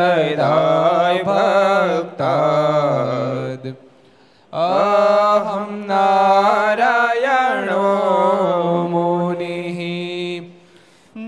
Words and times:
થઈ 0.00 0.36
થાય 0.36 1.24
ભક્ત 1.28 2.20
અહમ 4.52 5.68
નારાયણો 5.90 7.82
મુનિ 8.92 9.60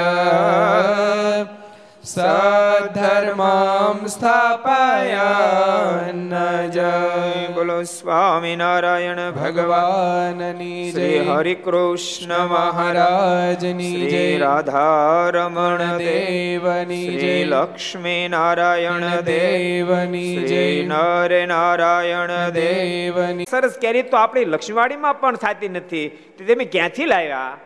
સધર્મમ 2.84 4.06
સ્થાપયન 4.06 6.34
જય 6.70 7.48
બોલો 7.54 7.82
સ્વામિનારાયણ 7.82 9.30
ભગવાનની 9.30 10.92
જય 10.92 11.20
હરિ 11.20 11.54
કૃષ્ણ 11.54 12.46
મહારાજની 12.46 14.10
જય 14.10 14.38
રાધારમણ 14.38 15.98
દેવની 15.98 17.16
જય 17.16 17.44
લક્ષ્મી 17.44 18.28
નારાયણ 18.28 19.20
દેવની 19.20 20.36
જય 20.36 20.84
નર 20.84 21.46
નારાયણ 21.46 22.50
દેવની 22.50 23.46
સરસ 23.50 23.78
કેરી 23.80 24.02
તો 24.02 24.16
આપણી 24.16 24.44
લક્ષ્મીવાડીમાં 24.44 25.20
પણ 25.20 25.36
થતી 25.36 25.68
નથી. 25.68 26.08
તો 26.08 26.54
તમે 26.54 26.64
ક્યાંથી 26.64 27.04
લાવ્યા? 27.04 27.56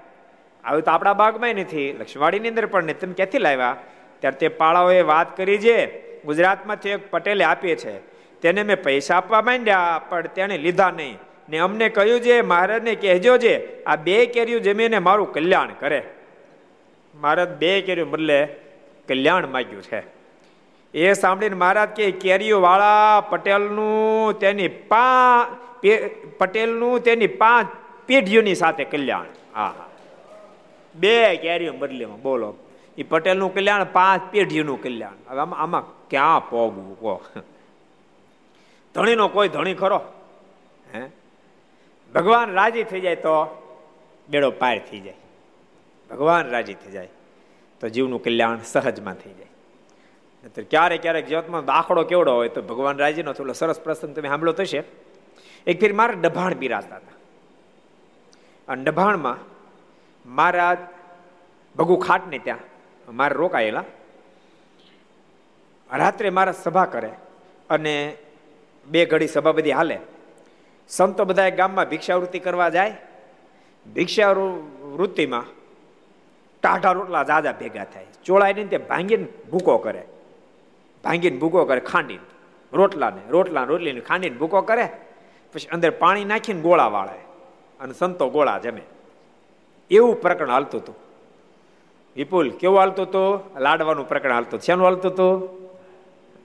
આવ્યું 0.65 0.83
તો 0.83 0.91
આપણા 0.91 1.13
બાગમાં 1.13 1.51
નથી. 1.51 1.97
લક્ષ્મીવાડીની 2.01 2.49
અંદર 2.49 2.67
પણ 2.67 2.85
નહીં 2.85 3.01
તમે 3.01 3.15
ક્યાંથી 3.15 3.39
લાવ્યા? 3.39 3.77
ત્યારે 4.21 4.37
તે 4.37 4.49
પાળાઓએ 4.49 5.03
વાત 5.03 5.37
કરી 5.37 5.59
છે 5.59 6.09
ગુજરાતમાંથી 6.23 6.89
એક 6.89 7.11
પટેલે 7.11 7.45
આપી 7.45 7.75
છે. 7.77 7.99
તેને 8.41 8.63
મેં 8.63 8.83
પૈસા 8.83 9.17
આપવા 9.17 9.43
માંડ્યા, 9.43 10.01
પણ 10.09 10.27
તેણે 10.27 10.59
લીધા 10.59 10.91
નહીં. 10.91 11.19
ને 11.49 11.59
અમને 11.59 11.89
કહ્યું 11.89 12.21
છે 12.21 12.41
મહારાજને 12.41 12.95
કહેજો 12.95 13.39
છે 13.39 13.85
આ 13.85 13.97
બે 13.97 14.27
કેરીઓ 14.27 14.59
જમીને 14.59 14.99
મારું 14.99 15.33
કલ્યાણ 15.33 15.69
કરે. 15.81 16.03
મહારાજ 17.15 17.49
બે 17.49 17.81
કેરીઓ 17.81 18.05
બદલે 18.05 18.47
કલ્યાણ 19.09 19.47
માગ્યું 19.47 19.83
છે. 19.83 20.03
એ 20.95 21.13
સાંભળીને 21.13 21.57
મહારાજ 21.57 21.89
કે 21.89 22.11
કેરીઓ 22.11 22.61
વાળા 22.61 23.21
પટેલનું 23.21 24.39
તેની 24.39 24.69
પે- 24.69 26.09
પટેલનું 26.39 27.01
તેની 27.01 27.27
પાંચ 27.27 27.67
પેઢીઓની 28.07 28.55
સાથે 28.55 28.85
કલ્યાણ. 28.85 29.25
હા 29.55 29.67
હા 29.67 29.89
બે 30.95 31.37
કેરીઓ 31.37 31.73
બદલીમાં 31.73 32.23
બોલો. 32.23 32.57
એ 32.99 33.03
પટેલનું 33.03 33.55
કલ્યાણ, 33.55 33.85
પાંચ 33.85 34.23
પેઢીઓનું 34.33 34.83
કલ્યાણ. 34.83 35.17
હવે 35.31 35.41
આમાં 35.41 35.61
આમાં 35.61 36.09
ક્યાં 36.09 36.51
પોગવું 36.51 37.01
કહો 37.01 37.15
ધણીનો 38.95 39.29
કોઈ 39.29 39.49
ધણી 39.49 39.75
ખરો? 39.75 40.01
હે? 40.95 41.03
ભગવાન 42.15 42.53
રાજી 42.53 42.85
થઈ 42.85 43.01
જાય 43.01 43.17
તો 43.17 43.35
બેડો 44.29 44.51
પાર 44.51 44.79
થઈ 44.91 45.01
જાય. 45.01 45.15
ભગવાન 46.11 46.51
રાજી 46.51 46.75
થઈ 46.75 46.93
જાય 46.93 47.09
તો 47.81 47.89
જીવનું 47.89 48.23
કલ્યાણ 48.23 48.59
સહજમાં 48.65 49.15
થઈ 49.15 49.35
જાય. 49.35 49.51
નહીતર 50.43 50.63
ક્યારેક 50.63 51.03
ક્યારેક 51.03 51.27
જીવતમાં 51.27 51.65
દાખલો 51.65 52.05
કેવડો 52.05 52.35
હોય 52.35 52.49
તો 52.49 52.63
ભગવાન 52.63 52.99
રાજીનો 52.99 53.33
થોડો 53.33 53.53
સરસ 53.53 53.81
પ્રસંગ 53.81 54.17
તમે 54.17 54.29
સાંભળો 54.29 54.53
થશે 54.53 54.83
એક 55.67 55.81
ફેર 55.81 55.93
મારે 55.93 56.15
ડભાણ 56.15 56.55
બિરાજતા 56.55 56.97
હતા. 56.97 57.17
અને 58.69 58.85
ડભાણમાં 58.85 59.39
મારા 60.27 60.77
ભગુ 61.77 61.97
ખાટને 61.97 62.39
ત્યાં 62.39 62.68
મારે 63.13 63.35
રોકાયેલા. 63.35 63.85
રાત્રે 65.93 66.31
મારા 66.31 66.53
સભા 66.53 66.85
કરે 66.85 67.11
અને 67.71 68.17
બે 68.87 69.07
ઘડી 69.07 69.27
સભા 69.27 69.53
બધી 69.53 69.73
હાલે. 69.73 69.99
સંતો 70.89 71.25
બધા 71.25 71.49
ગામમાં 71.49 71.89
ભિક્ષાવૃત્તિ 71.89 72.39
કરવા 72.39 72.69
જાય. 72.69 72.97
ભિક્ષાવૃત્તિમાં 73.95 75.45
ટાઢા 76.63 76.93
રોટલા 76.93 77.23
જાજા 77.23 77.53
ભેગા 77.53 77.85
થાય. 77.85 78.07
ચોળાઈને 78.25 78.65
તે 78.65 78.79
ભાંગીને 78.79 79.27
ભૂકો 79.51 79.79
કરે. 79.79 80.05
ભાંગીને 81.05 81.39
ભૂકો 81.39 81.65
કરે 81.65 81.81
ખાંડીને. 81.81 82.27
રોટલાને 82.73 83.21
રોટલા 83.29 83.65
રોટલીને 83.65 84.01
ખાંડીને 84.01 84.37
ભૂકો 84.37 84.61
કરે. 84.61 84.89
પછી 85.53 85.69
અંદર 85.69 85.91
પાણી 85.91 86.25
નાખીને 86.25 86.61
ગોળા 86.61 86.87
વાળે. 86.87 87.19
અને 87.81 87.95
સંતો 87.95 88.31
ગોળા 88.31 88.59
જમે. 88.59 88.83
એવું 89.91 90.21
પ્રકરણ 90.21 90.51
હાલતું 90.51 90.81
હતું. 90.81 91.08
વિપુલ 92.19 92.47
કેવું 92.61 92.79
હાલતો 92.81 93.03
હતો 93.07 93.25
લાડવાનું 93.59 94.09
પ્રકરણ 94.11 94.37
હાલતો. 94.37 94.59
શેનું 94.59 94.85
હાલતો 94.87 95.09
હતું 95.11 95.35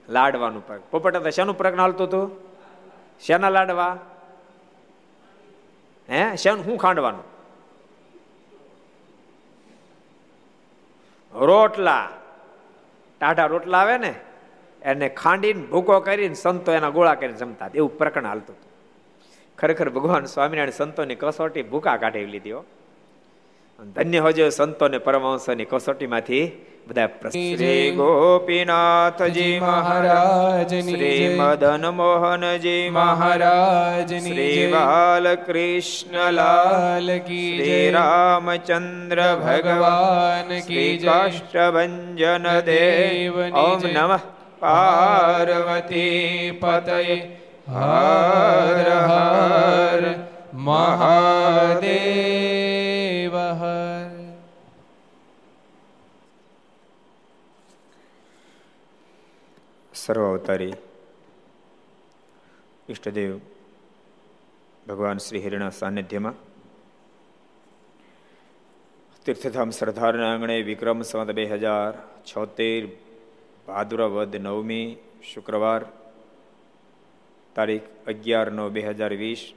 લાડવાનું 0.08 0.62
પ્રકરણ 0.66 0.90
પોપટા 0.90 1.30
શેનું 1.30 1.56
પ્રકરણ 1.58 1.80
હાલતું 1.80 2.06
હતું 2.08 2.26
શેના 3.20 3.54
લાડવા? 3.56 3.92
હે? 6.08 6.22
શેનું 6.36 6.64
શું 6.64 6.78
ખાંડવાનું? 6.78 7.26
રોટલા. 11.34 12.06
ટાઢા 13.20 13.46
રોટલા 13.46 13.80
આવે 13.80 13.96
ને, 13.98 14.12
એને 14.82 15.08
ખાંડીને 15.08 15.62
ભૂકો 15.72 16.00
કરીને 16.00 16.34
સંતો 16.34 16.70
એના 16.72 16.94
ગોળા 16.96 17.14
કરીને 17.14 17.38
જમતા. 17.42 17.70
એવું 17.74 17.92
પ્રકરણ 17.98 18.26
હાલતું 18.26 18.56
ખરેખર 19.58 19.88
ભગવાન 19.96 20.24
સ્વામિનારાયણ 20.24 20.78
સંતોની 20.80 21.18
કસોટી 21.20 21.62
ભૂકા 21.72 21.96
કાઢી 21.96 22.26
લીધી 22.34 22.56
ધન્ય 23.92 24.18
હોજો 24.18 24.50
સંતો 24.50 24.88
ને 24.88 24.98
પરમહંસોની 24.98 25.64
કસોટીમાંથી 25.64 26.52
બધા. 26.88 27.06
શ્રી 27.06 27.92
ગોપીનાથજી 27.96 29.60
મહારાજ 29.60 30.68
શ્રી. 30.68 31.36
મદન 31.40 31.88
મોહનજી 31.88 32.90
મહારાજ 32.90 34.08
શ્રી 34.08 34.54
જય. 34.54 34.72
બાલકૃષ્ણલાલ 34.72 36.34
લાલ 36.34 37.18
કી 37.18 37.56
શ્રી 37.56 37.64
જય 37.64 37.90
રામચંદ્ર 37.90 39.36
ભગવાન 39.36 40.60
કી 40.60 40.98
જય. 40.98 41.08
કાષ્ટભંજન 41.08 42.60
દેવ 42.60 43.56
ઓમ. 43.56 43.80
નમઃ 43.92 44.20
પાર્વતી 44.60 46.58
પતય 46.60 47.22
હર 47.68 49.04
હર 49.08 50.14
મહાદેવ 50.54 52.63
સર્વ 60.04 60.24
અવતારી. 60.30 60.72
ઈષ્ટદેવ 62.90 63.40
ભગવાન 64.88 65.18
શ્રી 65.18 65.44
હરિના 65.44 65.70
સાનિધ્યમાં 65.70 66.34
તીર્થધામ 69.24 69.70
સરદારના 69.70 70.32
આંગણે 70.32 70.62
વિક્રમ 70.62 71.02
સંવત 71.02 71.30
બે 71.30 71.44
હજાર 71.44 72.22
છોતેર 72.24 72.88
ભાદરવ 73.66 74.10
વદ 74.10 74.36
નવમી 74.36 74.96
શુક્રવાર 75.22 75.84
તારીખ 77.54 77.82
અગિયાર 78.06 78.52
નવ 78.52 78.68
બે 78.68 78.80
હજાર 78.80 79.12
વીસ, 79.14 79.52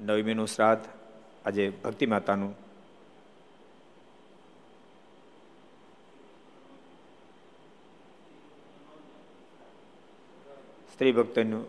નવમીનું 0.00 0.48
શ્રાદ્ધ 0.48 0.84
આજે 1.46 1.72
ભક્તિ 1.84 2.06
માતાનું 2.06 2.69
સ્ત્રી 11.00 11.12
ભક્તનું 11.12 11.64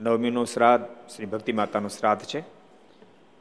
નવમીનું 0.00 0.46
શ્રાદ્ધ, 0.46 0.86
શ્રી 1.14 1.26
ભક્તિ 1.26 1.52
માતાનું 1.52 1.90
શ્રાદ્ધ 1.90 2.24
છે. 2.24 2.40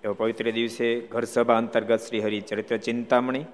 એવો 0.03 0.13
પવિત્ર 0.13 0.51
દિવસે 0.51 0.99
ઘર 0.99 1.25
સભા 1.25 1.57
અંતર્ગત 1.57 2.01
શ્રી 2.01 2.21
હરિ 2.21 2.41
ચરિત્ર 2.41 2.77
ચિંતામણી 2.77 3.45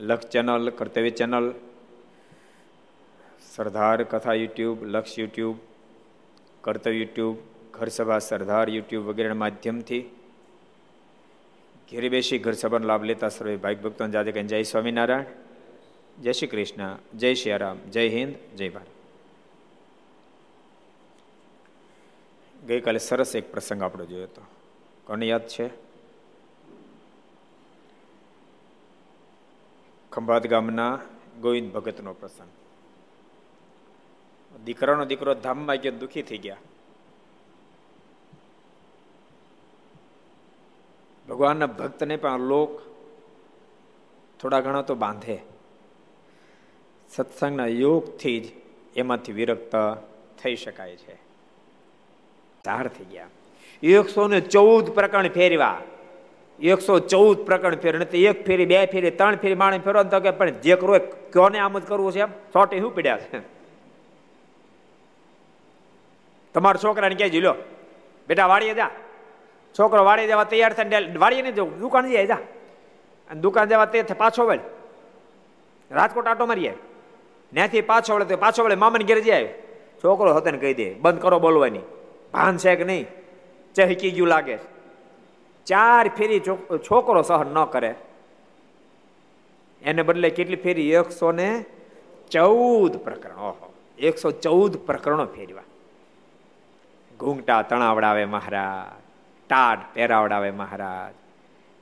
લક્ષ 0.00 0.28
ચેનલ, 0.28 0.70
કર્તવ્ય 0.70 1.10
ચેનલ, 1.10 1.46
સરદાર 3.56 4.04
કથા 4.04 4.34
યુટ્યુબ, 4.34 4.84
લક્ષ 4.84 5.18
યુટ્યુબ, 5.18 5.56
કર્તવ્ય 6.60 6.98
યુટ્યુબ, 6.98 7.36
ઘર 7.72 7.88
સભા 7.88 8.18
સરદાર 8.18 8.68
યુટ્યુબ 8.68 9.10
વગેરેના 9.10 9.34
માધ્યમથી 9.34 10.02
ઘેરી 11.90 12.08
બેસી 12.08 12.38
ઘર 12.38 12.52
સભાનો 12.52 12.86
લાભ 12.86 13.02
લેતા 13.02 13.28
સર્વે 13.28 13.56
ભાઈ 13.56 13.82
ભક્તો 13.82 14.08
જાતે 14.08 14.42
જય 14.42 14.62
સ્વામિનારાયણ, 14.62 15.26
જય 16.22 16.32
શ્રી 16.32 16.46
કૃષ્ણ, 16.46 16.98
જય 17.14 17.34
શ્રી 17.34 17.56
રામ, 17.56 17.78
જય 17.90 18.08
હિન્દ, 18.08 18.34
જય 18.56 18.68
ભારત. 18.68 18.91
ગઈકાલે 22.66 22.98
સરસ 22.98 23.36
એક 23.36 23.52
પ્રસંગ 23.52 23.82
આપણો 23.82 24.04
જોયો 24.04 24.22
હતો. 24.22 24.42
કોને 25.04 25.26
યાદ 25.26 25.48
છે? 25.48 25.70
ખંભાત 30.12 30.46
ગામના 30.46 30.98
ગોવિંદ 31.40 31.72
ભગતનો 31.72 32.12
પ્રસંગ. 32.12 32.48
દીકરાનો 34.64 35.04
દીકરો 35.04 35.34
ધામમાં 35.34 35.76
ગયો, 35.76 35.92
દુઃખી 35.92 36.22
થઈ 36.22 36.38
ગયા. 36.38 36.56
ભગવાનના 41.28 41.66
ભક્તને 41.66 42.16
પણ 42.16 42.40
લોક 42.40 42.80
થોડા 44.40 44.60
ઘણા 44.60 44.82
તો 44.82 44.94
બાંધે. 44.94 45.42
સત્સંગના 47.10 47.66
યોગથી 47.66 48.40
જ 48.40 48.44
એમાંથી 48.96 49.32
વિરક્ત 49.32 49.76
થઈ 50.42 50.56
શકાય 50.56 50.96
છે. 50.96 51.31
ચાર 52.64 52.88
થઈ 52.88 53.04
ગયા. 53.04 53.26
એકસો 53.82 54.28
ને 54.28 54.40
ચૌદ 54.40 54.90
પ્રકરણ 54.90 55.28
ફેરવા 55.28 55.80
એકસો 56.60 56.98
ચૌદ 56.98 57.38
પ્રકરણ 57.46 57.76
ફેર 57.76 57.98
નથી 57.98 58.24
એક 58.24 58.46
ફેરી, 58.46 58.66
બે 58.66 58.86
ફેરી, 58.86 59.10
ત્રણ 59.10 59.36
ફેરી 59.36 59.54
માણસ 59.54 59.80
ફેરવા 59.80 60.02
તો 60.02 60.20
કે 60.20 60.30
પણ 60.30 60.50
જે 60.50 60.76
કરવું 60.76 61.00
કોને 61.32 61.58
આમ 61.58 61.78
જ 61.78 61.86
કરવું 61.86 62.12
છે 62.12 62.20
એમ? 62.20 62.30
સોટે 62.52 62.78
શું 62.78 62.94
પીડ્યા 62.94 63.18
છે? 63.18 63.38
તમારા 66.54 66.82
છોકરાને 66.84 67.14
કહેજો 67.14 67.40
લો 67.40 67.54
બેટા, 68.28 68.46
વાડીએ 68.46 68.74
જા. 68.74 68.90
છોકરો 69.78 70.04
વાડી 70.04 70.26
જવા 70.26 70.44
તૈયાર 70.44 70.72
થાય 70.72 71.18
વાડીએ 71.18 71.42
નહીં 71.42 71.54
જવું, 71.54 71.78
દુકાન 71.78 72.10
જાય, 72.10 72.26
જા. 72.26 72.38
અને 73.30 73.40
દુકાન 73.40 73.68
જવા 73.68 73.84
તે 73.84 74.02
પાછો 74.02 74.46
વળે. 74.46 74.62
રાજકોટ 75.90 76.26
આટો 76.26 76.46
મારીએ. 76.46 76.74
ત્યાંથી 77.52 77.80
પાછો 77.80 78.14
વળે 78.14 78.24
તો 78.24 78.36
પાછો 78.36 78.64
વળે, 78.64 78.74
મામાને 78.74 79.04
ઘેર 79.04 79.20
જાય 79.20 79.48
છોકરો 80.04 80.34
હતો 80.34 80.50
ને 80.50 80.58
કહી 80.58 80.74
દે, 80.74 80.94
બંધ 80.94 81.22
કરો 81.22 81.38
બોલવાની. 81.38 81.80
ભાન 82.32 82.56
છે 82.56 82.76
કે 82.76 82.84
નહીં? 82.84 83.06
ચહકી 83.74 84.10
ગયું 84.10 84.28
લાગે 84.28 84.58
ચાર 85.66 86.08
ફેરી 86.08 86.40
છોકરો 86.90 87.22
સહન 87.22 87.46
ન 87.46 87.64
કરે. 87.64 87.94
એને 89.82 90.02
બદલે 90.02 90.30
કેટલી 90.30 90.56
ફેરી? 90.56 90.92
એકસો 90.92 91.32
ને 91.32 91.64
ચૌદ 92.30 92.96
પ્રકરણ. 92.96 93.36
ઓહો. 93.36 93.74
એકસો 93.98 94.30
ચૌદ 94.30 94.76
પ્રકરણો 94.76 95.26
ફેરવા 95.26 95.62
ઘૂંઘટા 97.18 97.62
તણાવડાવે 97.62 98.24
મહારાજ. 98.24 99.02
ટાટ 99.48 99.94
પહેરાવડાવે 99.94 100.50
મહારાજ. 100.50 101.14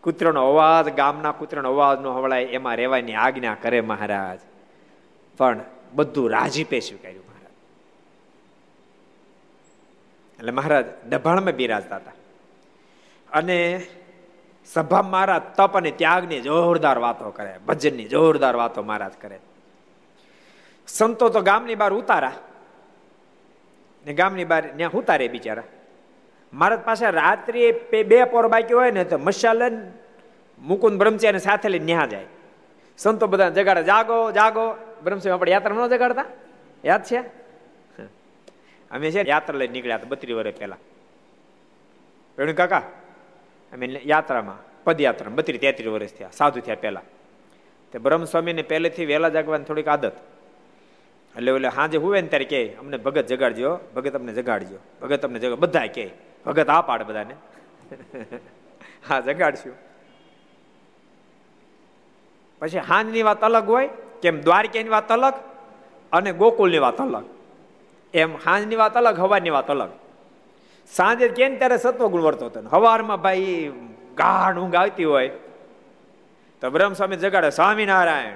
કૂતરાનો 0.02 0.50
અવાજ, 0.50 0.94
ગામના 0.94 1.32
કૂતરાનો 1.32 1.70
અવાજ 1.70 2.00
નો 2.00 2.12
હવળાય, 2.12 2.42
એમાં 2.42 2.76
રહેવાની 2.76 3.14
આજ્ઞા 3.14 3.56
કરે 3.62 3.80
મહારાજ. 3.80 4.38
પણ 5.36 5.60
બધું 5.92 6.30
રાજીપે 6.30 6.80
સ્વીકાર્યું 6.80 7.24
મહારાજ 7.24 7.30
એટલે 10.40 10.52
મહારાજ 10.52 10.84
દભાણમાં 11.08 11.54
બિરાજતા 11.54 11.96
હતા 11.96 12.12
અને 13.32 13.86
સભા 14.66 15.02
મહારાજ 15.02 15.42
તપ 15.56 15.76
અને 15.76 15.90
ત્યાગની 15.90 16.40
જોરદાર 16.40 16.98
વાતો 16.98 17.30
કરે, 17.30 17.58
ભજનની 17.66 18.04
જોરદાર 18.04 18.56
વાતો 18.56 18.82
મહારાજ 18.82 19.12
કરે. 19.20 19.38
સંતો 20.88 21.28
તો 21.28 21.40
ગામની 21.40 21.74
બહાર 21.74 21.92
ઉતારા. 21.92 22.32
ને 24.06 24.12
ગામની 24.12 24.44
બહાર 24.44 24.64
ત્યાં 24.76 24.90
ઉતારે 24.90 25.28
બિચારા. 25.28 25.62
મહારાજ 26.52 26.80
પાસે 26.80 27.10
રાત્રિ 27.10 27.72
બે 28.02 28.24
પોર 28.24 28.48
બાકી 28.48 28.74
હોય 28.74 28.90
ને 28.90 29.04
તો 29.04 29.18
મશાલન, 29.18 29.92
મુકુંદ 30.58 30.98
બ્રહ્મચારી 30.98 31.38
સાથે 31.38 31.68
લઈને 31.68 31.84
ન્યા 31.84 32.06
જાય. 32.06 32.26
સંતો 32.98 33.26
બધા 33.26 33.48
જગાડે, 33.48 33.82
જાગો 33.82 34.32
જાગો. 34.32 34.66
બ્રહ્મચારી 35.04 35.34
આપણે 35.34 35.52
યાત્રા 35.52 35.76
ન 35.76 35.88
જગાડતા? 35.88 36.24
યાદ 36.84 37.02
છે? 37.04 37.20
અમે 38.90 39.10
છે 39.10 39.28
યાત્રા 39.28 39.58
લઈને 39.58 39.72
નીકળ્યા 39.72 39.96
હતા 39.96 40.08
બત્રીસ 40.08 40.36
વર્ષ 40.36 40.58
પહેલા. 40.58 40.76
રેણુ 42.38 42.54
કાકા, 42.54 42.82
અમે 43.72 44.00
યાત્રામાં 44.06 44.84
પદયાત્રા 44.84 45.28
બત્રીસ, 45.28 45.60
તેત્રીસ 45.60 45.88
વર્ષ 45.88 46.12
થયા, 46.12 46.30
સાધુ 46.30 46.60
થયા 46.60 46.74
પહેલા. 46.74 47.02
તે 47.92 47.98
બ્રહ્મસ્વામીને 47.98 48.62
પહેલેથી 48.62 49.06
વહેલા 49.06 49.28
જાગવાની 49.28 49.64
થોડીક 49.64 49.88
આદત. 49.88 50.12
એટલે 51.36 51.50
એટલે 51.50 51.70
સાંજે 51.70 51.98
હુવે 51.98 52.20
ને 52.20 52.28
ત્યારે 52.28 52.44
કે, 52.44 52.76
અમને 52.76 52.96
ભગત 52.96 53.26
જગાડજો, 53.26 53.80
ભગત 53.94 54.14
અમને 54.14 54.32
જગાડજો, 54.32 54.78
ભગત 55.02 55.24
અમને 55.24 55.38
જગાડ 55.38 55.58
બધા 55.58 55.86
કે, 55.86 56.10
ભગત 56.46 56.68
આ 56.68 56.82
પાડ 56.82 57.02
બધાને. 57.02 57.34
હા, 59.08 59.20
જગાડશું. 59.20 59.72
પછી 62.58 62.78
હાંજની 62.78 63.22
વાત 63.22 63.42
અલગ 63.42 63.66
હોય, 63.66 63.88
કેમ 64.22 64.40
દ્વારકાની 64.40 64.88
વાત 64.88 65.12
અલગ 65.12 65.34
અને 66.12 66.32
ગોકુલની 66.32 66.78
વાત 66.78 67.00
અલગ. 67.00 67.39
એમ 68.14 68.36
હાંજની 68.36 68.76
વાત 68.76 68.96
અલગ 68.96 69.20
હવાની 69.20 69.50
વાત 69.50 69.70
અલગ. 69.70 69.90
સાંજે 70.86 71.28
કેમ 71.28 71.58
ત્યારે 71.58 71.76
સત્વગુણ 71.76 72.22
વર્તો 72.22 72.46
હતો 72.46 72.60
હવારમાં 72.60 73.22
ભાઈ 73.22 73.72
ગાઢ 74.14 74.58
ઊંઘ 74.58 74.74
આવતી 74.74 75.04
હોય. 75.04 75.28
તો 76.60 76.70
બ્રહ્મ 76.70 76.92
સ્વામી 76.92 77.16
જગાડે, 77.16 77.50
સ્વામિનારાયણ. 77.50 78.34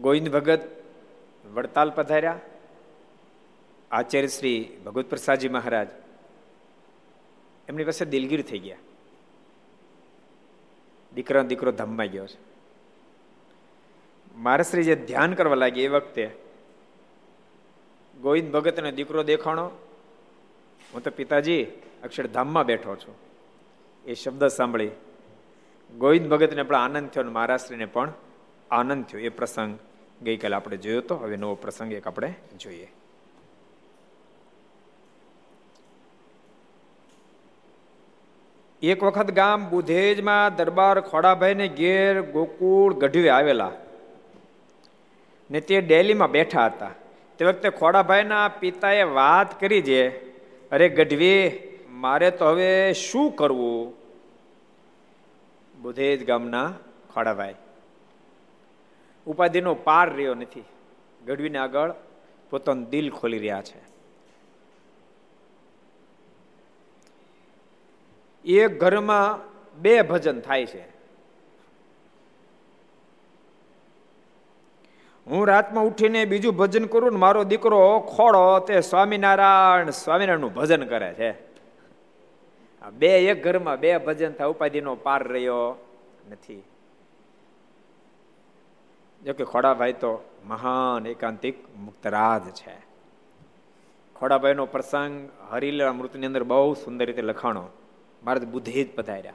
ગોવિંદ 0.00 0.28
ભગત 0.28 0.60
વડતાલ 1.54 1.90
પધાર્યા. 1.90 2.40
આચાર્ય 3.90 4.26
શ્રી 4.26 4.76
ભગવત 4.86 5.10
પ્રસાદજી 5.10 5.48
મહારાજ 5.48 5.88
એમની 7.68 7.84
પાસે 7.84 8.04
દિલગીર 8.04 8.42
થઈ 8.42 8.58
ગયા. 8.58 8.76
દીકરા 11.14 11.42
દીકરો 11.42 11.72
ધમમાઈ 11.72 12.08
ગયો 12.08 12.26
છે. 12.26 12.38
મારા 14.36 14.62
શ્રી 14.62 14.82
જે 14.82 14.94
ધ્યાન 14.96 15.34
કરવા 15.34 15.54
લાગી 15.54 15.82
એ 15.82 15.88
વખતે 15.88 16.47
ગોવિંદ 18.20 18.52
ભગતને 18.52 18.92
દીકરો 18.92 19.22
દેખાણો? 19.22 19.66
હું 20.94 21.02
તો 21.02 21.10
પિતાજી 21.10 21.66
અક્ષરધામમાં 22.04 22.66
બેઠો 22.66 22.96
છું. 22.96 23.14
એ 24.04 24.14
શબ્દ 24.14 24.46
સાંભળી. 24.46 24.90
ગોવિંદ 25.98 26.28
ભગતને 26.28 26.62
પણ 26.62 26.76
આનંદ 26.76 27.08
થયો 27.08 27.22
અને 27.22 27.32
મહારાષ્ટ્રીને 27.32 27.86
પણ 27.86 28.12
આનંદ 28.70 29.04
થયો. 29.04 29.20
એ 29.20 29.28
પ્રસંગ 29.28 29.78
ગઈકાલે 30.22 30.56
આપણે 30.56 30.76
જોયો 30.76 30.98
હતો. 30.98 31.16
હવે 31.16 31.36
નવો 31.36 31.54
પ્રસંગ 31.54 31.92
એક 31.92 32.06
આપણે 32.06 32.34
જોઈએ. 32.58 32.88
એક 38.82 39.02
વખત 39.02 39.30
ગામ 39.30 39.70
બુધેજમાં 39.70 40.56
દરબાર 40.56 41.00
ખોડાભાઈને 41.00 41.68
ઘેર 41.68 42.20
ગોકુળ 42.20 42.94
ગઢવે 42.94 43.28
આવેલા 43.28 43.72
ને 45.50 45.60
તે 45.60 45.80
ડેલીમાં 45.80 46.30
બેઠા 46.30 46.66
હતા. 46.66 46.90
તે 47.38 47.44
વખતે 47.44 47.70
ખોડાભાઈના 47.70 48.48
પિતાએ 48.48 49.02
વાત 49.02 49.60
કરી 49.60 49.82
છે 49.82 50.08
અરે 50.70 50.88
ગઢવી, 50.88 51.60
મારે 51.90 52.30
તો 52.30 52.44
હવે 52.44 52.92
શું 52.92 53.30
કરવું? 53.30 53.94
બુધેજ 55.82 56.26
ગામના 56.26 56.74
ખોડાભાઈ. 57.14 57.54
ઉપાધિનો 59.26 59.74
પાર 59.74 60.10
રહ્યો 60.10 60.34
નથી. 60.34 60.64
ગઢવીને 61.26 61.58
આગળ 61.58 61.94
પોતાનું 62.50 62.88
દિલ 62.88 63.10
ખોલી 63.10 63.38
રહ્યા 63.38 63.62
છે. 63.62 63.88
એક 68.44 68.80
ઘરમાં 68.80 69.40
બે 69.82 70.02
ભજન 70.02 70.40
થાય 70.40 70.66
છે. 70.66 70.97
હું 75.30 75.46
રાતમાં 75.46 75.84
ઉઠીને 75.84 76.24
બીજું 76.24 76.56
ભજન 76.56 76.84
કરું 76.84 77.12
ને 77.12 77.18
મારો 77.18 77.44
દીકરો 77.44 78.00
ખોડો 78.00 78.58
તે 78.58 78.80
સ્વામિનારાયણ 78.80 79.90
સ્વામિનારાયણનું 79.90 80.54
ભજન 80.54 80.84
કરે 80.84 81.14
છે. 81.14 81.32
બે 82.90 83.18
એક 83.18 83.44
ઘરમાં 83.44 83.80
બે 83.80 83.98
ભજન 83.98 84.32
થાય, 84.32 84.48
ઉપાધિનો 84.48 84.94
પાર 84.94 85.28
રહ્યો 85.28 85.76
નથી. 86.30 86.62
જોકે 89.24 89.44
ખોડાભાઈ 89.44 89.92
તો 89.92 90.30
મહાન 90.46 91.06
એકાંતિક 91.06 91.76
મુક્તરાજ 91.76 92.50
છે. 92.50 92.76
ખોડાભાઈનો 94.16 94.66
પ્રસંગ 94.66 95.28
હરિલા 95.50 95.92
મૃતની 95.92 96.26
અંદર 96.26 96.42
બહુ 96.42 96.74
સુંદર 96.74 97.06
રીતે 97.06 97.22
લખાણો 97.22 97.64
મારે 98.24 98.40
બુદ્ધિ 98.40 98.84
જ 98.84 98.94
પધાર્યા. 98.94 99.32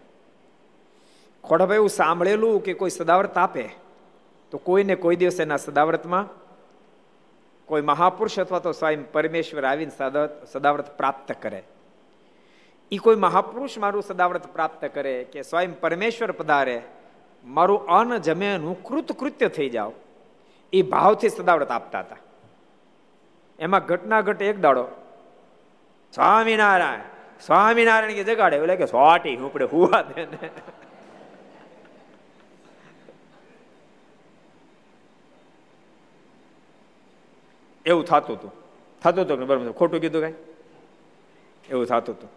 ખોડાભાઈ 1.43 1.75
એવું 1.75 1.89
સાંભળેલું 1.89 2.63
કે 2.63 2.73
કોઈ 2.73 2.89
સદાવર્ત 2.89 3.37
આપે? 3.37 3.82
તો 4.53 4.59
કોઈને 4.59 4.95
કોઈ 4.95 5.17
દિવસ 5.17 5.39
એના 5.39 5.57
સદાવ્રતમાં, 5.57 6.25
કોઈ 7.69 7.81
મહાપુરુષ 7.81 8.39
અથવા 8.39 8.59
તો 8.59 8.71
સ્વયં 8.71 9.05
પરમેશ્વર 9.11 9.65
આવીને 9.65 9.93
સદાવ્રત 10.51 10.89
પ્રાપ્ત 10.97 11.29
કરે. 11.43 11.61
એ 12.91 12.97
કોઈ 12.97 13.17
મહાપુરુષ 13.17 13.77
મારું 13.77 14.03
સદાવ્રત 14.03 14.45
પ્રાપ્ત 14.47 14.83
કરે 14.93 15.15
કે 15.31 15.39
સ્વયં 15.41 15.73
પરમેશ્વર 15.79 16.31
પધારે, 16.31 16.77
મારું 17.45 17.87
અન્ન 17.99 18.17
જમે 18.17 18.51
હું 18.57 18.77
કૃતકૃત્ય 18.83 19.49
થઈ 19.49 19.69
જાઉં 19.69 19.95
એ 20.73 20.81
ભાવથી 20.93 21.29
સદાવ્રત 21.29 21.71
આપતા 21.71 22.03
હતા. 22.05 22.21
એમાં 23.59 23.83
ઘટના 23.85 24.21
ઘટે 24.21 24.45
એક 24.49 24.61
દાડો. 24.61 24.85
સ્વામિનારાયણ 26.13 27.03
સ્વામિનારાયણ 27.41 28.17
કે 28.19 28.23
જગાડે 28.23 28.55
એટલે 28.55 28.75
કે 28.75 28.85
સોટી 28.85 29.35
ઉપડે, 29.37 29.65
હુવા 29.65 30.01
દે 30.01 30.21
એવું 37.85 38.05
થતું 38.05 38.35
હતું. 38.35 38.51
થતું 39.03 39.25
હતું 39.25 39.47
બરાબર, 39.47 39.71
ખોટું 39.71 40.01
કીધું 40.01 40.21
કાંઈ? 40.21 40.33
એવું 41.69 41.85
થતું 41.85 42.15
હતું. 42.15 42.29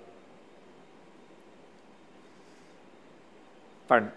પણ 3.88 4.08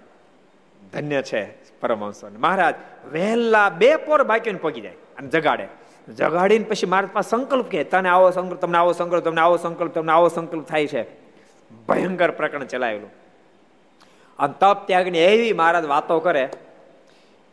ધન્ય 0.93 1.21
છે 1.21 1.41
પરમહંસો 1.79 2.27
મહારાજ, 2.39 2.75
વહેલા 3.11 3.69
બે 3.69 3.95
પોર 3.95 4.23
બાકીને 4.23 4.59
પગી 4.61 4.81
જાય 4.81 4.93
અને 5.17 5.29
જગાડે. 5.29 5.67
જગાડીને 6.09 6.63
પછી 6.63 6.87
મારા 6.87 7.09
પાસે 7.13 7.29
સંકલ્પ 7.29 7.67
કે 7.67 7.83
તને 7.83 8.09
આવો 8.09 8.31
સંકલ્પ, 8.31 8.59
તમને 8.59 8.77
આવો 8.77 8.91
સંકલ્પ, 8.91 9.23
તમને 9.23 9.41
આવો 9.41 9.57
સંકલ્પ, 9.57 9.93
તમને 9.93 10.11
આવો 10.11 10.27
સંકલ્પ 10.27 10.67
થાય 10.67 10.87
છે. 10.87 11.03
ભયંકર 11.87 12.31
પ્રકરણ 12.31 12.65
ચલાવેલું 12.65 13.11
અને 14.39 14.53
તપ 14.59 14.87
ત્યાગની 14.87 15.17
એવી 15.17 15.53
મહારાજ 15.53 15.85
વાતો 15.85 16.19
કરે. 16.19 16.49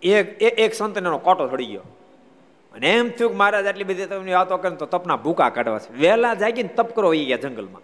એક 0.03 0.43
એક 0.43 0.75
સંત 0.75 0.97
એનો 0.97 1.19
કોટો 1.19 1.49
થોડી 1.49 1.67
ગયો. 1.67 1.83
અને 2.77 2.91
એમ 2.91 3.09
થયું 3.09 3.31
કે 3.31 3.37
મહારાજ 3.37 3.67
આટલી 3.67 3.85
બધી 3.85 4.07
તમને 4.07 4.35
વાતો 4.35 4.57
કરે 4.57 4.77
તો 4.77 4.87
તપના 4.87 5.17
ભૂકા 5.17 5.49
કાઢવા 5.49 5.79
છે. 5.79 6.01
વહેલા 6.01 6.35
જાગીને 6.35 6.69
તપ 6.69 6.97
કરો 6.97 7.15
એ 7.15 7.25
ગયા 7.25 7.37
જંગલમાં. 7.37 7.83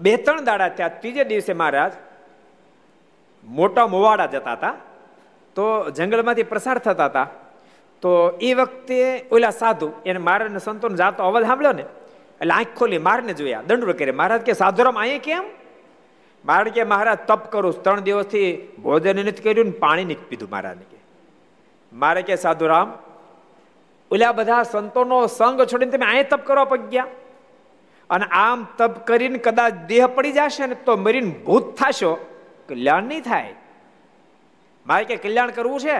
બે 0.00 0.16
ત્રણ 0.16 0.44
દાડા 0.44 0.68
ત્યાં 0.68 1.00
ત્રીજે 1.00 1.24
દિવસે 1.24 1.52
મહારાજ 1.52 1.92
મોટા 3.44 3.86
મોવાડા 3.86 4.26
જતા 4.26 4.52
હતા. 4.52 4.74
તો 5.54 5.90
જંગલમાંથી 5.90 6.42
પ્રસાર 6.42 6.78
થતા 6.78 7.04
હતા. 7.04 7.28
તો 8.02 8.38
એ 8.40 8.54
વખતે 8.54 9.24
ઓલા 9.32 9.50
સાધુ, 9.50 9.92
એને 10.06 10.18
મારાને 10.18 10.58
સંતોન 10.58 10.94
જાતો 10.94 11.22
અવાજ 11.22 11.46
સાંભળ્યો 11.46 11.72
ને? 11.72 11.82
એટલે 12.40 12.54
આંખ 12.54 12.66
ખોલી 12.76 12.98
મારને 12.98 13.32
જોયા. 13.32 13.62
દંડ 13.62 13.90
કરે 13.90 14.12
મહારાજ 14.12 14.40
કે, 14.40 14.52
સાધુરામ, 14.52 14.98
અહીંયા 15.00 15.18
કેમ? 15.18 15.44
મારે 16.44 16.70
કે, 16.70 16.84
મહારાજ, 16.84 17.18
તપ 17.18 17.52
કરું 17.52 17.82
ત્રણ 17.82 18.00
દિવસથી 18.00 18.68
ભોજન 18.82 19.16
નથી 19.16 19.42
કર્યું 19.42 19.66
ને 19.66 19.72
પાણી 19.72 20.04
નથી 20.04 20.14
પીધું 20.14 20.50
મહારાજને 20.50 20.97
મારે 21.92 22.22
કે 22.22 22.36
સાધુરામ, 22.36 22.98
ઓલા 24.10 24.32
બધા 24.32 24.62
સંતોનો 24.62 25.26
સંગ 25.26 25.62
છોડીને 25.62 25.92
તમે 25.92 26.06
અહીંયા 26.06 26.22
તપ 26.22 26.46
કરવા 26.46 26.64
પગ્યા? 26.64 27.06
અને 28.10 28.24
આમ 28.24 28.66
તપ 28.78 29.06
કરીને 29.06 29.38
કદાચ 29.38 29.74
દેહ 29.74 30.06
પડી 30.06 30.32
જશે 30.32 30.66
ને 30.66 30.74
તો 30.74 30.96
મરીને 30.96 31.30
ભૂત 31.30 31.76
થશો? 31.76 32.14
કલ્યાણ 32.68 33.02
નહીં 33.02 33.22
થાય. 33.22 33.54
મારે 34.86 35.04
કે 35.04 35.16
કલ્યાણ 35.16 35.50
કરવું 35.50 35.80
છે? 35.80 35.98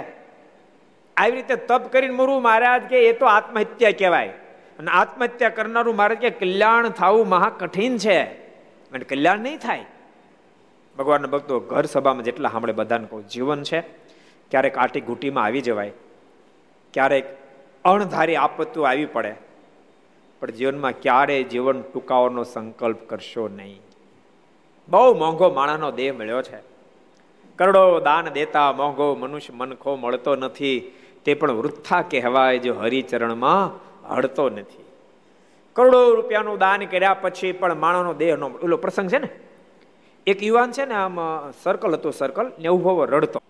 આવી 1.17 1.31
રીતે 1.31 1.57
તપ 1.57 1.93
કરીને 1.93 2.15
મરવું 2.15 2.43
મહારાજ 2.43 2.83
કે 2.83 3.09
એ 3.09 3.13
તો 3.13 3.27
આત્મહત્યા 3.27 3.91
કહેવાય. 3.91 4.29
અને 4.79 4.91
આત્મહત્યા 4.91 5.49
કરનારું 5.49 5.97
મહારાજ 5.97 6.19
કે 6.19 6.31
કલ્યાણ 6.31 6.89
થવું 6.89 7.29
મહા 7.29 7.51
કઠિન 7.51 7.99
છે. 7.99 8.23
અને 8.93 8.99
કલ્યાણ 8.99 9.39
નહીં 9.39 9.59
થાય. 9.59 9.85
ભગવાનના 10.99 11.29
ભક્તો 11.29 11.61
ઘર 11.61 11.85
સભામાં 11.85 12.23
જેટલા 12.23 12.49
સાંભળે 12.49 12.73
બધાને 12.73 13.07
કહું, 13.11 13.29
જીવન 13.29 13.63
છે. 13.63 14.08
ક્યારેક 14.51 14.79
આટી 14.79 15.01
ઘૂંટીમાં 15.01 15.45
આવી 15.45 15.61
જવાય. 15.61 15.93
ક્યારેક 16.95 17.37
અણધારી 17.85 18.37
આપત્તિઓ 18.37 18.83
આવી 18.83 19.07
પડે. 19.07 19.35
પણ 20.41 20.51
જીવનમાં 20.51 20.93
ક્યારેય 20.93 21.43
જીવન 21.43 21.83
ટૂંકાવાનો 21.83 22.45
સંકલ્પ 22.45 22.99
કરશો 23.09 23.49
નહીં. 23.49 23.81
બહુ 24.89 25.15
મોંઘો 25.19 25.51
માણાનો 25.51 25.91
દેહ 25.91 26.13
મળ્યો 26.13 26.43
છે. 26.43 26.57
કરોડો 27.59 28.01
દાન 28.01 28.29
દેતા 28.29 28.73
મોંઘો 28.73 29.15
મનુષ્ય 29.15 29.53
મનખો 29.53 29.97
મળતો 29.97 30.37
નથી. 30.37 30.93
તે 31.25 31.35
પણ 31.35 31.53
વૃથા 31.53 32.03
કહેવાય 32.03 32.59
જો 32.59 32.75
હરિચરણમાં 32.75 33.89
હળતો 34.15 34.51
નથી. 34.51 34.85
કરોડો 35.73 36.15
રૂપિયાનું 36.15 36.59
દાન 36.59 36.85
કર્યા 36.85 37.15
પછી 37.15 37.53
પણ 37.53 37.75
માણસનો 37.75 38.15
દેહ 38.15 38.37
નો 38.37 38.51
ઓલો 38.63 38.77
પ્રસંગ 38.77 39.11
છે 39.11 39.19
ને? 39.19 39.29
એક 40.27 40.43
યુવાન 40.43 40.71
છે 40.71 40.85
ને 40.85 40.95
આમ 40.95 41.19
સર્કલ 41.51 41.93
હતું 41.93 42.13
સર્કલ 42.13 42.53
ને 42.59 42.69
ઊભો 42.69 43.05
રડતો. 43.05 43.43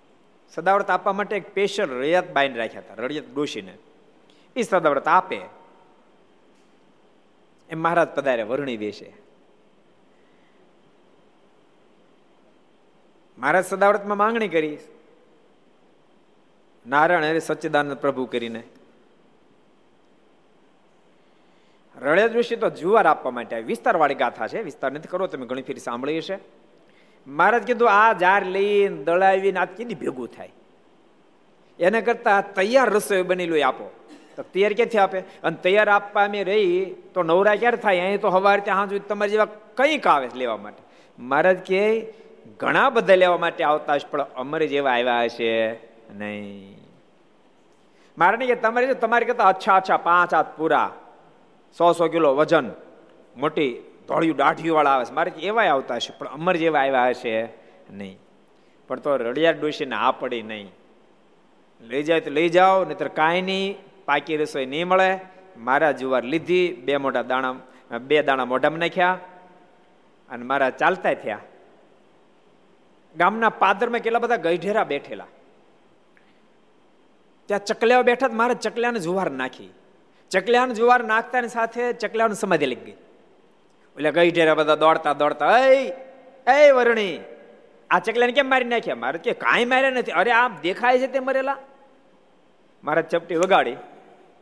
સદાવ્રત 0.55 0.91
આપવા 0.91 1.13
માટે 1.13 1.37
એક 1.37 1.49
સ્પેશિયલ 1.49 1.91
રડિયાત 1.91 2.31
બાઈને 2.33 2.59
રાખ્યા 2.59 2.81
હતા 2.81 2.95
રડિયાત 2.95 3.35
ડોશીને. 3.35 3.75
એ 4.57 4.63
સદાવ્રત 4.63 5.09
આપે. 5.09 5.41
એમ 7.71 7.83
મહારાજ 7.83 8.09
પધારે 8.09 8.43
વરણી 8.43 8.77
દેશે 8.77 9.13
મહારાજ 13.39 13.65
સદાવ્રતમાં 13.65 14.19
માંગણી 14.19 14.49
કરી. 14.49 14.79
નારાયણ 16.87 17.25
હરે 17.25 17.39
સચ્ચિદાનંદ 17.39 17.93
પ્રભુ 17.93 18.27
કરીને. 18.27 18.63
રળિયા 21.97 22.27
ઋષિ 22.27 22.57
તો 22.57 22.71
જુવાર 22.71 23.07
આપવા 23.07 23.31
માટે 23.31 23.57
વિસ્તારવાળી 23.57 24.15
ગાથા 24.15 24.49
છે, 24.49 24.63
વિસ્તાર 24.63 24.93
નથી 24.93 25.09
કરો, 25.09 25.27
તમે 25.27 25.47
ઘણી 25.47 25.63
ફેરી 25.63 25.81
સાંભળી 25.81 26.19
હશે 26.19 26.39
મહારાજ 27.29 27.63
કીધું, 27.63 27.91
આ 27.91 28.13
જાર 28.13 28.45
લઈને 28.45 29.05
દળાવીને 29.05 29.61
આ 29.61 29.65
કીધી 29.65 29.95
ભેગું 29.95 30.29
થાય? 30.29 30.53
એના 31.81 32.01
કરતા 32.01 32.41
તૈયાર 32.41 32.91
રસોઈ 32.91 33.23
બનેલું 33.23 33.69
આપો. 33.69 33.91
તો 34.37 34.43
તૈયાર 34.43 34.73
ક્યાંથી 34.73 34.99
આપે? 34.99 35.19
અને 35.19 35.57
તૈયાર 35.63 35.89
આપવા 35.89 36.25
અમે 36.25 36.45
રહી, 36.45 36.95
તો 37.15 37.23
નવરા 37.23 37.55
ક્યારે 37.55 37.77
થાય? 37.77 38.01
અહીં 38.01 38.21
તો 38.21 38.31
સવારે 38.31 38.61
ત્યાં 38.61 38.85
સુધી 38.85 38.99
તમારે 38.99 39.31
જેવા 39.31 39.45
કંઈક 39.75 40.07
આવે 40.07 40.29
લેવા 40.35 40.57
માટે. 40.57 40.83
મહારાજ 41.19 41.59
કે, 41.59 42.13
ઘણા 42.57 42.91
બધા 42.91 43.15
લેવા 43.15 43.39
માટે 43.39 43.65
આવતા 43.65 43.95
હશે, 43.95 44.09
પણ 44.09 44.27
અમારે 44.37 44.67
જેવા 44.67 44.91
આવ્યા 44.91 45.23
હશે 45.23 45.81
નહીં. 46.15 46.79
નહીં 48.19 48.47
કે 48.47 48.55
તમારે 48.55 48.95
તમારી 48.95 49.27
કરતા 49.27 49.45
અચ્છા 49.45 49.77
અચ્છા 49.77 49.97
પાંચ 49.97 50.35
હાથ 50.35 50.47
પૂરા, 50.57 50.93
સો 51.79 51.93
સો 51.93 52.09
કિલો 52.09 52.35
વજન, 52.35 52.71
મોટી 53.37 53.77
ધોળિયું 54.09 54.37
દાઢીવાળા 54.37 54.91
આવે 54.91 55.05
છે. 55.05 55.13
મારે 55.13 55.31
એવા 55.31 55.63
આવતા 55.63 55.95
હશે, 55.95 56.13
પણ 56.19 56.29
અમર 56.29 56.57
જેવા 56.57 56.81
આવ્યા 56.81 57.09
હશે 57.09 57.49
નહીં. 57.91 58.19
પણ 58.89 59.01
તો 59.01 59.17
રડિયાર 59.17 59.61
ડોશીને 59.61 59.97
આ 59.97 60.11
પડી 60.11 60.43
નહીં. 60.43 60.73
લઈ 61.81 62.03
જાય 62.03 62.21
તો 62.21 62.31
લઈ 62.31 62.49
જાઓ, 62.49 62.85
નહીતર 62.85 63.09
કાંઈ 63.09 63.43
નહીં, 63.43 63.77
પાકી 64.05 64.37
રસોઈ 64.37 64.67
નહીં 64.67 64.89
મળે. 64.89 65.21
મારા 65.57 65.93
જુવાર 65.93 66.25
લીધી, 66.25 66.73
બે 66.73 66.97
મોટા 66.97 67.23
દાણા, 67.23 67.55
બે 67.99 68.23
દાણા 68.23 68.45
મોઢામાં 68.45 68.79
નાખ્યા 68.79 69.19
અને 70.31 70.45
મારા 70.45 70.71
ચાલતા 70.71 71.15
થયા. 71.15 71.39
ગામના 73.17 73.49
પાદરમાં 73.49 74.01
કેટલા 74.01 74.19
બધા 74.19 74.37
ગઈઢેરા 74.37 74.85
બેઠેલા. 74.85 75.27
ત્યાં 77.47 77.65
ચકલિયાઓ 77.65 78.03
બેઠા 78.03 78.29
મારે 78.29 78.55
ચકલ્યાને 78.55 78.99
જુવાર 78.99 79.31
નાખી. 79.31 79.71
ચકલ્યાને 80.31 80.75
જુવાર 80.75 81.05
નાખતાની 81.05 81.49
સાથે 81.49 81.93
ચકલિયાનું 81.93 82.37
સમાધિ 82.37 82.67
લઈ 82.67 82.75
ગઈ. 82.75 82.97
એટલે 83.99 84.11
ગઈઢેરા 84.11 84.55
બધા 84.55 84.75
દોડતા 84.75 85.13
દોડતા 85.13 85.59
એ 85.59 85.93
એ 86.47 86.71
વરણી, 86.71 87.21
આ 87.91 87.99
ચકલાને 87.99 88.33
કેમ 88.33 88.47
મારી 88.51 88.65
નાખ્યા? 88.65 88.95
મારે 88.95 89.19
કે 89.19 89.33
કાંઈ 89.33 89.65
માર્યા 89.65 89.91
નથી. 89.91 90.13
અરે 90.13 90.33
આમ 90.33 90.57
દેખાય 90.63 90.99
છે 90.99 91.07
તે 91.07 91.21
મરેલા? 91.21 91.57
મારા 92.85 93.03
ચપટી 93.03 93.37
વગાડી, 93.37 93.77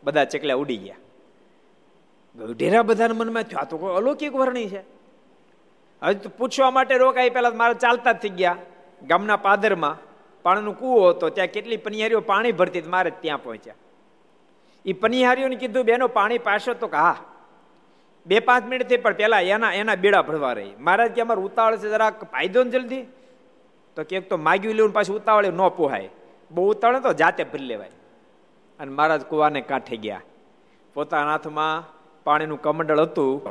બધા 0.05 0.25
ચકલા 0.25 0.55
ઉડી 0.55 0.77
ગયા. 0.77 0.97
ઢેરા 2.53 2.83
બધાના 2.83 3.15
મનમાં 3.15 3.43
થયું, 3.43 3.61
આ 3.61 3.65
તો 3.65 3.77
કોઈ 3.77 3.95
અલૌકિક 3.95 4.35
વર્ણી 4.35 4.69
છે. 4.69 4.83
હવે 6.03 6.15
તો 6.15 6.29
પૂછવા 6.29 6.71
માટે 6.71 6.95
રોકાઈ 6.97 7.31
પહેલા 7.31 7.51
મારે 7.51 7.75
ચાલતા 7.75 8.13
જ 8.13 8.17
થઈ 8.17 8.29
ગયા. 8.29 8.57
ગામના 9.03 9.37
પાદરમાં 9.37 9.97
પાણીનો 10.43 10.73
કૂવો 10.73 11.09
હતો, 11.09 11.29
ત્યાં 11.29 11.49
કેટલી 11.49 11.77
પનિહારીઓ 11.77 12.21
પાણી 12.21 12.53
ભરતી 12.53 12.83
મારે 12.83 13.11
ત્યાં 13.21 13.43
પહોંચ્યા. 13.43 13.75
એ 14.85 14.93
પનિહારીઓને 14.93 15.57
કીધું, 15.57 15.85
બેનો, 15.85 16.09
પાણી 16.09 16.39
પાછો 16.39 16.75
તો 16.75 16.87
કે 16.87 16.97
હા 16.97 17.17
બે 18.27 18.41
પાંચ 18.41 18.65
મિનિટ 18.65 18.89
થઈ, 18.89 18.97
પણ 18.97 19.13
પેલા 19.13 19.41
એના 19.41 19.73
એના 19.73 19.95
બેડા 19.95 20.23
ભરવા 20.23 20.53
રહી. 20.53 20.71
મહારાજ 20.79 21.13
કે, 21.13 21.21
અમારે 21.21 21.41
ઉતાવળ 21.41 21.77
છે, 21.77 21.83
જરાક 21.83 22.25
ફાયદો 22.25 22.65
ને 22.65 22.71
જલ્દી? 22.71 23.03
તો 23.97 24.03
ક્યાંક 24.03 24.29
તો 24.29 24.37
માગ્યું 24.37 24.75
લેવું 24.75 24.93
પાછું 24.93 25.17
ઉતાવળે 25.17 25.51
ન 25.51 25.69
પોહાય. 25.69 26.09
બહુ 26.51 26.71
ઉતાવળે 26.71 27.01
તો 27.01 27.13
જાતે 27.13 27.45
ભરી 27.45 27.65
લેવાય. 27.65 27.91
અને 28.81 28.93
મહારાજ 28.93 29.23
કુવાને 29.23 29.61
કાંઠે 29.61 29.97
ગયા. 29.97 30.21
પોતાના 30.95 31.33
હાથમાં 31.33 31.97
પાણીનું 32.25 32.63
કમંડળ 32.63 33.01
હતું. 33.01 33.45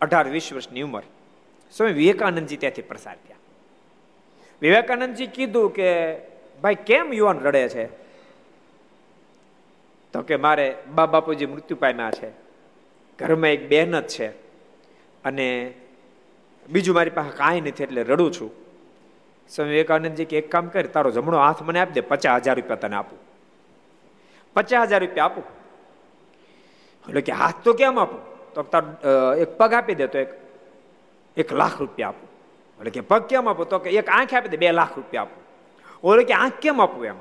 અઢાર 0.00 0.28
વીસ 0.28 0.52
વર્ષની 0.52 0.82
ઉંમર. 0.82 1.02
સ્વામી 1.72 1.92
વિવેકાનંદજી 1.92 2.56
ત્યાંથી 2.56 2.82
પ્રસાર 2.82 3.14
થયા. 3.14 3.36
વિવેકાનંદજી 4.62 5.26
કીધું 5.26 5.74
કે, 5.74 6.16
ભાઈ, 6.62 6.74
કેમ 6.74 7.12
યુવાન 7.12 7.38
રડે 7.38 7.68
છે? 7.68 7.86
તો 10.12 10.22
કે, 10.22 10.36
મારે 10.36 10.76
બા 10.94 11.06
બાપુજી 11.06 11.46
મૃત્યુ 11.46 11.76
પામ્યા 11.76 12.10
છે. 12.10 12.43
ઘરમાં 13.18 13.50
એક 13.50 13.68
બહેન 13.68 14.00
જ 14.00 14.06
છે. 14.06 14.26
અને 15.24 15.74
બીજું 16.68 16.94
મારી 16.94 17.10
પાસે 17.10 17.36
કાંઈ 17.36 17.60
નથી 17.60 17.82
એટલે 17.82 18.02
રડું 18.02 18.32
છું. 18.32 18.50
સ્વામી 19.50 19.70
વિવેકાનંદજી 19.70 20.24
કે 20.24 20.38
એક 20.38 20.50
કામ 20.50 20.68
કર, 20.68 20.86
તારો 20.86 21.10
જમણો 21.10 21.38
હાથ 21.38 21.62
મને 21.62 21.80
આપી 21.80 21.92
દે 21.92 22.00
પચાસ 22.00 22.42
હજાર 22.42 22.56
રૂપિયા 22.56 22.76
તને 22.76 22.96
આપું. 22.96 23.18
પચાસ 24.54 24.88
હજાર 24.88 25.00
રૂપિયા 25.00 25.24
આપું. 25.24 25.44
એટલે 27.08 27.20
કે 27.20 27.32
હાથ 27.32 27.54
તો 27.64 27.72
કેમ 27.72 27.98
આપું? 27.98 28.20
તો 28.54 28.62
તાર 28.62 28.84
એક 29.38 29.48
પગ 29.58 29.74
આપી 29.74 29.94
દે 29.94 30.06
તો 30.06 30.18
એક 30.18 30.30
એક 31.36 31.52
લાખ 31.52 31.80
રૂપિયા 31.80 32.08
આપું. 32.08 32.28
એટલે 32.78 32.90
કે 32.90 33.00
પગ 33.00 33.26
કેમ 33.26 33.48
આપું? 33.48 33.68
તો 33.68 33.78
કે 33.78 33.90
એક 33.90 34.08
આંખ 34.08 34.34
આપી 34.34 34.48
દે, 34.48 34.56
બે 34.56 34.72
લાખ 34.72 34.96
રૂપિયા 34.96 35.22
આપું. 35.22 35.42
ઓલે 36.08 36.24
કે 36.24 36.34
આંખ 36.34 36.52
કેમ 36.52 36.80
આપું 36.80 37.06
એમ? 37.06 37.16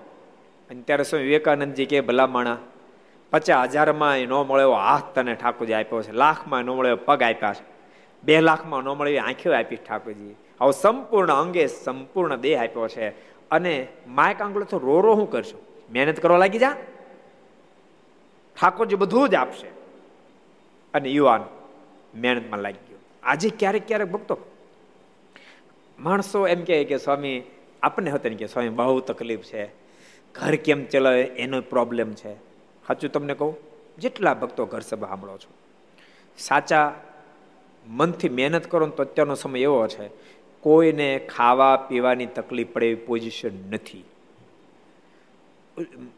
અને 0.70 0.82
ત્યારે 0.82 1.04
સ્વામી 1.04 1.26
વિવેકાનંદજી 1.26 1.86
કે 1.86 2.02
ભલા 2.02 2.28
માણા 2.28 2.58
પચાસ 3.34 3.70
હજારમાં 3.70 4.18
ન 4.18 4.32
મળે 4.32 4.62
એવો 4.62 4.74
હાથ 4.74 5.20
તને 5.20 5.34
ઠાકોરજી 5.36 5.74
આપ્યો 5.74 6.02
છે. 6.02 6.12
લાખમાં 6.12 6.62
ન 6.62 6.70
મળે 6.70 6.94
પગ 6.94 7.24
આપ્યા 7.24 7.54
છે. 7.54 7.66
બે 8.24 8.42
લાખમાં 8.42 8.82
ન 8.82 8.88
મળે 8.88 9.10
એવી 9.10 9.20
આંખો 9.20 9.54
આપી 9.54 9.76
ઠાકોરજી 9.76 10.36
આવો 10.62 10.72
સંપૂર્ણ 10.72 11.34
અંગે 11.34 11.68
સંપૂર્ણ 11.68 12.36
દેહ 12.36 12.64
આપ્યો 12.64 12.88
છે. 12.88 13.10
અને 13.50 13.88
માય 14.08 14.34
કાંગડો 14.34 14.64
તો 14.64 14.78
રો 14.78 15.02
રો 15.02 15.14
હું 15.16 15.32
કરશું? 15.32 15.62
મહેનત 15.94 16.20
કરવા 16.20 16.38
લાગી 16.38 16.60
જા. 16.60 16.76
ઠાકોરજી 18.62 18.96
બધું 18.96 19.30
જ 19.30 19.36
આપશે. 19.36 19.68
અને 20.94 21.10
યુવાન 21.10 21.44
મહેનતમાં 22.16 22.60
લાગી 22.60 22.88
ગયો. 22.88 22.98
આજે 23.24 23.50
ક્યારેક 23.50 23.88
ક્યારેક 23.88 24.12
ભક્તો 24.12 24.38
માણસો 26.00 26.48
એમ 26.48 26.64
કહે 26.64 26.84
કે, 26.84 26.98
સ્વામી 26.98 27.44
આપણને 27.84 28.12
હતા 28.12 28.30
કે, 28.30 28.48
સ્વામી, 28.48 28.70
બહુ 28.70 29.00
તકલીફ 29.00 29.42
છે. 29.42 29.66
ઘર 30.36 30.56
કેમ 30.56 30.86
ચલાવે? 30.86 31.22
એનો 31.22 31.62
પ્રોબ્લેમ 31.62 32.14
છે. 32.14 32.53
સાચું 32.88 33.12
તમને 33.12 33.34
કહું? 33.34 33.56
જેટલા 34.00 34.34
ભક્તો 34.34 34.66
ઘર 34.66 34.80
સભા 34.80 35.08
સાંભળો 35.08 35.38
છો. 35.38 35.52
સાચા 36.38 36.94
મનથી 37.88 38.30
મહેનત 38.30 38.68
કરો 38.68 38.88
તો 38.88 39.04
અત્યારનો 39.04 39.36
સમય 39.36 39.60
એવો 39.60 39.88
છે, 39.88 40.10
કોઈને 40.62 41.28
ખાવા 41.36 41.76
પીવાની 41.76 42.26
તકલીફ 42.26 42.68
પડે 42.68 42.86
એવી 42.86 42.96
પોઝિશન 42.96 43.56
નથી. 43.72 44.04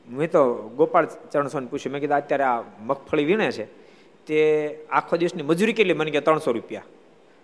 મેં 0.10 0.32
તો 0.32 0.42
ગોપાળ 0.76 1.08
ચરણસોને 1.32 1.68
પૂછ્યું, 1.68 1.92
મેં 1.94 2.02
કીધું, 2.02 2.18
અત્યારે 2.18 2.44
આ 2.44 2.64
મગફળી 2.80 3.26
વીણે 3.26 3.52
છે, 3.52 3.66
તે 4.28 4.40
આખો 4.92 5.18
દિવસની 5.18 5.44
મજૂરી 5.44 5.74
કેટલી? 5.74 5.94
મને 5.94 6.12
કે, 6.12 6.22
ત્રણસો 6.22 6.52
રૂપિયા. 6.52 6.84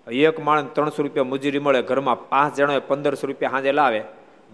એક 0.07 0.39
માણસ 0.39 0.71
ત્રણસો 0.73 1.03
રૂપિયા 1.03 1.23
મજૂરી 1.23 1.59
મળે, 1.59 1.81
ઘરમાં 1.81 2.29
પાંચ 2.29 2.55
જણાએ 2.57 2.79
પંદરસો 2.79 3.27
રૂપિયા 3.27 3.49
સાંજે 3.49 3.71
લાવે, 3.71 4.01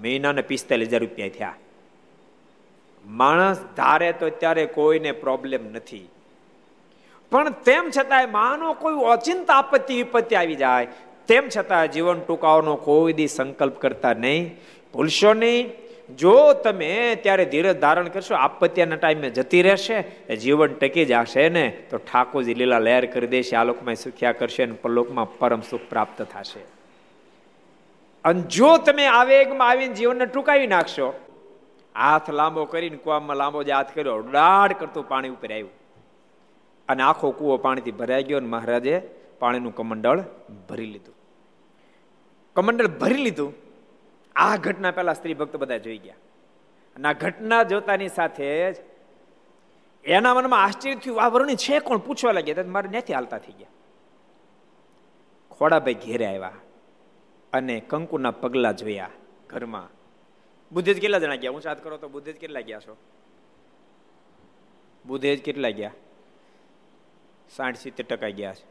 મહિનાને 0.02 0.42
પિસ્તાલીસ 0.42 0.90
હજાર 0.90 1.02
રૂપિયા 1.02 1.30
થયા. 1.30 1.56
માણસ 3.08 3.58
ધારે 3.78 4.12
તો 4.12 4.30
ત્યારે 4.30 4.66
કોઈને 4.66 5.12
પ્રોબ્લેમ 5.12 5.66
નથી. 5.74 6.10
પણ 7.32 7.50
તેમ 7.50 7.90
છતાંય 7.98 8.26
માનો 8.26 8.74
કોઈ 8.74 8.94
અચિંત 8.96 9.50
આપત્તિ 9.50 9.96
વિપત્તિ 9.96 10.36
આવી 10.36 10.56
જાય, 10.56 10.88
તેમ 11.28 11.50
છતાં 11.58 11.92
જીવન 11.92 12.20
ટૂંકાવાનો 12.20 12.76
કોઈ 12.76 13.14
દી 13.14 13.28
સંકલ્પ 13.28 13.80
કરતા 13.80 14.14
નહીં. 14.14 14.56
ભૂલશો 14.94 15.34
નહીં. 15.34 15.72
જો 16.20 16.54
તમે 16.54 17.16
ત્યારે 17.24 17.46
ધીરજ 17.46 17.80
ધારણ 17.80 18.08
કરશો, 18.08 18.36
આપત્તિના 18.36 18.96
ટાઈમે 18.96 19.30
જતી 19.30 19.62
રહેશે 19.62 20.36
જીવન 20.36 20.68
ટકી 20.68 21.06
જશે 21.06 21.50
ને, 21.50 21.78
તો 21.90 21.98
ઠાકોરજી 21.98 22.54
લીલા 22.54 22.80
લહેર 22.80 23.06
કરી 23.06 23.28
દેશે, 23.28 23.56
આ 23.56 23.64
લોકમાં 23.64 23.96
સુખ્યા 23.96 24.32
કરશે 24.32 24.64
અને 24.64 24.72
પરલોકમાં 24.72 25.38
પરમ 25.38 25.62
સુખ 25.62 25.82
પ્રાપ્ત 25.90 26.22
થશે. 26.22 26.60
અને 28.26 28.42
જો 28.42 28.78
તમે 28.78 29.06
આવેગમાં 29.06 29.70
આવીને 29.70 29.94
જીવનને 29.94 30.26
ટૂંકાવી 30.26 30.68
નાખશો 30.68 31.14
હાથ 31.98 32.30
લાંબો 32.30 32.66
કરીને 32.66 32.98
કુવામાં 32.98 33.36
લાંબો 33.36 33.64
જે 33.64 33.72
હાથ 33.72 33.96
કર્યો. 33.96 34.20
ડાડ 34.20 34.74
કરતું 34.74 35.08
પાણી 35.08 35.30
ઉપર 35.30 35.52
આવ્યું. 35.52 35.70
અને 36.90 37.04
આખો 37.04 37.32
કૂવો 37.32 37.58
પાણીથી 37.58 37.92
ભરાઈ 37.92 38.24
ગયો 38.24 38.38
અને 38.38 38.48
મહારાજે 38.48 39.10
પાણીનું 39.40 39.76
કમંડળ 39.76 40.24
ભરી 40.70 40.86
લીધું. 40.86 41.16
કમંડળ 42.56 42.88
ભરી 42.88 43.14
લીધું. 43.14 43.54
આ 44.36 44.58
ઘટના 44.58 44.92
પહેલા 44.92 45.14
સ્ત્રી 45.14 45.34
ભક્ત 45.34 45.56
બધા 45.56 45.78
જોઈ 45.78 45.98
ગયા. 45.98 46.14
અને 46.96 47.08
આ 47.08 47.14
ઘટના 47.14 47.64
જોતાની 47.64 48.10
સાથે 48.10 48.74
જ 48.74 48.76
એના 50.06 50.34
મનમાં 50.34 50.64
આશ્ચર્ય 50.64 50.96
થયું, 50.96 51.22
આ 51.22 51.28
વર્ણી 51.28 51.56
છે 51.56 51.80
કોણ? 51.80 51.98
પૂછવા 51.98 52.32
લાગ્યા. 52.32 52.56
મારે 52.68 52.98
નથી 52.98 53.14
હાલતા 53.14 53.38
થઈ 53.38 53.54
ગયા. 53.54 53.68
ખોડાભાઈ 55.52 55.94
ઘેરે 55.94 56.26
આવ્યા 56.26 56.52
અને 57.54 57.80
કંકુના 57.80 58.32
પગલા 58.32 58.72
જોયા 58.72 59.10
ઘરમાં. 59.50 59.97
બુદ્ધેજ 60.72 61.02
કેટલા 61.02 61.20
જણા 61.20 61.36
ગયા? 61.36 61.52
હું 61.52 61.62
સાત 61.62 61.84
કરો 61.84 61.98
તો 61.98 62.10
બુદ્ધેજ 62.10 62.36
કેટલા 62.36 62.62
ગયા 62.62 62.80
છો? 62.80 62.98
બુદ્ધેજ 65.06 65.42
કેટલા 65.42 65.70
ગયા? 65.70 65.92
સાઠ 67.56 67.78
સિત્તેર 67.78 68.06
ટકા 68.06 68.30
ગયા 68.30 68.54
છે. 68.54 68.64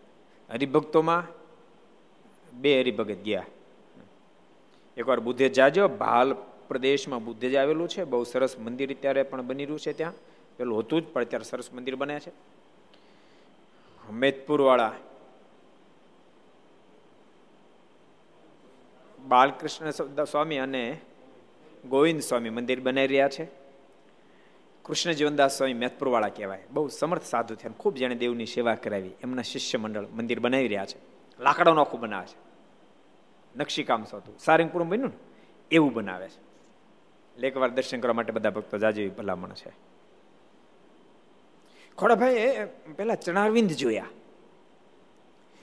હરિભક્તોમાં 0.52 1.24
બે 2.60 2.80
હરિભગત 2.80 3.14
ગયા. 3.14 3.46
એકવાર 4.96 5.20
બુદ્ધે 5.20 5.48
જાજો, 5.48 5.88
ભાલ 5.88 6.34
પ્રદેશમાં 6.68 7.24
બુદ્ધેજ 7.24 7.54
આવેલું 7.54 7.88
છે. 7.88 8.04
બહુ 8.04 8.24
સરસ 8.24 8.58
મંદિર 8.58 8.94
અત્યારે 8.94 9.22
પણ 9.22 9.42
બની 9.42 9.64
રહ્યું 9.64 9.78
છે 9.78 9.92
ત્યાં. 9.92 10.12
પેલું 10.56 10.78
હતું 10.78 11.02
જ, 11.02 11.04
પણ 11.04 11.24
અત્યારે 11.24 11.44
સરસ 11.44 11.72
મંદિર 11.72 11.96
બન્યા 11.96 12.18
છે. 12.18 12.30
હમેદપુર 14.08 14.60
વાળા 14.60 14.92
બાલકૃષ્ણ 19.28 19.90
સ્વામી 20.24 20.58
અને 20.58 21.00
ગોવિંદ 21.88 22.20
સ્વામી 22.20 22.50
મંદિર 22.50 22.80
બનાવી 22.80 23.06
રહ્યા 23.06 23.28
છે. 23.28 23.44
કૃષ્ણ 24.82 25.12
જીવનદાસ 25.12 25.56
સ્વામી 25.56 25.74
મેથપુરવાળા 25.74 26.28
કહેવાય. 26.28 26.62
બહુ 26.70 26.88
સમર્થ 26.88 27.24
સાધુ 27.24 27.54
થયા 27.54 27.72
ખૂબ 27.78 27.94
જેણે 27.94 28.14
દેવની 28.14 28.46
સેવા 28.46 28.74
કરાવી. 28.74 29.10
એમના 29.22 29.42
શિષ્ય 29.42 29.78
મંડળ 29.78 30.06
મંદિર 30.06 30.40
બનાવી 30.40 30.68
રહ્યા 30.68 30.86
છે. 30.86 30.98
લાકડાનું 31.42 31.80
આખું 31.80 32.00
બનાવે 32.00 32.26
છે. 32.26 32.46
નકશીકામ 33.56 34.04
સોતું 34.04 34.38
સારંગપુર 34.38 34.82
બન્યું 34.82 35.08
ને, 35.08 35.16
એવું 35.70 35.92
બનાવે 35.92 36.28
છે. 36.28 36.46
એકવાર 37.46 37.70
દર્શન 37.70 38.00
કરવા 38.00 38.12
માટે 38.12 38.32
બધા 38.32 38.50
ભક્તો 38.50 38.78
જાજેવી 38.78 39.08
ભલામણ 39.08 39.48
છે. 39.48 39.72
ખોડાભાઈ 41.98 42.68
પેલા 42.96 43.14
ચણારવિંદ 43.14 43.70
જોયા. 43.70 44.06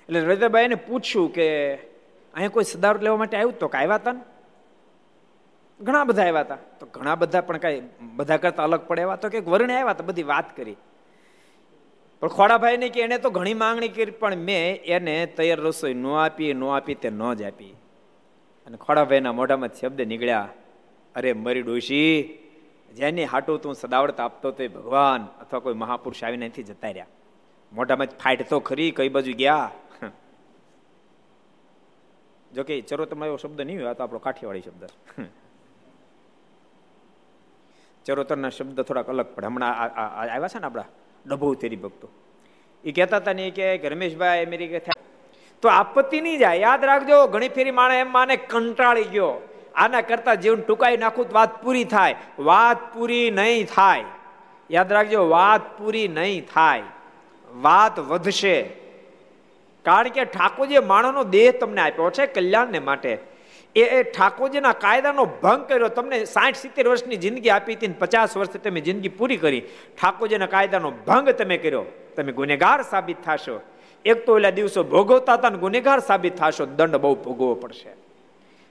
એટલે 0.02 0.20
રજાભાઈને 0.20 0.76
પૂછ્યું 0.76 1.34
કે, 1.34 1.76
અહીંયા 1.76 2.50
કોઈ 2.50 2.64
સદાવટ 2.64 3.02
લેવા 3.02 3.18
માટે 3.18 3.38
આવ્યું 3.38 3.60
તો 3.60 3.68
કે 3.68 3.78
આવ્યા 3.78 3.96
હતા 3.96 4.12
ને 4.12 4.22
ઘણા 5.80 6.04
બધા 6.04 6.26
આવ્યા 6.28 6.46
હતા. 6.48 6.62
તો 6.80 6.86
ઘણા 6.96 7.16
બધા 7.16 7.42
પણ 7.42 7.58
કઈ 7.58 7.78
બધા 8.16 8.38
કરતા 8.38 8.66
અલગ 8.70 8.82
પડે 8.88 9.02
એવા. 9.02 9.18
તો 9.18 9.30
કે 9.30 9.40
વર્ણે 9.40 9.74
આવ્યા 9.78 9.96
હતા 9.96 10.10
બધી 10.10 10.28
વાત 10.34 10.50
કરી. 10.58 10.78
પણ 12.22 12.30
ખોડાભાઈ 12.38 12.78
ને 12.78 12.90
કે 12.90 13.02
એને 13.06 13.18
તો 13.20 13.30
ઘણી 13.30 13.58
માંગણી 13.64 13.92
કરી, 13.96 14.16
પણ 14.22 14.36
મેં 14.50 14.80
એને 14.96 15.16
તૈયાર 15.38 15.60
રસોઈ 15.60 15.94
ન 15.94 16.06
આપી 16.26 16.52
ન 16.54 16.64
આપી 16.78 16.96
તે 16.96 17.10
ન 17.10 17.24
જ 17.40 17.44
આપી. 17.50 17.74
અને 18.68 18.78
ખોડાભાઈના 18.78 19.34
મોઢામાં 19.40 19.76
શબ્દ 19.80 20.00
નીકળ્યા, 20.12 20.50
અરે 21.16 21.34
મરી 21.34 21.66
ડોશી, 21.68 22.16
જેની 22.96 23.28
હાટો 23.34 23.58
તું 23.58 23.76
સદાવડત 23.76 24.20
આપતો 24.20 24.52
તો 24.58 24.64
ભગવાન 24.78 25.22
અથવા 25.42 25.64
કોઈ 25.66 25.78
મહાપુરુષ 25.84 26.24
આવીને 26.24 26.48
નથી 26.48 26.64
જતા 26.64 26.94
રહ્યા. 26.96 27.12
મોઢામાં 27.72 28.18
ફાઇટ 28.24 28.50
તો 28.50 28.60
ખરી, 28.70 28.92
કઈ 28.98 29.10
બાજુ 29.10 29.34
ગયા? 29.44 29.70
જોકે 32.52 32.74
ચરો 32.82 33.06
તમારો 33.06 33.32
એવો 33.32 33.40
શબ્દ 33.44 33.60
નહીં 33.68 33.80
હોય 33.82 33.96
તો 33.98 34.04
આપણો 34.04 34.20
કાઠિયાવાડી 34.26 34.68
શબ્દ. 34.68 34.84
ચરોતરના 38.06 38.50
શબ્દ 38.50 38.82
થોડાક 38.82 39.08
અલગ 39.08 39.26
પડે. 39.26 39.48
હમણાં 39.48 39.74
આવ્યા 40.34 40.48
છે 40.48 40.60
ને 40.60 40.66
આપણા? 40.66 40.84
ડભો 41.26 41.54
તેરી 41.54 41.76
ભક્તો. 41.76 42.10
એ 42.84 42.92
કહેતા 42.92 43.18
હતા 43.18 43.34
ને 43.34 43.50
કે 43.50 43.78
રમેશભાઈ 43.78 44.46
અમેરિકા 44.46 44.78
થયા 44.78 45.02
તો 45.62 45.70
આપત્તિ 45.70 46.22
નહીં 46.22 46.38
જાય. 46.38 46.58
યાદ 46.58 46.86
રાખજો, 46.86 47.28
ઘણી 47.28 47.50
ફેરી 47.50 47.72
માણે 47.72 48.00
એમ 48.00 48.12
માને 48.12 48.36
કંટાળી 48.38 49.04
ગયો. 49.04 49.50
આના 49.76 50.02
કરતા 50.02 50.36
જીવન 50.36 50.62
ટૂંકાઈ 50.62 50.98
નાખું 50.98 51.30
તો 51.30 51.36
વાત 51.36 51.64
પૂરી 51.64 51.84
થાય. 51.84 52.16
વાત 52.40 52.94
પૂરી 52.94 53.32
નહીં 53.32 53.66
થાય. 53.66 54.04
યાદ 54.72 54.94
રાખજો, 54.94 55.30
વાત 55.30 55.78
પૂરી 55.78 56.08
નહીં 56.08 56.48
થાય. 56.54 56.84
વાત 57.56 58.00
વધશે. 58.00 58.62
કારણ 59.84 60.08
કે 60.08 60.26
ઠાકોરજી 60.26 60.80
માણસનો 60.80 61.24
દેહ 61.24 61.52
તમને 61.52 61.82
આપ્યો 61.82 62.10
છે 62.10 62.26
કલ્યાણને 62.26 62.80
માટે. 62.80 63.33
એ 63.76 64.04
ઠાકોરજીના 64.04 64.74
કાયદાનો 64.74 65.26
ભંગ 65.26 65.68
કર્યો. 65.68 65.88
તમને 65.88 66.26
સાઠ 66.26 66.56
સિત્તેર 66.56 66.88
વર્ષની 66.88 67.16
જિંદગી 67.16 67.50
આપી 67.50 67.74
હતી 67.74 67.88
પચાસ 67.88 68.38
વર્ષથી 68.38 68.60
તમે 68.60 68.82
જિંદગી 68.82 69.10
પૂરી 69.10 69.38
કરી. 69.38 69.62
ઠાકોરજીના 70.02 70.46
કાયદાનો 70.46 70.92
ભંગ 70.92 71.30
તમે 71.30 71.58
કર્યો. 71.58 71.86
તમે 72.16 72.32
ગુનેગાર 72.32 72.82
સાબિત 72.82 73.18
થશો. 73.26 73.62
એક 74.06 74.26
તો 74.26 74.36
ઓલા 74.36 74.50
દિવસો 74.50 74.84
ભોગવતા 74.84 75.34
હતા 75.34 75.50
ગુનેગાર 75.50 76.00
સાબિત 76.00 76.36
થશો. 76.36 76.66
દંડ 76.66 76.96
બહુ 76.96 77.16
ભોગવવો 77.16 77.56
પડશે. 77.56 77.90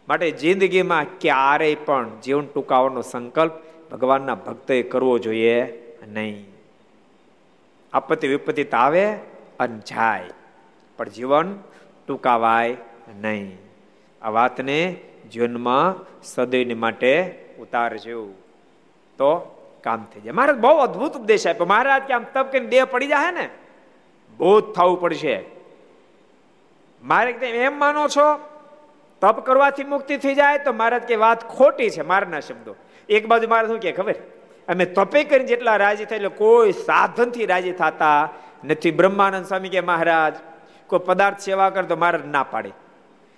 માટે 0.09 0.31
જિંદગીમાં 0.31 1.07
ક્યારેય 1.21 1.75
પણ 1.75 2.21
જીવન 2.21 2.47
ટૂંકાવાનો 2.47 3.03
સંકલ્પ 3.03 3.53
ભગવાનના 3.91 4.35
ભક્તએ 4.35 4.83
કરવો 4.83 5.19
જોઈએ 5.19 5.63
નહીં. 6.09 6.47
આપત્તિ 7.93 8.29
વિપત્તિ 8.29 8.65
આવે 8.65 9.13
અને 9.61 9.79
જાય. 9.79 10.25
પણ 10.97 11.09
જીવન 11.09 11.59
ટૂંકાવાય 12.09 12.77
નહીં. 13.21 13.72
આ 14.23 14.29
વાતને 14.29 14.97
જીવનમાં 15.33 16.07
સદૈવને 16.23 16.75
માટે 16.75 17.45
ઉતારજો. 17.59 18.27
તો 19.19 19.59
કામ 19.85 20.07
થઈ 20.15 20.21
જાય. 20.21 20.33
મહારાજ 20.33 20.57
બહુ 20.57 20.77
અદભુત 20.79 21.17
ઉપદેશ 21.17 21.47
આપ્યો. 21.47 21.67
મહારાજ 21.67 22.03
કે 22.03 22.15
આમ 22.15 22.25
તપ 22.35 22.53
કરીને 22.53 22.67
દેહ 22.67 22.85
પડી 22.85 23.07
જાય 23.07 23.31
ને 23.31 23.49
ભૂત 24.39 24.75
થવું 24.75 25.01
પડશે. 25.01 25.45
મારે 27.03 27.31
એમ 27.31 27.79
માનો 27.79 28.09
છો, 28.09 28.39
તપ 29.21 29.47
કરવાથી 29.47 29.85
મુક્તિ 29.85 30.17
થઈ 30.17 30.35
જાય 30.35 30.59
તો 30.59 30.73
મહારાજ 30.73 31.03
કે 31.03 31.17
વાત 31.17 31.49
ખોટી 31.49 31.91
છે, 31.91 32.03
મારના 32.03 32.41
શબ્દો. 32.41 32.77
એક 33.09 33.27
બાજુ 33.27 33.49
મારે 33.49 33.69
શું 33.69 33.79
કે, 33.79 33.93
ખબર? 33.93 34.15
અમે 34.69 34.85
તપે 34.85 35.25
કરીને 35.25 35.47
જેટલા 35.47 35.77
રાજી 35.77 36.05
થાય 36.05 36.17
એટલે 36.17 36.29
કોઈ 36.29 36.73
સાધનથી 36.73 37.47
રાજી 37.47 37.73
થતા 37.73 38.29
નથી. 38.65 38.91
બ્રહ્માનંદ 38.91 39.47
સ્વામી 39.47 39.69
કે 39.69 39.81
મહારાજ, 39.81 40.35
કોઈ 40.87 40.99
પદાર્થ 40.99 41.39
સેવા 41.39 41.71
કર 41.71 41.83
તો 41.83 41.97
મહારાજ 41.97 42.27
ના 42.27 42.43
પાડે. 42.43 42.71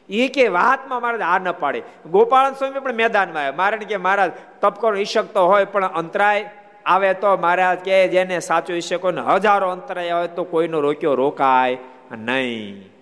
એ 0.09 0.29
કે 0.29 0.49
વાતમાં 0.49 1.03
મહારાજ 1.03 1.21
આ 1.21 1.39
ન 1.39 1.53
પાડે. 1.53 1.83
ગોપાલ 2.11 2.53
સ્વામી 2.53 2.81
પણ 2.81 2.93
મેદાનમાં 2.93 3.43
આવ્યા. 3.43 3.53
મારે 3.57 3.77
કે, 3.77 3.97
મહારાજ, 3.97 4.33
તપ 4.61 4.81
કરો 4.81 4.97
ઈશક 4.97 5.25
તો 5.25 5.47
હોય, 5.47 5.65
પણ 5.65 5.87
અંતરાય 5.87 6.51
આવે 6.87 7.15
તો 7.15 7.37
મહારાજ 7.37 7.79
કે, 7.79 8.09
જેને 8.09 8.41
સાચું 8.41 8.77
ઈશકો 8.77 9.11
ને 9.11 9.21
હજારો 9.21 9.71
અંતરાય 9.71 10.11
આવે 10.11 10.29
તો 10.29 10.45
કોઈનો 10.45 10.81
રોક્યો 10.81 11.15
રોકાય 11.15 11.79
નહીં. 12.19 12.95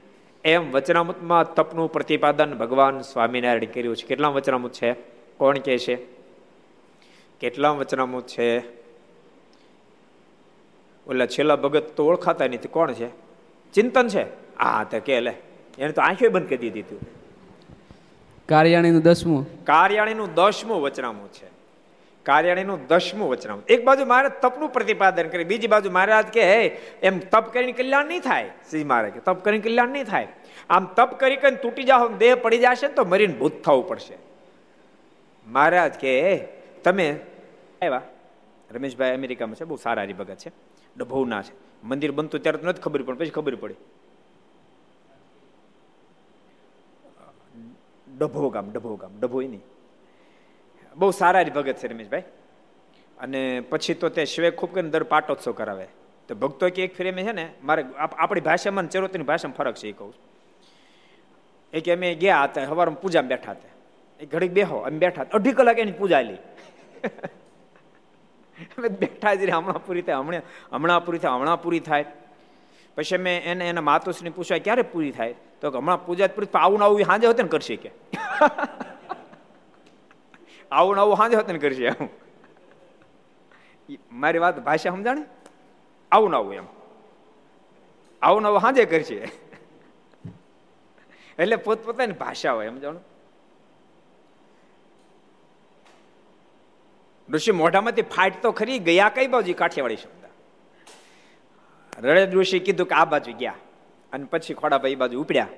એમ 0.44 0.72
વચનામૃતમાં 0.72 1.54
તપનું 1.54 1.92
પ્રતિપાદન 1.92 2.54
ભગવાન 2.54 3.00
સ્વામિનારાયણ 3.00 3.64
કર્યું 3.64 3.96
છે. 3.96 4.06
કેટલા 4.06 4.28
વચનામૃત 4.28 4.72
છે? 4.72 4.92
કોણ 5.36 5.58
કે 5.58 5.78
છે? 5.78 5.98
કેટલા 7.40 7.70
વચનામૃત 7.70 8.26
છે? 8.26 8.58
ઓલા 11.06 11.26
છેલ્લા 11.26 11.56
ભગત 11.56 11.82
તો 11.82 12.06
ઓળખાતા 12.06 12.46
નથી. 12.46 12.68
કોણ 12.68 12.92
છે? 12.92 13.08
ચિંતન 13.72 14.08
છે? 14.08 14.22
હા, 14.58 14.86
તો 14.90 15.00
કે 15.00 15.20
લે. 15.20 15.34
એને 15.78 15.92
તો 15.92 16.02
આંખે 16.02 16.28
બંધ 16.28 16.48
કરી 16.48 16.70
દીધી 16.70 16.82
કાર્યાણીનું 18.48 19.02
દસમું. 19.02 19.64
કાર્યાણીનું 19.64 20.34
દસમું 20.34 20.82
વચનામું 20.82 21.32
છે. 21.32 21.46
કાર્યાણીનું 22.22 22.86
દસમું 22.86 23.28
વચનામું. 23.28 23.64
એક 23.66 23.84
બાજુ 23.84 24.06
મહારાજ 24.06 24.32
તપનું 24.42 24.68
પ્રતિપાદન 24.68 25.28
કરે 25.28 25.44
બીજી 25.44 25.66
બાજુ 25.66 25.90
મહારાજ 25.90 26.26
કે 26.26 26.64
એમ 27.02 27.18
તપ 27.18 27.52
કરીને 27.52 27.72
કલ્યાણ 27.72 28.06
નહીં 28.06 28.20
થાય? 28.20 28.50
શ્રી 28.70 28.84
મહારાજ 28.84 29.12
તપ 29.24 29.44
કરીને 29.44 29.62
કલ્યાણ 29.62 29.88
નહીં 29.88 30.04
થાય. 30.04 30.28
આમ 30.70 30.84
તપ 30.84 31.20
કરી 31.20 31.36
કરીને 31.36 31.56
તૂટી 31.56 31.82
જાઓ 31.82 32.08
દેહ 32.08 32.34
પડી 32.34 32.58
જશે 32.58 32.88
તો 32.88 33.04
મરીને 33.04 33.34
ભૂત 33.34 33.52
થવું 33.64 33.88
પડશે. 33.88 34.18
મહારાજ 35.46 35.92
કે 35.92 36.38
તમે 36.84 37.20
આવ્યા? 37.82 38.02
રમેશભાઈ 38.70 39.14
અમેરિકામાં 39.14 39.56
છે 39.56 39.64
બહુ 39.64 39.76
સારા 39.76 40.02
હરિભગત 40.02 40.34
છે. 40.34 40.50
ડભોના 40.96 41.42
છે. 41.42 41.52
મંદિર 41.84 42.12
બનતું 42.12 42.42
ત્યારે 42.42 42.58
તો 42.58 42.66
નથી 42.66 42.82
ખબર 42.82 43.02
પણ 43.02 43.14
પછી 43.14 43.30
ખબર 43.30 43.54
પડી. 43.54 43.74
ડભો 48.18 48.48
ગામ 48.48 48.70
ડભો 48.70 48.96
ગામ 48.96 49.20
ડભોઈ 49.20 49.48
નહીં 49.48 49.62
બહુ 50.96 51.10
સારા 51.10 51.44
ભગત 51.44 51.76
છે 51.76 51.86
રમેશભાઈ. 51.86 52.24
અને 53.18 53.60
પછી 53.60 53.94
તો 53.94 54.08
તે 54.08 54.24
શ્વે 54.24 54.50
ખૂબ 54.50 54.74
કરીને 54.74 54.90
દર 54.90 55.02
પાટોત્સવ 55.02 55.52
કરાવે. 55.52 55.86
તો 56.28 56.34
ભક્તો 56.34 56.70
કે 56.70 56.84
એક 56.84 56.96
ફ્રેમે 56.96 57.22
છે 57.22 57.32
ને, 57.32 57.52
મારે 57.62 57.84
આપણી 57.98 58.40
ભાષામાં 58.40 58.88
ચરોતરીની 58.88 59.24
ભાષામાં 59.24 59.56
ફરક 59.56 59.74
છે 59.74 59.88
એ 59.88 59.92
કહું 59.92 60.14
એ 61.72 61.80
કે 61.80 61.92
અમે 61.92 62.14
ગયા 62.14 62.44
હતા 62.44 62.66
સવારમાં 62.66 63.00
પૂજામાં 63.00 63.28
બેઠા 63.28 63.52
હતા. 63.52 63.74
એ 64.20 64.26
ઘડીક 64.26 64.52
બેહો 64.52 64.76
અમે 64.76 64.98
બેઠા 64.98 65.26
અઢી 65.32 65.52
કલાક 65.52 65.78
એની 65.78 65.92
પૂજા 65.92 66.22
લી 66.22 66.40
અમે 68.78 68.88
બેઠા 68.88 69.34
જ 69.34 69.50
હમણાં 69.50 69.86
પૂરી 69.86 70.02
થાય, 70.02 70.18
હમણાં 70.18 70.42
હમણાં 70.72 71.04
પૂરી 71.04 71.18
થાય, 71.18 71.34
હમણાં 71.34 71.62
પૂરી 71.62 71.80
થાય. 71.80 72.04
પછી 72.96 73.16
મેં 73.16 73.42
એને 73.42 73.68
એના 73.68 73.80
માતુશ્રીને 73.80 74.30
પૂછ્યા 74.30 74.58
ક્યારે 74.58 74.82
પૂરી 74.82 75.10
થાય? 75.10 75.34
તો 75.60 75.70
હમણાં 75.70 76.06
પૂજા 76.06 76.26
પૂરી 76.26 76.48
આવું 76.54 76.82
આવું 76.82 77.02
હાજે 77.02 77.26
હોતે 77.26 77.42
ને 77.42 77.48
કરશે 77.48 77.76
કે. 77.76 77.92
આવું 80.72 81.00
આવું 81.00 81.16
સાંજે 81.16 81.36
હોતે 81.36 81.52
ને 81.52 81.58
કરશે 81.58 81.86
એમ. 81.86 82.08
મારી 84.12 84.38
વાત 84.38 84.58
ભાષા 84.58 84.90
સમજાણે? 84.90 85.24
આવું 86.12 86.34
આવું 86.34 86.54
એમ. 86.54 86.64
આવું 88.22 88.46
આવું 88.46 88.60
સાંજે 88.60 88.84
કરશે. 88.84 89.14
એટલે 91.38 91.56
પોતપોતાની 91.56 92.12
ભાષા 92.12 92.52
હોય, 92.52 92.68
સમજાણું? 92.68 93.02
ઋષિ 97.32 97.52
મોઢામાંથી 97.52 98.02
ફાટ 98.02 98.42
તો 98.42 98.52
ખરી, 98.52 98.78
ગયા 98.78 99.08
કઈ 99.08 99.26
બાજુ? 99.26 99.54
કાઠિયાવાડી 99.54 100.21
રણેદ 101.98 102.34
ઋષિ 102.34 102.60
કીધું 102.60 102.86
કે 102.86 102.94
આ 102.94 103.04
બાજુ 103.04 103.32
ગયા. 103.32 103.54
અને 104.12 104.24
પછી 104.24 104.54
ખોડાભાઈ 104.54 104.94
બાજુ 104.94 105.20
ઉપડ્યા. 105.20 105.48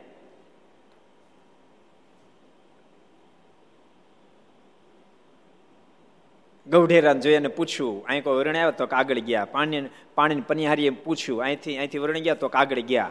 ગૌઢેરાને 6.66 7.20
જોઈ 7.20 7.34
અને 7.34 7.48
પૂછ્યું, 7.48 8.06
અહીં 8.06 8.24
કોઈ 8.24 8.36
વરણે 8.36 8.58
આવ્યો 8.58 8.72
તો 8.72 8.86
કાગળ 8.86 9.18
ગયા? 9.18 9.44
પાણી 9.44 9.88
પાણીની 10.14 10.40
પનિહારીએ 10.40 10.90
પૂછ્યું, 10.90 11.42
અહીંથી 11.42 11.76
અહીંથી 11.76 11.98
વર્ણ 11.98 12.18
ગયા 12.18 12.34
તો 12.34 12.48
કાગળ 12.48 12.80
ગયા? 12.80 13.10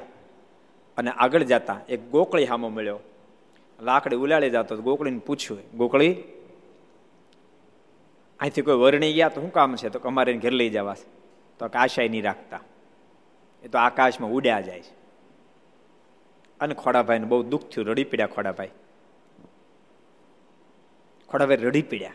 અને 0.97 1.11
આગળ 1.11 1.43
જતા 1.43 1.79
એક 1.89 2.01
ગોકળી 2.11 2.45
હામો 2.45 2.69
મળ્યો. 2.69 2.99
લાકડી 3.81 4.15
ઉલાળી 4.15 4.49
જતો 4.49 4.77
ગોકળીને 4.77 5.19
પૂછ્યું, 5.19 5.61
ગોકળી, 5.77 6.13
અહીંથી 8.39 8.61
કોઈ 8.61 8.75
વરણી 8.75 9.13
ગયા 9.13 9.29
તો 9.29 9.41
શું 9.41 9.53
કામ 9.53 9.75
છે? 9.75 9.89
તો 9.89 9.99
અમારે 9.99 10.33
ઘેર 10.33 10.51
લઈ 10.51 10.69
જવા 10.69 10.95
તો 11.59 11.65
આશાય 11.65 12.07
નહીં 12.07 12.23
રાખતા. 12.23 12.59
એ 13.63 13.67
તો 13.67 13.77
આકાશમાં 13.77 14.29
ઉડ્યા 14.29 14.61
જાય 14.61 14.79
છે. 14.79 15.03
અને 16.59 16.73
ખોડાભાઈને 16.73 17.25
બહુ 17.25 17.43
દુઃખ 17.43 17.61
થયું, 17.61 17.87
રડી 17.87 18.03
પીડ્યા 18.03 18.27
ખોડાભાઈ. 18.27 18.69
ખોડાભાઈ 21.29 21.55
રડી 21.55 21.81
પીડ્યા. 21.81 22.13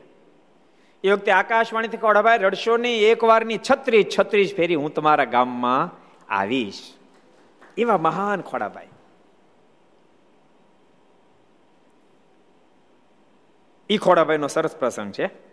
એ 1.04 1.10
વખતે 1.10 1.32
આકાશવાણીથી 1.32 1.96
ખોડાભાઈ, 1.96 2.38
રડશો 2.38 2.76
નહીં 2.76 3.00
એક 3.00 3.24
વારની 3.24 3.58
છત્રીસ 3.70 4.06
છત્રીસ 4.18 4.54
ફેરી 4.56 4.74
હું 4.74 4.94
તમારા 4.94 5.24
ગામમાં 5.24 5.90
આવીશ. 6.28 6.94
એવા 7.78 7.98
મહાન 7.98 8.40
ખોડાભાઈ. 8.40 8.88
ઈ 13.90 13.96
ખોડાભાઈનો 13.96 14.46
સરસ 14.46 14.76
પ્રસંગ 14.76 15.12
છે. 15.12 15.47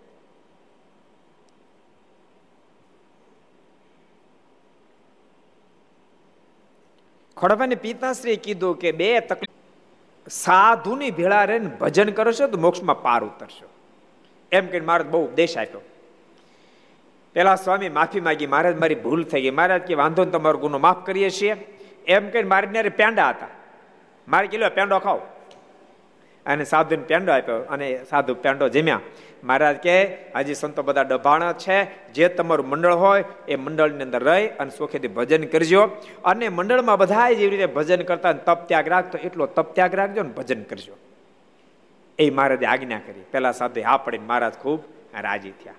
ખોડાભાઈને 7.37 7.75
પિતાશ્રીએ 7.75 8.35
કીધું 8.35 8.79
કે 8.79 8.91
બે 8.91 9.19
તકલીફ 9.19 10.29
સાધુની 10.29 11.11
ભેળા 11.11 11.43
રહીને 11.43 11.65
ભજન 11.65 12.09
કરો 12.09 12.31
છો 12.31 12.47
તો 12.47 12.57
મોક્ષમાં 12.57 13.01
પાર 13.01 13.23
ઉતરશો. 13.23 13.69
એમ 14.51 14.67
કહીને 14.67 14.85
મારે 14.85 15.03
બહુ 15.03 15.25
ઉપદેશ 15.25 15.57
આપ્યો. 15.57 15.81
પેલા 17.33 17.55
સ્વામી 17.55 17.89
માફી 17.89 18.21
માગી, 18.21 18.47
મહારાજ, 18.47 18.79
મારી 18.79 18.95
ભૂલ 18.95 19.23
થઈ 19.23 19.41
ગઈ. 19.41 19.49
મહારાજ 19.49 19.81
કે 19.81 19.93
વાંધો 19.93 20.25
ને 20.25 20.31
તમારો 20.31 20.57
ગુનો 20.57 20.77
માફ 20.77 21.05
કરીએ 21.05 21.29
છીએ. 21.29 21.77
એમ 22.07 22.29
કહીને 22.29 22.49
મારી 22.49 22.89
પેંડા 22.89 23.29
હતા. 23.29 23.47
મારે 24.27 24.47
કિલો 24.47 24.69
પેંડો 24.69 24.99
ખાઓ. 24.99 25.21
અને 26.45 26.63
સાધુને 26.63 27.03
પેંડો 27.03 27.31
આપ્યો 27.31 27.55
અને 27.55 28.03
સાધુ 28.09 28.35
પેંડો 28.35 28.69
જમ્યા. 28.69 28.99
મહારાજ 29.43 29.75
કે 29.75 30.17
હજી 30.35 30.53
સંતો 30.53 30.83
બધા 30.83 31.01
ડભાણા 31.01 31.53
છે. 31.53 32.11
જે 32.11 32.27
તમારું 32.27 32.69
મંડળ 32.69 32.93
હોય, 32.93 33.23
એ 33.47 33.55
મંડળની 33.55 34.03
અંદર 34.03 34.23
રહી 34.23 34.47
અને 34.47 34.71
સુખેથી 34.77 35.07
ભજન 35.07 35.43
કરજો. 35.43 35.89
અને 36.25 36.49
મંડળમાં 36.49 36.97
બધા 36.97 37.31
જેવી 37.31 37.49
રીતે 37.49 37.65
ભજન 37.65 38.01
કરતા 38.01 38.33
તપ 38.33 38.67
ત્યાગ 38.67 38.87
રાખતો 38.87 39.17
એટલો 39.17 39.45
તપ 39.45 39.75
ત્યાગ 39.75 39.95
રાખજો 39.95 40.23
ને 40.23 40.29
ભજન 40.29 40.63
કરજો. 40.63 40.93
એ 42.19 42.29
મહારાજે 42.29 42.65
આજ્ઞા 42.65 42.99
કરી. 42.99 43.21
પેલા 43.31 43.51
સાધુ 43.51 43.81
હા 43.81 43.97
પડીને 43.97 44.25
મહારાજ 44.25 44.53
ખૂબ 44.53 44.83
રાજી 45.21 45.51
થયા. 45.51 45.73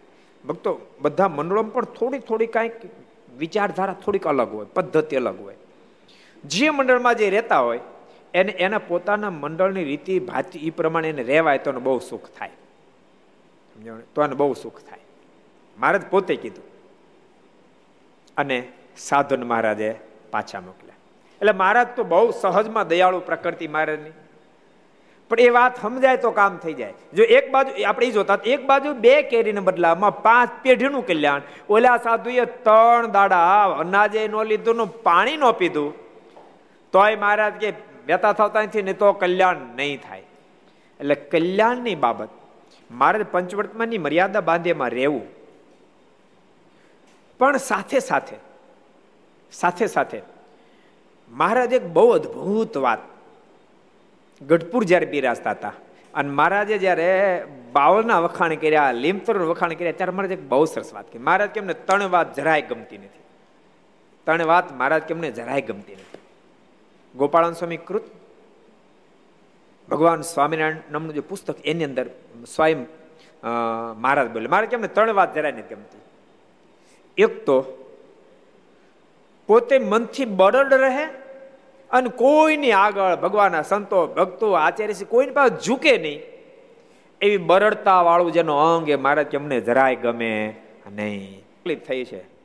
ભક્તો, 0.49 0.81
બધા 1.01 1.29
મંડળોમાં 1.29 1.73
પણ 1.73 1.85
થોડી 1.85 2.19
થોડી 2.19 2.47
કાંઈક 2.47 2.73
વિચારધારા 3.39 3.93
થોડીક 4.05 4.27
અલગ 4.27 4.55
હોય, 4.55 4.67
પદ્ધતિ 4.75 5.17
અલગ 5.17 5.41
હોય. 5.41 5.55
જે 6.45 6.71
મંડળમાં 6.71 7.15
જે 7.15 7.31
રહેતા 7.31 7.59
હોય 7.59 7.81
એને 8.35 8.53
એના 8.53 8.79
પોતાના 8.79 9.31
મંડળની 9.31 9.85
રીતિ, 9.85 10.19
ભાતી 10.19 10.59
એ 10.59 10.71
પ્રમાણે 10.71 11.09
એને 11.09 11.23
રહેવાય 11.23 11.59
તો 11.59 11.73
બહુ 11.73 11.99
સુખ 11.99 12.29
થાય. 12.39 12.51
તો 14.15 14.25
એને 14.25 14.35
બહુ 14.35 14.55
સુખ 14.55 14.81
થાય. 14.81 14.99
મહારાજ 15.79 16.03
પોતે 16.11 16.37
કીધું. 16.37 16.65
અને 18.37 18.69
સાધન 18.97 19.45
મહારાજે 19.45 19.95
પાછા 20.31 20.61
મોકલ્યા. 20.61 20.95
એટલે 21.35 21.53
મહારાજ 21.53 21.89
તો 21.97 22.05
બહુ 22.05 22.31
સહજમાં 22.31 22.89
દયાળુ 22.89 23.21
પ્રકૃતિ 23.21 23.69
મહારાજની. 23.69 24.11
પણ 25.29 25.41
એ 25.41 25.49
વાત 25.49 25.83
સમજાય 25.83 26.17
તો 26.17 26.31
કામ 26.31 26.57
થઈ 26.57 26.75
જાય. 26.75 26.95
જો 27.15 27.23
એક 27.23 27.51
બાજુ, 27.51 27.83
આપણે 27.89 28.11
જોતા 28.11 28.39
એક 28.45 28.67
બાજુ 28.67 28.95
બે 28.95 29.23
કેરીને 29.23 29.61
બદલામાં 29.61 30.23
પાંચ 30.23 30.51
પેઢીનું 30.63 31.07
કલ્યાણ. 31.07 31.43
ઓલા 31.71 31.97
સાધુએ 31.97 32.45
ત્રણ 32.45 33.11
દાડા 33.11 33.65
અનાજે 33.65 34.29
નો 34.29 34.45
લીધું 34.45 35.03
પાણી 35.03 35.37
નો 35.37 35.53
પીધું. 35.53 35.95
તોય 36.93 37.17
મહારાજ 37.17 37.53
કે 37.53 37.71
વ્યતા 38.07 38.33
થતા 38.33 38.63
નથી 38.63 38.83
ને 38.83 38.95
તો 38.95 39.13
કલ્યાણ 39.13 39.63
નહીં 39.77 40.01
થાય. 40.03 40.27
એટલે 41.01 41.17
કલ્યાણની 41.33 41.97
બાબત, 42.05 42.31
મારે 42.91 43.25
પંચવર્તમાનની 43.33 43.99
મર્યાદા 43.99 44.41
બાંધેમાં 44.41 44.91
રહેવું. 44.91 45.27
પણ 47.41 47.57
સાથે 47.63 47.99
સાથે 48.01 48.37
સાથે 49.53 49.87
સાથે, 49.87 50.21
મહારાજ 51.31 51.73
એક 51.73 51.85
બહુ 51.89 52.07
અદભુત 52.11 52.77
વાત 52.77 53.03
ગઢપુર 54.43 54.83
જ્યારે 54.85 55.07
બિરાજતા 55.07 55.51
હતા 55.51 55.77
અને 56.15 56.31
મહારાજે 56.31 56.77
જ્યારે 56.79 57.09
બાવલના 57.73 58.21
વખાણ 58.21 58.55
કર્યા 58.55 58.93
લીમતર 58.93 59.37
વખાણ 59.51 59.75
કર્યા, 59.75 59.99
ત્યારે 59.99 60.13
મહારાજ 60.13 60.33
એક 60.33 60.45
બહુ 60.49 60.65
સરસ 60.65 60.91
વાત 60.95 61.07
કરી 61.13 61.25
મહારાજ 61.29 61.51
કેમને 61.51 61.75
ત્રણ 61.89 62.11
વાત 62.15 62.29
જરાય 62.35 62.63
ગમતી 62.63 62.99
નથી. 62.99 63.25
ત્રણ 64.27 64.47
વાત 64.53 64.67
મહારાજ 64.73 65.03
કેમને 65.03 65.31
જરાય 65.31 65.63
ગમતી 65.63 65.99
નથી. 66.01 66.16
ગોપાળન 67.17 67.53
સ્વામી 67.53 67.77
કૃત 67.77 68.03
ભગવાન 69.91 70.21
સ્વામિનારાયણ 70.21 70.77
નામનું 70.93 71.15
જે 71.15 71.21
પુસ્તક 71.21 71.67
એની 71.67 71.85
અંદર 71.85 72.11
સ્વયં 72.55 72.87
મહારાજ 73.97 74.31
બોલે. 74.31 74.49
મારે 74.49 74.67
કેમ 74.67 74.87
ત્રણ 74.87 75.13
વાત 75.13 75.35
જરાય 75.35 75.53
નથી 75.53 75.75
ગમતી. 75.75 76.01
એક 77.23 77.45
તો 77.47 77.61
પોતે 79.47 79.79
મનથી 79.79 80.25
બરડ 80.25 80.75
રહે 80.75 81.05
અને 81.91 82.09
કોઈની 82.09 82.73
આગળ 82.73 83.17
ભગવાનના 83.17 83.63
સંતો, 83.63 84.07
ભક્તો, 84.07 84.53
આચાર્ય 84.53 85.05
કોઈની 85.09 85.33
પાસે 85.33 85.65
ઝૂકે 85.65 85.99
નહીં. 85.99 86.21
એવી 87.21 87.37
બરડતા 87.37 88.03
વાળું 88.03 88.33
જેનો 88.33 88.57
અંગ 88.57 88.89
એ 88.89 88.97
મારે 88.97 89.25
તમને 89.25 89.61
જરાય 89.61 89.97
ગમે 89.97 90.55
નહીં. 90.93 91.41
તકલીફ 91.41 91.79
થઈ 91.79 92.05
છે. 92.05 92.36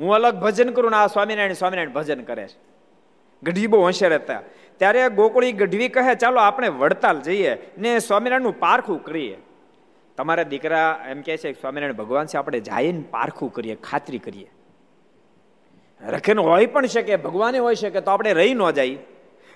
હું 0.00 0.14
અલગ 0.14 0.34
ભજન 0.34 0.70
કરું 0.70 0.90
ને 0.90 0.96
આ 0.96 1.06
સ્વામિનારાયણ 1.06 1.52
સ્વામિનારાયણ 1.52 1.92
ભજન 1.92 2.22
કરે 2.22 2.48
છે. 2.48 2.76
ગઢવી 3.42 3.66
બહુ 3.66 3.80
હોશિયાર 3.80 4.14
હતા 4.14 4.42
ત્યારે 4.76 5.08
ગોકુળી 5.08 5.52
ગઢવી 5.52 5.88
કહે, 5.88 6.14
ચાલો 6.14 6.40
આપણે 6.40 6.68
વડતાલ 6.68 7.20
જઈએ 7.20 7.58
ને 7.78 7.98
સ્વામિનારાયણનું 7.98 8.60
પારખું 8.60 9.04
કરીએ. 9.04 9.38
તમારા 10.16 10.42
દીકરા 10.42 11.04
એમ 11.08 11.20
કે 11.20 11.36
છે, 11.36 11.52
સ્વામિનારાયણ 11.52 11.92
ભગવાન 11.92 12.26
છે, 12.26 12.36
આપણે 12.36 12.60
જઈને 12.60 13.04
પારખું 13.10 13.52
કરીએ, 13.52 13.74
ખાતરી 13.74 14.18
કરીએ. 14.18 14.50
રખેન 16.06 16.38
હોય 16.38 16.66
પણ 16.66 16.86
શકે 16.86 17.16
ભગવાને 17.16 17.58
હોય 17.58 17.74
શકે 17.74 18.00
તો 18.00 18.10
આપણે 18.10 18.32
રહી 18.32 18.54
ન 18.54 18.70
જાય. 18.70 18.98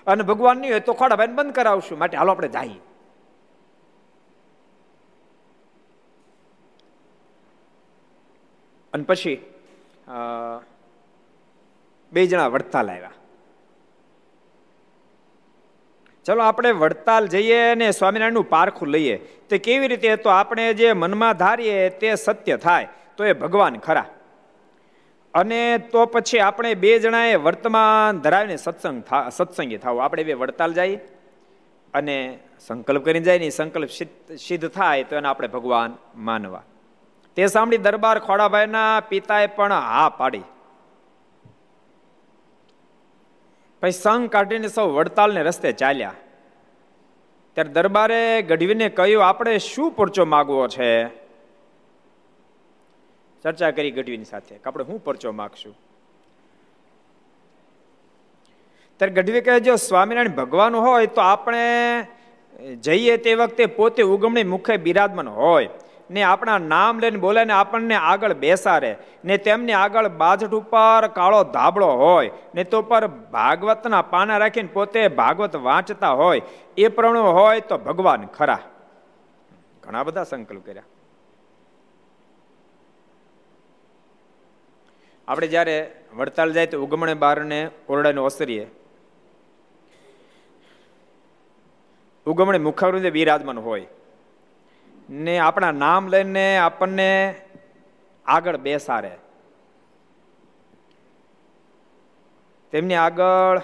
અને 0.07 0.23
ભગવાન 0.23 0.57
નહીં 0.57 0.71
હોય 0.71 0.79
તો 0.79 0.93
ખોડાભાઈ 0.93 1.27
બંધ 1.27 1.55
કરાવશું. 1.55 1.99
માટે 1.99 2.17
હાલો 2.17 2.31
આપણે 2.31 2.47
જઈએ. 2.47 2.81
અને 8.93 9.03
પછી 9.03 9.50
બે 12.11 12.21
જણા 12.29 12.47
વડતાલ 12.47 12.87
આવ્યા. 12.91 13.17
ચલો 16.25 16.41
આપણે 16.45 16.71
વડતાલ 16.81 17.27
જઈએ 17.27 17.59
અને 17.73 17.87
સ્વામિનારાયણનું 17.91 18.49
પારખું 18.49 18.89
લઈએ. 18.95 19.15
તે 19.49 19.55
કેવી 19.57 19.91
રીતે? 19.91 20.09
તો 20.15 20.29
આપણે 20.29 20.65
જે 20.73 20.89
મનમાં 20.93 21.37
ધારીએ 21.37 21.77
તે 22.01 22.09
સત્ય 22.15 22.57
થાય, 22.57 22.87
તો 23.17 23.21
એ 23.25 23.33
ભગવાન 23.33 23.77
ખરા. 23.87 24.07
અને 25.33 25.61
તો 25.93 26.01
પછી 26.05 26.39
આપણે 26.39 26.71
બે 26.75 26.91
જણાએ 26.99 27.35
વર્તમાન 27.45 28.19
ધરાવીને 28.19 28.57
સત્સંગ 28.57 28.99
સત્સંગી 29.37 29.77
થવું 29.77 30.03
આપણે 30.03 30.23
બે 30.29 30.33
વડતાલ 30.33 30.71
જઈએ 30.73 30.97
અને 31.93 32.17
સંકલ્પ 32.67 33.03
કરીને 33.05 33.25
જાય 33.27 33.39
ને 33.39 33.49
સંકલ્પ 33.49 33.91
સિદ્ધ 34.47 34.67
થાય, 34.69 35.03
તો 35.03 35.15
એને 35.15 35.27
આપણે 35.27 35.47
ભગવાન 35.47 35.91
માનવા. 36.27 36.63
તે 37.37 37.47
સાંભળી 37.53 37.85
દરબાર 37.87 38.17
ખોડાભાઈના 38.27 39.01
પિતાએ 39.09 39.47
પણ 39.57 39.73
હા 39.91 40.09
પાડી. 40.19 40.45
પછી 43.81 43.97
સંઘ 43.99 44.27
કાઢીને 44.33 44.69
સૌ 44.69 44.87
વડતાલને 44.97 45.41
રસ્તે 45.47 45.69
ચાલ્યા. 45.81 46.17
ત્યારે 47.57 47.71
દરબારે 47.77 48.19
ગઢવીને 48.49 48.87
કહ્યું, 48.97 49.23
આપણે 49.27 49.53
શું 49.69 49.89
પરચો 49.99 50.25
માગવો 50.33 50.65
છે? 50.75 50.89
ચર્ચા 53.45 53.71
કરી 53.77 53.93
ગઢવીની 53.97 54.29
સાથે, 54.33 54.53
કે 54.61 54.65
આપણે 54.69 54.85
શું 54.89 54.99
પરચો 55.07 55.33
માગશું? 55.39 55.73
ત્યારે 58.99 59.15
ગઢવી 59.17 59.43
કહે, 59.47 59.59
જો 59.67 59.75
સ્વામિનારાયણ 59.87 60.37
ભગવાન 60.41 60.75
હોય 60.87 61.13
તો 61.15 61.21
આપણે 61.27 61.63
જઈએ 62.87 63.15
તે 63.25 63.31
વખતે 63.41 63.65
પોતે 63.79 64.01
ઉગમણી 64.15 64.51
મુખે 64.53 64.75
બિરાજમાન 64.87 65.31
હોય. 65.39 65.71
ને 66.11 66.23
આપણા 66.23 66.57
નામ 66.57 66.99
લઈને 66.99 67.17
બોલે 67.17 67.45
ને 67.45 67.53
આપણને 67.53 67.95
આગળ 67.95 68.33
બેસાડે. 68.33 68.95
ને 69.25 69.37
તેમની 69.37 69.71
આગળ 69.71 70.07
બાજટ 70.07 70.51
ઉપર 70.51 71.07
કાળો 71.07 71.43
ધાબળો 71.43 71.91
હોય, 71.91 72.31
ને 72.55 72.63
તો 72.63 72.81
પર 72.81 73.07
ભાગવતના 73.07 74.01
પાના 74.01 74.37
રાખીને 74.37 74.69
પોતે 74.73 75.07
ભાગવત 75.07 75.55
વાંચતા 75.55 76.09
હોય. 76.09 76.41
એ 76.77 76.87
પ્રણો 76.87 77.31
હોય 77.31 77.59
તો 77.59 77.77
ભગવાન 77.77 78.25
ખરા. 78.25 78.59
ઘણા 79.83 80.03
બધા 80.03 80.23
સંકલ્પ 80.23 80.65
કર્યા. 80.65 80.83
આપણે 85.27 85.47
જ્યારે 85.47 85.95
વડતાલ 86.15 86.53
જાય 86.53 86.67
તો 86.67 86.83
ઉગમણે 86.83 87.13
બારને 87.13 87.69
ઓરડાને 87.89 88.21
ઓસરીએ. 88.21 88.71
ઉગમણે 92.25 92.57
મુખાવૃંદે 92.57 93.09
બિરાજમાન 93.09 93.59
હોય. 93.59 93.87
ને 95.11 95.37
આપણા 95.37 95.71
નામ 95.71 96.07
લઈને 96.07 96.57
આપણને 96.57 97.35
આગળ 98.25 98.57
બેસાડે. 98.57 99.11
તેમની 102.71 102.93
આગળ 102.93 103.59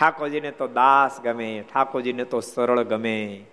ઠાકોરજીને 0.00 0.50
તો 0.50 0.68
દાસ 0.68 1.20
ગમે, 1.20 1.64
ઠાકોરજીને 1.74 2.24
તો 2.24 2.40
સરળ 2.40 2.82
ગમે. 2.82 3.44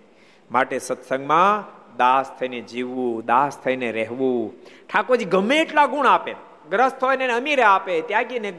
માટે 0.50 0.78
સત્સંગમાં 0.78 1.64
દાસ 1.96 2.38
થઈને 2.38 2.60
જીવવું, 2.60 3.24
દાસ 3.26 3.58
થઈને 3.58 3.92
રહેવું. 3.92 4.54
ઠાકોરજી 4.92 5.24
ગમે 5.24 5.58
એટલા 5.58 5.86
ગુણ 5.86 6.06
આપે. 6.06 6.34
ગ્રસ્ત 6.70 7.04
હોય 7.04 7.16
ને 7.16 7.32
અમીરે 7.32 7.62
આપે 7.62 8.00
ત્યાગીને 8.00 8.52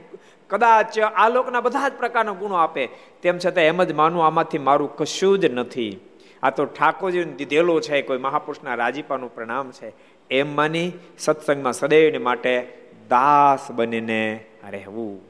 કદાચ 0.47 0.99
આ 0.99 1.29
લોકના 1.29 1.61
બધા 1.61 1.89
જ 1.89 1.93
પ્રકારના 1.93 2.31
ગુણો 2.31 2.55
આપે. 2.55 2.87
તેમ 3.21 3.37
છતાં 3.37 3.63
એમ 3.63 3.83
જ 3.83 3.93
માનું 3.93 4.25
આમાંથી 4.25 4.57
મારું 4.57 4.95
કશું 4.95 5.39
જ 5.39 5.45
નથી. 5.45 5.99
આ 6.43 6.49
તો 6.49 6.65
ઠાકોરજીને 6.65 7.33
દીધેલો 7.33 7.79
છે, 7.79 8.01
કોઈ 8.01 8.17
મહાપુરુષના 8.17 8.75
રાજીપાનું 8.75 9.35
પ્રણામ 9.35 9.71
છે. 9.71 9.93
એમ 10.29 10.55
માની 10.55 10.91
સત્સંગમાં 11.17 11.73
સદૈવને 11.73 12.17
માટે 12.17 12.73
દાસ 13.09 13.71
બનીને 13.71 14.45
રહેવું. 14.69 15.21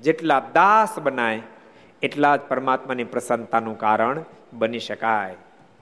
જેટલા 0.00 0.40
દાસ 0.40 0.98
બનાય, 0.98 1.42
એટલા 2.02 2.36
જ 2.36 2.40
પરમાત્માની 2.40 3.04
પ્રસન્નતાનું 3.04 3.78
કારણ 3.78 4.24
બની 4.52 4.78
શકાય. 4.78 5.36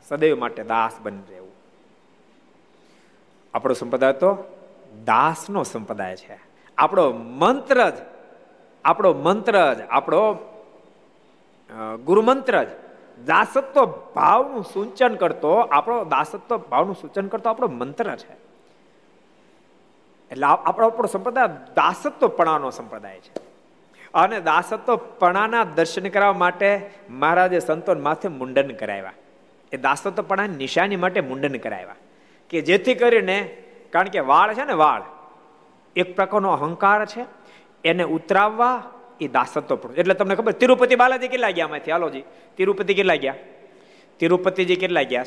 સદૈવ 0.09 0.39
માટે 0.39 0.63
દાસ 0.65 0.95
બની 1.03 1.27
રહેવું. 1.29 1.53
આપણો 3.55 3.75
સંપ્રદાય 3.75 4.13
તો 4.13 4.31
દાસનો 5.05 5.63
સંપ્રદાય 5.63 6.17
છે. 6.17 6.39
આપણો 6.79 7.13
મંત્ર 7.13 7.91
જ, 7.91 7.95
આપણો 8.85 9.13
મંત્ર 9.13 9.75
જ, 9.75 9.81
આપણો 9.91 10.23
ગુરુમંત્ર 12.05 12.63
જ 12.65 12.69
દાસત્વ 13.27 13.85
ભાવનું 14.15 14.65
સૂચન 14.65 15.15
કરતો, 15.15 15.51
આપણો 15.51 16.05
દાસત્વ 16.05 16.57
ભાવનું 16.57 16.95
સૂચન 16.95 17.27
કરતો 17.27 17.51
આપણો 17.51 17.69
મંત્ર 17.69 18.17
છે. 18.17 18.33
એટલે 20.31 20.47
આપણો 20.47 20.87
આપણો 20.87 21.07
સંપ્રદાય 21.07 21.47
દાસત્વપણાનો 21.49 22.71
સંપ્રદાય 22.71 23.19
છે. 23.19 23.49
અને 24.15 24.41
દાસત્વપણાના 24.41 25.65
દર્શન 25.65 26.09
કરવા 26.09 26.33
માટે 26.33 26.91
મહારાજે 27.11 27.61
સંતોન 27.61 28.03
માથે 28.03 28.29
મુંડન 28.29 28.71
કરાવ્યા. 28.71 29.13
એ 29.73 29.77
દાસત્વપણાની 29.77 30.57
નિશાની 30.57 30.97
માટે 30.97 31.21
મુંડન 31.21 31.57
કરાવ્યા. 31.57 31.95
કે 32.51 32.61
જેથી 32.61 32.95
કરીને, 32.95 33.63
કારણ 33.91 34.09
કે 34.09 34.19
વાળ 34.19 34.55
છે 34.55 34.65
ને 34.65 34.73
વાળ, 34.73 35.03
એક 35.97 36.17
પ્રકારનો 36.17 36.51
અહંકાર 36.51 37.07
છે, 37.07 37.27
એને 37.85 38.03
ઉતરાવવા 38.03 38.83
એ 39.21 39.29
દાસત્વ 39.29 39.93
એટલે 39.97 40.15
તમને 40.15 40.35
ખબર, 40.35 40.53
તિરુપતિ 40.53 40.95
બાલાજી 40.95 41.29
કેટલા 41.29 41.51
ગયા 41.51 41.65
આમાંથી? 41.65 41.91
હાલોજી 41.91 42.25
તિરુપતિ 42.57 42.95
કેટલા 42.95 43.15
ગયા? 43.15 43.35
તિરુપતિજી 44.19 44.77
કેટલા 44.77 45.03
ગયા 45.03 45.25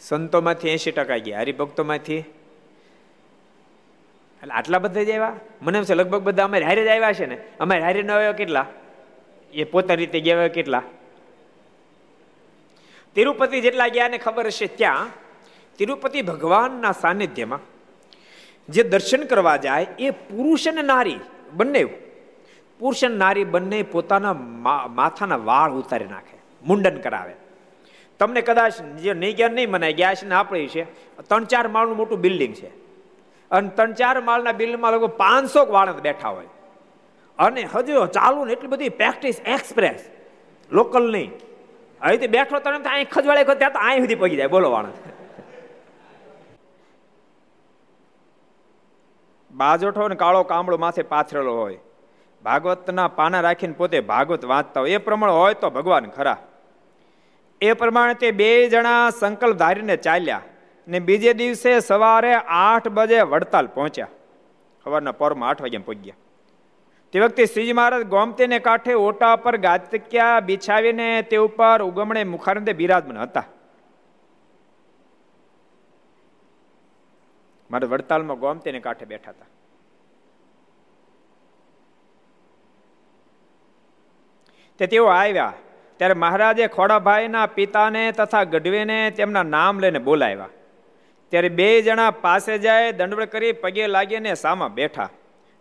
સંતોમાંથી 0.00 0.68
એસી 0.68 0.90
ટકા 0.90 1.16
ગયા, 1.16 1.40
હરિભક્તોમાંથી. 1.40 2.16
એટલે 2.16 2.32
આટલા 4.54 4.78
બધા 4.78 5.02
જ 5.02 5.10
આવ્યા? 5.10 5.34
મને 5.62 5.78
એમ 5.78 5.84
છે, 5.84 5.94
લગભગ 5.94 6.22
બધા 6.22 6.44
અમારે 6.44 6.64
હારે 6.64 6.84
જ 6.84 6.88
આવ્યા 6.88 7.12
છે 7.12 7.26
ને? 7.26 7.38
અમારે 7.60 7.82
હારે 7.82 8.02
ન 8.02 8.10
આવ્યા 8.10 8.32
કેટલા? 8.32 8.66
એ 9.52 9.64
પોતાની 9.64 9.96
રીતે 9.96 10.20
ગયા 10.20 10.48
કેટલા? 10.48 10.82
તિરુપતિ 13.14 13.60
જેટલા 13.60 13.88
ગયા 13.88 14.08
ને 14.08 14.18
ખબર 14.18 14.46
હશે 14.46 14.66
ત્યાં, 14.66 15.10
તિરુપતિ 15.78 16.22
ભગવાનના 16.22 16.92
સાનિધ્યમાં 16.92 17.60
જે 18.68 18.82
દર્શન 18.82 19.24
કરવા 19.24 19.56
જાય, 19.56 19.86
એ 19.98 20.10
પુરુષ 20.10 20.68
અને 20.68 20.82
નારી 20.82 21.20
બંને 21.52 21.84
પુરુષ 22.80 23.04
અને 23.04 23.16
નારી 23.16 23.44
બંને 23.44 23.82
પોતાના 23.82 24.32
માથાના 24.88 25.36
વાળ 25.36 25.72
ઉતારી 25.72 26.04
નાખે, 26.04 26.36
મુંડન 26.66 27.00
કરાવે. 27.00 27.34
તમને 28.18 28.40
કદાચ 28.40 28.80
જે 28.80 29.14
નહીં 29.14 29.36
ગયા 29.36 29.48
નહીં 29.48 29.70
મનાય, 29.70 29.92
ગયા 29.92 30.14
છે 30.14 30.26
ને 30.26 30.34
આપણે 30.34 30.66
છે, 30.66 30.84
ત્રણ 31.22 31.44
ચાર 31.44 31.68
માળનું 31.68 31.96
મોટું 31.96 32.20
બિલ્ડિંગ 32.20 32.54
છે. 32.54 32.70
અને 33.50 33.68
ત્રણ 33.68 33.92
ચાર 33.92 34.20
માળના 34.20 34.52
બિલ્ડિંગમાં 34.52 34.92
લોકો 34.92 35.06
પાંચસો 35.06 35.66
વાળ 35.66 35.92
બેઠા 35.92 36.28
હોય. 36.28 36.46
અને 37.38 37.62
હજુ 37.62 38.06
ચાલુ 38.06 38.44
ને 38.44 38.52
એટલી 38.52 38.68
બધી 38.68 38.88
પ્રેક્ટિસ 38.88 39.40
એક્સપ્રેસ, 39.46 40.04
લોકલ 40.72 41.12
નહીં. 41.12 41.30
અહીંથી 42.00 42.26
બેઠો 42.26 42.58
તમે 42.58 42.78
અહીં 42.90 43.08
ખજવાડે 43.10 43.44
ત્યાં 43.44 43.72
તો 43.72 43.78
અહીં 43.78 44.00
સુધી 44.00 44.14
પગી 44.14 44.36
જાય. 44.36 44.46
બોલો 44.46 44.70
વાણસ 44.70 44.94
બાજોઠો 49.56 50.08
ને 50.08 50.16
કાળો 50.22 50.42
કામળો 50.42 50.78
માથે 50.78 51.02
પાથરેલો 51.02 51.54
હોય. 51.56 51.78
ભાગવતના 52.44 53.08
પાના 53.08 53.40
રાખીને 53.40 53.72
પોતે 53.72 54.00
ભાગવત 54.00 54.44
વાંચતા 54.44 54.80
હોય. 54.80 54.90
એ 54.90 54.98
પ્રમાણે 54.98 55.32
હોય 55.32 55.54
તો 55.54 55.70
ભગવાન 55.70 56.10
ખરા. 56.16 56.36
એ 57.60 57.72
પ્રમાણે 57.72 58.14
તે 58.14 58.30
બે 58.30 58.50
જણા 58.68 59.10
સંકલ્પ 59.10 59.56
ધારીને 59.56 59.96
ચાલ્યા 59.96 60.42
ને 60.88 60.98
બીજે 61.00 61.32
દિવસે 61.32 61.80
સવારે 61.80 62.34
આઠ 62.34 62.88
બજે 62.88 63.20
વડતાલ 63.22 63.66
પહોંચ્યા. 63.66 64.08
સવારના 64.84 65.12
પરમાં 65.12 65.48
આઠ 65.48 65.62
વાગ્યા 65.62 65.86
પહોંચ્યા 65.86 66.22
તે 67.12 67.20
વખતે 67.20 67.44
શ્રીજી 67.46 67.72
મહારાજ 67.72 68.04
ગોમતીને 68.06 68.58
કાંઠે 68.58 68.94
ઓટા 68.94 69.36
પર 69.36 69.56
ગાતક્યા, 69.56 70.40
બિછાવીને 70.40 71.22
તે 71.22 71.36
ઉપર 71.36 71.82
ઉગમણે 71.82 72.24
મુખારંદે 72.24 72.72
બિરાજમાન 72.72 73.22
હતા. 73.22 73.44
મારે 77.70 77.86
વડતાલમાં 77.86 78.38
ગોમતીને 78.38 78.80
કાંઠે 78.80 79.04
બેઠા 79.04 79.30
હતા. 79.30 79.46
તે 84.78 84.86
તેઓ 84.86 85.06
આવ્યા. 85.06 85.52
ત્યારે 85.96 86.14
મહારાજે 86.14 86.66
ખોડાભાઈના 86.66 87.46
પિતાને 87.46 88.12
તથા 88.12 88.44
ગઢવીને 88.44 89.10
તેમના 89.10 89.42
નામ 89.42 89.78
લઈને 89.78 89.98
બોલાવ્યા. 89.98 90.48
ત્યારે 91.28 91.48
બે 91.48 91.82
જણા 91.82 92.10
પાસે 92.10 92.58
જાય, 92.58 92.92
દંડવડ 92.92 93.24
કરી 93.24 93.52
પગે 93.52 93.86
લાગીને 93.86 94.34
સામા 94.34 94.68
બેઠા 94.68 95.08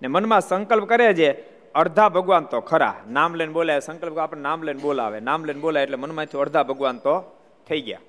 ને 0.02 0.08
મનમાં 0.08 0.42
સંકલ્પ 0.42 0.86
કરે 0.86 1.14
છે 1.14 1.30
અડધા 1.74 2.10
ભગવાન 2.10 2.46
તો 2.46 2.60
ખરા. 2.62 2.96
નામ 3.10 3.34
લઈને 3.36 3.54
બોલાવે 3.54 3.80
સંકલ્પ 3.80 4.18
આપણે 4.18 4.42
નામ 4.42 4.64
લઈને 4.64 4.82
બોલાવે. 4.82 5.20
નામ 5.20 5.46
લઈને 5.46 5.60
બોલાવે 5.60 5.84
એટલે 5.84 5.98
મનમાંથી 5.98 6.38
અડધા 6.38 6.64
ભગવાન 6.64 6.98
તો 6.98 7.16
થઈ 7.68 7.82
ગયા. 7.82 8.00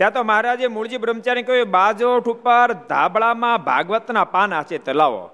ત્યાં 0.00 0.14
તો 0.16 0.20
મહારાજે 0.28 0.68
મૂળજી 0.74 1.00
બ્રહ્મચારી 1.00 1.46
કહ્યું 1.48 1.72
બાજોઠ 1.78 2.28
ઉપર 2.32 2.68
ધાબળામાં 2.92 3.64
ભાગવતના 3.66 4.28
પાના 4.36 4.60
છે 4.68 4.78
તલાવો 4.86 5.24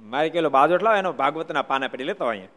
મારે 0.00 0.28
કેલો 0.34 0.50
બાજોટ 0.56 0.82
લાવો, 0.86 0.98
એનો 1.02 1.12
ભાગવતના 1.20 1.62
પાના 1.70 1.92
પડી 1.92 2.08
લેતો 2.10 2.26
અહીંયા. 2.32 2.52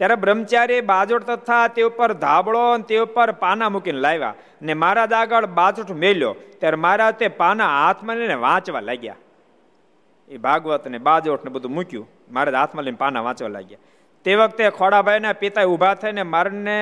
ત્યારે 0.00 0.16
બ્રહ્મચારી 0.24 0.80
બાજોટ 0.92 1.26
તથા 1.30 1.66
તે 1.74 1.82
ઉપર 1.88 2.10
ધાબળો 2.24 2.62
તે 2.90 3.00
ઉપર 3.06 3.28
પાના 3.42 3.70
મૂકીને 3.74 4.00
લાવ્યા 4.06 4.34
ને 4.66 4.78
મહારાજ 4.82 5.12
આગળ 5.20 5.46
બાજોઠ 5.58 5.92
મેલ્યો. 6.04 6.32
ત્યારે 6.60 6.78
મહારાજ 6.84 7.14
તે 7.20 7.32
પાના 7.42 7.70
હાથમાં 7.78 8.16
લઈને 8.22 8.38
વાંચવા 8.46 8.86
લાગ્યા. 8.90 9.20
એ 10.30 10.38
ભાગવત 10.46 10.88
ને 10.94 11.04
બાજોઠ 11.10 11.44
ને 11.46 11.50
બધું 11.56 11.72
મૂક્યું. 11.76 12.08
મહારાજ 12.34 12.56
હાથમાં 12.60 12.84
લઈને 12.86 13.02
પાના 13.04 13.26
વાંચવા 13.28 13.54
લાગ્યા. 13.58 13.84
તે 14.26 14.32
વખતે 14.40 14.64
ખોડાભાઈના 14.78 15.38
પિતા 15.44 15.68
ઊભા 15.74 15.94
થઈને 16.02 16.22
મારને 16.34 16.76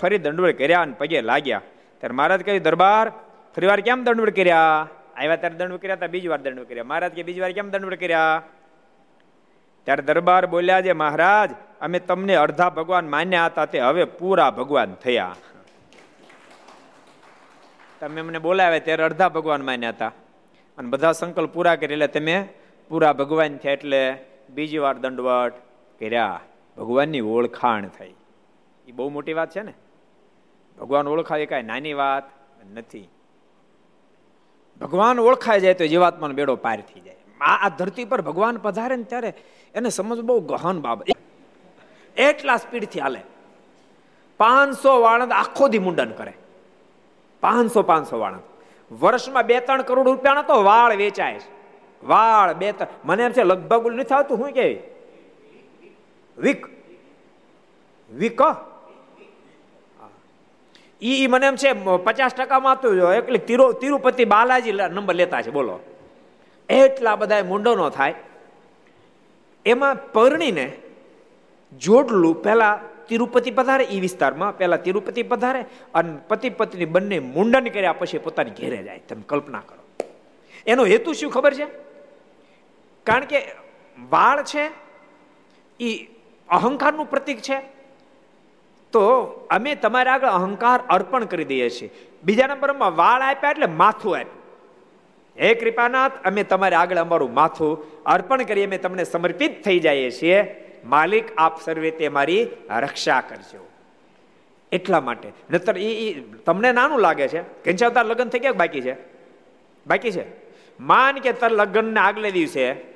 ફરી 0.00 0.24
દંડવળ 0.24 0.58
કર્યા 0.60 0.86
અને 0.86 0.98
પગે 1.00 1.28
લાગ્યા. 1.32 1.66
ત્યારે 2.02 2.14
મહારાજ 2.14 2.44
કહ્યું 2.44 2.62
દરબાર, 2.62 3.08
ફરી 3.56 3.66
વાર 3.66 3.80
કેમ 3.80 4.04
દંડવડ 4.04 4.30
કર્યા? 4.30 4.88
આવ્યા 5.16 5.36
ત્યારે 5.36 5.56
દંડવડ 5.56 5.76
કર્યા 5.76 5.94
હતા, 5.94 6.06
બીજી 6.06 6.28
વાર 6.28 6.40
દંડવડ 6.40 6.64
કર્યા. 6.64 6.84
મહારાજ 6.84 7.12
કે 7.12 7.22
બીજી 7.22 7.40
વાર 7.40 7.52
કેમ 7.52 7.70
દંડવડ 7.70 7.94
કર્યા? 7.94 8.42
ત્યારે 9.84 10.02
દરબાર 10.02 10.46
બોલ્યા 10.46 10.82
છે, 10.82 10.92
મહારાજ, 10.92 11.50
અમે 11.80 11.98
તમને 11.98 12.34
અડધા 12.34 12.70
ભગવાન 12.70 13.08
માન્યા 13.08 13.46
હતા, 13.46 13.64
તે 13.64 13.80
હવે 13.80 14.04
પૂરા 14.04 14.50
ભગવાન 14.50 14.94
થયા. 14.94 15.36
તમે 18.00 18.22
મને 18.22 18.38
બોલાવ્યા 18.38 18.78
ત્યારે 18.78 19.02
અડધા 19.02 19.28
ભગવાન 19.28 19.62
માન્યા 19.62 19.88
હતા. 19.88 20.12
અને 20.78 20.88
બધા 20.88 21.12
સંકલ્પ 21.12 21.52
પૂરા 21.52 21.76
કરી 21.76 21.92
એટલે 21.92 22.06
તમે 22.06 22.48
પૂરા 22.88 23.12
ભગવાન 23.12 23.56
થયા, 23.56 23.72
એટલે 23.72 24.24
બીજી 24.50 24.78
વાર 24.78 24.98
દંડવટ 24.98 25.52
કર્યા. 26.00 26.40
ભગવાનની 26.78 27.20
ઓળખાણ 27.20 27.88
થઈ. 27.88 28.14
એ 28.88 28.92
બહુ 28.92 29.08
મોટી 29.08 29.32
વાત 29.32 29.50
છે 29.50 29.62
ને? 29.62 29.74
ભગવાન 30.80 31.08
ઓળખાય 31.08 31.46
કાંઈ 31.46 31.62
નાની 31.62 31.94
વાત 31.94 32.22
નથી. 32.74 33.08
ભગવાન 34.80 35.20
ઓળખાઈ 35.20 35.60
જાય 35.60 35.74
તો 35.74 35.86
જીવાત્માનો 35.86 36.34
બેડો 36.34 36.56
પાર 36.56 36.80
થઈ 36.80 37.00
જાય. 37.00 37.16
આ 37.40 37.68
ધરતી 37.68 38.04
પર 38.04 38.22
ભગવાન 38.22 38.56
પધારે 38.56 38.96
ને 38.96 39.02
ત્યારે 39.02 39.34
એને 39.74 39.88
સમજ 39.88 40.20
બહુ 40.20 40.40
ગહન 40.40 40.80
બાબત. 40.80 41.06
એટલા 42.16 42.56
સ્પીડથી 42.56 43.00
હાલે. 43.00 43.20
પાંચસો 44.36 45.00
વાણંદ 45.00 45.32
આખો 45.32 45.68
દી 45.68 45.78
મુંડન 45.78 46.10
કરે. 46.10 46.32
પાંચસો 47.40 47.82
પાંચસો 47.82 48.18
વાણંદ. 48.18 48.42
વર્ષમાં 48.94 49.46
બે 49.46 49.60
ત્રણ 49.60 49.82
કરોડ 49.82 50.08
રૂપિયાનો 50.08 50.42
તો 50.42 50.62
વાળ 50.62 50.96
વેચાય 50.96 51.40
વાળ 52.04 52.54
બે 52.54 52.72
ત્રણ 52.72 52.86
મને 53.04 53.22
એમ 53.22 53.32
છે, 53.32 53.42
લગભગ 53.42 53.86
નથી 53.86 54.14
આવતું, 54.14 54.38
હું 54.38 54.52
કે 54.52 54.82
વીક. 56.38 56.66
વીક 58.10 58.42
ઈ 61.02 61.26
મને 61.26 61.46
એમ 61.46 61.56
છે 61.56 61.72
પચાસ 62.04 62.34
ટકામાં 62.34 62.80
તો 62.80 63.12
એટલે 63.12 63.38
તિરુ 63.38 63.72
તિરુપતિ 63.72 64.24
બાલાજી 64.24 64.72
નંબર 64.72 65.14
લેતા 65.14 65.42
છે 65.42 65.50
બોલો. 65.50 65.80
એટલા 66.68 67.16
બધા 67.16 67.42
મુંડનો 67.44 67.90
થાય. 67.90 68.14
એમાં 69.66 70.12
પરણીને 70.12 70.72
જોડલું 71.78 72.42
પહેલા 72.42 72.80
તિરુપતિ 73.08 73.50
પધારે 73.50 73.84
એ 73.84 74.00
વિસ્તારમાં 74.00 74.56
પહેલા 74.58 74.76
તિરુપતિ 74.76 75.22
પધારે 75.22 75.64
અને 75.94 76.18
પતિ 76.28 76.50
પત્ની 76.50 76.84
બંને 76.84 77.18
મુંડન 77.18 77.66
કર્યા 77.66 77.92
પછી 77.92 78.18
પોતાની 78.18 78.50
ઘેરે 78.50 78.82
જાય. 78.82 78.98
તમે 79.08 79.22
કલ્પના 79.26 79.62
કરો. 79.66 80.06
એનો 80.66 80.84
હેતુ 80.84 81.12
શું 81.12 81.30
ખબર 81.30 81.54
છે? 81.54 81.66
કારણ 83.06 83.24
કે 83.24 83.38
વાળ 84.10 84.42
છે 84.42 84.64
એ 85.80 86.06
અહંકારનું 86.48 87.10
પ્રતીક 87.10 87.40
છે 87.40 87.81
તો 88.92 89.24
અમે 89.50 89.74
તમારા 89.74 90.12
આગળ 90.12 90.26
અહંકાર 90.26 90.80
અર્પણ 90.90 91.24
કરી 91.24 91.44
દઈએ 91.44 91.70
છીએ. 91.70 91.90
બીજા 92.24 92.46
નંબરમાં 92.46 92.96
વાળ 92.96 93.22
આપ્યા 93.22 93.50
એટલે 93.50 93.66
માથું 93.66 94.16
આપ્યું. 94.16 94.42
હે 95.40 95.54
કૃપાનાથ, 95.54 96.12
અમે 96.24 96.42
તમારે 96.42 96.76
આગળ 96.76 96.96
અમારું 96.96 97.34
માથું 97.34 98.02
અર્પણ 98.04 98.42
કરી 98.42 98.64
અમે 98.64 98.78
તમને 98.78 99.04
સમર્પિત 99.04 99.64
થઈ 99.64 99.78
જઈએ 99.78 100.10
છીએ. 100.10 100.64
માલિક, 100.84 101.24
આપ 101.38 101.62
સર્વે 101.62 101.90
તે 101.90 102.08
મારી 102.08 102.48
રક્ષા 102.70 103.20
કરજો. 103.20 103.68
એટલા 104.72 105.00
માટે. 105.00 105.32
નતર 105.50 105.78
એ 105.78 106.20
તમને 106.46 106.72
નાનું 106.72 106.98
લાગે 106.98 107.28
છે? 107.28 107.42
ઘનશ્યાવતાર 107.42 108.04
લગ્ન 108.04 108.28
થઈ 108.28 108.38
ગયા 108.38 108.52
બાકી 108.52 108.80
છે? 108.80 108.96
બાકી 109.86 110.10
છે? 110.10 110.24
માન 110.80 111.14
કે 111.14 111.32
તાર 111.32 111.50
લગ્નને 111.50 112.00
આગલે 112.00 112.30
દિવસે 112.30 112.91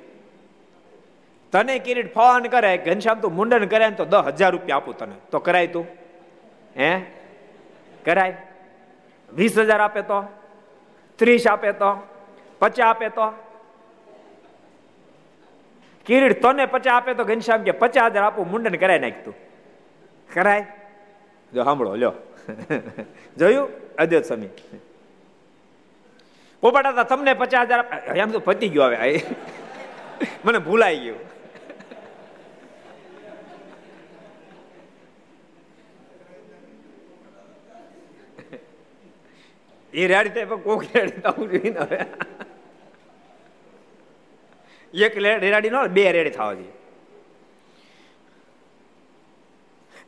તને 1.57 1.79
કિરીટ 1.79 2.13
ફોન 2.13 2.43
કરે, 2.43 2.77
ઘનશ્યામ 2.77 3.19
તું 3.19 3.35
મુંડન 3.35 3.65
કરે 3.65 3.91
તો 3.91 4.05
દસ 4.05 4.17
હજાર 4.17 4.51
રૂપિયા 4.51 4.77
આપું 4.77 4.97
તને. 4.97 5.15
તો 5.31 5.39
કરાય 5.39 5.67
તું. 5.67 5.87
હે? 6.77 7.01
કરાય. 8.05 8.37
વીસ 9.33 9.57
હજાર 9.57 9.81
આપે 9.81 10.01
તો, 10.01 10.23
ત્રીસ 11.15 11.47
આપે 11.47 11.71
તો, 11.71 12.07
પચાસ 12.59 12.79
આપે 12.79 13.09
તો. 13.09 13.33
કિરીટ 16.05 16.41
તને 16.41 16.65
પચાસ 16.65 16.93
આપે 16.93 17.13
તો 17.13 17.23
ઘનશ્યામ 17.23 17.63
કે 17.63 17.71
પચાસ 17.71 18.11
હજાર 18.11 18.23
આપું, 18.23 18.51
મુંડન 18.51 18.75
કરાય 18.75 18.99
નાખતું 18.99 19.35
કરાય? 20.33 20.67
જો 21.53 21.63
સાંભળો, 21.63 21.95
લ્યો. 21.95 22.13
જોયું? 23.37 23.95
અદ્વૈત 23.95 24.25
સ્વામી. 24.25 24.49
પોપટા 26.61 27.03
તમને 27.03 27.33
પચાસ 27.33 27.67
હજાર 27.67 27.85
એમ 28.15 28.31
તો 28.31 28.39
પતી 28.39 28.69
ગયો 28.69 28.83
હવે. 28.83 29.21
મને 30.45 30.57
ભૂલાઈ 30.57 30.99
ગયું. 30.99 31.36
એ 39.97 40.07
રેડી 40.07 40.29
થાય 40.29 40.45
પણ 40.45 40.57
કોક 40.57 40.83
રેડી 40.95 41.11
થવું 41.11 41.49
જોઈએ 41.49 41.69
ને 41.69 41.79
હવે. 41.79 41.99
એક 44.93 45.17
રેડી 45.17 45.69
ન 45.69 45.87
બે 45.87 46.11
રેડી 46.11 46.29
થવા 46.29 46.53
જોઈએ. 46.53 46.71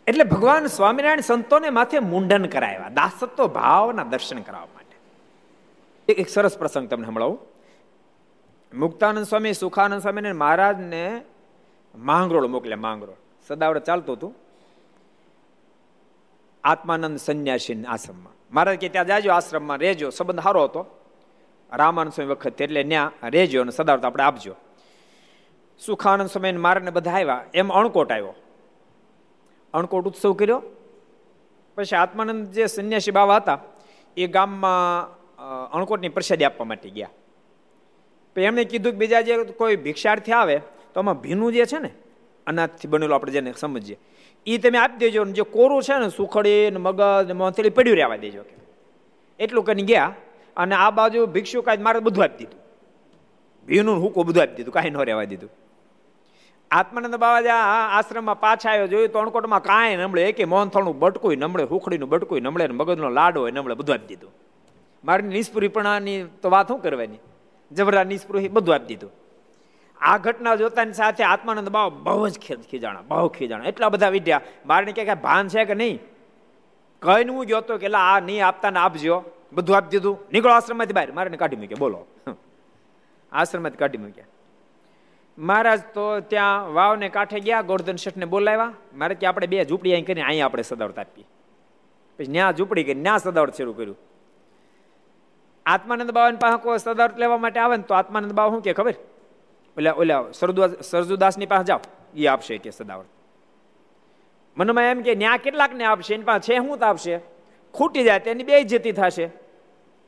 એટલે 0.07 0.23
ભગવાન 0.23 0.65
સ્વામિનારાયણ 0.65 1.19
સંતોને 1.19 1.69
માથે 1.69 1.99
મુંડન 1.99 2.45
કરાવ્યા, 2.45 2.89
દાસત્વ 2.89 3.47
ભાવના 3.47 4.03
દર્શન 4.03 4.41
કરાવવા 4.41 4.67
માટે. 4.75 6.13
એક 6.13 6.29
સરસ 6.29 6.57
પ્રસંગ 6.57 6.89
તમને 6.89 7.05
સંભળાવું. 7.05 7.39
મુક્તાનંદ 8.73 9.25
સ્વામી, 9.25 9.53
સુખાનંદ 9.53 10.01
સ્વામી 10.01 10.31
મહારાજને 10.31 11.21
માંગરોળ 11.95 12.47
મોકલ્યા, 12.47 12.77
માંગરોળ. 12.77 13.15
સદાવડે 13.47 13.79
ચાલતું 13.79 14.17
હતું. 14.17 14.35
આત્માનંદ 16.63 17.17
સંન્યાસી 17.17 17.83
આશ્રમમાં. 17.83 18.38
મહારાજ 18.51 18.77
કે 18.77 18.89
ત્યાં 18.89 19.05
જાજો 19.05 19.31
આશ્રમમાં 19.31 19.77
રહેજો. 19.77 20.09
સંબંધ 20.09 20.43
સારો 20.43 20.63
હતો. 20.63 20.85
રામાનંદ 21.73 22.13
સ્વામી 22.13 22.31
વખત 22.31 22.61
એટલે 22.61 22.83
ત્યાં 22.83 23.11
રહેજો 23.29 23.61
અને 23.61 23.71
સદાવત 23.71 24.05
આપણે 24.05 24.23
આપજો. 24.23 24.55
સુખાનંદ 25.85 26.29
સ્વામી 26.29 26.51
મારાને 26.51 26.91
બધા 26.91 27.11
આવ્યા. 27.11 27.45
એમ 27.53 27.69
અણકોટ 27.69 28.11
આવ્યો. 28.11 28.35
અણકોટ 29.73 30.05
ઉત્સવ 30.05 30.33
કર્યો. 30.33 30.61
પછી 31.75 31.95
આત્માનંદ 31.95 32.47
જે 32.47 32.65
સંન્યાસી 32.67 33.11
બાવા 33.11 33.35
હતા, 33.35 33.59
એ 34.17 34.27
ગામમાં 34.27 35.19
અણકોટની 35.69 36.09
પ્રસાદી 36.09 36.45
આપવા 36.45 36.65
માટે 36.65 36.89
ગયા. 36.89 37.09
પછી 38.35 38.41
એમણે 38.41 38.63
કીધું 38.63 38.91
કે 38.91 38.97
બીજા 38.97 39.21
જે 39.21 39.43
કોઈ 39.43 39.75
ભિક્ષાર્થી 39.75 40.31
આવે, 40.31 40.57
તો 40.93 40.99
આમાં 40.99 41.21
ભીનું 41.21 41.53
જે 41.53 41.65
છે 41.65 41.79
ને, 41.79 41.89
અનાજથી 42.47 42.87
બનેલું 42.87 43.15
આપણે 43.15 43.31
જેને 43.31 43.53
સમજીએ. 43.57 43.99
એ 44.45 44.57
તમે 44.57 44.77
આપી 44.77 44.97
દેજો 44.97 45.25
જે 45.25 45.41
કોરું 45.41 45.83
છે 45.83 45.99
ને 45.99 46.09
સુખડી 46.09 46.69
ને 46.71 46.77
મગજ 46.77 47.27
ને 47.27 47.33
મોથેલી 47.33 47.69
પડ્યું 47.69 47.95
રહેવા 47.95 48.15
દેજો. 48.15 48.43
એટલું 49.39 49.63
કરીને 49.63 49.87
ગયા 49.87 50.13
અને 50.57 50.75
આ 50.75 50.91
બાજુ 50.91 51.25
ભિક્ષુ 51.25 51.61
કાંઈ 51.61 51.77
મારે 51.77 51.99
બધું 51.99 52.23
આપી 52.23 52.37
દીધું. 52.37 52.59
ભીનું 53.67 54.01
હુકો 54.01 54.23
બધું 54.23 54.43
આપી 54.43 54.55
દીધું, 54.55 54.73
કાંઈ 54.73 54.89
ન 54.89 54.97
રહેવા 54.97 55.23
દીધું. 55.23 55.49
આત્માનંદ 56.71 57.15
બાબા 57.15 57.55
આશ્રમમાં 57.91 58.39
પાછા 58.39 58.69
આવ્યો, 58.71 58.87
જોયું 58.87 59.09
તો 59.09 59.19
અણકોટમાં 59.19 59.63
કાંઈ 59.63 59.95
નમળે, 59.95 60.29
એક 60.29 60.47
મોહનથળનું 60.47 60.99
બટકું 60.99 61.37
નમળે, 61.37 61.63
હુખડીનું 61.63 62.09
બટકું 62.09 62.41
નમળે 62.41 62.67
મગજનો 62.67 63.09
લાડો 63.09 63.41
હોય 63.41 63.51
નમળે, 63.51 63.73
બધું 63.73 63.95
આપી 63.95 64.05
દીધું. 64.05 64.31
મારી 65.03 65.27
નિષ્પૃહીપણાની 65.27 66.23
તો 66.41 66.49
વાત 66.49 66.67
શું 66.67 66.81
કરવાની? 66.81 67.17
જબરા 67.71 68.03
નિષ્પૃહી 68.03 68.47
બધું 68.47 68.75
આપી 68.75 68.85
દીધું. 68.85 69.11
આ 70.01 70.17
ઘટના 70.17 70.55
જોતાની 70.55 70.93
સાથે 70.93 71.23
આત્માનંદ 71.23 71.69
બાવ 71.69 71.89
બહુ 71.89 72.27
જ 72.27 72.39
ખીજાણા, 72.39 73.01
બહુ 73.01 73.27
ખીજાણા. 73.27 73.65
એટલા 73.65 73.89
બધા 73.89 74.09
વિદ્યા. 74.09 74.41
મારે 74.65 74.91
કે 74.91 75.13
ભાન 75.13 75.47
છે 75.47 75.65
કે 75.65 75.73
નહીં? 75.73 75.99
કહીને 77.01 77.31
હું 77.31 77.45
જોતો 77.45 77.77
કે 77.77 77.87
આ 77.87 78.19
નહીં 78.19 78.45
આપતા 78.47 78.69
ને 78.69 78.79
આપજો. 78.79 79.23
બધું 79.53 79.77
આપી 79.77 79.89
દીધું. 79.89 80.19
નીકળો 80.31 80.53
આશ્રમમાંથી 80.53 80.93
બહાર. 80.93 81.11
મારે 81.11 81.37
કાઢી 81.37 81.55
મૂક્યા. 81.55 81.79
બોલો. 81.79 82.05
આશ્રમમાંથી 83.31 83.77
કાઢી 83.77 83.97
મૂક્યા. 83.97 84.25
મહારાજ 85.37 85.81
તો 85.93 86.19
ત્યાં 86.19 86.73
વાવને 86.73 87.09
કાંઠે 87.09 87.39
ગયા. 87.39 87.61
ગોર્ધન 87.61 87.95
શેઠને 87.95 88.25
બોલાવ્યા. 88.25 88.73
મારે 88.93 89.15
કે 89.15 89.27
આપણે 89.27 89.47
બે 89.47 89.63
ઝૂંપડી 89.65 89.93
અહીં 89.93 90.05
કરીને 90.05 90.21
અહીંયા 90.21 90.45
આપણે 90.45 90.63
સદાવત 90.63 90.99
આપીએ 90.99 91.25
પછી 92.19 92.31
ન્યા 92.31 92.51
ઝૂંપડી 92.51 92.83
કરી 92.83 93.01
ન્યા 93.01 93.17
સદાવત 93.17 93.53
શરૂ 93.53 93.73
કર્યું. 93.73 93.97
આત્માનંદ 95.65 96.11
બાવાની 96.11 96.37
પાસે 96.37 96.57
કોઈ 96.57 96.77
સદાવત 96.77 97.17
લેવા 97.19 97.37
માટે 97.37 97.59
આવે 97.59 97.77
ને 97.77 97.83
તો 97.83 97.93
આત્માનંદ 97.93 98.33
બાબા 98.33 98.55
શું 98.55 98.63
કે 98.63 98.73
ખબર? 98.73 98.93
ઓલા 99.79 99.93
ઓલા 99.93 100.23
સરજુદાસની 100.83 101.45
પાસે 101.45 101.65
જાઓ. 101.65 101.81
એ 102.15 102.27
આપશે 102.27 102.57
કે 102.57 102.71
સદાવર્ત 102.71 103.09
મનમાં 104.57 104.83
એમ 104.83 105.01
કે, 105.01 105.15
ન્યા 105.15 105.37
કેટલાકને 105.37 105.83
આપશે? 105.85 106.13
એની 106.13 106.23
પાસે 106.23 106.53
છે 106.53 106.57
શું 106.57 106.79
આપશે. 106.85 107.19
ખૂટી 107.73 108.03
જાય, 108.03 108.19
તેની 108.19 108.43
બે 108.43 108.63
જતી 108.63 108.91
થશે. 108.91 109.29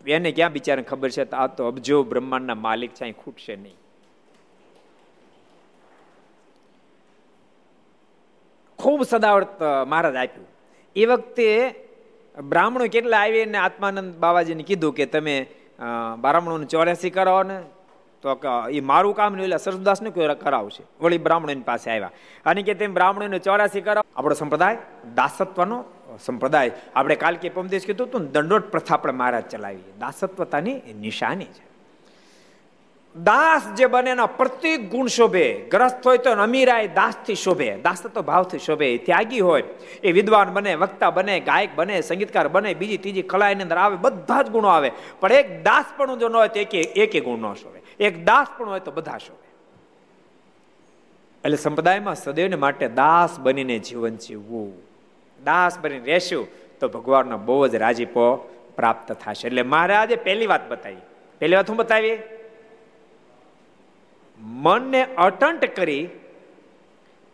એને 0.08 0.32
ક્યાં 0.32 0.52
બિચારાને 0.52 0.88
ખબર 0.90 1.10
છે, 1.10 1.30
આ 1.32 1.48
તો 1.48 1.68
અબજો 1.68 2.04
બ્રહ્માંડના 2.04 2.56
માલિક 2.56 2.92
છે, 2.92 3.04
અહીં 3.04 3.18
ખૂટશે 3.18 3.56
નહીં. 3.56 3.78
ખૂબ 8.80 9.04
સદાવર્ત 9.04 9.62
મહારાજ 9.88 10.16
આપ્યું. 10.16 10.48
એ 10.96 11.06
વખતે 11.06 11.48
બ્રાહ્મણો 12.44 12.86
કેટલા 12.88 13.18
આવીને 13.18 13.58
આત્માનંદ 13.58 14.16
બાબાજીને 14.16 14.64
કીધું 14.64 14.94
કે 14.94 15.06
તમે 15.06 15.36
બ્રાહ્મણોને 16.22 16.66
ચોર્યાસી 16.66 17.10
કરાવો 17.10 17.44
ને. 17.44 17.58
તો 18.22 18.42
એ 18.72 18.80
મારું 18.80 19.16
કામ 19.16 19.34
નહીં 19.34 19.44
એટલે 19.44 19.58
સરસદાસને 19.58 20.10
કોઈ 20.10 20.28
કરાવશે. 20.36 20.84
વળી 21.02 21.18
બ્રાહ્મણોની 21.18 21.62
પાસે 21.62 21.92
આવ્યા. 21.92 22.12
અને 22.46 22.64
કે 22.64 22.74
તેમ 22.74 22.94
બ્રાહ્મણોને 22.94 23.40
ચોરાસી 23.40 23.82
કરાવ. 23.82 24.04
આપણો 24.16 24.34
સંપ્રદાય, 24.34 24.78
દાસત્વનો 25.16 25.84
સંપ્રદાય. 26.26 26.72
આપણે 26.96 27.16
કાલ 27.16 27.36
કે 27.36 27.50
પમદેશ 27.50 27.86
કીધું 27.86 28.08
હતું 28.08 28.32
દંડોટ 28.32 28.72
પ્રથા 28.72 28.94
આપણે 28.94 29.14
મહારાજ 29.14 29.44
ચલાવીએ. 29.50 29.94
દાસત્વતાની 30.00 30.82
નિશાની 31.00 31.46
છે. 31.46 31.71
દાસ 33.16 33.74
જે 33.74 33.86
બને 33.86 34.10
એના 34.10 34.26
પ્રત્યેક 34.26 34.92
ગુણ 34.92 35.08
શોભે. 35.08 35.54
ગ્રસ્ત 35.54 36.08
હોય 36.08 36.18
તો 36.18 36.32
અમીરાય 36.32 36.88
દાસથી 36.88 37.36
શોભે. 37.36 37.78
દાસ 37.78 38.06
તો 38.06 38.22
ભાવથી 38.22 38.60
શોભે. 38.60 38.98
ત્યાગી 38.98 39.40
હોય, 39.40 39.64
એ 40.04 40.12
વિદ્વાન 40.12 40.54
બને, 40.54 40.76
વક્તા 40.76 41.10
બને, 41.10 41.40
ગાયક 41.40 41.70
બને, 41.76 42.02
સંગીતકાર 42.02 42.48
બને, 42.48 42.74
બીજી 42.74 42.98
ત્રીજી 42.98 43.22
કલા 43.22 43.50
એની 43.50 43.64
અંદર 43.64 43.78
આવે, 43.78 43.96
બધા 43.96 44.42
જ 44.42 44.50
ગુણો 44.50 44.68
આવે. 44.68 44.92
પણ 45.20 45.32
એક 45.32 45.64
દાસ 45.64 45.86
પણ 45.98 46.20
જો 46.20 46.28
ન 46.28 46.36
હોય 46.36 46.48
તો 46.48 46.60
એક 46.60 46.76
એક 46.76 47.24
ગુણ 47.24 47.40
ન 47.40 47.54
શોભે. 47.54 48.04
એક 48.04 48.26
દાસ 48.26 48.48
પણ 48.58 48.70
હોય 48.70 48.80
તો 48.80 48.92
બધા 48.92 49.18
શોભે. 49.18 49.52
એટલે 51.46 51.58
સંપ્રદાયમાં 51.58 52.16
સદૈવને 52.16 52.56
માટે 52.56 52.88
દાસ 52.88 53.40
બનીને 53.40 53.80
જીવન 53.80 54.16
જીવવું. 54.16 54.74
દાસ 55.44 55.80
બનીને 55.80 56.06
રહેશું 56.06 56.48
તો 56.80 56.88
ભગવાનનો 56.88 57.38
બહુ 57.38 57.68
જ 57.68 57.76
રાજીપો 57.76 58.56
પ્રાપ્ત 58.76 59.12
થશે. 59.12 59.48
એટલે 59.48 59.62
મહારાજે 59.62 60.16
પહેલી 60.16 60.48
વાત 60.48 60.70
બતાવી. 60.70 60.96
પહેલી 61.40 61.56
વાત 61.56 61.70
હું 61.70 61.78
બતાવી 61.78 62.18
મનને 64.42 65.06
અટંટ 65.16 65.66
કરી 65.76 66.10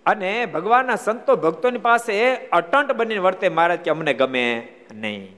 અને 0.05 0.45
ભગવાનના 0.45 0.95
સંતો 0.95 1.35
ભક્તોની 1.35 1.77
પાસે 1.77 2.35
અટંટ 2.35 2.91
બનીને 2.91 3.19
વર્તે, 3.19 3.49
મહારાજ 3.49 3.79
કે 3.79 3.91
અમને 3.91 4.13
ગમે 4.13 4.67
નહીં. 4.93 5.35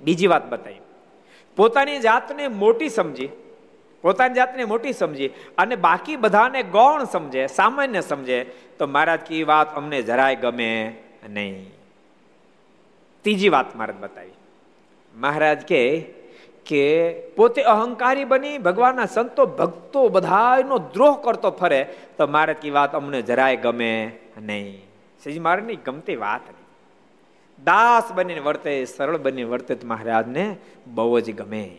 બીજી 0.00 0.26
વાત 0.26 0.50
બતાવી. 0.50 0.80
પોતાની 1.56 1.98
જાતને 1.98 2.48
મોટી 2.48 2.88
સમજી, 2.88 3.28
પોતાની 4.02 4.34
જાતને 4.34 4.64
મોટી 4.64 4.92
સમજી 4.92 5.28
અને 5.58 5.76
બાકી 5.76 6.16
બધાને 6.16 6.62
ગૌણ 6.62 7.04
સમજે, 7.04 7.46
સામાન્ય 7.46 8.00
સમજે, 8.00 8.44
તો 8.78 8.86
મહારાજ 8.86 9.20
કી 9.20 9.44
વાત 9.44 9.74
અમને 9.76 10.02
જરાય 10.02 10.36
ગમે 10.36 10.96
નહીં. 11.28 11.70
ત્રીજી 13.22 13.48
વાત 13.48 13.76
મહારાજ 13.76 13.96
બતાવી. 13.96 14.32
મહારાજ 15.16 15.60
કે 15.60 16.00
કે 16.66 17.12
પોતે 17.36 17.62
અહંકારી 17.62 18.24
બની, 18.24 18.58
ભગવાનના 18.58 19.06
સંતો 19.06 19.46
ભક્તો 19.46 20.08
બધાનો 20.08 20.78
દ્રોહ 20.78 21.16
કરતો 21.22 21.50
ફરે, 21.50 21.84
તો 22.18 22.26
મારે 22.26 22.54
કી 22.54 22.70
વાત 22.70 22.94
અમને 22.94 23.22
જરાય 23.22 23.56
ગમે 23.56 24.18
નહીં. 24.40 24.82
શ્રીજી 25.22 25.40
મહારાજની 25.40 25.76
ગમતી 25.76 26.16
વાત 26.16 26.40
નહીં 26.40 26.64
દાસ 27.64 28.12
બનીને 28.12 28.40
વર્તે, 28.40 28.84
સરળ 28.84 29.16
બનીને 29.16 29.48
વર્તે 29.50 29.76
મહારાજને 29.84 30.56
બહુ 30.86 31.20
જ 31.20 31.34
ગમે. 31.34 31.70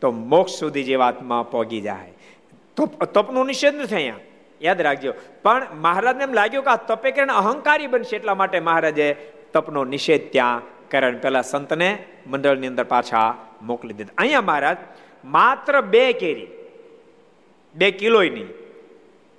તો 0.00 0.10
મોક્ષ 0.10 0.52
સુધી 0.52 0.84
જે 0.84 0.96
વાતમાં 0.96 1.50
પોગી 1.50 1.80
જાય. 1.80 2.12
તપનો 3.14 3.44
નિષેધ 3.44 3.74
નથી 3.74 3.94
અહીંયા. 3.94 4.16
યાદ 4.62 4.80
રાખજો. 4.80 5.12
પણ 5.42 5.66
મહારાજને 5.74 6.22
એમ 6.24 6.32
લાગ્યું 6.32 6.64
કે 6.64 6.70
આ 6.70 6.76
તપે 6.76 7.10
કરીને 7.10 7.32
અહંકારી 7.32 7.86
બનશે 7.86 8.16
એટલા 8.16 8.34
માટે 8.34 8.60
મહારાજે 8.60 9.16
તપનો 9.52 9.84
નિષેધ 9.84 10.32
ત્યાં 10.32 10.62
કારણ 10.92 11.20
પેલા 11.24 11.44
સંતને 11.52 11.90
મંડળની 12.30 12.70
અંદર 12.72 12.86
પાછા 12.94 13.28
મોકલી 13.68 13.96
દીધા. 13.98 14.18
અહીંયા 14.22 14.48
મહારાજ, 14.50 14.80
માત્ર 15.36 15.74
બે 15.94 16.04
કેરી, 16.22 16.50
બે 17.74 17.88
કિલોની 18.00 18.48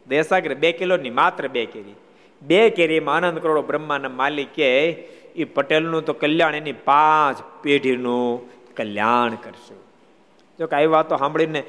દેસાગર 0.08 0.54
બે 0.64 0.70
કિલોની 0.80 1.18
માત્ર 1.22 1.44
બે 1.56 1.64
કેરી. 1.74 1.98
બે 2.42 2.62
કેરીમાં 2.78 3.26
આનંદ 3.28 3.44
કરોડો 3.44 3.62
બ્રહ્માના 3.70 4.18
માલિકે 4.22 4.70
એ 5.36 5.46
પટેલનું 5.56 6.06
તો 6.08 6.14
કલ્યાણ, 6.24 6.60
એની 6.62 6.82
પાંચ 6.90 7.38
પેઢીનું 7.64 8.28
કલ્યાણ 8.78 9.38
કરશું. 9.46 9.80
જો 10.60 10.66
કે 10.70 10.76
આવી 10.78 10.94
વાતો 10.96 11.22
સાંભળીને 11.22 11.62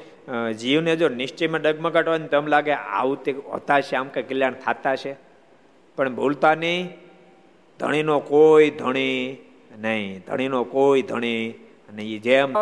જીવને 0.61 0.93
જો 1.01 1.07
નિશ્ચયમાં 1.21 1.61
ડગમગાટ 1.65 2.07
હોય 2.11 2.21
ને 2.25 2.29
તેમ 2.33 2.51
લાગે, 2.53 2.73
આવું 2.99 3.17
તે 3.25 3.31
હોતા 3.53 3.79
છે 3.87 3.95
આમ 3.99 4.09
કે 4.15 4.21
કલ્યાણ 4.29 4.61
થતા 4.65 4.95
છે 5.03 5.11
પણ 5.97 6.15
ભૂલતા 6.19 6.55
નહીં, 6.63 6.85
ધણીનો 7.79 8.15
કોઈ 8.31 8.69
ધણી 8.81 9.17
નહીં, 9.77 10.23
ધણીનો 10.27 10.63
કોઈ 10.63 11.01
ધણી 11.01 11.53
નહીં 11.93 12.21
જેમ 12.21 12.53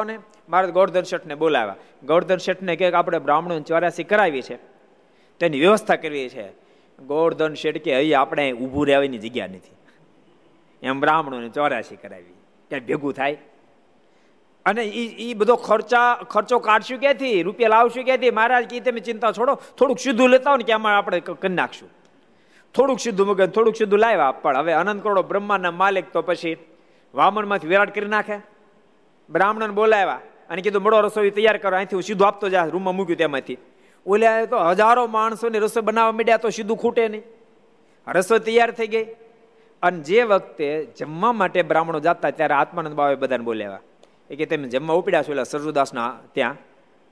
મારે 0.49 0.71
ગોરધન 0.71 1.03
શેઠને 1.03 1.35
બોલાવ્યા. 1.35 1.75
ગોરધન 2.03 2.37
શેઠને 2.37 2.75
કે 2.75 2.91
આપણે 2.91 3.19
બ્રાહ્મણો 3.19 3.59
ચોરાસી 3.59 4.03
કરાવી 4.03 4.41
છે. 4.41 4.55
તેની 5.39 5.59
વ્યવસ્થા 5.59 5.95
કરવી 5.95 6.29
છે. 6.29 6.47
ગોરધન 6.99 7.53
શેઠ 7.53 7.77
કે 7.77 7.95
અહીં 7.95 8.19
આપણે 8.19 8.51
ઊભું 8.51 8.87
રહેવાની 8.87 9.17
જગ્યા 9.17 9.47
નથી. 9.47 9.75
એમ 10.83 10.99
બ્રાહ્મણોને 10.99 11.49
ચોરાસી 11.49 11.95
કરાવી. 11.95 12.33
ક્યાંય 12.69 12.85
ભેગું 12.85 13.13
થાય. 13.13 13.37
અને 14.65 14.83
એ 14.83 15.31
એ 15.31 15.33
બધો 15.33 15.55
ખર્ચા, 15.55 16.15
ખર્ચો 16.15 16.59
કાઢશું 16.59 16.99
ક્યાંથી? 16.99 17.43
રૂપિયા 17.43 17.69
લાવશું 17.69 18.03
ક્યાંથી? 18.03 18.31
મહારાજ 18.31 18.65
કે, 18.65 18.79
તમે 18.79 18.99
ચિંતા 18.99 19.31
છોડો. 19.31 19.55
થોડુંક 19.77 19.99
સીધું 19.99 20.29
લેતા 20.29 20.57
ને 20.57 20.63
કે 20.63 20.73
આમાં 20.73 20.97
આપણે 20.97 21.19
કરી 21.19 21.53
નાખશું. 21.53 21.89
થોડુંક 22.73 22.99
સીધું 22.99 23.27
મગન, 23.27 23.45
થોડુંક 23.45 23.75
સીધું 23.75 23.99
લાવ્યા. 23.99 24.31
પણ 24.31 24.57
હવે 24.57 24.73
અનંત 24.73 25.03
કરોડો 25.03 25.23
બ્રહ્માના 25.23 25.71
માલિક 25.71 26.11
તો 26.11 26.21
પછી 26.21 26.57
વામણમાંથી 27.13 27.67
વિરાટ 27.67 27.95
કરી 27.95 28.07
નાખે. 28.07 28.37
બ્રાહ્મણને 29.29 29.73
બોલાવ્યા 29.73 30.19
અને 30.49 30.61
કીધું, 30.61 30.81
મળો 30.81 31.01
રસોઈ 31.01 31.29
તૈયાર 31.29 31.57
કરો. 31.57 31.75
અહીંથી 31.75 31.95
હું 31.95 32.03
સીધું 32.03 32.27
આપતો 32.27 32.49
જા 32.49 32.65
રૂમમાં 32.65 32.95
મૂક્યું 32.95 33.17
તેમાંથી. 33.17 33.57
ઓલ્યા 34.05 34.45
તો 34.45 34.57
હજારો 34.57 35.07
માણસોની 35.07 35.59
રસોઈ 35.59 35.83
બનાવવા 35.83 36.11
માંડ્યા 36.11 36.37
તો 36.37 36.49
સીધું 36.49 36.77
ખૂટે 36.77 37.07
નહીં. 37.07 37.23
રસોઈ 38.07 38.39
તૈયાર 38.39 38.71
થઈ 38.71 38.87
ગઈ. 38.87 39.05
અને 39.81 39.99
જે 39.99 40.23
વખતે 40.23 40.87
જમવા 40.97 41.31
માટે 41.31 41.61
બ્રાહ્મણો 41.61 41.99
જતા 41.99 42.31
ત્યારે 42.31 42.53
આત્માનંદ 42.53 42.93
બાવે 42.93 43.15
બધાને 43.15 43.43
બોલાવ્યા. 43.43 43.79
એ 44.29 44.35
કે, 44.35 44.45
તમે 44.45 44.69
જમવા 44.69 44.95
ઉપડ્યા 44.95 45.23
છો 45.23 45.31
એટલે 45.31 45.43
સરજુદાસના 45.43 46.19
ત્યાં. 46.33 46.55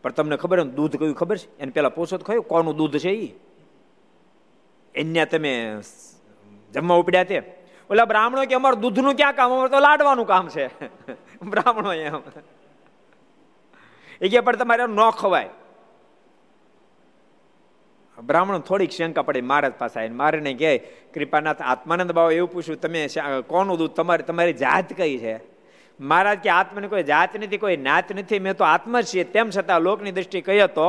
પણ 0.04 0.12
તમને 0.12 0.38
ખબર 0.38 0.66
ને, 0.66 0.72
દૂધ 0.72 0.96
કયું 0.96 1.16
ખબર 1.16 1.38
છે? 1.38 1.58
એને 1.60 1.72
પેલા 1.72 1.90
પૂછો 1.90 2.18
તો 2.18 2.24
કયું 2.26 2.44
કોનું 2.44 2.76
દૂધ 2.76 2.98
છે 2.98 3.10
એ 3.10 3.40
એને 4.96 5.26
તમે 5.26 5.82
જમવા 6.74 6.96
ઉપડ્યા 6.96 7.24
તે? 7.24 7.61
ઓલા 7.92 8.06
બ્રાહ્મણો 8.06 8.46
કે 8.46 8.56
અમારું 8.56 8.80
દૂધનું 8.80 9.16
ક્યાં 9.16 9.34
કામ? 9.34 9.52
અમારે 9.52 9.70
તો 9.70 9.80
લાડવાનું 9.80 10.28
કામ 10.28 10.50
છે. 10.50 10.68
બ્રાહ્મણો 11.44 11.94
એમ. 11.94 12.16
એ 14.22 14.30
કે 14.30 14.40
પણ 14.40 14.56
તમારે 14.56 14.84
ન 14.84 15.10
ખવાય. 15.10 15.50
બ્રાહ્મણ 18.24 18.60
થોડીક 18.60 18.92
શંકા 18.92 19.22
પડી 19.22 19.42
મહારાજ 19.42 19.74
પાસે 19.74 20.00
આવીને. 20.00 20.16
મારીને 20.16 20.54
કહે, 20.54 20.78
કૃપાનાથ, 21.14 21.62
આત્માનંદ 21.62 22.12
બાબા 22.12 22.32
એવું 22.32 22.52
પૂછ્યું, 22.52 22.82
તમે 22.82 23.08
કોનું 23.48 23.78
દૂધ? 23.78 23.92
તમારે, 23.92 24.24
તમારી 24.24 24.54
જાત 24.54 24.94
કઈ 24.94 25.18
છે? 25.18 25.40
મહારાજ 26.00 26.40
કે, 26.40 26.50
આત્માની 26.50 26.88
કોઈ 26.88 27.04
જાત 27.04 27.38
નથી, 27.38 27.58
કોઈ 27.58 27.78
નાત 27.78 28.14
નથી. 28.14 28.40
મેં 28.40 28.56
તો 28.56 28.64
આત્મા 28.64 29.02
છીએ. 29.02 29.24
તેમ 29.24 29.50
છતાં 29.50 29.82
લોકની 29.82 30.12
દ્રષ્ટિ 30.12 30.42
કહીએ 30.42 30.68
તો 30.68 30.88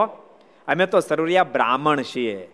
અમે 0.69 0.87
તો 0.87 1.01
સરુરિયા 1.01 1.45
બ્રાહ્મણ 1.45 2.03
છીએ. 2.03 2.49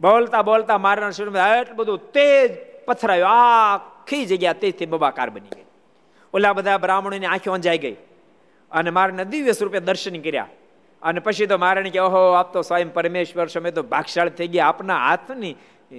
બોલતા 0.00 0.42
બોલતા 0.42 0.78
મારા 0.78 1.08
એટલું 1.08 1.76
બધું 1.76 2.12
તેજ 2.12 2.75
પથરાયો. 2.86 3.26
આખી 3.26 4.26
જગ્યા 4.26 4.52
તેથી 4.52 4.86
બબાકાર 4.86 5.30
બની 5.30 5.48
ગઈ. 5.56 5.64
ઓલા 6.34 6.52
બધા 6.52 6.78
બ્રાહ્મણોની 6.78 7.26
આંખી 7.26 7.50
અંજાઈ 7.50 7.78
ગઈ. 7.78 7.96
અને 8.70 8.90
મારાને 8.90 9.24
દિવ્ય 9.24 9.52
સ્વરૂપે 9.52 9.80
દર્શન 9.80 10.20
કર્યા. 10.20 10.46
અને 11.02 11.20
પછી 11.20 11.46
તો 11.46 11.58
મારાને 11.58 11.90
કે, 11.90 11.98
ઓહો, 11.98 12.32
આપ 12.32 12.52
તો 12.52 12.62
સ્વયં 12.62 12.92
પરમેશ્વર 12.92 13.46
સમય 13.46 13.70
તો 13.70 13.82
ભાગશાળ 13.82 14.28
થઈ 14.28 14.48
ગયા. 14.48 14.66
આપના 14.66 15.08
હાથની 15.08 15.56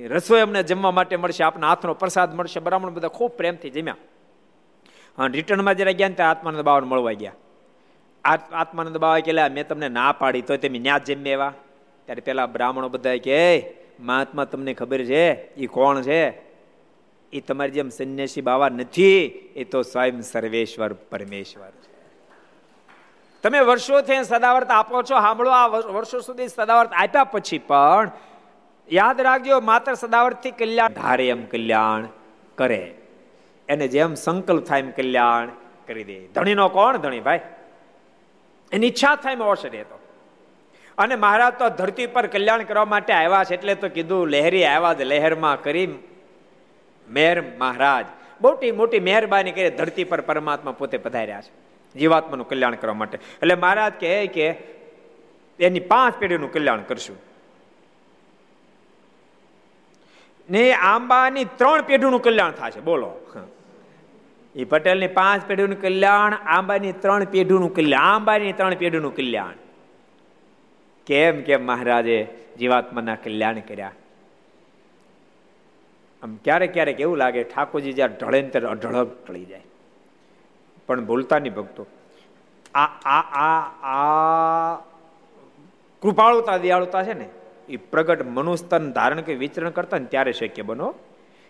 રસોઈ 0.08 0.42
અમને 0.42 0.64
જમવા 0.64 0.92
માટે 0.92 1.16
મળશે. 1.16 1.44
આપના 1.44 1.70
હાથનો 1.70 1.94
પ્રસાદ 1.94 2.36
મળશે. 2.36 2.60
બ્રાહ્મણ 2.60 2.90
બધા 2.90 3.08
ખૂબ 3.08 3.32
પ્રેમથી 3.32 3.70
જમ્યા. 3.70 3.96
અને 5.18 5.36
રિટર્નમાં 5.36 5.76
જરા 5.76 5.92
ગયા 5.92 6.10
ત્યાં 6.10 6.30
આત્માનંદ 6.30 6.62
બાબાને 6.62 6.88
મળવા 6.88 7.12
ગયા. 7.12 7.34
આત્માનંદ 8.52 8.98
બાવા 8.98 9.20
કે 9.20 9.32
મેં 9.32 9.68
તમને 9.68 9.90
ના 9.90 10.12
પાડી 10.12 10.42
તો 10.42 10.58
તમે 10.58 10.80
ન્યા 10.80 10.98
જમ્યા 10.98 11.34
એવા 11.34 11.54
ત્યારે 12.06 12.22
પેલા 12.22 12.46
બ્રાહ્મણો 12.46 12.90
બધા 12.90 13.18
કે 13.18 13.74
મહાત્મા, 14.00 14.46
તમને 14.46 14.74
ખબર 14.74 15.06
છે? 15.06 15.34
એ 15.34 15.66
કોણ 15.66 16.02
છે? 16.02 16.47
એ 17.34 17.40
તમારી 17.40 17.72
જેમ 17.72 17.90
સંન્યાસી 17.90 18.42
બાવા 18.42 18.70
નથી, 18.70 19.26
એ 19.56 19.64
તો 19.64 19.82
સ્વયં 19.82 20.22
સર્વેશ્વર 20.22 20.94
પરમેશ્વર 20.94 21.70
છે. 21.70 21.88
તમે 23.44 23.60
વર્ષોથી 23.60 24.24
સદાવર્ત 24.24 24.72
આપો 24.72 25.02
છો, 25.02 25.20
સાંભળો, 25.20 25.50
આ 25.50 25.68
વર્ષો 25.68 26.20
સુધી 26.20 26.48
સદાવર્ત 26.48 26.94
આપ્યા 26.94 27.24
પછી 27.24 27.58
પણ 27.58 28.12
યાદ 28.92 29.22
રાખજો, 29.22 29.60
માત્ર 29.60 29.94
સદાવર્તથી 29.94 30.52
કલ્યાણ 30.52 30.90
ધારે 30.90 31.30
એમ 31.30 31.46
કલ્યાણ 31.46 32.08
કરે. 32.56 32.96
એને 33.70 33.88
જેમ 33.88 34.14
સંકલ્પ 34.14 34.66
થાય 34.66 34.80
એમ 34.80 34.92
કલ્યાણ 34.92 35.50
કરી 35.88 36.04
દે. 36.04 36.28
ધણીનો 36.28 36.70
કોણ? 36.70 36.98
ધણી 36.98 37.20
ભાઈ. 37.20 37.40
એની 38.72 38.88
ઈચ્છા 38.88 39.16
થાય 39.16 39.34
એમ 39.34 39.44
અવસર 39.44 39.70
તો 39.70 40.00
અને 40.98 41.16
મહારાજ 41.16 41.54
તો 41.54 41.70
ધરતી 41.70 42.08
પર 42.08 42.28
કલ્યાણ 42.28 42.64
કરવા 42.64 42.86
માટે 42.86 43.14
આવ્યા 43.14 43.44
છે, 43.44 43.54
એટલે 43.54 43.76
તો 43.76 43.90
કીધું, 43.90 44.28
લહેરી 44.28 44.66
આવ્યા 44.66 44.94
જ 44.94 45.02
લહેરમાં 45.02 45.64
કરી 45.64 45.88
મેર 47.10 47.36
મહારાજ. 47.58 48.06
મોટી 48.42 48.72
મોટી 48.72 49.00
મહેરબાની 49.00 49.52
કરી 49.52 49.70
ધરતી 49.70 50.04
પર 50.04 50.22
પરમાત્મા 50.22 50.72
પોતે 50.72 50.98
પધાર્યા 50.98 51.42
છે, 51.42 51.52
જીવાત્માનું 51.96 52.50
કલ્યાણ 52.50 52.76
કરવા 52.76 52.94
માટે. 52.94 53.18
એટલે 53.18 53.56
મહારાજ 53.56 53.94
કહે 54.00 54.28
કે 54.28 54.48
એની 55.60 55.80
પાંચ 55.80 56.20
પેઢીનું 56.20 56.54
કલ્યાણ 56.54 56.82
કરશું. 56.82 57.18
ને 60.50 60.64
આંબાની 60.74 61.46
ત્રણ 61.58 61.82
પેઢીનું 61.82 62.22
કલ્યાણ 62.22 62.52
થશે, 62.52 62.80
બોલો. 62.80 63.12
એ 64.56 64.64
પટેલની 64.64 65.08
પાંચ 65.08 65.48
પેઢીનું 65.48 65.82
કલ્યાણ, 65.82 66.34
આંબાની 66.46 66.92
ત્રણ 66.92 67.24
પેઢીનું 67.26 67.74
કલ્યાણ, 67.74 68.04
આંબાની 68.04 68.54
ત્રણ 68.54 68.76
પેઢીનું 68.76 69.16
કલ્યાણ. 69.16 69.58
કેમ 71.08 71.42
કેમ 71.42 71.66
મહારાજે 71.66 72.28
જીવાત્માના 72.60 73.16
કલ્યાણ 73.16 73.60
કર્યા? 73.60 73.92
આમ 76.24 76.36
ક્યારેક 76.36 76.74
ક્યારેક 76.74 77.00
એવું 77.00 77.18
લાગે 77.18 77.44
ઠાકોરજી 77.44 77.94
જ્યારે 77.94 78.14
ઢળે 78.22 78.42
ને 78.42 78.50
ત્યારે 78.50 78.68
અઢળક 78.68 79.26
ટળી 79.28 79.46
જાય. 79.46 79.62
પણ 80.88 81.06
ભૂલતા 81.06 81.40
નહીં 81.40 81.54
ભક્તો. 81.54 81.86
આ 82.76 82.86
આ 82.86 83.22
આ 83.22 83.62
આ 83.84 84.76
કૃપાળુતા, 86.02 86.58
દયાળુતા 86.58 87.04
છે 87.04 87.14
ને, 87.14 87.30
એ 87.70 87.78
પ્રગટ 87.78 88.26
મનુસ્તન 88.26 88.92
ધારણ 88.92 89.22
કે 89.22 89.34
વિચરણ 89.34 89.70
કરતા 89.70 89.98
ને 89.98 90.06
ત્યારે 90.06 90.34
શક્ય 90.34 90.62
બનો 90.62 90.94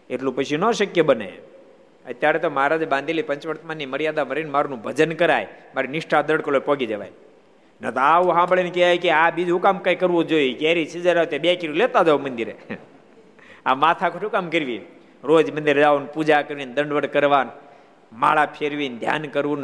એટલું 0.10 0.36
પછી 0.36 0.58
ન 0.58 0.72
શક્ય 0.72 1.02
બને. 1.02 1.34
અત્યારે 2.06 2.40
તો 2.40 2.50
મહારાજે 2.50 2.86
બાંધેલી 2.86 3.22
પંચવર્તમાનની 3.22 3.86
મર્યાદા 3.86 4.26
મરીને 4.26 4.50
મારું 4.50 4.82
ભજન 4.82 5.12
કરાય. 5.12 5.48
મારી 5.76 5.88
નિષ્ઠા 5.88 6.22
દડકલો 6.22 6.60
પગી 6.60 6.86
જવાય. 6.86 7.12
ન 7.82 7.92
તો 7.92 8.00
આવું 8.00 8.34
સાંભળીને 8.34 8.70
કહેવાય 8.70 8.98
કે 8.98 9.10
આ 9.10 9.30
બીજું 9.30 9.62
કામ 9.62 9.78
કઈ 9.78 9.96
કરવું 9.96 10.28
જોઈએ. 10.28 10.54
કેરી 10.54 10.86
સીઝર 10.86 11.40
બે 11.40 11.56
કિલો 11.56 11.74
લેતા 11.74 12.04
જાઓ 12.04 12.18
મંદિરે. 12.18 12.56
આ 13.68 13.76
માથા 13.84 14.10
ખોટું 14.14 14.32
કામ 14.36 14.48
કરવી? 14.56 14.82
રોજ 15.24 15.48
મંદિર 15.56 15.78
જવાનું 15.82 16.08
પૂજા 16.16 16.42
કરીને 16.48 16.74
દંડવડ 16.78 17.08
કરવાનું, 17.16 17.54
માળા 18.12 18.48
ફેરવીને 18.58 18.98
ધ્યાન 19.02 19.26
કરવું 19.36 19.64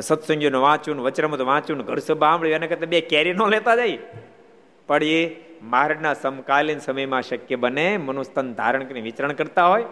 સત્સંગીઓનું 0.00 0.62
વાંચવું 0.66 0.98
વચરમત 1.06 1.42
વાંચવું 1.50 1.84
ઘર 1.88 2.00
સભા 2.06 2.30
સાંભળ્યું 2.30 2.58
એના 2.58 2.70
કરતાં 2.72 2.90
બે 2.94 3.00
કેરી 3.12 3.34
ન 3.38 3.42
લેતા 3.54 3.76
જાય. 3.80 3.98
પણ 4.88 5.04
એ 5.12 5.20
મારના 5.72 6.14
સમકાલીન 6.22 6.80
સમયમાં 6.86 7.24
શક્ય 7.28 7.56
બને 7.64 7.86
મનુસ્તન 8.06 8.48
ધારણ 8.58 8.84
કરીને 8.88 9.06
વિચરણ 9.08 9.38
કરતા 9.40 9.68
હોય. 9.72 9.86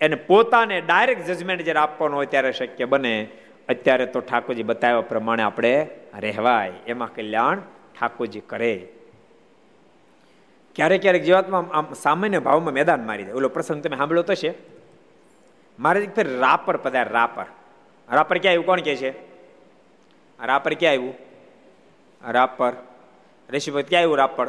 એને 0.00 0.16
પોતાને 0.28 0.76
ડાયરેક્ટ 0.80 1.26
જજમેન્ટ 1.28 1.62
જ્યારે 1.66 1.82
આપવાનું 1.84 2.16
હોય 2.18 2.30
ત્યારે 2.32 2.52
શક્ય 2.52 2.86
બને. 2.92 3.14
અત્યારે 3.68 4.06
તો 4.14 4.20
ઠાકોરજી 4.20 4.68
બતાવ્યા 4.70 5.10
પ્રમાણે 5.10 5.42
આપણે 5.42 5.72
રહેવાય. 6.24 6.72
એમાં 6.86 7.14
કલ્યાણ 7.16 7.64
ઠાકોરજી 7.96 8.44
કરે. 8.52 8.74
ક્યારેક 10.76 11.02
ક્યારેક 11.02 11.22
જીવાતમાં 11.22 11.76
આમ 11.76 11.92
સામાન્ય 11.94 12.38
ભાવમાં 12.38 12.74
મેદાન 12.74 13.06
મારી 13.06 13.24
દે. 13.24 13.32
ઓલો 13.32 13.48
પ્રસંગ 13.48 13.82
તમે 13.82 13.96
સાંભળ્યો 13.96 14.22
તો 14.22 14.34
છે? 14.34 14.54
મારે 15.78 16.06
ફેર 16.06 16.38
રાપર 16.38 16.76
પધાર 16.76 17.08
રાપર. 17.08 17.44
રાપર 18.12 18.38
ક્યાં 18.38 18.50
આવ્યું? 18.50 18.66
કોણ 18.66 18.80
કે 18.80 18.96
છે? 18.96 19.10
રાપર 20.44 20.74
ક્યાં 20.74 20.90
આવ્યું? 20.90 21.14
રાપર. 22.32 22.72
ઋષિભક્ત 23.50 23.88
ક્યાં 23.88 24.00
આવ્યું 24.00 24.16
રાપર? 24.16 24.46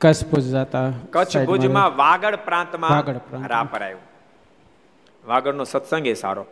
કચ્છ 0.00 0.24
ભુજ 0.24 0.56
જતા 0.56 0.92
કચ્છ 1.10 1.36
ભુજમાં 1.36 1.96
વાગડ 1.96 2.36
પ્રાંતમાં 2.36 3.04
રાપર 3.46 3.82
આવ્યું. 3.82 4.00
વાગડનો 5.26 5.64
સત્સંગ 5.64 6.06
એ 6.06 6.14
સારો. 6.14 6.46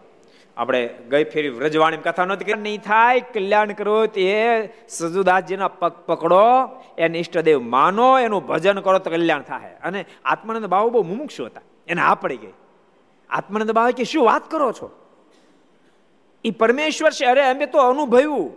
આપણે 0.57 0.89
ગઈ 1.11 1.25
ફેરી 1.25 1.49
વ્રજવાણી 1.49 1.97
કથા 1.97 2.25
નહોતી 2.25 2.45
કરી. 2.45 2.63
નહીં 2.63 2.81
થાય, 2.81 3.21
કલ્યાણ 3.21 3.73
કરો, 3.73 4.07
તે 4.07 4.69
સજુદાસજીના 4.89 5.69
પગ 5.69 5.93
પકડો, 5.93 6.83
એને 6.99 7.19
ઈષ્ટદેવ 7.19 7.61
માનો, 7.63 8.19
એનું 8.19 8.47
ભજન 8.47 8.81
કરો 8.81 8.99
તો 8.99 9.11
કલ્યાણ 9.11 9.43
થાય 9.43 9.71
અને 9.83 10.05
આત્માનંદ 10.25 10.67
બાબુ 10.67 10.91
બહુ 10.91 11.03
મુમુક્ષુ 11.03 11.45
હતા. 11.45 11.61
એને 11.89 12.01
આ 12.01 12.15
પડી 12.15 12.37
ગઈ. 12.37 12.53
આત્માનંદ 13.31 13.71
બાબુ 13.71 13.93
કે, 13.97 14.05
શું 14.05 14.25
વાત 14.25 14.51
કરો 14.51 14.73
છો? 14.73 14.99
એ 16.45 16.51
પરમેશ્વર 16.51 17.11
છે. 17.11 17.25
અરે, 17.25 17.45
અમે 17.45 17.67
તો 17.67 17.79
અનુભવ્યું. 17.79 18.57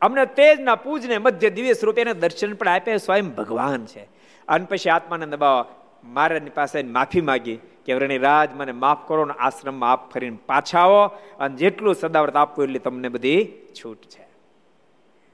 અમને 0.00 0.26
તેજના 0.26 0.74
પૂજને 0.74 1.18
મધ્ય 1.18 1.50
દિવ્ય 1.50 1.72
સ્વરૂપે 1.72 2.00
એને 2.00 2.14
દર્શન 2.14 2.54
પણ 2.54 2.68
આપે 2.68 2.96
સ્વયં 2.96 3.28
ભગવાન 3.28 3.86
છે. 3.86 4.08
અને 4.48 4.64
પછી 4.64 4.90
આત્માનંદ 4.90 5.34
બાબા 5.34 5.64
મારાની 6.04 6.50
પાસે 6.50 6.82
માફી 6.82 7.20
માગી. 7.20 7.58
કે 7.86 8.18
રાજ 8.18 8.50
મને 8.54 8.72
માફ 8.72 9.08
કરો 9.08 9.24
ને 9.24 9.34
આશ્રમમાં 9.38 9.92
આપ 9.92 10.12
ફરીને 10.12 10.38
પાછા 10.46 10.80
આવો 10.80 11.04
અને 11.38 11.56
જેટલું 11.56 11.94
સદાવ્રત 11.94 12.36
આપવું 12.36 12.64
એટલી 12.64 12.78
તમને 12.78 13.08
બધી 13.08 13.44
છૂટ 13.84 14.02
છે. 14.02 14.26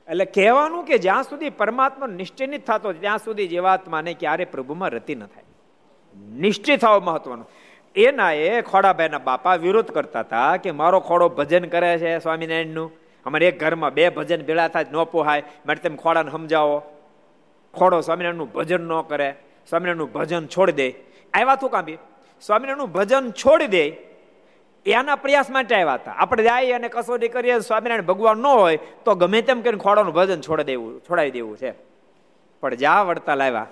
એટલે 0.08 0.24
કહેવાનું 0.24 0.84
કે 0.84 0.98
જ્યાં 0.98 1.22
સુધી 1.22 1.50
પરમાત્મા 1.50 2.06
નિશ્ચય 2.06 2.46
નહીં 2.46 2.60
થતો, 2.60 2.92
ત્યાં 2.92 3.18
સુધી 3.18 3.48
જીવાત્માને 3.48 4.14
ક્યારે 4.14 4.44
પ્રભુમાં 4.44 4.90
રતી 4.90 5.14
ન 5.14 5.26
થાય. 5.26 5.44
નિશ્ચય 6.30 6.76
થવો 6.76 7.00
મહત્વનું. 7.00 7.50
એના 7.96 8.32
એ 8.32 8.62
ખોડાભાઈના 8.62 9.18
બાપા 9.18 9.54
વિરોધ 9.54 9.90
કરતા 9.90 10.20
હતા 10.20 10.56
કે 10.56 10.70
મારો 10.70 11.00
ખોડો 11.00 11.28
ભજન 11.28 11.64
કરે 11.64 11.98
છે 11.98 12.18
સ્વામિનારાયણનું. 12.18 12.92
અમારે 13.26 13.46
એક 13.46 13.60
ઘરમાં 13.60 13.94
બે 13.94 14.08
ભજન 14.08 14.42
ભેળા 14.42 14.68
થાય, 14.68 14.86
ન 14.92 15.04
પોહાય 15.04 15.42
માટે 15.66 15.88
તમે 15.88 15.96
ખોડાને 15.96 16.30
સમજાવો. 16.30 16.82
ખોડો 17.74 18.00
સ્વામિનારાયણનું 18.00 18.52
ભજન 18.52 18.80
ન 18.80 19.00
કરે, 19.00 19.34
સ્વામિનારાયણનું 19.68 20.12
ભજન 20.12 20.46
છોડી 20.46 20.72
દે. 20.72 20.90
આવ્યા 21.34 21.54
તું 21.54 21.70
કાંબી 21.70 21.98
સ્વામિનારાયણનું 22.40 22.92
ભજન 22.92 23.30
છોડી 23.30 23.66
દે, 23.66 23.84
એના 24.86 25.16
પ્રયાસ 25.16 25.50
માટે 25.50 25.74
આવ્યા 25.74 25.94
હતા. 25.94 26.12
આપણે 26.12 26.42
જાય 26.42 26.72
અને 26.72 26.88
કસોટી 26.88 27.28
કરીએ, 27.28 27.58
સ્વામિનારાયણ 27.58 28.02
ભગવાન 28.02 28.38
ન 28.38 28.46
હોય, 28.46 28.78
તો 29.04 29.14
ગમે 29.14 29.42
તેમ 29.42 29.62
કરીને 29.62 29.78
ખોડાનું 29.78 30.14
ભજન 30.14 30.40
છોડી 30.40 30.64
દેવું, 30.64 31.00
છોડાવી 31.00 31.30
દેવું 31.30 31.56
છે. 31.56 31.72
પણ 32.60 32.74
જા 32.74 33.02
વળતા 33.02 33.34
લાવ્યા 33.34 33.66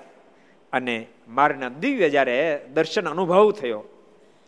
અને 0.72 1.06
મારના 1.28 1.68
દિવ્ય 1.68 2.10
જ્યારે 2.10 2.66
દર્શન 2.74 3.08
અનુભવ 3.08 3.52
થયો, 3.52 3.84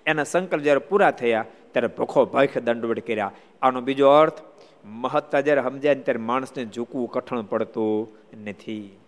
એના 0.07 0.25
સંકલ્પ 0.25 0.63
જ્યારે 0.63 0.79
પૂરા 0.79 1.11
થયા, 1.11 1.45
ત્યારે 1.73 1.89
ભખો 1.89 2.25
ભખ 2.25 2.59
દંડવડ 2.59 2.99
કર્યા. 2.99 3.33
આનો 3.63 3.81
બીજો 3.81 4.11
અર્થ, 4.11 4.39
મહત્તા 4.85 5.41
જ્યારે 5.41 5.63
સમજાય 5.63 5.95
ત્યારે 5.95 6.21
માણસને 6.21 6.65
ઝૂકવું 6.65 7.11
કઠણ 7.11 7.43
પડતું 7.43 8.09
નથી. 8.45 8.99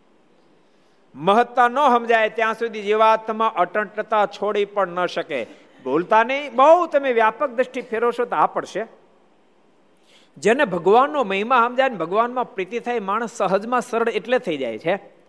મહત્તા 1.15 1.69
ન 1.69 1.75
સમજાય 1.75 2.29
ત્યાં 2.29 2.55
સુધી 2.55 2.83
જીવાત્મા 2.83 3.47
અટંટતા 3.47 4.27
છોડી 4.27 4.65
પણ 4.65 4.89
ન 4.89 5.07
શકે. 5.07 5.47
બોલતા 5.85 6.25
નહીં, 6.25 6.55
બહુ 6.55 6.87
તમે 6.87 7.13
વ્યાપક 7.13 7.51
દ્રષ્ટિ 7.51 7.81
ફેરવશો 7.81 8.25
તો 8.25 8.37
આ 8.37 8.47
પડશે. 8.47 8.87
જેને 10.37 10.65
ભગવાનનો 10.65 11.25
મહિમા 11.25 11.69
સમજાય 11.69 11.89
ભગવાનમાં 11.89 12.55
પ્રીતિ 12.55 12.79
થાય, 12.79 12.99
માણસ 12.99 13.31
સહજમાં 13.33 13.81
સરળ 13.81 14.09
એટલે 14.09 14.39
થઈ 14.39 14.57
જાય 14.57 14.79
છે. 14.79 15.21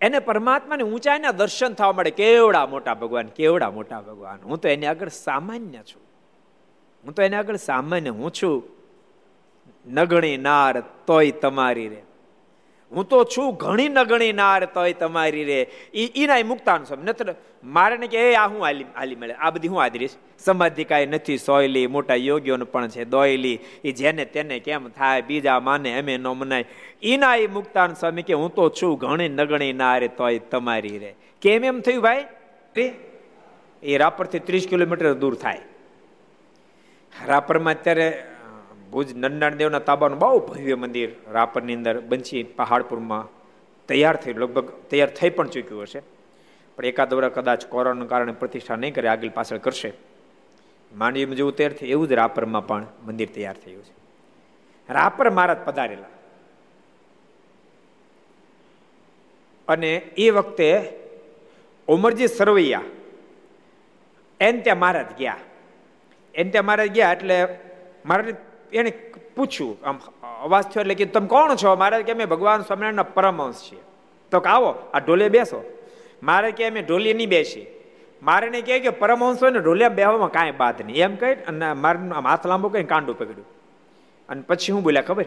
એને 0.00 0.18
પરમાત્માની 0.18 0.82
ઊંચાઈના 0.82 1.32
દર્શન 1.32 1.74
થવા 1.74 1.92
મળે. 1.92 2.10
કેવડા 2.10 2.66
મોટા 2.66 2.94
ભગવાન, 2.94 3.26
કેવડા 3.26 3.70
મોટા 3.70 4.00
ભગવાન. 4.00 4.38
હું 4.44 4.58
તો 4.58 4.68
એની 4.68 4.86
આગળ 4.86 5.08
સામાન્ય 5.08 5.78
છું. 5.78 6.02
હું 7.04 7.12
તો 7.12 7.22
એને 7.22 7.36
આગળ 7.36 7.56
સામાન્ય 7.56 8.08
હું 8.08 8.30
છું. 8.30 8.62
નગણી 9.86 10.36
નાર 10.36 10.80
તોય 10.80 11.30
તમારી 11.30 11.88
રે. 11.88 12.02
હું 12.94 13.08
તો 13.08 13.24
છું 13.24 13.56
ઘણી 13.56 13.88
નગણી 13.88 14.32
નાર 14.32 14.64
તોય 14.64 14.92
તમારી 14.92 15.44
રે. 15.44 15.70
ઈ 15.94 16.08
ઈના 16.16 16.34
મુક્તાન 16.44 16.84
સ્વામી 16.84 17.02
નત્ર 17.02 17.34
મારે 17.64 17.96
ને 17.96 18.06
કે, 18.06 18.18
એ, 18.18 18.34
આ 18.34 18.48
હું 18.48 18.66
આલી 18.66 18.84
આલી 18.96 19.16
મળે. 19.16 19.34
આ 19.34 19.50
બધી 19.50 19.68
હું 19.68 19.82
આદરીશ 19.82 20.10
સમાધિ 20.38 20.84
કાંઈ 20.84 21.06
નથી, 21.06 21.38
સોયલી, 21.38 21.86
મોટા 21.86 22.14
યોગીઓને 22.14 22.64
પણ 22.64 22.88
છે, 22.88 23.04
દોયલી. 23.04 23.58
એ 23.84 23.92
જેને 23.92 24.24
તેને 24.24 24.58
કેમ 24.58 24.88
થાય, 24.88 25.22
બીજા 25.22 25.60
માને 25.60 25.98
અમે 25.98 26.16
ન 26.16 26.26
મનાય. 26.26 26.64
ઈના 27.02 27.36
એ 27.36 27.46
મુક્તાન 27.46 27.94
સ્વામી 27.94 28.22
કે, 28.22 28.34
હું 28.34 28.54
તો 28.54 28.68
છું 28.68 28.98
ઘણી 28.98 29.28
નગણી 29.28 29.72
નારે 29.72 30.08
તોય 30.08 30.38
તમારી 30.38 30.98
રે. 30.98 31.14
કેમ 31.42 31.64
એમ 31.64 31.80
થયું 31.80 32.02
ભાઈ? 32.02 32.26
એ 33.82 33.98
રાપરથી 33.98 34.38
ત્રીસ 34.38 34.66
કિલોમીટર 34.68 35.12
દૂર 35.12 35.34
થાય. 35.34 35.60
રાપરમાં 37.26 37.74
અત્યારે 37.74 38.24
ભુજ 38.94 39.16
નંદાણ 39.16 39.54
દેવના 39.54 39.78
તાબાનું 39.78 40.18
બહુ 40.18 40.38
ભવ્ય 40.38 40.74
મંદિર 40.74 41.10
રાપરની 41.32 41.74
અંદર 41.74 42.00
બંછી 42.00 42.42
પહાડપુરમાં 42.42 43.28
તૈયાર 43.88 44.16
થયું 44.16 44.38
લગભગ 44.38 44.70
તૈયાર 44.90 45.10
થઈ 45.10 45.30
પણ 45.30 45.48
ચૂક્યું 45.48 45.82
હશે. 45.82 46.02
પણ 46.76 46.84
એકાદ 46.84 47.14
વર્ષ 47.14 47.34
કદાચ 47.34 47.66
કોરોનાના 47.66 48.06
કારણે 48.06 48.32
પ્રતિષ્ઠા 48.32 48.76
નહીં 48.76 48.94
કરે, 48.94 49.08
આગળ 49.08 49.28
પાછળ 49.28 49.58
કરશે. 49.58 49.92
માંડવીમાં 50.96 51.36
જેવું 51.36 51.56
તૈયાર 51.56 51.72
થયું 51.72 51.90
એવું 51.90 52.08
જ 52.08 52.12
રાપરમાં 52.12 52.66
પણ 52.66 52.86
મંદિર 53.06 53.28
તૈયાર 53.34 53.56
થયું 53.64 53.84
છે. 53.84 53.94
રાપર 54.92 55.30
મહારાજ 55.30 55.56
પધારેલા. 55.64 56.06
અને 59.68 59.96
એ 59.96 60.30
વખતે 60.30 60.92
ઉમરજી 61.88 62.26
સરવૈયા 62.26 62.82
એને 64.40 64.60
ત્યાં 64.60 64.78
મહારાજ 64.78 65.06
ગયા. 65.18 65.36
એને 66.34 66.50
ત્યાં 66.50 66.64
મહારાજ 66.64 66.92
ગયા 66.92 67.12
એટલે 67.12 67.58
મારે 68.06 68.34
એને 68.78 68.90
પૂછ્યું, 69.36 69.78
આમ, 69.84 69.98
અવાજ 70.42 70.64
થયો 70.64 70.80
એટલે 70.80 70.94
કે, 70.94 71.04
તમે 71.04 71.26
કોણ 71.26 71.54
છો? 71.54 71.76
મારે 71.76 72.02
કે 72.02 72.12
અમે 72.12 72.24
ભગવાન 72.24 72.60
સ્વામિનારાયણના 72.60 73.02
પરમહંસ 73.02 73.62
છીએ. 73.72 73.78
તો 74.30 74.40
કે, 74.40 74.48
આવો, 74.48 74.74
આ 74.94 74.98
ઢોલે 74.98 75.28
બેસો. 75.28 75.78
મારે 76.22 76.52
કે 76.52 76.66
અમે 76.66 76.82
ઢોલી 76.82 77.14
નહીં 77.14 77.28
બેસી 77.28 77.66
મારે 78.22 78.48
ને 78.48 78.62
કહે 78.62 78.80
કે 78.80 78.90
પરમહંસ 78.90 79.42
ને, 79.42 79.58
ઢોલિયા 79.58 79.88
બેહવામાં 79.88 80.30
કાંઈ 80.30 80.50
બાદ 80.50 80.86
નહીં. 80.86 80.96
એમ 80.96 81.16
કહી 81.16 81.34
અને 81.34 81.72
મારું 81.72 82.16
આમ 82.16 82.26
હાથ 82.26 82.46
લાંબો 82.46 82.68
કહીને 82.68 82.88
કાંડું 82.88 83.18
પકડ્યું. 83.18 83.46
અને 84.28 84.42
પછી 84.42 84.72
હું 84.72 84.82
બોલ્યા, 84.82 85.02
ખબર? 85.02 85.24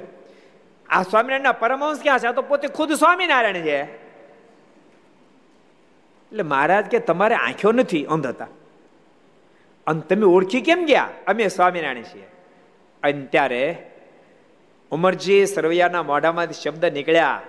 આ 0.89 1.03
સ્વામિનારાયણના 1.03 1.51
પરમહંસ 1.51 1.99
ક્યાં 2.01 2.19
છે? 2.19 2.27
આ 2.27 2.31
તો 2.31 2.41
પોતે 2.41 2.67
ખુદ 2.67 2.93
સ્વામિનારાયણ 2.93 3.53
છે. 3.53 3.83
એટલે 6.27 6.43
મહારાજ 6.43 6.85
કે, 6.85 6.99
તમારે 6.99 7.35
આંખો 7.35 7.71
નથી 7.71 8.05
અંધ 8.05 8.27
હતા. 8.27 8.47
અને 9.87 10.01
તમે 10.01 10.23
ઓળખી 10.23 10.61
કેમ 10.61 10.85
ગયા? 10.85 11.09
અમે 11.27 11.47
સ્વામિનારાયણ 11.47 12.03
છીએ. 12.03 12.27
અને 13.03 13.25
ત્યારે 13.25 13.91
ઉમરજી 14.91 15.45
સરવૈયાના 15.45 16.03
મોઢામાંથી 16.03 16.53
શબ્દ 16.53 16.85
નીકળ્યા 16.85 17.41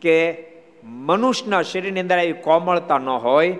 કે 0.00 0.44
મનુષ્યના 0.84 1.62
શરીરની 1.62 2.00
અંદર 2.00 2.18
આવી 2.18 2.32
કોમળતા 2.32 2.98
ન 2.98 3.08
હોય. 3.08 3.56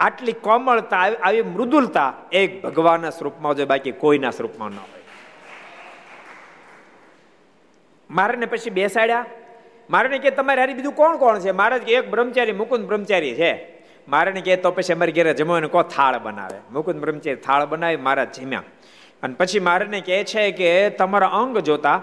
આટલી 0.00 0.32
કોમળતા, 0.32 0.96
આવી 0.96 1.42
મૃદુલતા 1.42 2.14
એક 2.32 2.62
ભગવાનના 2.62 3.10
સ્વરૂપમાં 3.10 3.54
જો 3.54 3.66
બાકી 3.66 3.92
કોઈના 3.92 4.30
સ્વરૂપમાં 4.30 4.70
ન 4.70 4.76
હોય. 4.76 5.02
મારે 8.10 8.46
પછી 8.46 8.70
બેસાડ્યા. 8.70 9.26
મારે 9.90 10.18
કે, 10.18 10.30
તમારે 10.30 10.60
હારી 10.60 10.74
બીજું 10.74 10.92
કોણ 10.92 11.16
કોણ 11.16 11.38
છે? 11.38 11.50
મારે 11.50 11.78
કે 11.78 11.92
એક 11.92 12.10
બ્રહ્મચારી, 12.10 12.52
મુકુંદ 12.52 12.84
બ્રહ્મચારી 12.86 13.34
છે. 13.34 13.82
મારે 14.08 14.32
કે, 14.32 14.56
તો 14.56 14.70
પછી 14.70 14.92
અમારી 14.92 15.12
ઘેરે 15.12 15.34
જમવાનું 15.34 15.70
કો 15.70 15.82
થાળ 15.82 16.18
બનાવે? 16.18 16.58
મુકુંદ 16.72 17.00
બ્રહ્મચારી 17.00 17.36
થાળ 17.36 17.66
બનાવી, 17.66 17.96
મારા 17.96 18.24
જીમ્યા. 18.24 18.62
અને 19.22 19.34
પછી 19.34 19.60
મારે 19.60 20.00
કહે 20.00 20.24
છે 20.24 20.50
કે, 20.52 20.90
તમારા 20.90 21.26
અંગ 21.28 21.58
જોતા, 21.58 22.02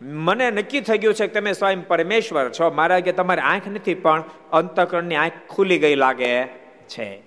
મને 0.00 0.50
નક્કી 0.50 0.80
થઈ 0.80 0.98
ગયું 0.98 1.14
છે 1.14 1.26
કે 1.26 1.40
તમે 1.40 1.52
સ્વયં 1.52 1.86
પરમેશ્વર 1.88 2.50
છો. 2.50 2.70
મારા 2.70 3.00
કે 3.00 3.12
તમારી 3.12 3.40
આંખ 3.40 3.68
નથી, 3.68 3.94
પણ 3.94 4.24
અંતકરણની 4.52 5.14
આંખ 5.14 5.32
ખુલી 5.48 5.78
ગઈ 5.78 5.94
લાગે 5.94 6.46
છે. 6.88 7.22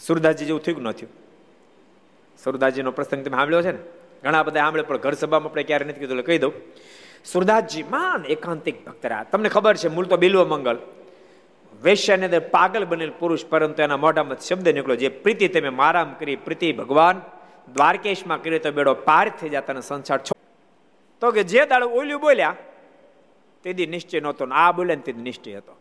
સુરદાસજી 0.00 0.44
જેવું 0.44 0.62
થયું 0.62 0.82
ન 0.82 0.90
થયું? 0.92 1.12
સુરદાસજીનો 2.44 2.90
પ્રસંગ 2.90 3.24
તમે 3.24 3.36
સાંભળ્યો 3.36 3.62
છે 3.62 3.72
ને? 3.72 3.78
ઘણા 4.22 4.42
બધા 4.42 4.60
સાંભળે, 4.60 4.82
પણ 4.82 4.96
ઘર 4.96 5.12
સભામાં 5.12 5.48
આપણે 5.48 5.62
ક્યારે 5.62 5.84
નથી 5.84 6.00
કીધું 6.00 6.22
કહી 6.22 6.38
દઉં. 6.38 6.52
સુરદાસજી 7.24 7.82
માન 7.82 8.24
એકાંતિક 8.24 8.84
ભક્ત 8.86 9.06
તમને 9.30 9.48
ખબર 9.48 9.76
છે, 9.76 9.88
મૂળ 9.88 10.06
તો 10.06 10.16
બિલ્વ 10.16 10.44
મંગલ 10.44 10.78
વેશ્યાને 11.82 12.24
અંદર 12.24 12.40
પાગલ 12.40 12.84
બનેલ 12.84 13.12
પુરુષ, 13.18 13.44
પરંતુ 13.44 13.82
એના 13.82 13.96
મોઢામાં 13.96 14.36
શબ્દ 14.40 14.68
નીકળ્યો, 14.68 14.96
જે 14.96 15.08
પ્રીતિ 15.08 15.48
તમે 15.48 15.68
મારામ 15.68 16.14
કરી, 16.18 16.36
પ્રીતિ 16.36 16.72
ભગવાન. 16.72 17.20
દ્વારકેશમાં 17.68 18.42
કર્યો 18.42 18.58
તો 18.58 18.72
બેડો 18.72 18.94
પાર 18.94 19.28
થઈ 19.28 19.48
જતા 19.48 19.80
સંસાર 19.80 20.18
છો 20.18 20.32
તો 21.20 21.30
કે 21.30 21.42
જે 21.42 21.66
દાડો 21.66 21.86
ઓલ્યું 21.86 22.20
બોલ્યા 22.20 22.56
તેથી 23.62 23.86
નિશ્ચય 23.86 24.20
નહોતો 24.20 24.46
આ 24.52 24.72
બોલ્યા 24.72 24.96
ને 24.96 25.02
તેથી 25.02 25.22
નિશ્ચય 25.22 25.56
હતો. 25.56 25.76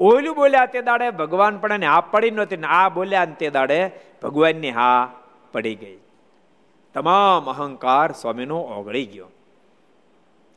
ઓલું 0.00 0.36
બોલ્યા 0.36 0.66
તે 0.66 0.82
દાડે 0.82 1.10
ભગવાન 1.10 1.58
પણ 1.58 1.84
હા 1.84 2.00
પડી 2.00 2.30
નહોતી 2.30 2.56
આ 2.56 2.88
બોલ્યા 2.88 3.24
ને 3.24 3.34
તે 3.34 3.50
દાડે 3.50 3.90
ભગવાનની 4.22 4.70
હા 4.70 5.12
પડી 5.52 5.74
ગઈ. 5.74 5.98
તમામ 6.94 7.50
અહંકાર 7.50 8.12
સ્વામીનો 8.12 8.60
ઓગળી 8.60 9.06
ગયો. 9.06 9.26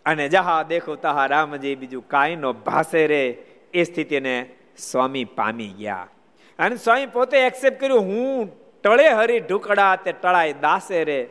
અને 0.05 0.29
જહા 0.29 0.63
દેખો 0.63 0.95
તહા 0.95 1.25
રામજી 1.25 1.75
બીજું 1.75 2.07
કાંઈ 2.07 2.35
નો 2.35 2.53
ભાસે 2.53 3.07
રે, 3.07 3.29
એ 3.73 3.83
સ્થિતિને 3.83 4.49
સ્વામી 4.77 5.25
પામી 5.25 5.67
ગયા. 5.67 6.07
અને 6.59 6.75
સ્વામી 6.75 7.05
પોતે 7.05 7.37
એક્સેપ્ટ 7.37 7.79
કર્યું, 7.79 8.01
હું 8.01 8.62
ટળે 8.83 9.09
હરી 9.09 9.39
ઢુકડા 9.39 9.95
તે 9.95 10.11
ટળાય 10.11 10.53
દાસે 10.53 11.03
રે. 11.03 11.29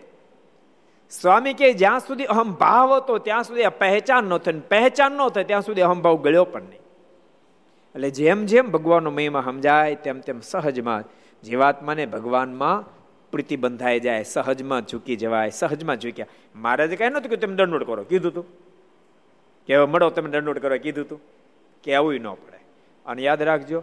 સ્વામી 1.11 1.55
કે 1.55 1.73
જ્યાં 1.73 2.01
સુધી 2.01 2.25
અહમ 2.25 2.53
ભાવ 2.53 2.97
હતો, 2.97 3.19
ત્યાં 3.19 3.43
સુધી 3.43 3.63
પહેચાન 3.67 4.25
ન 4.25 4.39
થઈ 4.39 4.61
પહેચાન 4.61 5.13
ન 5.13 5.29
થાય, 5.29 5.45
ત્યાં 5.45 5.63
સુધી 5.63 5.81
અહમભાવ 5.81 6.17
ગળ્યો 6.17 6.45
પણ 6.45 6.63
નહીં. 6.63 6.81
એટલે 7.95 8.11
જેમ 8.11 8.47
જેમ 8.47 8.71
ભગવાનનો 8.71 9.11
મહિમા 9.11 9.43
સમજાય, 9.45 9.95
તેમ 9.95 10.21
તેમ 10.21 10.41
સહજમાં 10.41 11.05
જીવાત્માને 11.43 12.07
ભગવાનમાં 12.07 12.85
પ્રીતિ 13.31 13.57
બંધાઈ 13.57 14.01
જાય, 14.01 14.23
સહજમાં 14.23 14.87
ઝૂકી 14.87 15.17
જવાય, 15.17 15.51
સહજમાં 15.51 15.97
ઝૂક્યા 15.97 16.27
મહારાજે 16.55 16.97
કહે 16.97 17.09
નતું 17.09 17.31
કે 17.31 17.37
તમે 17.37 17.55
દંડોડ 17.55 17.85
કરો. 17.85 18.05
કીધું 18.05 18.35
તું. 18.35 18.47
કે 19.67 19.79
મળો, 19.79 20.11
તમે 20.11 20.31
દંડોડ 20.31 20.59
કરો, 20.59 20.79
કીધું 20.79 21.09
તું. 21.09 21.21
કે 21.83 21.95
આવું 21.95 22.15
ન 22.15 22.33
પડે. 22.33 22.59
અને 23.07 23.23
યાદ 23.23 23.43
રાખજો, 23.43 23.83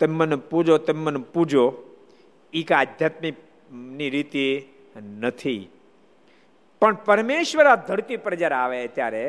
તમે 0.00 0.14
મને 0.14 0.36
પૂજો, 0.36 0.78
તમે 0.78 1.00
મને 1.00 1.18
પૂજો. 1.18 1.82
એ 2.58 2.62
કે 2.62 2.74
આધ્યાત્મિકની 2.74 4.10
રીતિ 4.10 4.46
નથી. 5.20 5.62
પણ 6.82 6.96
પરમેશ્વર 7.06 7.66
આ 7.66 7.76
ધરતી 7.88 8.18
પર 8.24 8.34
જ્યારે 8.34 8.56
આવે 8.56 8.80
ત્યારે 8.96 9.24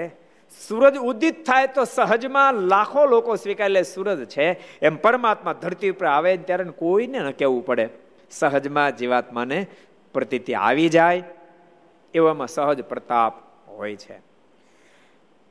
સૂરજ 0.51 0.95
ઉદિત 1.09 1.37
થાય 1.47 1.67
તો 1.67 1.83
સહજમાં 1.85 2.59
લાખો 2.71 3.01
લોકો 3.05 3.35
સ્વીકારે 3.35 3.83
સૂરજ 3.83 4.19
છે, 4.25 4.47
એમ 4.81 4.95
પરમાત્મા 4.95 5.53
ધરતી 5.53 5.89
ઉપર 5.89 6.07
આવે 6.07 6.31
ત્યારે 6.37 6.63
કોઈને 6.77 7.19
ન 7.19 7.29
કહેવું 7.31 7.65
પડે. 7.65 7.85
સહજમાં 8.31 8.95
જીવાત્માને 8.97 9.59
પ્રતિતિ 10.15 10.53
આવી 10.55 10.89
જાય, 10.89 11.23
એવામાં 12.13 12.47
સહજ 12.47 12.79
પ્રતાપ 12.91 13.33
હોય 13.67 13.95
છે. 13.95 14.17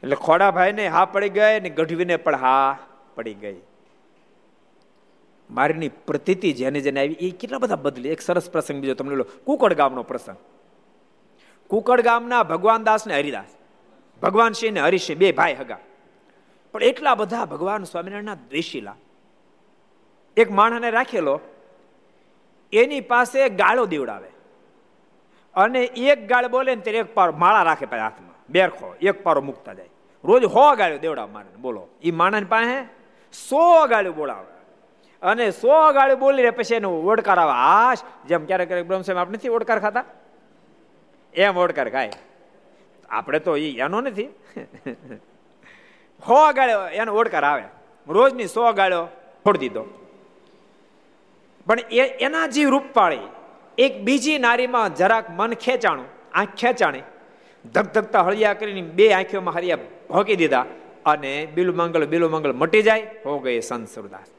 એટલે 0.02 0.16
ખોડાભાઈને 0.16 0.84
હા 0.88 1.04
પડી 1.12 1.34
ગઈ 1.36 1.54
ને 1.60 1.70
ગઢવીને 1.70 2.16
પણ 2.16 2.34
હા 2.36 2.78
પડી 3.14 3.34
ગઈ. 3.34 3.60
મારીની 5.50 5.88
પ્રતિતિ 5.88 6.52
જેને 6.52 6.80
જેને 6.80 7.00
આવી, 7.00 7.12
એ 7.12 7.30
કેટલા 7.30 7.58
બધા 7.58 7.76
બદલી? 7.76 8.08
એક 8.08 8.20
સરસ 8.20 8.50
પ્રસંગ 8.50 8.80
બીજો 8.80 8.94
તમને 8.94 9.14
લો 9.14 9.26
કુકડ 9.44 9.72
ગામનો 9.72 10.02
પ્રસંગ. 10.02 10.36
કુકડ 11.68 12.00
ગામના 12.00 12.42
ભગવાન 12.42 12.84
દાસ 12.84 13.06
ને 13.06 13.14
હરિદાસ. 13.14 13.56
ભગવાન 14.22 14.52
સિંહ 14.52 14.72
ને 14.72 14.80
હરિસિંહ 14.80 15.18
બે 15.18 15.32
ભાઈ 15.32 15.54
હગા. 15.54 15.78
પણ 16.72 16.82
એટલા 16.82 17.14
બધા 17.14 17.44
ભગવાન 17.44 17.84
સ્વામિનારાયણના 17.84 18.34
દ્વેષીલા. 18.34 18.96
એક 20.36 20.50
માણસને 20.50 20.90
રાખેલો, 20.90 21.40
એની 22.72 23.00
પાસે 23.00 23.48
ગાળો 23.48 23.86
દીવડાવે. 23.86 24.28
અને 25.54 25.82
એક 25.84 26.28
ગાળ 26.28 26.48
બોલે 26.48 26.74
ને 26.74 26.80
ત્યારે 26.80 26.98
એક 26.98 27.14
પારો 27.14 27.32
માળા 27.32 27.62
રાખે 27.62 27.86
પછી 27.86 28.00
હાથમાં. 28.00 28.34
બેરખો, 28.48 28.94
એક 29.00 29.22
પારો 29.22 29.42
મૂકતા 29.42 29.72
જાય. 29.72 29.88
રોજ 30.24 30.44
હો 30.44 30.76
ગાળ્યો 30.76 30.98
દેવડાવ 30.98 31.30
મારે 31.30 31.56
બોલો. 31.56 31.88
એ 32.02 32.10
માણસ 32.10 32.46
પાસે 32.48 32.84
સો 33.32 33.86
ગાળ્યો 33.86 34.12
બોલાવે. 34.12 34.55
અને 35.22 35.50
સો 35.50 35.92
ગાળી 35.92 36.14
બોલી 36.14 36.42
રે 36.42 36.50
પછી 36.50 36.74
એનું 36.74 37.04
ઓડકાર 37.10 37.38
આવે. 37.38 37.52
આશ, 37.52 38.02
જેમ 38.28 38.46
ક્યારેક 38.46 38.68
ક્યારેક 38.68 38.86
બ્રહ્મસ્વામી 38.86 39.20
આપણે 39.20 39.36
નથી 39.36 39.48
ઓડકાર 39.48 39.78
ખાતા. 39.78 40.04
એમ 41.34 41.56
ઓડકાર 41.56 41.88
ખાય. 41.90 42.12
આપણે 43.10 43.38
તો 43.38 43.56
એ 43.56 43.68
એનો 43.80 44.00
નથી. 44.00 44.28
હો 46.28 46.52
ગાળ્યો 46.52 46.88
એનો 46.88 47.14
ઓડકાર 47.14 47.44
આવે. 47.44 47.64
રોજની 48.08 48.46
સો 48.46 48.72
ગાળ્યો 48.72 49.08
છોડી 49.46 49.58
દીધો. 49.58 49.82
પણ 51.66 51.78
એ 51.90 52.06
એના 52.26 52.46
જે 52.46 52.64
રૂપવાળી 52.64 53.26
એક 53.78 54.02
બીજી 54.04 54.38
નારીમાં 54.38 54.94
જરાક 54.94 55.30
મન 55.30 55.52
ખેંચાણું, 55.54 56.08
આંખ 56.34 56.54
ખેંચાણી, 56.54 57.02
ધગધગતા 57.74 58.22
હળિયા 58.22 58.54
કરીને 58.54 58.82
બે 58.82 59.12
આંખીઓમાં 59.12 59.54
હરિયા 59.54 59.78
ભોકી 60.10 60.36
દીધા 60.36 60.66
અને 61.04 61.46
બિલુ 61.54 61.72
મંગલ 61.72 62.06
બિલુ 62.06 62.28
મંગલ 62.28 62.52
મટી 62.52 62.82
જાય, 62.82 63.00
હો 63.26 63.38
ગઈ 63.38 63.60
સંત 63.60 63.88
સુરદાસ. 63.88 64.35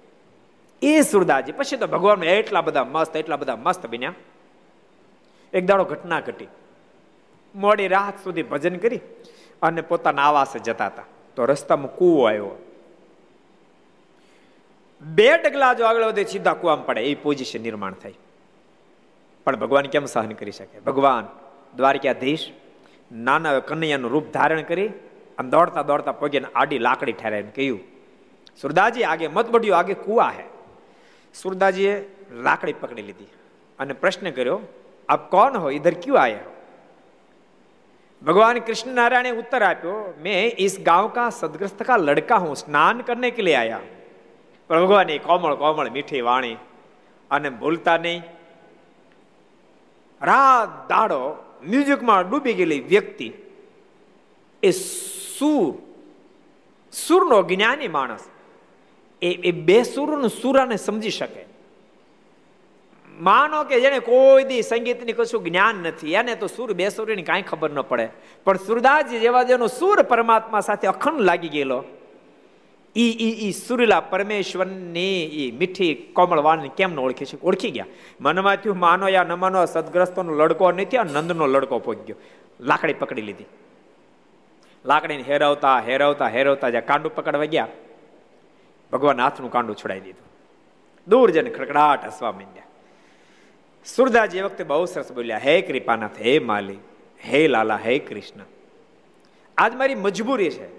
એ 0.82 1.02
સુરદાજી. 1.02 1.52
પછી 1.52 1.78
તો 1.78 1.88
ભગવાન 1.88 2.24
એટલા 2.24 2.62
બધા 2.62 2.84
મસ્ત, 2.84 3.16
એટલા 3.16 3.36
બધા 3.36 3.56
મસ્ત 3.56 3.86
બન્યા. 3.88 4.14
એક 5.54 5.66
દાડો 5.66 5.84
ઘટના 5.84 6.20
ઘટી. 6.20 6.48
મોડી 7.56 7.88
રાત 7.88 8.24
સુધી 8.24 8.44
ભજન 8.44 8.78
કરી 8.78 9.00
અને 9.62 9.82
પોતાના 9.82 10.22
આવાસે 10.22 10.60
જતા 10.60 10.86
હતા. 10.86 11.04
તો 11.36 11.46
રસ્તામાં 11.46 11.96
કૂવો 11.96 12.24
આવ્યો. 12.28 12.56
બે 15.02 15.38
ડગલા 15.38 15.74
જો 15.74 15.86
આગળ 15.86 16.04
વધે 16.04 16.24
સીધા 16.24 16.54
કુવામાં 16.54 16.86
પડે. 16.86 17.02
એ 17.02 17.16
પોઝિશન 17.16 17.62
નિર્માણ 17.62 17.94
થાય 17.94 18.14
પણ 19.46 19.56
ભગવાન 19.56 19.86
કેમ 19.86 20.06
સહન 20.06 20.32
કરી 20.32 20.52
શકે? 20.52 20.80
ભગવાન 20.80 21.26
દ્વારકાધીશ 21.78 22.46
નાના 23.12 23.60
કનૈયાનું 23.60 24.12
રૂપ 24.12 24.34
ધારણ 24.34 24.62
કરી 24.62 24.88
અને 25.38 25.50
દોડતા 25.50 25.82
દોડતા 25.82 26.12
પગે 26.12 26.42
આડી 26.56 26.80
લાકડી 26.80 27.12
ઠેરાઈને 27.12 27.52
કહ્યું, 27.56 27.80
સુરદાજી, 28.62 29.04
આગે 29.04 29.28
મત 29.28 29.48
બઢ્યો 29.50 29.76
આગે 29.76 29.94
કુવા 29.94 30.30
હે. 30.30 30.46
સુરદાજીએ 31.35 31.95
લાકડી 32.43 32.77
પકડી 32.77 33.07
લીધી 33.07 33.31
અને 33.79 33.95
પ્રશ્ન 33.97 34.31
કર્યો 34.31 34.59
આપ 35.09 35.31
કોણ 35.31 35.57
હો 35.57 35.69
ઇધર 35.71 35.95
ક્યુ 35.97 36.17
આયા 36.17 36.53
भगवान 38.23 38.59
कृष्ण 38.61 38.93
नारायण 38.93 39.25
ने 39.25 39.31
उत्तर 39.37 39.63
आप्यो 39.65 39.95
मैं 40.19 40.41
इस 40.59 40.75
गांव 40.87 41.09
का 41.11 41.25
सदग्रस्त 41.33 41.83
का 41.83 41.97
लड़का 41.99 42.37
हूं 42.37 42.55
स्नान 42.57 43.01
करने 43.03 43.31
के 43.31 43.43
लिए 43.43 43.57
आया 43.57 43.81
પણ 44.71 44.83
ભગવાનની 44.83 45.19
કોમળ 45.21 45.57
કોમળ 45.57 45.91
મીઠી 45.91 46.23
વાણી 46.23 46.57
અને 47.31 47.49
ભૂલતા 47.53 47.97
નહીં 47.99 48.23
રાત 50.21 50.77
દાડો 50.89 51.19
મ્યુઝિકમાં 51.65 52.23
ડૂબી 52.25 52.55
ગયેલી 52.55 52.83
વ્યક્તિ 52.87 53.29
એ 54.63 54.73
સુર 54.79 55.67
સુરનો 56.93 57.39
જ્ઞાની 57.45 57.91
માણસ 57.91 58.25
એ 59.22 59.30
એ 59.50 59.52
બે 59.52 59.84
સુરનું 59.84 60.30
સુરાને 60.30 60.78
સમજી 60.78 61.10
શકે. 61.10 61.46
માનો 63.20 63.64
કે 63.64 63.82
જેને 63.82 64.00
કોઈ 64.00 64.44
દી 64.44 64.62
સંગીતની 64.62 65.14
કશું 65.14 65.44
જ્ઞાન 65.44 65.76
નથી, 65.76 66.14
એને 66.14 66.36
તો 66.36 66.48
સુર 66.48 66.74
બે 66.74 66.90
સુરની 66.90 67.24
કાંઈ 67.24 67.42
ખબર 67.42 67.72
ન 67.72 67.82
પડે. 67.82 68.10
પણ 68.46 68.58
સુરદાસજી 68.58 69.20
જેવા 69.20 69.44
જેનો 69.44 69.68
સુર 69.68 70.04
પરમાત્મા 70.04 70.62
સાથે 70.62 70.88
અખંડ 70.88 71.20
લાગી 71.20 71.50
ગયેલો, 71.50 71.86
ઈ 72.96 73.14
ઈ 73.28 73.48
ઈ 73.48 73.52
સુરીલા 73.52 74.00
પરમેશ્વરની 74.00 75.24
ઈ 75.42 75.52
મીઠી 75.52 75.94
કોમળ 76.14 76.40
વાણી 76.40 76.70
કેમ 76.70 76.94
ન 76.94 77.00
ઓળખી 77.00 77.26
છે? 77.26 77.38
ઓળખી 77.44 77.72
ગયા. 77.72 77.86
મનમાં 78.20 78.56
થયું, 78.56 78.78
માનો 78.78 79.08
યા 79.08 79.24
ન 79.24 79.34
માનો 79.34 79.66
સદગ્રસ્તોનો 79.66 80.34
લડકો 80.34 80.72
નથી, 80.72 80.98
આ 80.98 81.04
નંદનો 81.04 81.48
લડકો 81.48 81.80
પહોંચ્યો. 81.80 82.18
લાકડી 82.60 82.94
પકડી 82.94 83.22
લીધી. 83.22 83.50
લાકડીને 84.86 85.24
હેરવતા 85.24 85.82
હેરવતા 85.82 86.30
હેરવતા 86.30 86.70
જ્યાં 86.70 86.86
કાંડું 86.86 87.16
પકડવા 87.16 87.46
ગયા 87.46 87.68
ભગવાન 88.92 89.22
હાથનું 89.22 89.52
કાંડું 89.52 89.76
છોડાવી 89.76 90.00
દીધું. 90.00 90.28
દૂર 91.08 91.32
જઈને 91.32 91.50
ખડકડાટ 91.50 92.06
હસવા 92.06 92.32
માંડ્યા. 92.32 92.64
સુરદાજી 93.86 94.42
વખતે 94.42 94.64
બહુ 94.64 94.86
સરસ 94.86 95.12
બોલ્યા, 95.12 95.38
હે 95.38 95.62
કૃપાનાથ, 95.62 96.22
હે 96.22 96.40
માલી 96.40 96.78
હે 97.26 97.48
લાલા, 97.48 97.78
હે 97.78 98.00
કૃષ્ણ. 98.00 98.42
આજ 99.58 99.76
મારી 99.76 99.96
મજબૂરી 99.96 100.50
છે. 100.50 100.78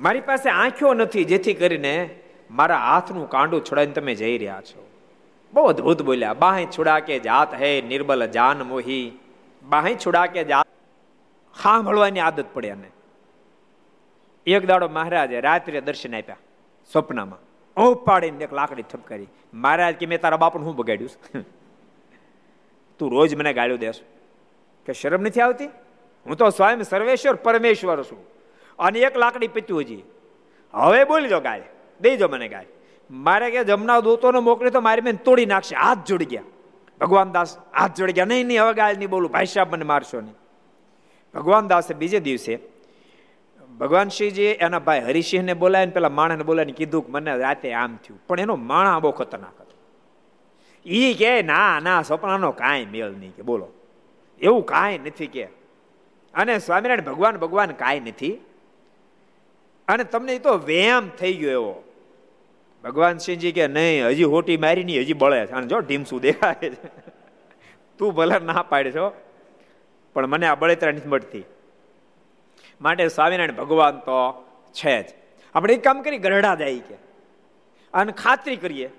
મારી 0.00 0.20
પાસે 0.20 0.50
આંખો 0.50 0.94
નથી 0.94 1.24
જેથી 1.24 1.54
કરીને 1.54 2.18
મારા 2.50 2.76
હાથનું 2.76 3.28
કાંડું 3.28 3.64
છોડાવીને 3.64 3.92
તમે 3.92 4.14
જઈ 4.14 4.38
રહ્યા 4.38 4.60
છો. 4.60 4.88
બહુ 5.52 5.64
અદભુત 5.64 6.02
બોલ્યા 6.02 6.34
બાહે 6.34 6.64
છુડા 6.64 7.00
કે 7.00 7.18
જાત 7.18 7.54
હે 7.54 7.82
નિર્બલ 7.82 8.26
જાન 8.26 8.62
મોહી 8.62 9.18
બાહે 9.62 9.94
છુડા 9.94 10.26
કે 10.26 10.44
જાત. 10.44 10.66
સાંભળવાની 11.62 12.20
આદત 12.20 12.44
પડે 12.52 12.70
અને 12.70 12.90
એક 14.46 14.66
દાડો 14.66 14.88
મહારાજે 14.88 15.40
રાત્રે 15.40 15.80
દર્શન 15.80 16.16
આપ્યા 16.16 16.36
સ્વપ્નમાં. 16.92 17.38
ઓ 17.80 17.94
પાડીને 17.94 18.44
એક 18.44 18.52
લાકડી 18.52 18.82
ઠપકારી 18.82 19.26
મહારાજ 19.54 19.94
કે, 19.94 20.06
મેં 20.06 20.20
તારા 20.20 20.36
બાપને 20.36 20.64
હું 20.64 20.76
બગાડ્યું 20.76 21.10
તું 22.98 23.10
રોજ 23.10 23.34
મને 23.34 23.52
ગાળ્યો 23.52 23.76
દેશ 23.76 24.00
કે 24.86 24.92
શરમ 24.92 25.22
નથી 25.22 25.40
આવતી? 25.40 25.66
હું 26.26 26.36
તો 26.36 26.50
સ્વયં 26.50 26.82
સર્વેશ્વર 26.82 27.34
પરમેશ્વર 27.34 28.02
છું. 28.02 28.26
અને 28.78 28.98
એક 28.98 29.16
લાકડી 29.16 29.48
પીતું 29.48 29.80
હજી. 29.80 30.02
હવે 30.74 31.04
બોલી 31.04 31.28
ગાય 31.28 32.16
જો 32.16 32.28
મને 32.28 32.48
ગાય. 32.48 32.66
મારે 33.10 33.50
કે 33.50 33.64
જમના 33.64 34.00
દૂતોને 34.00 34.38
મોકલી 34.38 34.70
તો 34.70 34.80
મારી 34.80 35.00
બેન 35.00 35.16
તોડી 35.16 35.46
નાખશે. 35.46 35.76
હાથ 35.76 35.98
જોડી 36.06 36.24
ગયા. 36.24 36.42
ભગવાન 37.00 37.32
દાસ, 37.32 37.58
હાથ 37.58 37.96
જોડી 37.96 38.12
ગયા. 38.12 38.24
નહીં 38.24 38.46
નહીં, 38.46 38.62
હવે 38.62 38.74
ગાય 38.74 38.94
નહીં 38.94 39.10
બોલું. 39.10 39.30
ભાઈ 39.30 39.46
સાહેબ 39.46 39.72
મને 39.72 39.84
મારશો 39.84 40.20
નહીં. 40.20 40.34
ભગવાન 41.34 41.66
દાસે 41.66 41.94
બીજે 41.94 42.20
દિવસે 42.20 42.71
ભગવાન 43.82 44.08
શ્રીજી 44.08 44.42
એના 44.42 44.78
ભાઈ 44.78 45.00
હરિસિંહને 45.00 45.54
બોલાવીને 45.54 45.92
પેલા 45.92 46.08
માણાને 46.08 46.44
બોલાવીને 46.44 46.72
કીધું 46.72 47.06
કે 47.06 47.12
મને 47.12 47.36
રાતે 47.36 47.72
આમ 47.72 47.96
થયું. 47.96 48.20
પણ 48.26 48.40
એનો 48.40 48.56
માણા 48.56 48.98
બહુ 48.98 49.10
ખતરનાક 49.10 49.60
હતો. 49.60 49.72
એ 50.86 51.14
કે, 51.14 51.42
ના 51.42 51.80
ના 51.80 52.02
સપનાનો 52.02 52.52
કાંઈ 52.52 52.86
મેળ 52.86 53.10
નહીં. 53.10 53.32
કે 53.36 53.42
બોલો. 53.42 53.68
એવું 54.40 54.66
કાંઈ 54.66 54.98
નથી 54.98 55.26
કે. 55.26 55.44
અને 56.34 56.58
સ્વામિનારાયણ 56.58 57.00
ભગવાન 57.00 57.36
ભગવાન 57.36 57.70
કાંઈ 57.70 58.00
નથી. 58.00 58.32
અને 59.88 60.04
તમને 60.04 60.38
તો 60.38 60.58
વ્યાયામ 60.58 61.08
થઈ 61.08 61.34
ગયો 61.34 61.50
એવો. 61.50 61.84
ભગવાન 62.84 63.18
સિંહજી 63.18 63.52
કે, 63.52 63.66
નહીં, 63.66 64.06
હજી 64.06 64.24
હોટી 64.24 64.56
મારી 64.56 64.84
નહીં, 64.84 65.00
હજી 65.00 65.12
બળે 65.12 65.46
છે. 65.46 65.50
અને 65.50 65.66
જો 65.66 65.78
ઢીમસું 65.78 66.20
દેખાય 66.20 66.54
છે. 66.54 66.86
તું 67.98 68.14
ભલે 68.14 68.38
ના 68.38 68.62
પાડે 68.62 68.92
છો, 68.92 69.16
પણ 70.14 70.26
મને 70.26 70.46
આ 70.46 70.54
બળેતરા 70.54 70.92
નથી 70.92 71.08
મળતી. 71.08 71.44
માટે 72.82 73.08
સ્વામિનારાયણ 73.08 73.52
ભગવાન 73.52 73.98
તો 73.98 74.44
છે 74.72 75.02
જ. 75.02 75.06
આપણે 75.54 75.74
એક 75.74 75.84
કામ 75.84 76.02
કરી 76.02 76.18
ગરડા 76.18 76.54
જાય 76.54 76.78
કે. 76.78 76.94
અને 77.94 78.12
ખાતરી 78.12 78.56
કરીએ. 78.56 78.90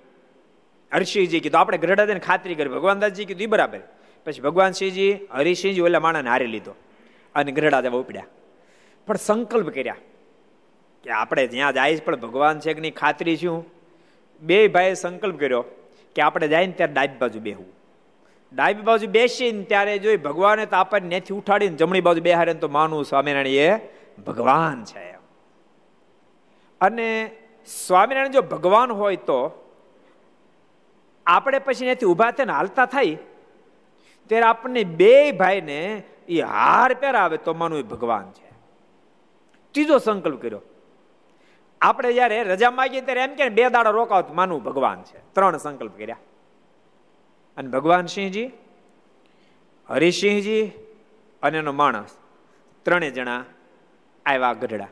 હર્ષિજી 0.93 1.39
કીધું, 1.39 1.61
આપણે 1.61 1.77
ગરડા 1.77 2.05
દઈને 2.05 2.19
ખાતરી 2.19 2.55
કરી 2.55 2.69
ભગવાન 2.69 2.99
દાસજી 2.99 3.25
કીધું 3.25 3.43
એ 3.43 3.45
બરાબર. 3.45 3.79
પછી 4.25 4.41
ભગવાન 4.41 4.71
શ્રીજી, 4.71 5.19
હરિસિંહજી 5.31 5.81
ઓલા 5.81 5.99
માણાને 5.99 6.29
હારી 6.29 6.45
લીધો 6.45 6.75
અને 7.35 7.51
ગરડા 7.51 7.81
જવા 7.81 7.99
ઉપડ્યા. 7.99 8.25
પણ 9.07 9.15
સંકલ્પ 9.15 9.69
કર્યા 9.69 9.95
કે 11.03 11.09
આપણે 11.09 11.47
જ્યાં 11.47 11.73
જાય 11.73 11.95
પણ 11.95 12.15
ભગવાન 12.15 12.59
છે 12.59 12.73
કે 12.73 12.81
નહીં, 12.81 12.95
ખાતરી 12.95 13.37
શું 13.37 13.65
બે 14.41 14.67
ભાઈએ 14.67 14.93
સંકલ્પ 14.93 15.39
કર્યો 15.39 15.61
કે 16.15 16.21
આપણે 16.21 16.47
જાય 16.47 16.65
ને 16.65 16.71
ત્યારે 16.71 16.93
ડાબી 16.93 17.17
બાજુ 17.17 17.39
બેહવું. 17.39 17.72
ડાબી 18.53 18.85
બાજુ 18.89 19.07
બેસીને 19.07 19.63
ત્યારે 19.71 19.95
જોઈ 19.99 20.19
ભગવાને 20.27 20.65
તો 20.65 20.75
આપણને 20.75 21.09
નેથી 21.15 21.35
ઉઠાડીને 21.39 21.75
જમણી 21.75 22.05
બાજુ 22.07 22.21
બેહારે 22.21 22.53
તો 22.63 22.67
માનવું 22.77 23.05
સ્વામિનારાયણ 23.05 23.67
એ 23.67 24.23
ભગવાન 24.27 24.79
છે 24.89 25.05
અને 26.81 27.07
સ્વામિનારાયણ 27.67 28.35
જો 28.37 28.43
ભગવાન 28.53 28.91
હોય 29.01 29.19
તો 29.29 29.39
આપણે 31.25 31.59
પછી 31.59 31.85
ત્યાંથી 31.85 32.09
ઊભા 32.11 32.31
થઈને 32.37 32.53
હાલતા 32.53 32.85
થાય, 32.85 33.17
ત્યારે 34.29 34.47
આપણને 34.47 34.83
બે 34.99 35.13
ભાઈને 35.31 35.79
એ 36.29 36.41
હાર 36.53 36.89
પહેરાવે 37.01 37.37
તો 37.45 37.53
માનું 37.53 37.79
એ 37.79 37.85
ભગવાન 37.93 38.27
છે. 38.37 38.49
ત્રીજો 39.75 39.97
સંકલ્પ 39.97 40.37
કર્યો. 40.41 40.61
આપણે 41.81 42.13
જયારે 42.17 42.37
રજા 42.51 42.71
માગીએ 42.71 43.01
ત્યારે 43.07 43.23
એમ 43.27 43.33
કે 43.39 43.49
બે 43.57 43.63
દાડા 43.75 43.95
રોકાવ 43.99 44.33
માનવું 44.39 44.63
ભગવાન 44.67 44.99
છે. 45.09 45.17
ત્રણ 45.35 45.57
સંકલ્પ 45.57 45.95
કર્યા. 45.97 46.21
અને 47.57 47.69
ભગવાન 47.69 48.05
સિંહજી 48.05 48.49
હરિસિંહજી 49.89 50.65
અને 51.43 51.57
એનો 51.57 51.71
માણસ 51.71 52.11
ત્રણેય 52.85 53.11
જણા 53.11 53.43
આવ્યા 54.25 54.53
ગઢડા. 54.53 54.91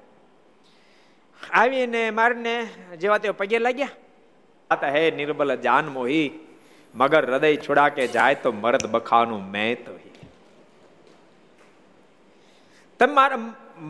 આવીને 1.54 2.04
મારને 2.12 2.54
જેવા 2.98 3.18
તેઓ 3.18 3.34
પગે 3.34 3.60
લાગ્યા. 3.60 4.92
હે 4.96 5.04
નિર્બલ 5.12 5.56
જાન 5.56 5.88
મોહી, 5.88 6.28
મગર 6.96 7.24
હૃદય 7.32 7.56
છોડા 7.56 7.90
કે 7.90 8.08
જાય 8.08 8.36
તો 8.36 8.52
મરદ 8.52 8.86
બખાનું 8.86 9.44
મેં 9.52 9.84
તો 9.86 9.92
તમારા 13.00 13.40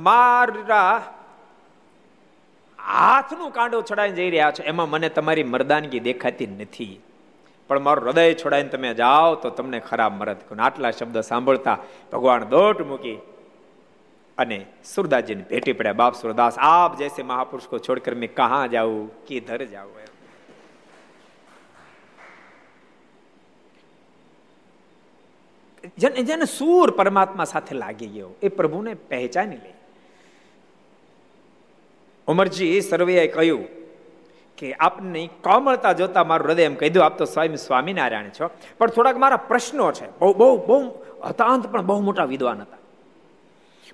મારા 0.07 0.91
હાથનું 2.80 3.51
કાંડો 3.51 3.82
છડાઈ 3.82 4.11
જઈ 4.11 4.30
રહ્યા 4.30 4.51
છો, 4.51 4.63
એમાં 4.63 4.89
મને 4.89 5.09
તમારી 5.09 5.43
મરદાનગી 5.43 5.99
દેખાતી 5.99 6.47
નથી. 6.47 6.95
પણ 7.72 7.84
મારું 7.88 8.07
હૃદય 8.07 8.36
છોડાઈને 8.43 8.72
તમે 8.76 8.93
જાઓ 9.01 9.36
તો 9.43 9.49
તમને 9.57 9.80
ખરાબ 9.89 10.13
મરદ 10.19 10.39
આટલા 10.67 10.91
શબ્દ 10.97 11.24
સાંભળતા 11.32 11.78
ભગવાન 12.13 12.49
દોટ 12.53 12.80
મૂકી 12.91 13.17
અને 14.38 14.59
સુરદાસજીને 14.91 15.43
ભેટી 15.49 15.76
પડ્યા. 15.80 15.99
બાપ 16.01 16.13
સુરદાસ, 16.22 16.55
આપ 16.59 16.99
જૈસે 16.99 17.22
મહાપુરુષ 17.32 17.67
કો 17.72 17.80
છોડકર 17.88 18.15
મેં 18.22 18.32
કહા 18.39 18.63
જાઉં, 18.76 19.09
કિધર 19.28 19.61
જાઉં 19.74 19.99
જેને 25.97 26.24
જેને 26.30 26.45
સૂર 26.45 26.88
પરમાત્મા 26.97 27.45
સાથે 27.45 27.76
લાગી 27.76 28.09
ગયો, 28.15 28.32
એ 28.41 28.49
પ્રભુને 28.57 28.93
પહેચાની 29.11 29.61
લે. 29.65 29.74
ઉમરજી 32.28 32.82
સર્વેએ 32.82 33.28
કહ્યું 33.36 33.63
કે 34.62 34.74
આપની 34.74 35.28
કોમળતા 35.28 35.93
જોતા 35.93 36.24
મારું 36.24 36.47
હૃદય 36.47 36.64
એમ 36.64 36.76
કહી 36.76 36.89
દઉં, 36.89 37.05
આપ 37.05 37.18
તો 37.18 37.26
સ્વામી 37.26 37.57
સ્વામિનારાયણ 37.57 38.30
છો. 38.30 38.49
પણ 38.78 38.88
થોડાક 38.88 39.18
મારા 39.18 39.38
પ્રશ્નો 39.38 39.91
છે. 39.91 40.20
બહુ 40.20 40.34
બહુ 40.34 40.57
બહુ 40.57 41.03
હતાંત 41.30 41.68
પણ 41.68 41.82
બહુ 41.82 42.01
મોટા 42.01 42.24
વિદ્વાન 42.24 42.62
હતા. 42.62 42.78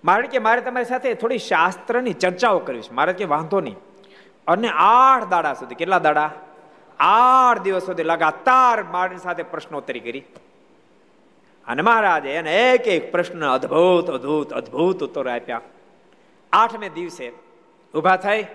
મારે 0.05 0.27
કે 0.27 0.39
મારે 0.39 0.61
તમારી 0.61 0.85
સાથે 0.85 1.13
થોડી 1.13 1.37
શાસ્ત્રની 1.37 2.13
ચર્ચાઓ 2.13 2.59
કરવી 2.59 2.81
છે. 2.81 2.93
મારે 2.93 3.13
કે 3.13 3.25
વાંધો 3.25 3.61
નહીં. 3.61 3.75
અને 4.47 4.69
આઠ 4.75 5.23
દાડા 5.23 5.53
સુધી, 5.53 5.75
કેટલા 5.75 5.99
દાડા? 5.99 6.31
આઠ 6.99 7.61
દિવસ 7.61 7.85
સુધી 7.85 8.03
લગાતાર 8.03 8.83
મારી 8.83 9.17
સાથે 9.17 9.43
પ્રશ્નોત્તરી 9.43 9.99
કરી. 9.99 10.23
અને 11.67 11.81
મહારાજે 11.81 12.29
એને 12.29 12.71
એક 12.71 12.87
એક 12.87 13.11
પ્રશ્ન 13.11 13.51
અદ્ભુત 13.51 14.11
અદ્ભુત 14.11 14.53
અદ્ભુત 14.53 15.03
ઉત્તર 15.03 15.27
આપ્યા. 15.27 15.61
આઠમે 16.53 16.89
દિવસે 16.89 17.31
ઊભા 17.95 18.15
થઈ 18.15 18.45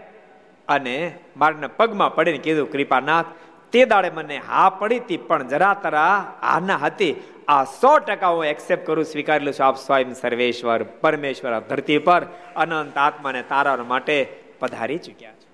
અને 0.72 1.18
મારના 1.36 1.68
પગમાં 1.68 2.14
પડીને 2.14 2.38
કીધું, 2.38 2.72
કૃપાનાથ, 2.72 3.24
તે 3.72 3.84
દાડે 3.84 4.10
મને 4.10 4.38
હા 4.38 4.70
પડી 4.70 4.98
હતી, 4.98 5.16
પણ 5.16 5.48
જરા 5.48 5.74
તરા 5.74 6.38
હાના 6.42 6.76
હતી. 6.76 7.22
આ 7.48 7.64
સો 7.64 7.98
ટકા 7.98 8.28
હું 8.28 8.44
એક્સેપ્ટ 8.44 8.86
કરું, 8.86 9.04
સ્વીકારેલું 9.04 9.54
છું. 9.54 9.66
આપ 9.66 9.76
સ્વયં 9.76 10.14
સર્વેશ્વર, 10.14 10.82
પરમેશ્વર 10.82 11.60
ધરતી 11.60 11.98
પર 11.98 12.26
અનંત 12.56 12.98
આત્માને 12.98 13.42
તારા 13.42 13.76
માટે 13.76 14.40
પધારી 14.58 14.98
ચૂક્યા 14.98 15.32
છે. 15.32 15.52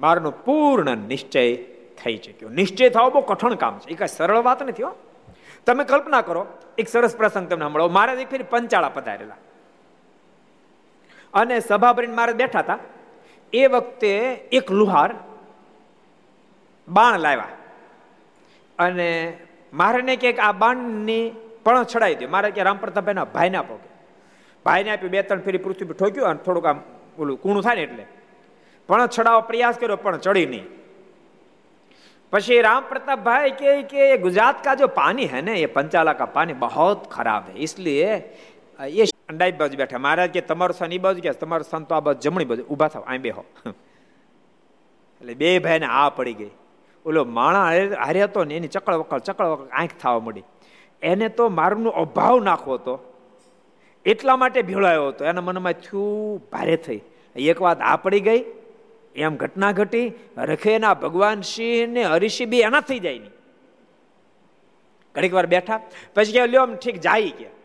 મારનો 0.00 0.30
પૂર્ણ 0.30 0.96
નિશ્ચય 0.96 1.56
થઈ 2.04 2.16
ચૂક્યો. 2.16 2.48
નિશ્ચય 2.48 2.88
થવો 2.88 3.10
બહુ 3.10 3.20
કઠણ 3.20 3.54
કામ 3.54 3.78
છે. 3.78 3.90
એ 3.90 3.94
કઈ 3.94 4.06
સરળ 4.06 4.36
વાત 4.36 4.62
નથી 4.62 4.82
હો. 4.82 4.92
તમે 5.66 5.84
કલ્પના 5.84 6.22
કરો, 6.22 6.46
એક 6.78 6.88
સરસ 6.88 7.16
પ્રસંગ 7.16 7.48
તમને 7.48 7.66
મળો 7.66 7.88
મારે 7.88 8.22
એક 8.22 8.30
ફેરી 8.30 8.44
પંચાળા 8.44 8.88
પધારેલા. 8.88 9.36
અને 11.34 11.60
સભા 11.60 11.92
ભરીને 11.92 12.14
મારે 12.14 12.32
બેઠા 12.32 12.58
હતા. 12.58 12.78
એ 13.53 13.63
વખતે 13.67 14.13
એક 14.51 14.69
લુહાર 14.71 15.09
બાણ 16.87 17.19
લાવ્યા 17.19 17.55
અને 18.79 19.09
મારે 19.73 20.01
ને 20.01 20.15
કે 20.17 20.35
આ 20.39 20.53
બાણની 20.55 21.23
પણ 21.65 21.85
છડાઈ 21.85 22.15
દો 22.15 22.27
મારે 22.27 22.51
કે 22.51 22.67
રામ 22.69 22.77
પ્રતાપભાઈના 22.77 23.31
ભાઈને 23.31 23.57
આપો 23.57 23.75
કે 23.75 23.89
ભાઈને 24.65 24.91
આપ્યું 24.91 25.11
બે 25.11 25.23
ત્રણ 25.23 25.45
ફેરી 25.45 25.65
પૃથ્વી 25.65 25.91
ઠોક્યું 25.93 26.29
અને 26.29 26.45
થોડુંક 26.45 26.71
આમ 26.71 26.79
ઓલું 27.17 27.37
કૂણું 27.37 27.63
થાય 27.63 27.77
ને 27.77 27.85
એટલે 27.85 28.05
પણ 28.89 29.07
ચડાવવા 29.09 29.47
પ્રયાસ 29.51 29.77
કર્યો 29.77 29.97
પણ 29.97 30.25
ચડી 30.25 30.47
નહીં 30.47 30.65
પછી 32.33 32.59
राम 32.59 32.81
प्रताप 32.83 33.19
भाई 33.21 33.51
के 33.51 33.81
कि 33.83 34.17
गुजरात 34.17 34.61
का 34.61 34.73
जो 34.75 34.87
पानी 34.89 35.25
है 35.25 35.41
ना 35.41 35.51
ये 35.53 35.67
पंचाला 35.69 36.13
का 36.13 36.25
पानी 36.27 36.53
बहुत 36.55 37.07
खराब 37.11 37.45
है 37.47 37.63
इसलिए 37.63 38.07
ये 38.88 39.10
અંડાઈ 39.28 39.52
બાજુ 39.52 39.76
બેઠા. 39.76 39.98
મહારાજ 39.98 40.30
કે, 40.30 40.40
તમારો 40.40 40.74
સન 40.78 40.92
એ 40.92 40.98
બાજુ 40.98 41.20
કે 41.20 41.30
તમારો 41.30 41.62
સન 41.70 41.84
તો 41.84 41.94
આ 41.94 42.00
બાજુ 42.00 42.20
જમણી 42.20 42.44
બાજુ. 42.44 42.62
ઊભા 42.62 42.88
થાવ 42.88 43.02
અહીં 43.02 43.20
બેહો. 43.20 43.44
એટલે 45.20 45.34
બે 45.34 45.58
ભાઈને 45.58 45.86
આ 45.86 46.08
પડી 46.08 46.32
ગઈ. 46.32 46.50
ઓલો 47.06 47.24
માણા 47.24 47.64
હારે 48.04 48.22
હતો 48.22 48.44
ને, 48.44 48.56
એની 48.56 48.68
ચકળ 48.68 48.94
વકળ 48.94 49.18
ચકળ 49.18 49.46
વકળ 49.46 49.66
આંખ 49.66 49.90
થવા 50.00 50.18
મળી 50.18 50.42
એને 51.02 51.28
તો 51.28 51.48
મારનો 51.48 51.90
અભાવ 51.90 52.40
નાખવો 52.40 52.74
હતો. 52.74 53.14
એટલા 54.06 54.36
માટે 54.36 54.62
ભીળાયો 54.62 55.08
હતો. 55.08 55.24
એના 55.24 55.40
મનમાં 55.40 55.72
થયું, 55.72 56.50
ભારે 56.52 56.76
થઈ. 56.76 57.00
એક 57.36 57.62
વાત 57.62 57.80
આ 57.80 57.96
પડી 57.96 58.20
ગઈ. 58.20 58.44
એમ 59.16 59.36
ઘટના 59.36 59.72
ઘટી. 59.72 60.12
રખેના 60.36 60.94
ભગવાન 60.94 61.40
સિંહ 61.40 61.92
ને 61.92 62.04
હરિષિ 62.04 62.44
બી 62.44 62.60
એના 62.60 62.80
થઈ 62.80 62.98
જાય 62.98 63.18
નહીં. 63.18 63.30
ઘડીક 65.14 65.34
વાર 65.34 65.46
બેઠા. 65.46 65.80
પછી 66.14 66.32
કે, 66.32 66.46
લ્યો 66.46 66.66
ઠીક 66.66 67.00
જાય 67.00 67.30
કે 67.30 67.59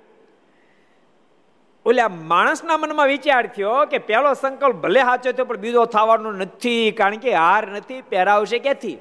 ઓલા 1.86 2.07
માણસના 2.07 2.77
મનમાં 2.77 3.07
વિચાર 3.07 3.47
થયો 3.47 3.86
કે 3.86 3.97
પહેલો 3.97 4.33
સંકલ્પ 4.33 4.75
ભલે 4.75 5.01
સાચો 5.01 5.31
થયો, 5.31 5.45
પણ 5.45 5.57
બીજો 5.57 5.86
થવાનો 5.86 6.31
નથી, 6.31 6.91
કારણ 6.91 7.15
કે 7.15 7.33
હાર 7.33 7.67
નથી, 7.67 8.01
પહેરાવશે 8.01 8.59
ક્યાંથી? 8.59 8.97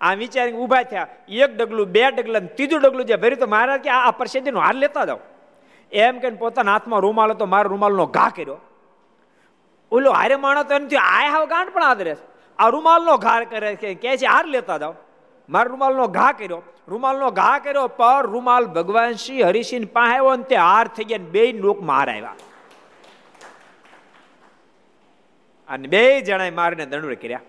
આ 0.00 0.14
વિચાર 0.14 0.52
ઊભા 0.52 0.82
થયા. 0.82 1.06
એક 1.28 1.56
ડગલું, 1.56 1.86
બે 1.86 2.10
ડગલા 2.10 2.38
ત્રીજું 2.38 2.80
ડગલું 2.80 3.04
જે 3.04 3.16
ભર્યું 3.16 3.38
તો 3.38 3.46
મહારાજ 3.46 3.80
કે 3.80 3.90
આ 3.90 4.10
પ્રસિદ્ધિનો 4.10 4.60
હાર 4.60 4.74
લેતા 4.74 5.04
જાઓ. 5.04 5.18
એમ 5.92 6.18
કે 6.18 6.30
પોતાના 6.30 6.72
હાથમાં 6.72 7.00
રૂમાલ 7.00 7.30
હતો, 7.30 7.46
મારા 7.46 7.68
રૂમાલનો 7.68 8.06
ઘા 8.06 8.28
કર્યો. 8.28 8.60
ઓલો 9.92 10.10
હારે 10.10 10.36
માણસ 10.36 10.64
તો 10.64 10.74
એમથી 10.74 10.96
આ 10.96 11.30
હાવ 11.30 11.48
ગાંઠ 11.48 11.72
પણ 11.72 11.82
આદરે 11.82 12.16
આ 12.58 12.68
રૂમાલનો 12.68 13.16
ઘા 13.16 13.40
કરે 13.40 13.74
કે 13.74 14.16
છે, 14.16 14.26
હાર 14.26 14.46
લેતા 14.46 14.78
જાઓ. 14.78 14.94
મારા 15.48 15.70
રૂમાલનો 15.70 16.06
ઘા 16.06 16.32
કર્યો. 16.32 16.62
રૂમાલનો 16.90 17.30
ઘા 17.30 17.58
કર્યો, 17.58 17.88
પર 17.88 18.26
રૂમાલ 18.26 18.66
ભગવાન 18.66 19.12
શ્રી 19.12 19.42
હરિસિંહ 19.42 19.86
પાસે 19.86 20.10
આવ્યો 20.10 20.36
ને 20.36 20.42
તે 20.42 20.56
હાર 20.56 20.88
થઈ 20.88 21.04
ગયા 21.04 21.18
બે 21.18 21.52
લોક 21.52 21.82
માર 21.82 22.10
આવ્યા. 22.10 22.34
અને 25.68 25.88
બે 25.88 26.20
જણાએ 26.20 26.50
મારીને 26.50 26.86
દંડ 26.86 27.14
કર્યા. 27.14 27.40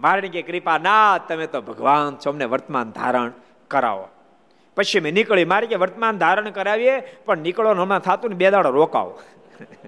મારીને 0.00 0.28
કે, 0.28 0.42
કૃપા 0.42 0.78
ના, 0.78 1.18
તમે 1.18 1.46
તો 1.46 1.60
ભગવાન 1.60 2.16
છો, 2.16 2.30
અમને 2.30 2.44
વર્તમાન 2.44 2.90
ધારણ 2.90 3.32
કરાવો. 3.68 4.08
પછી 4.76 5.00
મેં 5.00 5.14
નીકળી, 5.14 5.44
મારી 5.44 5.66
કે, 5.66 5.74
વર્તમાન 5.74 6.18
ધારણ 6.18 6.50
કરાવીએ, 6.50 7.00
પણ 7.00 7.38
નીકળો 7.38 7.74
હમણાં 7.74 7.98
થતું 7.98 8.30
ને, 8.30 8.36
બે 8.36 8.50
દાડો 8.50 8.70
રોકાવો. 8.70 9.20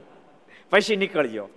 પછી 0.71 0.97
નીકળજો 0.97 1.49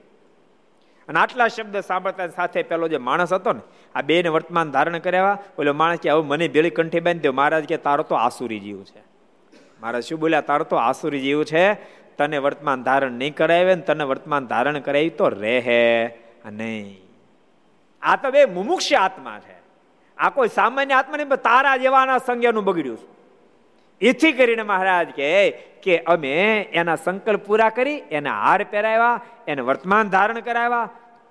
અને 1.07 1.19
આટલા 1.19 1.47
શબ્દ 1.47 1.79
સાંભળતા 1.79 2.27
સાથે 2.27 2.63
પેલો 2.63 2.87
જે 2.87 2.97
માણસ 2.97 3.33
હતો 3.33 3.53
ને, 3.53 3.61
આ 3.95 4.01
બે 4.01 4.21
ને 4.23 4.29
વર્તમાન 4.29 4.71
ધારણ 4.71 4.97
કર્યા 4.97 5.37
ઓલો 5.59 5.73
માણસ 5.73 5.99
કે, 5.99 6.09
હવે 6.09 6.27
મને 6.27 6.47
બેળી 6.47 6.69
કંઠી 6.69 6.99
બાંધી 6.99 7.19
દો 7.19 7.31
મહારાજ 7.31 7.65
કે, 7.65 7.77
તારો 7.77 8.03
તો 8.03 8.15
આસુરી 8.15 8.59
જીવ 8.59 8.83
છે. 8.83 9.01
મહારાજ 9.81 10.03
શું 10.03 10.19
બોલ્યા, 10.19 10.41
તારો 10.41 10.63
તો 10.63 10.75
આસુરી 10.75 11.19
જીવ 11.19 11.43
છે, 11.43 11.73
તને 12.17 12.37
વર્તમાન 12.37 12.83
ધારણ 12.83 13.11
નહીં 13.11 13.35
કરાવે 13.35 13.75
ને 13.75 13.81
તને 13.81 14.03
વર્તમાન 14.03 14.47
ધારણ 14.47 14.79
કરાવી 14.79 15.09
તો 15.09 15.29
રહે 15.29 16.11
નહીં. 16.45 17.01
આ 18.01 18.15
તો 18.15 18.31
બે 18.31 18.45
મુમુક્ષ 18.45 18.93
આત્મા 18.93 19.39
છે. 19.39 19.55
આ 20.17 20.29
કોઈ 20.29 20.47
સામાન્ય 20.47 20.93
આત્મા 20.93 21.17
નહીં 21.17 21.29
તારા 21.29 21.77
જેવાના 21.77 22.17
સંજ્ઞાનું 22.17 22.63
બગડ્યું 22.63 22.97
છે. 22.97 23.14
એથી 24.01 24.31
કરીને 24.31 24.63
મહારાજ 24.63 25.09
કે 25.09 25.51
કે 25.83 25.99
અમે 25.99 26.61
એના 26.61 26.95
સંકલ્પ 26.95 27.45
પૂરા 27.45 27.69
કરી, 27.69 28.03
એને 28.11 28.29
હાર 28.29 28.63
પહેરાવ્યા, 28.63 29.21
એને 29.47 29.61
વર્તમાન 29.61 30.09
ધારણ 30.09 30.39
કરાવ્યા. 30.39 30.89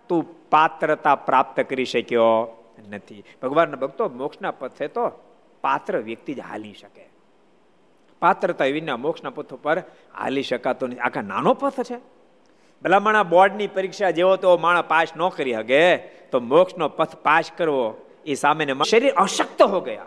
તું 0.08 0.50
પાત્રતા 0.50 1.14
પ્રાપ્ત 1.14 1.60
કરી 1.60 1.84
શક્યો 1.84 2.56
નથી. 2.90 3.24
ભગવાનના 3.42 3.76
ભક્તો, 3.76 4.08
મોક્ષના 4.08 4.50
પથે 4.50 4.88
તો 4.88 5.08
પાત્ર 5.60 5.98
વ્યક્તિ 5.98 6.34
જ 6.34 6.40
હાલી 6.40 6.72
શકે. 6.72 7.08
પાત્રતા 8.20 8.64
વિના 8.64 8.96
મોક્ષના 8.96 9.30
પથ 9.30 9.54
પર 9.54 9.78
હાલી 10.14 10.42
શકાતો 10.42 10.86
નથી. 10.86 10.98
આખા 10.98 11.20
નાનો 11.20 11.54
પથ 11.54 11.80
છે. 11.80 11.96
ભલામણા 12.82 13.22
બોર્ડની 13.22 13.66
પરીક્ષા 13.66 14.10
જેવો 14.10 14.36
તો 14.36 14.58
માણસ 14.58 14.84
પાસ 14.88 15.08
ન 15.16 15.28
કરી 15.28 15.52
શકે 15.52 15.96
તો 15.96 16.40
મોક્ષનો 16.40 16.88
પથ 16.88 17.16
પાસ 17.16 17.50
કરવો 17.56 18.06
એ 18.26 18.34
સામેને 18.34 18.74
શરીર 18.90 19.12
અશક્ત 19.12 19.62
હો 19.62 19.80
ગયા. 19.80 20.06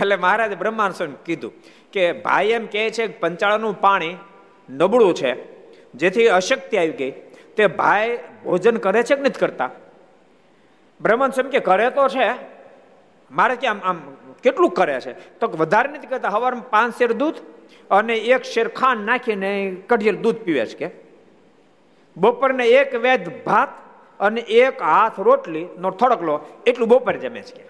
એટલે 0.00 0.16
મહારાજે 0.16 0.54
બ્રહ્માંડ 0.54 0.94
સ્વામી 0.94 1.14
કીધું 1.24 1.52
કે 1.92 2.12
ભાઈ 2.12 2.46
એમ 2.48 2.66
કહે 2.66 2.90
છે 2.90 3.06
પંચાળાનું 3.06 3.80
પાણી 3.80 4.16
નબળું 4.70 5.14
છે, 5.14 5.32
જેથી 5.94 6.28
અશક્તિ 6.28 6.76
આવી 6.76 6.90
ગઈ. 6.90 7.10
તે 7.56 7.66
ભાઈ 7.66 8.18
ભોજન 8.44 8.76
કરે 8.76 9.02
છે 9.02 9.14
કે 9.14 9.22
નથી 9.22 9.40
કરતા? 9.40 9.70
બ્રહ્માંડ 11.00 11.32
સ્વામી 11.32 11.50
કે, 11.50 11.60
કરે 11.60 11.90
તો 11.90 12.08
છે. 12.08 12.28
મારે 13.30 13.56
કે 13.56 13.66
આમ 13.66 13.80
આમ 13.84 13.98
કેટલું 14.42 14.70
કરે 14.70 15.00
છે? 15.00 15.12
તો 15.12 15.46
વધારે 15.46 15.88
નથી 15.88 16.06
કરતા. 16.06 16.28
હવારમાં 16.28 16.70
પાંચ 16.70 16.98
શેર 16.98 17.12
દૂધ 17.12 17.36
અને 17.90 18.14
એક 18.16 18.42
શેર 18.44 18.68
ખાંડ 18.68 19.04
નાખીને 19.04 19.76
કઢિયલ 19.88 20.16
દૂધ 20.16 20.36
પીવે 20.36 20.66
છે 20.66 20.76
કે. 20.78 20.88
બપોરને 22.16 22.64
એક 22.64 22.94
વેદ 22.94 23.44
ભાત 23.44 23.68
અને 24.20 24.40
એક 24.40 24.82
હાથ 24.82 25.20
રોટલી 25.20 25.66
નો 25.78 25.90
થોડોક 25.90 26.22
લો 26.22 26.34
એટલું 26.66 26.88
બપોર 26.88 27.16
જમે 27.16 27.42
છે 27.42 27.69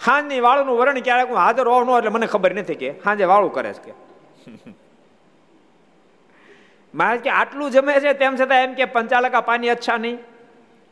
હાંજની 0.00 0.40
વાળુનું 0.40 0.78
વર્ણ 0.78 1.00
ક્યારેક 1.00 1.28
હું 1.28 1.36
હાજર 1.36 1.66
હોવ 1.66 1.98
એટલે 1.98 2.10
મને 2.10 2.26
ખબર 2.26 2.52
નથી 2.54 2.74
કે 2.74 2.90
હાંજે 3.04 3.24
વાળું 3.24 3.52
કરે 3.52 3.72
છે 3.72 3.80
કે. 3.80 3.92
મારે 6.94 7.18
કે 7.18 7.30
આટલું 7.30 7.70
જમે 7.70 8.00
છે 8.00 8.14
તેમ 8.14 8.36
છતાં 8.36 8.64
એમ 8.64 8.74
કે 8.74 8.86
પંચાલકા 8.86 9.40
પાણી 9.40 9.68
અચ્છા 9.68 9.98
નહીં. 9.98 10.18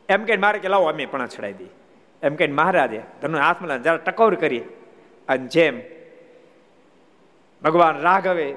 એમ 0.09 0.25
કે 0.25 0.37
મારે 0.37 0.59
કે 0.59 0.69
લાવો 0.69 0.89
અમે 0.89 1.05
પણ 1.05 1.27
છડાઈ 1.27 1.53
દઈએ. 1.53 1.71
એમ 2.23 2.35
કે 2.35 2.47
મહારાજે 2.47 3.01
ધનુ 3.21 3.37
હાથમાં 3.37 3.83
જરા 3.83 3.97
ટકોર 3.97 4.35
કરી 4.35 4.63
અને 5.27 5.47
જેમ 5.47 5.81
ભગવાન 7.63 8.01
રાઘવે 8.01 8.47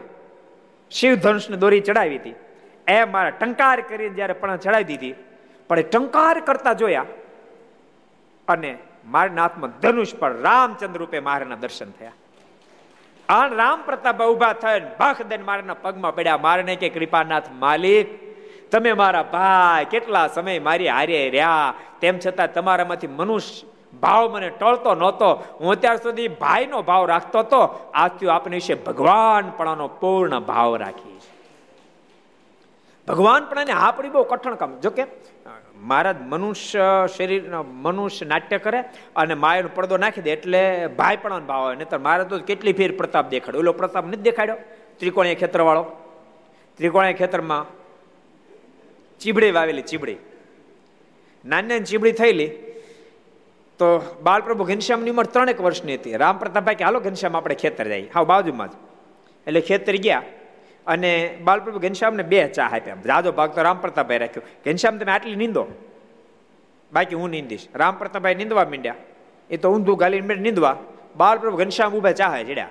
શિવ 0.90 1.14
ધનુષને 1.16 1.56
દોરી 1.56 1.80
ચડાવી 1.80 2.18
હતી 2.18 2.36
એમ 2.86 3.10
મારા 3.10 3.30
ટંકાર 3.30 3.80
કરી 3.80 4.10
જ્યારે 4.10 4.34
પણ 4.34 4.56
ચડાવી 4.56 4.84
દીધી 4.84 5.14
પણ 5.68 5.78
એ 5.78 5.82
ટંકાર 5.82 6.40
કરતા 6.40 6.72
જોયા 6.72 7.06
અને 8.48 8.78
મારના 9.06 9.42
હાથમાં 9.42 9.80
ધનુષ 9.80 10.14
પર 10.14 10.36
રામચંદ્ર 10.36 10.98
રૂપે 10.98 11.20
મારાના 11.20 11.56
દર્શન 11.56 11.90
થયા. 11.90 12.12
આ 13.28 13.46
રામ 13.46 13.82
પ્રતાપ 13.82 14.22
ઊભા 14.22 14.52
થઈને 14.52 14.90
ભખ 15.00 15.22
દઈને 15.22 15.44
મારાના 15.44 15.74
પગમાં 15.74 16.14
પડ્યા. 16.14 16.36
મારને 16.36 16.76
કે, 16.76 16.88
કૃપાનાથ 16.88 17.50
માલિક, 17.52 18.32
તમે 18.70 18.92
મારા 18.92 19.22
ભાઈ, 19.22 19.84
કેટલા 19.84 20.28
સમય 20.28 20.58
મારી 20.58 20.88
હારે 20.88 21.30
રહ્યા? 21.30 21.74
તેમ 22.00 22.18
છતાં 22.26 22.52
તમારામાંથી 22.52 23.06
મનુષ્ય 23.06 23.66
ભાવ 24.02 24.34
મને 24.34 24.50
ટળતો 24.50 24.94
નહોતો. 24.94 25.34
હું 25.60 25.70
અત્યાર 25.70 25.96
સુધી 25.96 26.28
ભાઈનો 26.28 26.82
ભાવ 26.82 27.06
રાખતો 27.06 27.38
હતો. 27.38 27.90
આજથી 27.94 28.28
આપને 28.28 28.56
વિશે 28.56 28.74
ભગવાન 28.74 29.52
પણાનો 29.56 29.88
પૂર્ણ 29.88 30.40
ભાવ 30.40 30.76
રાખીશ. 30.76 31.22
ભગવાન 33.08 33.44
પણ 33.44 33.70
આપણી 33.74 34.08
બહુ 34.08 34.24
કઠણ 34.24 34.54
કામ. 34.54 34.80
જો 34.80 34.90
કે 34.90 35.04
મહારાજ 35.82 36.16
મનુષ્ય 36.20 37.08
શરીર 37.16 37.42
મનુષ્ય 37.58 38.26
નાટ્ય 38.26 38.58
કરે 38.58 38.80
અને 39.16 39.34
માયાનો 39.34 39.68
પડદો 39.74 39.96
નાખી 39.96 40.22
દે 40.22 40.30
એટલે 40.30 40.86
ભાઈ 40.86 41.16
પણ 41.16 41.46
ભાવ 41.46 41.62
આવે. 41.64 41.76
નહીં 41.76 42.02
મારે 42.02 42.24
તો 42.24 42.38
કેટલી 42.38 42.72
ફેર 42.72 42.96
પ્રતાપ 42.96 43.28
દેખાડ્યો. 43.28 43.60
ઓલો 43.60 43.72
પ્રતાપ 43.72 44.06
નથી 44.06 44.16
દેખાડ્યો? 44.16 44.56
ત્રિકોણીય 44.98 45.34
ખેતરવાળો. 45.34 45.84
ત્રિકોણીય 46.76 47.12
ખેતરમાં 47.12 47.66
ચીબડી 49.18 49.50
વાવેલી 49.50 49.82
ચીબડી. 49.82 50.16
નાની 51.44 51.80
ચીબડી 51.80 52.12
થયેલી 52.12 52.50
તો 53.78 54.18
બાળપ્રભુ 54.22 54.64
ઘનશ્યામની 54.64 55.10
ઉંમર 55.10 55.26
ત્રણેક 55.26 55.60
વર્ષની 55.60 55.94
હતી. 55.94 56.16
રામ 56.16 56.38
પ્રતાપભાઈ 56.38 56.74
કે, 56.74 56.84
હાલો 56.84 57.00
ઘનશ્યામ, 57.00 57.36
આપણે 57.36 57.54
ખેતર 57.54 57.88
જાય 57.88 58.06
હા 58.14 58.24
બાજુમાં 58.24 58.68
જ. 58.68 58.72
એટલે 59.46 59.60
ખેતર 59.60 59.96
ગયા. 59.96 60.22
અને 60.86 61.38
બાલપ્રભુ 61.44 61.78
ઘનશ્યામને 61.78 62.22
બે 62.22 62.48
ચા 62.48 62.64
આપ્યા. 62.64 62.96
જાજો 63.06 63.32
ભાગ 63.32 63.54
તો 63.54 63.62
રામ 63.62 63.80
પ્રતાપભાઈ 63.80 64.18
રાખ્યો. 64.18 64.42
ઘનશ્યામ, 64.66 64.98
તમે 64.98 65.12
આટલી 65.12 65.36
નીંદો. 65.36 65.66
બાકી 66.92 67.14
હું 67.14 67.30
નીંદીશ. 67.30 67.68
રામ 67.74 67.98
પ્રતાપભાઈ 67.98 68.34
નીંદવા 68.34 68.64
માંડ્યા. 68.64 68.94
એ 69.50 69.56
તો 69.56 69.72
ઊંધું 69.72 69.98
ગાલીને 69.98 70.34
નીંદવા. 70.34 70.76
બાલપ્રભુ 71.16 71.56
ઘનશ્યામ 71.56 71.92
ઊભા 71.92 72.12
ચા 72.12 72.42
ચડ્યા. 72.42 72.68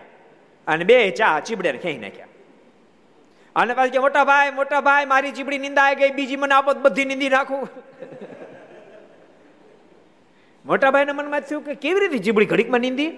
અને 0.68 0.84
બે 0.84 1.12
ચા 1.12 1.39
ચીબડે 1.39 1.72
ખેંચી 1.72 1.99
નાખ્યા. 1.99 2.28
અને 3.55 3.74
પાછી 3.74 3.89
કે, 3.89 3.99
મોટા 3.99 4.24
ભાઈ 4.24 4.51
મોટા 4.51 4.82
ભાઈ, 4.82 5.05
મારી 5.05 5.32
ચીબડી 5.32 5.57
નિંદાઈ 5.57 5.95
ગઈ. 5.95 6.09
બીજી 6.09 6.36
મને 6.36 6.53
આપત 6.53 6.78
બધી 6.78 7.05
નિંદી 7.05 7.30
નાખું 7.30 7.68
મોટા 10.66 10.91
ભાઈના 10.91 11.14
મનમાં 11.14 11.41
થયું 11.41 11.66
કે 11.66 11.76
કેવી 11.76 11.99
રીતે 11.99 12.18
ચીબડી 12.18 12.45
ઘડીકમાં 12.45 12.80
નિંદી? 12.80 13.12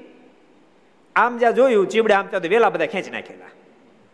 આમ 1.15 1.37
જ્યાં 1.37 1.53
જોયું, 1.53 1.89
ચીબડે 1.89 2.13
આમ 2.13 2.27
ત્યાં 2.27 2.43
વેલા 2.43 2.69
બધા 2.69 2.85
ખેંચી 2.85 3.11
નાખેલા. 3.11 3.62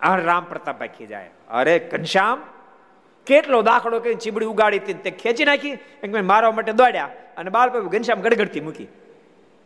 આ 0.01 0.15
રામ 0.17 0.43
પ્રતાપભાઈ 0.43 0.95
ખીજાય 0.97 1.29
અરે 1.49 1.79
ઘનશ્યામ, 1.91 2.41
કેટલો 3.27 3.61
દાખલો 3.61 3.99
કઈ 3.99 4.15
ચીબડી 4.15 4.45
ઉગાડી 4.45 4.79
હતી 4.79 4.93
તે 4.93 5.11
ખેંચી 5.11 5.45
નાખી 5.45 5.73
મારવા 6.21 6.51
માટે 6.51 6.71
દોડ્યા 6.71 7.09
અને 7.37 7.49
બાળપ્રભુ 7.49 7.89
ઘનશ્યામ 7.89 8.21
ગડગડતી 8.21 8.59
મૂકી. 8.59 8.87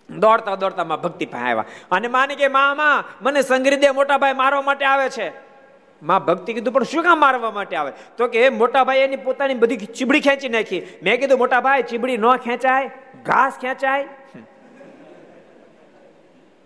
દોડતા 0.09 0.55
દોડતા 0.55 0.83
માં 0.83 1.01
ભક્તિ 1.01 1.25
પાસે 1.25 1.43
આવ્યા. 1.43 1.65
અને 1.91 2.07
માને 2.07 2.35
કે, 2.35 2.47
મામા, 2.47 3.03
મને 3.21 3.41
સંગરી 3.41 3.75
દે 3.75 3.91
મોટા 3.91 4.17
ભાઈ 4.17 4.33
મારવા 4.33 4.61
માટે 4.61 4.85
આવે 4.85 5.09
છે. 5.09 5.27
માં 6.03 6.25
ભક્તિ 6.25 6.53
કીધું, 6.53 6.73
પણ 6.73 6.83
શું 6.83 7.03
કામ 7.03 7.19
મારવા 7.19 7.51
માટે 7.51 7.75
આવે? 7.75 7.91
તો 8.17 8.27
કે 8.27 8.49
મોટા 8.49 8.83
ભાઈ 8.83 8.97
એની 8.97 9.15
પોતાની 9.15 9.53
બધી 9.53 9.77
ચીબડી 9.77 10.21
ખેંચી 10.21 10.49
નાખી. 10.49 10.81
મેં 11.03 11.19
કીધું 11.19 11.37
મોટા 11.37 11.61
ભાઈ 11.61 11.83
ચીબડી 11.83 12.17
ન 12.17 12.35
ખેંચાય, 12.37 12.91
ઘાસ 13.25 13.53
ખેંચાય. 13.61 14.07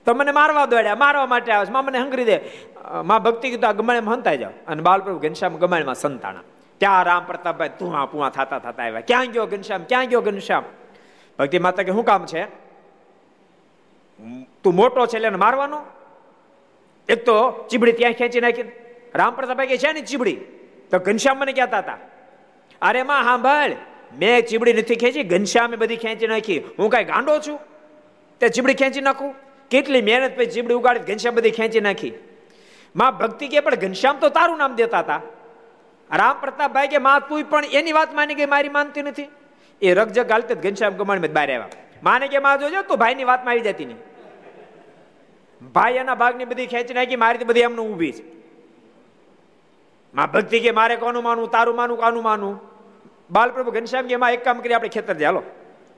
તો 0.08 0.14
મને 0.18 0.32
મારવા 0.39 0.66
દોડ્યા 0.74 0.99
મારવા 1.03 1.30
માટે 1.34 1.51
આવે 1.53 1.72
મા 1.76 1.86
મને 1.88 1.99
હંગરી 2.03 2.28
દે. 2.32 2.38
મા 3.10 3.20
ભક્તિ 3.26 3.47
કીધું 3.51 3.70
આ 3.70 3.78
ગમાણીમાં 3.80 4.16
હંતાઈ 4.16 4.39
જાવ 4.43 4.53
અને 4.72 4.82
બાલપ્રભુ 4.88 5.20
ઘનશ્યામ 5.26 5.58
ગમાણમાં 5.64 5.99
સંતાણા. 6.03 6.45
ત્યાં 6.82 7.03
રામ 7.10 7.24
પ્રતાપભાઈ 7.30 7.76
તુઆ 7.80 8.05
પુઆ 8.12 8.30
થતા 8.36 8.60
થતા 8.66 8.84
આવ્યા. 8.86 9.08
ક્યાં 9.10 9.32
ગયો 9.34 9.45
ઘનશ્યામ? 9.53 9.84
ક્યાં 9.89 10.10
ગયો 10.12 10.22
ઘનશ્યામ? 10.28 10.66
ભક્તિ 11.39 11.60
માતા 11.66 11.86
કે, 11.88 11.91
શું 11.97 12.05
કામ 12.10 12.26
છે? 12.32 12.41
તું 14.64 14.74
મોટો 14.80 15.05
છે 15.12 15.18
એટલે 15.18 15.39
મારવાનો? 15.45 15.80
એક 17.10 17.20
તો 17.28 17.36
ચીબડી 17.70 17.95
ત્યાં 17.99 18.16
ખેંચી 18.20 18.43
નાખી 18.45 18.66
રામ 19.22 19.36
પ્રતાપભાઈ 19.38 19.72
કે 19.74 19.78
છે 19.84 19.91
ને 19.97 20.01
ચીબડી? 20.12 20.38
તો 20.91 20.99
ઘનશ્યામ 21.08 21.38
મને 21.41 21.53
કહેતા 21.60 21.82
હતા, 21.84 21.99
અરે 22.82 23.03
માં 23.10 23.24
સાંભળ 23.30 23.74
મેં 24.22 24.45
ચીબડી 24.49 24.76
નથી 24.80 24.99
ખેંચી, 25.03 25.26
ઘનશ્યામે 25.34 25.76
બધી 25.84 25.99
ખેંચી 26.05 26.32
નાખી. 26.34 26.60
હું 26.80 26.89
કઈ 26.95 27.05
ગાંડો 27.12 27.36
છું? 27.47 27.60
તે 28.41 28.49
ચીબડી 28.55 28.78
ખેંચી 28.84 29.05
નાખું? 29.10 29.34
કેટલી 29.72 30.01
મહેનત 30.01 30.38
પછી 30.38 30.51
ચીબડી 30.55 30.78
ઉગાડી 30.82 31.07
ઘનશ્યામ 31.09 31.36
બધી 31.36 31.51
ખેંચી 31.51 31.84
નાખી. 31.88 32.13
માં 32.95 33.18
ભક્તિ 33.18 33.47
કે 33.47 33.59
પણ 33.59 33.76
ઘનશ્યામ 33.76 34.20
તો 34.20 34.30
તારું 34.30 34.57
નામ 34.57 34.76
દેતા 34.76 35.03
હતા. 35.05 35.22
રામ 36.09 36.36
પ્રતાપભાઈ 36.43 36.88
કે 36.88 36.99
માં 37.07 37.28
તું 37.30 37.43
પણ 37.43 37.65
એની 37.72 37.97
વાત 37.99 38.13
માની 38.13 38.36
ગઈ, 38.36 38.45
મારી 38.45 38.70
માનતી 38.70 39.01
નથી. 39.01 39.30
એ 39.82 39.93
રગજગ 39.93 40.32
હાલતે 40.32 40.55
ઘનશ્યામ 40.55 40.93
કમાણ 40.99 41.20
મેં 41.20 41.34
બહાર 41.34 41.49
આવ્યા. 41.49 41.70
માને 42.03 42.28
કે 42.28 42.39
માં 42.39 42.59
જોજો, 42.59 42.84
તું 42.84 42.97
ભાઈની 42.97 43.28
વાતમાં 43.32 43.53
આવી 43.53 43.68
જતી 43.68 43.86
નહીં. 43.86 44.01
ભાઈ 45.76 46.01
એના 46.05 46.15
ભાગની 46.15 46.45
બધી 46.45 46.68
ખેંચી 46.74 46.93
નાખી, 46.93 47.22
મારી 47.26 47.49
બધી 47.51 47.68
એમનું 47.70 47.91
ઊભી 47.91 48.11
છે. 48.11 48.24
માં 50.13 50.32
ભક્તિ 50.32 50.59
કે 50.65 50.72
મારે 50.72 50.95
કોનું 50.95 51.24
માનવું, 51.24 51.49
તારું 51.51 51.76
માનું 51.76 51.97
કાનું 52.03 52.24
માનું 52.24 52.55
બાલપ્રભુ 53.32 53.72
ઘનશ્યામ 53.72 54.07
કે 54.07 54.13
એમાં 54.13 54.34
એક 54.34 54.43
કામ 54.43 54.61
કરી 54.61 54.74
આપણે 54.74 54.89
ખેતર 54.89 55.15
ચાલો 55.22 55.41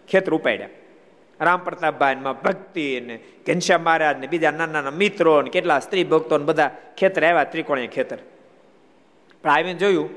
ખેતર 0.10 0.34
ઉપાડ્યા. 0.34 0.70
રામ 1.42 1.60
પ્રતાપભાઈ 1.60 2.16
ભક્તિ 2.44 2.86
ને 3.00 3.20
ઘનશ્યામ 3.48 3.84
મહારાજ 3.84 4.20
ને 4.20 4.28
બીજા 4.28 4.52
નાના 4.52 4.74
નાના 4.74 4.98
મિત્રો 5.02 5.42
ને 5.42 5.50
કેટલા 5.50 5.80
સ્ત્રી 5.80 6.04
ભક્તો 6.04 6.38
ને 6.38 6.46
બધા 6.46 6.70
ખેતર 6.98 7.26
આવ્યા, 7.26 7.44
ત્રિકોણીય 7.44 7.88
ખેતર. 7.88 8.18
પણ 9.44 9.50
આવીને 9.50 9.74
જોયું 9.74 10.10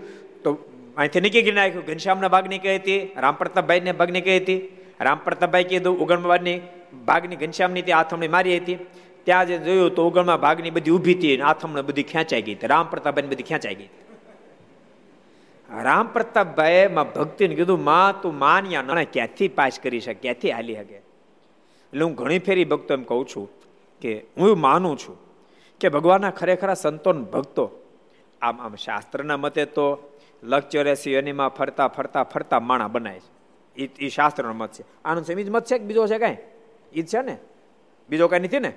તો 0.43 0.51
અહીંથી 0.97 1.21
નીકળી 1.21 1.43
ગઈ 1.43 1.53
નાખ્યું. 1.53 1.85
ઘનશ્યામના 1.85 2.29
ભાગની 2.29 2.59
કહી 2.59 2.77
હતી? 2.77 3.01
રામ 3.17 3.35
પ્રતાપભાઈને 3.35 3.93
ભાગની 3.93 4.21
કહી 4.21 4.37
હતી? 4.37 4.61
રામ 5.01 5.19
પ્રતાપભાઈ 5.25 5.65
કીધું 5.65 5.99
ઉગણબાદની 5.99 6.61
ભાગની 7.07 7.37
ઘનશ્યામની 7.37 7.83
ત્યાં 7.83 8.01
આથમણી 8.01 8.29
મારી 8.29 8.57
હતી. 8.59 8.79
ત્યાં 9.25 9.47
જે 9.47 9.59
જોયું 9.59 9.95
તો 9.95 10.09
ઉગણમાં 10.09 10.41
ભાગની 10.41 10.71
બધી 10.71 10.91
ઊભી 10.91 11.15
હતી 11.15 11.41
આથમણે 11.41 11.83
બધી 11.83 12.03
ખેંચાઈ 12.03 12.43
ગઈ 12.43 12.57
રામ 12.63 12.87
પ્રતાપભાઈ 12.87 13.27
બધી 13.27 13.43
ખેંચાઈ 13.43 13.75
ગઈ 13.75 13.91
રામ 15.83 16.09
પ્રતાપભાઈ 16.09 16.89
માં 16.89 17.13
ભક્તિને 17.13 17.55
કીધું, 17.55 17.85
માં, 17.85 18.21
તું 18.23 18.39
માન્યા 18.39 18.83
ના 18.83 19.05
ક્યાંથી 19.05 19.49
પાસ 19.49 19.79
કરી 19.83 20.01
શકે? 20.01 20.21
ક્યાંથી 20.23 20.51
હાલી 20.51 20.75
શકે 20.75 21.02
એટલે 21.93 22.05
હું 22.05 22.15
ઘણી 22.15 22.39
ફેરી 22.39 22.65
ભક્તો 22.65 22.95
એમ 22.95 23.03
કહું 23.03 23.27
છું 23.27 23.51
કે 24.01 24.25
હું 24.39 24.61
માનું 24.61 24.99
છું 24.99 25.17
કે 25.81 25.89
ભગવાનના 25.89 26.31
ખરેખર 26.31 26.75
સંતોન 26.75 27.25
ભક્તો, 27.25 27.71
આમ 28.43 28.61
આમ 28.61 28.75
શાસ્ત્રના 28.75 29.37
મતે 29.37 29.65
તો 29.65 30.13
લક 30.43 30.69
ચોર્યાસી 30.69 31.13
યોનીમાં 31.13 31.49
ફરતા 31.49 31.89
ફરતા 31.89 32.23
ફરતા 32.23 32.61
માણા 32.61 32.89
બનાય 32.89 33.21
છે. 33.21 33.33
એ 33.83 34.09
શાસ્ત્રનો 34.09 34.53
મત 34.53 34.73
છે. 34.73 34.85
આનો 35.05 35.23
સેમી 35.23 35.45
મત 35.45 35.65
છે 35.65 35.79
કે 35.79 35.85
બીજો 35.85 36.07
છે 36.07 36.19
કાંઈ? 36.19 36.37
ઈ 36.95 37.03
છે 37.03 37.23
ને? 37.23 37.39
બીજો 38.11 38.29
કાંઈ 38.29 38.41
નથી 38.41 38.59
ને? 38.59 38.73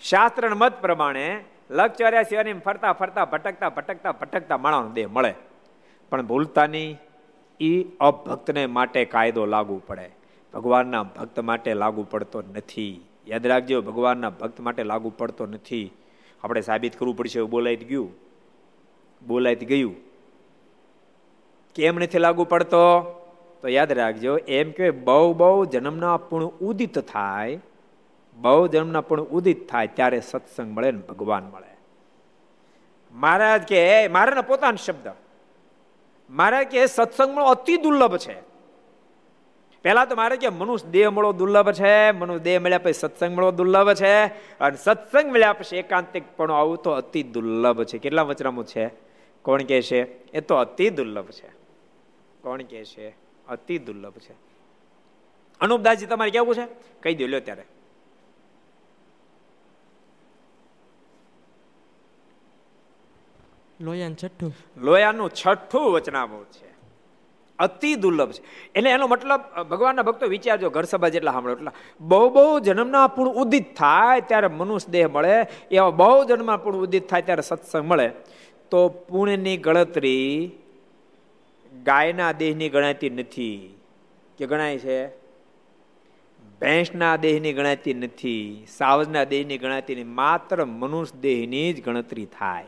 શાસ્ત્ર 0.00 0.54
મત 0.54 0.80
પ્રમાણે 0.80 1.44
લક 1.70 1.94
ચોર્યાસી 1.94 2.34
યોની 2.34 2.52
ફરતા 2.52 2.92
ફરતા 2.92 3.24
ભટકતા 3.24 3.68
ભટકતા 3.68 4.12
ભટકતા 4.12 4.58
માણાનો 4.58 4.90
દેહ 4.90 5.08
મળે. 5.08 5.34
પણ 6.10 6.26
ભૂલતાની 6.26 6.96
એ 7.60 7.82
અભક્તને 7.82 8.66
માટે 8.66 9.04
કાયદો 9.04 9.46
લાગુ 9.46 9.82
પડે. 9.86 10.17
ભગવાનના 10.54 11.02
ભક્ત 11.02 11.40
માટે 11.40 11.74
લાગુ 11.74 12.06
પડતો 12.10 12.42
નથી. 12.42 13.00
યાદ 13.26 13.46
રાખજો, 13.46 13.82
ભગવાનના 13.82 14.30
ભક્ત 14.30 14.60
માટે 14.60 14.82
લાગુ 14.82 15.12
પડતો 15.18 15.46
નથી. 15.46 15.92
આપણે 16.44 16.60
સાબિત 16.60 16.96
કરવું 16.96 17.16
પડશે 17.16 17.38
એવું 17.38 17.50
બોલાઈ 17.50 17.76
ગયું. 17.76 18.12
બોલાઈ 19.26 19.54
ગયું. 19.54 19.96
કેમ 21.74 21.98
નથી 21.98 22.18
લાગુ 22.18 22.44
પડતો? 22.44 23.00
તો 23.62 23.68
યાદ 23.68 23.92
રાખજો, 23.92 24.36
એમ 24.36 24.70
કે 24.70 24.90
બહુ 24.90 25.34
બહુ 25.34 25.64
જન્મના 25.64 26.16
પૂર્ણ 26.16 26.46
ઉદિત 26.46 26.98
થાય, 26.98 27.60
બહુ 28.36 28.66
જન્મના 28.66 29.00
પૂર્ણ 29.00 29.22
ઉદિત 29.22 29.70
થાય 29.70 29.86
ત્યારે 29.86 30.20
સત્સંગ 30.20 30.72
મળે 30.72 30.90
ને 30.90 30.98
ભગવાન 30.98 31.50
મળે. 31.54 31.76
મહારાજ 33.12 33.62
કે 33.62 34.08
મારાના 34.08 34.42
પોતાનો 34.42 34.76
શબ્દ. 34.76 35.12
મહારાજ 36.30 36.66
કે 36.66 36.86
સત્સંગ 36.86 37.38
અતિ 37.38 37.76
દુર્લભ 37.76 38.16
છે. 38.16 38.47
પહેલા 39.82 40.04
તો 40.04 40.16
મારે 40.16 40.36
કે 40.36 40.48
મનુષ્ય 40.48 40.88
દેહ 40.88 41.10
મળો 41.10 41.32
દુર્લભ 41.32 41.72
છે 41.72 42.10
મનુષ્ય 42.10 42.42
દેહ 42.42 42.60
મળ્યા 42.60 42.78
પછી 42.78 42.92
સત્સંગ 42.92 43.36
મળો 43.36 43.50
દુર્લભ 43.50 43.92
છે 43.92 44.26
અને 44.58 44.76
સત્સંગ 44.76 45.32
મળ્યા 45.32 45.52
પછી 45.52 45.76
એકાંતિક 45.76 46.24
પણ 46.36 46.52
આવું 46.52 46.78
તો 46.78 46.90
અતિ 46.90 47.22
દુર્લભ 47.22 47.84
છે. 47.84 47.98
કેટલા 47.98 48.22
વચરામું 48.22 48.66
છે? 48.66 48.90
કોણ 49.42 49.62
કે 49.62 49.82
છે? 49.82 50.30
એ 50.30 50.40
તો 50.40 50.54
અતિ 50.54 50.90
દુર્લભ 50.90 51.30
છે. 51.30 51.48
કોણ 52.42 52.62
કહે 52.62 52.84
છે? 52.84 53.08
અતિ 53.48 53.78
દુર્લભ 53.78 54.12
છે. 54.12 54.32
અનુપદાસજી 55.60 56.06
તમારે 56.06 56.30
કેવું 56.30 56.54
છે? 56.54 56.66
કહી 57.00 57.14
દો 57.14 57.26
લ્યો 57.26 57.40
ત્યારે. 57.40 57.62
લોયાનું 63.80 64.16
છઠ્ઠું. 64.16 64.54
લોયાનું 64.76 65.30
છઠ્ઠું 65.30 65.92
વચનામૃત 65.92 66.46
છે. 66.52 66.67
અતિ 67.58 67.94
દુર્લભ 67.94 68.30
છે. 68.30 68.42
એટલે 68.74 68.90
એનો 68.90 69.06
મતલબ 69.06 69.40
ભગવાનના 69.62 70.02
ભક્તો 70.02 70.26
વિચારજો, 70.26 70.70
ઘર 70.70 70.84
સભા 70.84 71.08
જેટલા 71.08 71.32
સાંભળો, 71.32 71.52
એટલા. 71.52 71.72
બહુ 72.00 72.30
બહુ 72.30 72.60
જન્મના 72.60 73.06
પૂર્ણ 73.06 73.30
ઉદિત 73.30 73.76
થાય 73.76 74.20
ત્યારે 74.20 74.46
મનુષ્ય 74.46 74.92
દેહ 74.92 75.08
મળે, 75.08 75.46
એવા 75.70 75.90
બહુ 75.90 76.24
જન્મના 76.24 76.56
પૂર્ણ 76.56 76.78
ઉદિત 76.78 77.08
થાય 77.08 77.22
ત્યારે 77.22 77.42
સત્સંગ 77.42 77.84
મળે. 77.84 78.10
તો 78.70 78.88
પુણ્યની 78.88 79.56
ગણતરી 79.56 80.50
ગાયના 81.84 82.32
દેહની 82.32 82.68
ગણાતી 82.68 83.10
નથી. 83.10 83.74
કે 84.38 84.46
ગણાય 84.46 84.78
છે? 84.78 85.08
ભેંસના 86.60 87.16
દેહની 87.16 87.52
ગણાતી 87.52 87.94
નથી. 87.94 88.66
સાવજના 88.76 89.24
દેહની 89.24 89.58
ગણાતી 89.58 90.04
માત્ર 90.04 90.64
મનુષ્ય 90.64 91.20
દેહની 91.20 91.72
જ 91.72 91.84
ગણતરી 91.84 92.26
થાય. 92.38 92.64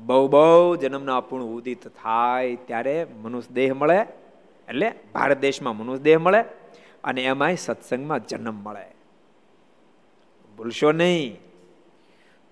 બહુ 0.00 0.28
બહુ 0.28 0.76
જન્મના 0.76 1.20
પૂર્ણ 1.20 1.44
ઉદિત 1.44 1.88
થાય 1.88 2.56
ત્યારે 2.56 3.06
મનુષ્ય 3.22 3.54
દેહ 3.54 3.74
મળે, 3.74 3.98
એટલે 4.68 4.92
ભારત 5.14 5.38
દેશમાં 5.38 5.76
મનુષ્ય 5.76 6.02
દેહ 6.02 6.18
મળે 6.18 6.40
અને 7.04 7.24
એમાંય 7.24 7.56
સત્સંગમાં 7.56 8.26
જન્મ 8.26 8.54
મળે. 8.54 8.94
ભૂલશો 10.56 10.92
નહીં. 10.92 11.40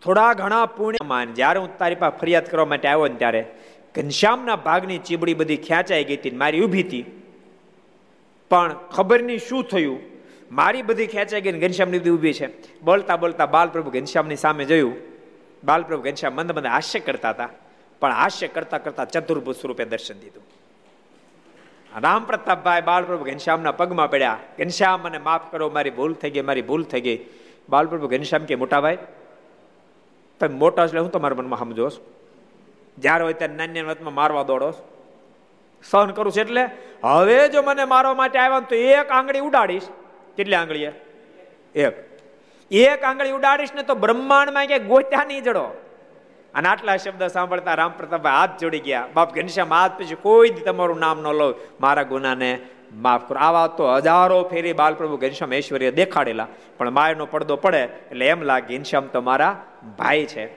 થોડા 0.03 0.33
ઘણા 0.33 0.67
પુણ્યમાન, 0.67 1.35
જ્યારે 1.35 1.61
હું 1.61 1.79
તારી 1.79 1.95
પાસે 1.95 2.19
ફરિયાદ 2.19 2.47
કરવા 2.47 2.65
માટે 2.65 2.89
આવ્યો 2.89 3.09
ને 3.09 3.15
ત્યારે, 3.15 3.47
ઘનશ્યામના 3.95 4.57
ભાગની 4.57 4.99
ચીબડી 4.99 5.35
બધી 5.35 5.57
ખેંચાઈ 5.57 6.05
ગઈ 6.05 6.17
હતી 6.17 6.31
મારી 6.31 6.61
ઊભી 6.61 6.83
હતી. 6.83 7.05
પણ 8.51 8.75
ખબર 8.93 9.23
નહીં 9.23 9.39
શું 9.39 9.65
થયું. 9.65 10.01
મારી 10.53 10.83
બધી 10.83 11.07
ખેંચાઈ 11.07 11.41
ગઈ 11.41 11.61
ઘનશ્યામની 11.61 11.99
બધી 11.99 12.11
ઊભી 12.11 12.33
છે. 12.33 12.81
બોલતા 12.81 13.17
બોલતા 13.17 13.47
બાલપ્રભુ 13.47 13.91
ઘનશ્યામની 13.91 14.37
સામે 14.37 14.65
જોયું. 14.65 15.08
બાલપ્રભુ 15.65 16.03
ઘનશ્યામ 16.03 16.35
મંદ 16.35 16.53
મંદ 16.53 16.67
હાસ્ય 16.67 17.01
કરતા 17.01 17.31
હતા. 17.31 17.49
પણ 18.01 18.13
હાસ્ય 18.13 18.49
કરતા 18.49 18.79
કરતા 18.79 19.05
ચતુર્ભુજ 19.05 19.57
સ્વરૂપે 19.57 19.85
દર્શન 19.85 20.19
દીધું. 20.19 20.43
રામ 22.01 22.25
પ્રતાપભાઈ 22.25 22.81
બાલપ્રભુ 22.81 23.25
ઘનશ્યામના 23.25 23.73
પગમાં 23.73 24.11
પડ્યા. 24.11 24.39
ઘનશ્યામ, 24.59 25.01
મને 25.01 25.19
માફ 25.19 25.53
કરો, 25.53 25.71
મારી 25.71 25.91
ભૂલ 25.91 26.13
થઈ 26.15 26.31
ગઈ, 26.31 26.41
મારી 26.41 26.63
ભૂલ 26.63 26.85
થઈ 26.85 27.01
ગઈ. 27.01 27.25
બાલપ્રભુ 27.69 28.09
ઘનશ્યામ 28.09 28.45
કે, 28.45 28.55
મોટા 28.55 28.81
ભાઈ, 28.81 28.99
તમે 30.41 30.55
મોટા 30.55 30.85
એટલે 30.85 31.01
હું 31.01 31.11
તમારા 31.11 31.37
મનમાં 31.37 31.59
સમજો 31.61 31.91
જ્યારે 32.99 33.25
હોય 33.25 33.33
ત્યારે 33.33 33.55
નાની 33.55 33.83
વતમાં 33.83 34.15
મારવા 34.15 34.43
દોડો 34.43 34.73
સહન 35.91 36.11
કરું 36.11 36.33
છું 36.33 36.41
એટલે 36.41 36.71
હવે 37.05 37.49
જો 37.49 37.63
મને 37.63 37.85
મારવા 37.85 38.15
માટે 38.15 38.39
આવ્યા 38.39 38.61
તો 38.61 38.75
એક 38.75 39.11
આંગળી 39.11 39.39
ઉડાડીશ. 39.39 39.83
કેટલી 40.37 40.55
આંગળીએ 40.55 40.93
એક. 41.75 42.18
એક 42.71 43.03
આંગળી 43.03 43.31
ઉડાડીશ 43.31 43.75
ને 43.75 43.83
તો 43.83 43.95
બ્રહ્માંડમાં 43.95 44.67
ક્યાંય 44.67 44.85
ગોત્યા 44.85 45.25
નહીં 45.25 45.43
જડો. 45.43 45.63
અને 46.55 46.69
આટલા 46.69 46.97
શબ્દ 46.97 47.27
સાંભળતા 47.27 47.75
રામ 47.75 47.93
પ્રતાપભાઈ 47.97 48.33
હાથ 48.33 48.61
જોડી 48.61 48.79
ગયા. 48.79 49.09
બાપ 49.15 49.35
ઘનશ્યામ, 49.35 49.73
હાથ 49.73 49.93
પછી 49.99 50.15
કોઈ 50.15 50.51
તમારું 50.51 50.99
નામ 50.99 51.21
ન 51.21 51.27
લો. 51.27 51.55
મારા 51.81 52.03
ગુનાને 52.03 52.59
માફ 52.93 53.29
કરો. 53.29 53.41
આવા 53.41 53.67
તો 53.67 53.95
હજારો 53.95 54.43
ફેરી 54.43 54.73
બાલપ્રભુ 54.73 55.17
ઘનશ્યામ 55.17 55.53
ઐશ્વર્ય 55.53 55.91
દેખાડેલા. 55.91 56.47
પણ 56.79 56.91
માયનો 56.91 57.27
પડદો 57.27 57.57
પડે 57.57 57.81
એટલે 57.81 58.27
એમ 58.27 58.43
લાગે 58.43 58.77
ઘનશ્યામ 58.77 59.07
તો 59.07 59.21
મારા 59.21 59.65
ભાઈ 59.99 60.27
છે. 60.27 60.49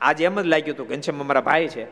આજે 0.00 0.24
એમ 0.24 0.40
જ 0.40 0.46
લાગ્યું 0.46 0.74
હતું, 0.74 0.88
ઘનશ્યામ 0.88 1.20
અમારા 1.20 1.40
ભાઈ 1.40 1.68
છે. 1.68 1.84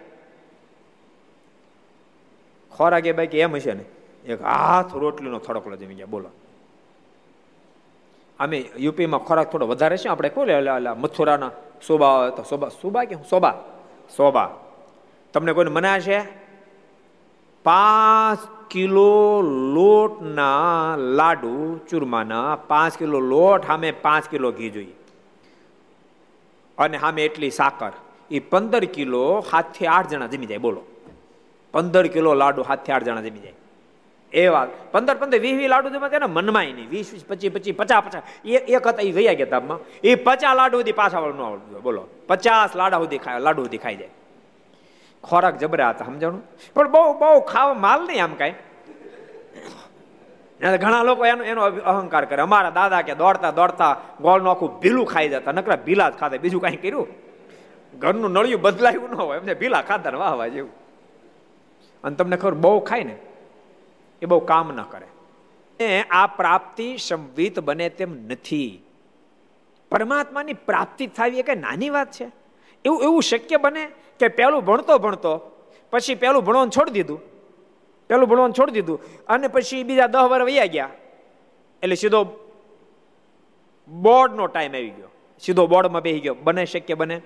ખોરાક 2.76 3.06
એ 3.06 3.12
બાકી 3.12 3.38
એમ 3.38 3.54
હશે 3.54 3.72
ને? 3.72 3.84
એક 4.26 4.42
હાથ 4.42 4.94
રોટલીનો 4.94 5.38
થોડોકલો 5.38 5.76
જમી 5.76 5.94
ગયા. 5.94 6.06
બોલો. 6.06 6.30
અમે 8.40 8.70
યુપીમાં 8.76 9.20
ખોરાક 9.20 9.52
થોડો 9.52 9.66
વધારે 9.66 9.96
છે, 9.96 10.08
આપણે 10.08 10.28
કોઈ 10.28 10.46
મથુરાના 10.96 11.50
સોબા, 11.86 12.28
તો 12.28 12.42
સોબા 12.42 12.68
સોબા 12.68 13.04
કે 13.04 13.16
સોબા. 13.30 13.54
સોબા. 14.16 14.50
તમને 15.32 15.52
કોઈને 15.52 15.70
મનાય 15.70 16.00
છે? 16.00 16.20
પાંચ 17.64 18.38
કિલો 18.70 19.40
લોટના 19.74 20.96
લાડુ 20.96 21.80
ચૂરમાના, 21.90 22.56
પાંચ 22.56 22.98
કિલો 22.98 23.20
લોટ 23.20 23.66
સામે 23.66 23.92
પાંચ 23.92 24.28
કિલો 24.28 24.52
ઘી 24.52 24.70
જોઈએ. 24.70 24.96
અને 26.78 26.98
સામે 26.98 27.24
એટલી 27.24 27.50
સાકર. 27.50 27.92
એ 28.30 28.38
પંદર 28.38 28.84
કિલો 28.84 29.44
હાથથી 29.52 29.86
આઠ 29.86 30.08
જણા 30.08 30.26
જમી 30.26 30.46
જાય, 30.46 30.58
બોલો. 30.58 30.82
પંદર 31.72 32.06
કિલો 32.06 32.34
લાડુ 32.34 32.62
હાથથી 32.62 32.92
આઠ 32.92 33.02
જણા 33.02 33.20
જમી 33.20 33.38
જાય. 33.38 33.52
એ 34.32 34.48
વાત. 34.48 34.68
પંદર 34.92 35.14
પંદર 35.14 35.38
વીસ 35.38 35.56
વીસ 35.56 35.68
લાડુ 35.68 35.90
જમા 35.90 36.08
તેના 36.08 36.26
મનમાં 36.26 36.62
નહીં. 36.62 36.90
વીસ 36.90 37.12
વીસ 37.12 37.24
પચીસ 37.28 37.52
પચીસ 37.52 37.76
પચાસ 37.76 38.04
પચાસ. 38.04 38.22
એ 38.44 38.56
એક 38.56 38.86
હતા 38.86 39.02
એ 39.02 39.12
વૈયા 39.12 39.32
ગયા 39.32 39.46
ધામમાં. 39.46 39.78
એ 40.04 40.14
પચાસ 40.14 40.56
લાડુ 40.56 40.78
સુધી 40.78 40.92
પાછા 40.92 41.20
ન 41.20 41.22
આવડતું 41.22 41.82
બોલો. 41.82 42.08
પચાસ 42.28 42.76
લાડા 42.76 42.98
સુધી 42.98 43.18
ખાય, 43.18 43.38
લાડુ 43.38 43.62
સુધી 43.62 43.78
ખાઈ 43.78 43.96
જાય. 43.96 44.08
ખોરાક 45.24 45.58
જબરા 45.58 45.90
હતા, 45.90 46.04
સમજાણું? 46.04 46.42
પણ 46.74 46.90
બહુ 46.90 47.18
બહુ 47.18 47.40
ખાવા 47.40 47.74
માલ 47.74 48.06
નહીં 48.06 48.24
આમ 48.24 48.34
કાંઈ. 48.34 48.54
ઘણા 50.80 51.02
લોકો 51.02 51.26
એનો 51.26 51.44
એનો 51.44 51.62
અહંકાર 51.62 52.24
કરે. 52.24 52.42
અમારા 52.42 52.70
દાદા 52.70 53.02
કે 53.02 53.14
દોડતા 53.14 53.50
દોડતા 53.50 54.00
ગોળનું 54.20 54.50
આખું 54.50 54.80
ભીલું 54.80 55.06
ખાઈ 55.06 55.28
જતા. 55.28 55.52
નકરા 55.52 55.76
ભીલા 55.76 56.10
જ 56.10 56.12
ખાતા. 56.12 56.36
બીજું 56.36 56.60
કાંઈ 56.60 56.76
કર્યું? 56.76 57.08
ઘરનું 57.98 58.30
નળિયું 58.30 58.60
બદલાયું 58.60 59.10
ન 59.10 59.14
હોય. 59.14 59.38
એમને 59.38 59.54
ભીલા 59.54 59.82
ખાતા 59.82 60.10
વાહ 60.10 60.34
વાહ 60.34 60.48
જેવું. 60.48 60.70
અને 62.04 62.16
તમને 62.16 62.36
ખબર, 62.36 62.54
બહુ 62.54 62.80
ખાય 62.80 63.04
ને 63.04 63.16
એ 64.22 64.26
બહુ 64.26 64.40
કામ 64.40 64.72
ન 64.72 64.82
કરે. 64.82 65.06
એ 65.84 66.02
આ 66.02 66.26
પ્રાપ્તિ 66.26 66.96
સંવિત 66.96 67.60
બને 67.60 67.88
તેમ 67.88 68.26
નથી. 68.26 68.82
પરમાત્માની 69.90 70.52
પ્રાપ્તિ 70.52 71.06
થવી 71.06 71.38
એ 71.38 71.42
કઈ 71.42 71.54
નાની 71.54 71.90
વાત 71.90 72.10
છે? 72.10 72.26
એવું 72.84 73.02
એવું 73.02 73.22
શક્ય 73.22 73.56
બને 73.56 73.86
કે 74.18 74.28
પહેલું 74.28 74.64
ભણતો 74.64 74.98
ભણતો, 74.98 75.38
પછી 75.90 76.14
પહેલું 76.14 76.44
ભણવાનું 76.44 76.70
છોડી 76.70 76.90
દીધું 76.90 77.30
પહેલું 78.08 78.28
ભણવાનું 78.28 78.54
છોડી 78.58 78.72
દીધું, 78.72 79.26
અને 79.26 79.48
પછી 79.48 79.82
બીજા 79.82 80.06
દહ 80.06 80.18
વર્ષ 80.18 80.44
વૈયા 80.44 80.64
ગયા. 80.64 80.90
એટલે 81.82 81.94
સીધો 81.94 82.24
બોર્ડનો 83.88 84.46
ટાઈમ 84.46 84.74
આવી 84.74 84.90
ગયો. 84.90 85.08
સીધો 85.40 85.66
બોર્ડમાં 85.66 86.02
બેસી 86.02 86.20
ગયો. 86.20 86.34
બને 86.34 86.66
શક્ય 86.66 86.94
બને. 86.94 87.22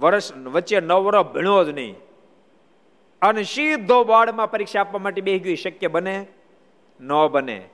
વર્ષ 0.00 0.36
વચ્ચે 0.36 0.80
નવ 0.80 1.04
વર્ષ 1.04 1.26
ભણ્યો 1.26 1.64
જ 1.64 1.68
નહીં. 1.68 1.94
અને 3.22 3.42
સીધો 3.42 4.04
બોર્ડમાં 4.04 4.50
પરીક્ષા 4.50 4.80
આપવા 4.80 4.98
માટે 4.98 5.20
બે 5.20 5.38
ગયું. 5.38 5.56
શક્ય 5.56 5.86
બને? 5.86 6.26
ન 7.00 7.26
બને. 7.26 7.68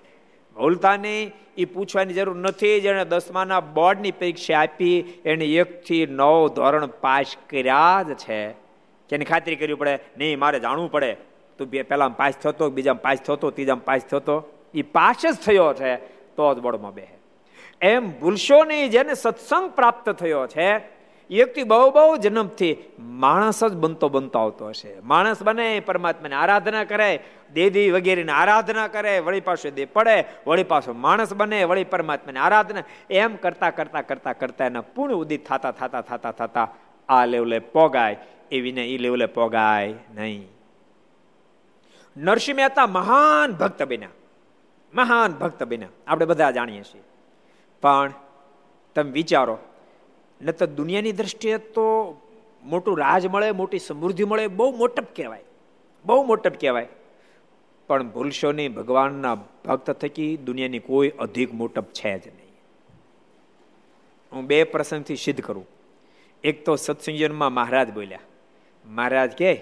ભૂલતા 0.56 0.96
નહીં. 0.96 1.32
એ 1.56 1.64
પૂછવાની 1.64 2.14
જરૂર 2.14 2.36
નથી. 2.36 2.80
જેણે 2.80 3.04
દસમાના 3.04 3.60
બોર્ડની 3.60 4.10
પરીક્ષા 4.10 4.60
આપી, 4.60 5.00
એને 5.24 5.44
એકથી 5.44 6.06
નવ 6.06 6.48
ધોરણ 6.48 6.86
પાસ 6.86 7.36
કર્યા 7.50 8.02
જ 8.02 8.14
છે. 8.14 8.52
તેની 9.08 9.24
ખાતરી 9.24 9.56
કરવી 9.56 9.74
પડે? 9.74 9.98
નહીં, 10.18 10.38
મારે 10.38 10.60
જાણવું 10.60 10.90
પડે. 10.90 11.16
તું 11.58 11.68
બે 11.68 11.82
પહેલા 11.82 12.08
પાસ 12.08 12.34
થતો, 12.34 12.70
બીજામાં 12.70 13.02
પાસ 13.02 13.18
થતો, 13.18 13.50
ત્રીજામાં 13.50 13.84
પાસ 13.84 14.00
થતો. 14.00 14.52
એ 14.74 14.82
પાસ 14.82 15.26
જ 15.26 15.34
થયો 15.34 15.74
છે, 15.74 15.96
તો 16.36 16.54
જ 16.54 16.58
બોર્ડમાં 16.58 16.94
બે 16.94 17.06
એમ 17.80 18.20
ભૂલશો 18.20 18.64
નહીં, 18.64 18.90
જેને 18.90 19.14
સત્સંગ 19.14 19.70
પ્રાપ્ત 19.70 20.10
થયો 20.10 20.46
છે 20.46 20.95
વ્યક્તિ 21.30 21.62
બહુ 21.62 21.90
બહુ 21.90 22.16
જન્મથી 22.16 22.76
માણસ 22.98 23.64
જ 23.64 23.76
બનતો 23.76 24.08
બનતો 24.08 24.38
આવતો 24.38 24.68
હશે. 24.68 25.00
માણસ 25.00 25.42
બને, 25.42 25.80
પરમાત્માને 25.80 26.34
આરાધના 26.34 26.84
કરે, 26.84 27.24
દેદી 27.52 27.90
વગેરેને 27.90 28.32
આરાધના 28.32 28.88
કરે, 28.88 29.18
વળી 29.18 29.40
પાછો 29.40 29.70
દે 29.70 29.84
પડે, 29.84 30.24
વળી 30.46 30.64
પાછો 30.64 30.92
માણસ 30.92 31.32
બને, 31.32 31.64
વળી 31.64 31.84
પરમાત્માને 31.84 32.40
આરાધના. 32.40 32.82
એમ 33.10 33.36
કરતા 33.36 33.70
કરતા 33.70 34.02
કરતા 34.02 34.32
કરતા 34.32 34.66
એના 34.66 34.80
પૂર્ણ 34.80 35.14
ઉદિત 35.14 35.46
થતા 35.46 35.70
થતા 35.70 36.00
થતા 36.00 36.32
થતા 36.32 36.68
આ 37.08 37.24
લેવલે 37.24 37.58
પોગાય 37.58 38.16
એવીને 38.50 38.86
એ 38.86 38.98
લેવલે 38.98 39.26
પોગાય 39.26 39.94
નહીં. 40.14 40.48
નરસિંહ 42.16 42.56
મહેતા 42.56 42.86
મહાન 42.86 43.52
ભક્ત 43.52 43.82
બન્યા. 43.82 44.08
મહાન 44.94 45.32
ભક્ત 45.32 45.62
બન્યા. 45.62 45.88
આપણે 46.06 46.26
બધા 46.26 46.50
જાણીએ 46.50 46.82
છીએ. 46.82 47.02
પણ 47.82 48.12
તમે 48.94 49.10
વિચારો 49.10 49.58
ન 50.40 50.50
તો 50.50 50.66
દુનિયાની 50.66 51.12
દ્રષ્ટિએ 51.12 51.58
તો 51.74 51.84
મોટું 52.64 52.98
રાજ 52.98 53.26
મળે, 53.26 53.48
મોટી 53.52 53.78
સમૃદ્ધિ 53.78 54.24
મળે, 54.24 54.46
બહુ 54.48 54.68
મોટપ 54.76 55.08
કહેવાય. 55.16 55.44
બહુ 56.04 56.24
મોટપ 56.24 56.54
કહેવાય. 56.60 56.88
પણ 57.88 58.08
ભૂલશો 58.10 58.52
નહીં, 58.52 58.74
ભગવાનના 58.74 59.34
ભક્ત 59.64 59.90
થકી 59.92 60.32
દુનિયાની 60.36 60.82
કોઈ 60.88 61.10
અધિક 61.18 61.54
મોટપ 61.54 61.86
છે 61.92 62.12
જ 62.18 62.24
નહીં. 62.28 62.54
હું 64.32 64.46
બે 64.46 64.58
પ્રસંગથી 64.64 65.16
સિદ્ધ 65.16 65.40
કરું. 65.40 65.66
એક 66.44 66.64
તો 66.64 66.72
સત્સંજનમાં 66.76 67.52
મહારાજ 67.52 67.88
બોલ્યા, 67.90 68.24
મહારાજ 68.84 69.30
કે 69.32 69.52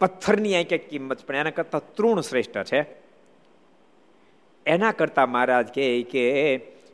પથ્થરની 0.00 0.54
આંકે 0.56 0.78
કિંમત 0.80 1.20
પણ 1.26 1.36
એના 1.36 1.50
કરતાં 1.50 1.82
તૃણ 1.94 2.20
શ્રેષ્ઠ 2.20 2.58
છે. 2.64 2.80
એના 4.66 4.92
કરતાં 4.92 5.28
મહારાજ 5.30 5.66
કહે 5.74 5.86
કે 6.12 6.24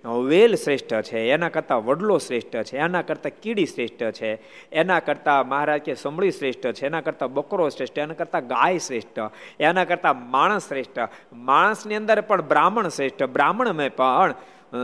વેલ 0.05 0.55
શ્રેષ્ઠ 0.55 1.03
છે, 1.03 1.31
એના 1.31 1.49
કરતાં 1.49 1.85
વડલો 1.85 2.19
શ્રેષ્ઠ 2.19 2.63
છે, 2.63 2.79
એના 2.79 3.03
કરતાં 3.03 3.33
કીડી 3.43 3.67
શ્રેષ્ઠ 3.67 3.95
છે, 3.95 4.39
એના 4.73 5.01
કરતાં 5.01 5.49
મહારાજ 5.49 5.81
કે 5.81 5.95
સમળી 5.95 6.31
શ્રેષ્ઠ 6.31 6.61
છે, 6.61 6.87
એના 6.87 7.01
કરતાં 7.01 7.35
બકરો 7.35 7.69
શ્રેષ્ઠ, 7.69 7.99
એના 7.99 8.15
કરતાં 8.15 8.47
ગાય 8.47 8.79
શ્રેષ્ઠ, 8.79 9.19
એના 9.61 9.85
કરતાં 9.85 10.31
માણસ 10.31 10.69
શ્રેષ્ઠ, 10.69 10.99
માણસની 11.33 11.95
અંદર 11.95 12.21
પણ 12.21 12.43
બ્રાહ્મણ 12.43 12.89
શ્રેષ્ઠ, 12.89 13.23
બ્રાહ્મણમાં 13.23 13.91
પણ 13.97 14.35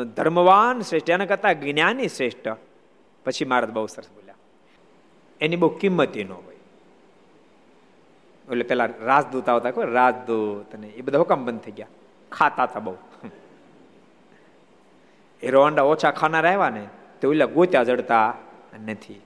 ધર્મવાન 0.04 0.80
શ્રેષ્ઠ, 0.80 1.10
એના 1.10 1.26
કરતાં 1.26 1.60
જ્ઞાની 1.60 2.08
શ્રેષ્ઠ. 2.08 2.48
પછી 3.24 3.44
મહારાજ 3.44 3.70
બહુ 3.70 3.86
સરસ 3.86 4.08
બોલ્યા. 4.08 4.34
એની 5.40 5.56
બહુ 5.56 5.68
કિંમતી 5.68 6.24
ન 6.24 6.32
હોય. 6.32 6.56
એટલે 8.50 8.64
પેલા 8.64 8.88
રાજદૂત 9.02 9.48
આવતા 9.48 9.70
કોઈ 9.70 9.84
રાજદૂત 9.92 10.74
ને 10.74 10.86
એ 10.86 11.00
બધા 11.00 11.18
હુકમ 11.18 11.44
બંધ 11.44 11.60
થઈ 11.60 11.72
ગયા. 11.72 11.86
ખાતા 12.32 12.62
હતા 12.62 12.80
બહુ. 12.80 12.96
હીરો 15.42 15.62
અંડા 15.62 15.82
ઓછા 15.82 16.10
ખાનાર 16.10 16.46
આવ્યા 16.46 16.70
ને, 16.70 16.88
તો 17.20 17.30
ઓલા 17.30 17.46
ગોત્યા 17.46 17.82
જડતા 17.82 18.34
નથી. 18.86 19.20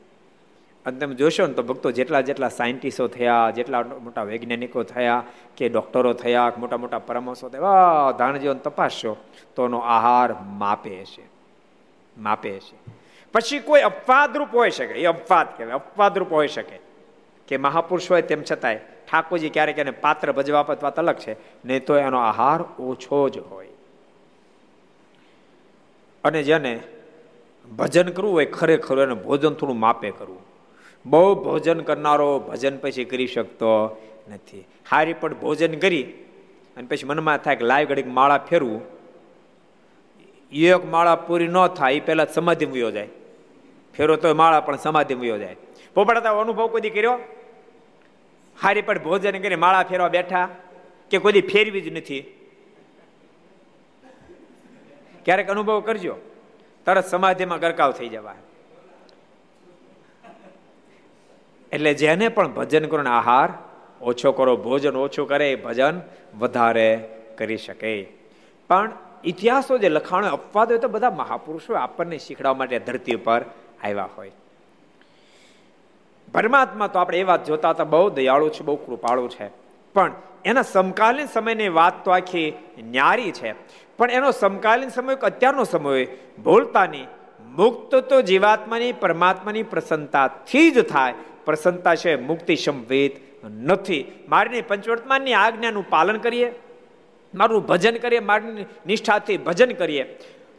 અને 0.87 0.99
તમે 0.99 1.15
જોશો 1.15 1.47
ને 1.47 1.55
તો 1.55 1.63
ભક્તો 1.63 1.91
જેટલા 1.91 2.21
જેટલા 2.21 2.49
સાયન્ટિસ્ટો 2.49 3.09
થયા, 3.09 3.51
જેટલા 3.51 3.83
મોટા 3.83 4.25
વૈજ્ઞાનિકો 4.25 4.83
થયા, 4.83 5.23
કે 5.57 5.69
ડોક્ટરો 5.69 6.13
થયા 6.13 6.53
મોટા 6.59 6.77
મોટા 6.77 6.99
પરામર્શો 6.99 7.49
થયા 7.49 8.13
ધાણજીવન 8.19 8.63
તપાસશો, 8.65 9.17
તો 9.57 9.65
એનો 9.65 9.79
આહાર 9.79 10.31
માપે 10.59 10.95
છે 11.05 11.25
માપે 12.19 12.53
છે 12.59 12.77
પછી 13.35 13.59
કોઈ 13.59 13.83
અપવાદરૂપ 13.83 14.55
હોઈ 14.55 14.71
શકે, 14.71 14.95
એ 14.95 15.05
અપવાદ 15.07 15.49
કહેવાય, 15.57 15.75
અપવાદરૂપ 15.75 16.33
હોઈ 16.33 16.49
શકે, 16.49 16.79
કે 17.49 17.57
મહાપુરુષ 17.57 18.11
હોય 18.11 18.23
તેમ 18.23 18.43
છતાંય 18.43 18.81
ઠાકોરજી 19.09 19.51
ક્યારેક 19.51 19.79
એને 19.79 19.91
પાત્ર 19.91 20.33
ભજવા 20.33 20.65
વાત 20.83 20.99
અલગ 20.99 21.17
છે, 21.17 21.37
નહીં 21.65 21.85
તો 21.85 21.97
એનો 21.97 22.19
આહાર 22.19 22.61
ઓછો 22.83 23.29
જ 23.29 23.39
હોય. 23.39 23.70
અને 26.25 26.43
જેને 26.43 26.81
ભજન 27.77 28.09
કરવું 28.09 28.33
હોય 28.33 28.47
ખરેખર 28.47 28.99
એને 28.99 29.15
ભોજન 29.15 29.55
થોડું 29.55 29.79
માપે 29.79 30.11
કરવું. 30.11 30.39
બહુ 31.07 31.35
ભોજન 31.35 31.81
કરનારો 31.81 32.39
ભજન 32.39 32.79
પછી 32.79 33.05
કરી 33.05 33.27
શકતો 33.27 34.01
નથી. 34.29 34.65
હારી 34.91 35.13
પણ 35.13 35.35
ભોજન 35.35 35.79
કરી 35.79 36.03
અને 36.77 36.87
પછી 36.87 37.07
મનમાં 37.07 37.39
થાય 37.39 37.57
કે 37.57 37.65
લાઈવ 37.65 37.89
ઘડીક 37.89 38.07
માળા 38.07 38.39
ફેરવું. 38.39 38.83
એક 40.53 40.85
માળા 40.85 41.17
પૂરી 41.17 41.49
ન 41.49 41.67
થાય 41.67 41.93
એ 41.93 42.01
પહેલા 42.01 42.25
સમાધિ 42.25 42.67
વયો 42.67 42.91
જાય. 42.91 43.09
ફેરો 43.97 44.17
તો 44.17 44.35
માળા 44.35 44.61
પણ 44.61 44.77
સમાધિ 44.77 45.15
વયો 45.15 45.39
જાય. 45.39 45.57
પોપડા 45.95 46.41
અનુભવ 46.41 46.67
કોઈ 46.67 46.81
કર્યો? 46.81 47.19
હારી 48.63 48.83
પણ 48.83 48.99
ભોજન 48.99 49.39
કરી, 49.39 49.57
માળા 49.57 49.83
ફેરવા 49.83 50.09
બેઠા 50.09 50.49
કે 51.11 51.19
કોઈ 51.19 51.33
ફેરવી 51.33 51.81
જ 51.81 51.97
નથી? 51.97 52.40
ક્યારેક 55.25 55.51
અનુભવ 55.51 55.81
કરજો. 55.81 56.17
તરત 56.87 57.07
સમાધિમાં 57.07 57.59
ગરકાવ 57.59 57.93
થઈ 57.93 58.09
જવા. 58.09 58.35
એટલે 61.73 61.95
જેને 61.95 62.29
પણ 62.29 62.49
ભજન 62.49 62.85
કરો 62.85 63.05
આહાર, 63.05 63.49
ઓછો 64.03 64.33
કરો 64.33 64.57
ભોજન, 64.57 64.97
ઓછું 64.97 65.29
કરે 65.29 65.57
ભજન 65.57 66.01
વધારે 66.39 67.09
કરી 67.39 67.57
શકે. 67.57 68.07
પણ 68.69 68.93
ઇતિહાસો 69.25 69.79
જે 69.79 69.89
લખાણો 69.89 70.29
અપવાદ 70.29 70.69
હોય 70.69 70.79
તો 70.79 70.89
બધા 70.89 71.11
મહાપુરુષો 71.11 71.75
આપણને 71.75 72.19
શીખડવા 72.19 72.55
માટે 72.55 72.79
ધરતી 72.79 73.15
ઉપર 73.15 73.45
આવ્યા 73.85 74.09
હોય. 74.17 74.31
પરમાત્મા 76.33 76.87
તો 76.87 76.99
આપણે 76.99 77.19
એ 77.19 77.23
વાત 77.23 77.45
જોતા 77.45 77.71
હતા, 77.71 77.85
બહુ 77.85 78.11
દયાળુ 78.11 78.49
છે, 78.49 78.63
બહુ 78.63 78.77
કૃપાળુ 78.77 79.29
છે. 79.29 79.60
પણ 79.95 80.13
એના 80.45 80.63
સમકાલીન 80.63 81.27
સમયની 81.27 81.69
વાત 81.69 82.05
તો 82.05 82.11
આખી 82.11 82.53
ન્યારી 82.79 83.33
છે. 83.33 83.53
પણ 83.97 84.11
એનો 84.11 84.31
સમકાલીન 84.31 84.89
સમય 84.89 85.15
અત્યારનો 85.15 85.65
સમય 85.65 86.07
ભૂલતા 86.45 86.87
નહીં 86.87 87.07
મુક્ત 87.57 87.95
તો 87.95 88.23
જીવાત્માની, 88.23 88.93
પરમાત્માની 88.93 89.63
પ્રસન્નતાથી 89.63 90.71
જ 90.71 90.83
થાય. 90.83 91.15
પ્રસન્નતા 91.45 91.95
છે, 91.95 92.17
મુક્તિ 92.17 92.57
સંવેદ 92.57 93.11
નથી. 93.47 94.27
મારીની 94.29 94.63
પંચવર્તમાનની 94.63 95.33
આજ્ઞાનું 95.33 95.91
પાલન 95.91 96.17
કરીએ, 96.17 96.55
મારું 97.35 97.67
ભજન 97.67 97.97
કરીએ 97.97 98.19
મારી 98.19 98.67
નિષ્ઠાથી 98.87 99.37
ભજન 99.37 99.73
કરીએ, 99.73 100.03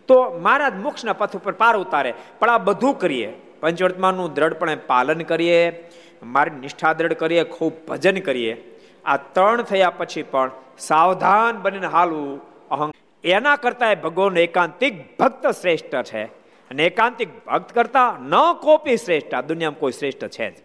તો 0.07 0.39
મારા 0.39 0.69
જ 0.69 0.75
મોક્ષના 0.75 1.13
પથ 1.13 1.35
ઉપર 1.35 1.51
પાર 1.51 1.77
ઉતારે. 1.77 2.13
પણ 2.39 2.49
આ 2.49 2.57
બધું 2.57 2.99
કરીએ. 2.99 3.33
પંચવર્તમાનનું 3.61 4.33
દ્રઢપણે 4.33 4.75
પાલન 4.75 5.19
કરીએ, 5.19 5.89
મારી 6.23 6.51
નિષ્ઠા 6.51 6.93
દ્રઢ 6.93 7.13
કરીએ, 7.13 7.43
ખૂબ 7.43 7.73
ભજન 7.87 8.19
કરીએ. 8.19 8.70
આ 9.05 9.17
ત્રણ 9.17 9.61
થયા 9.61 9.89
પછી 9.89 10.23
પણ 10.23 10.51
સાવધાન 10.77 11.61
બનીને 11.61 11.87
હાલવું 11.87 12.41
અહં. 12.69 12.91
એના 13.23 13.55
કરતા 13.55 13.95
ભગવાન 13.95 14.37
એકાંતિક 14.37 15.17
ભક્ત 15.17 15.47
શ્રેષ્ઠ 15.47 15.95
છે. 16.03 16.23
અને 16.71 16.85
એકાંતિક 16.85 17.45
ભક્ત 17.45 17.73
કરતા 17.73 18.17
ન 18.19 18.33
કોપી 18.61 18.97
શ્રેષ્ઠ, 18.97 19.33
આ 19.33 19.41
દુનિયામાં 19.41 19.79
કોઈ 19.79 19.91
શ્રેષ્ઠ 19.91 20.27
છે 20.27 20.49
જ. 20.51 20.63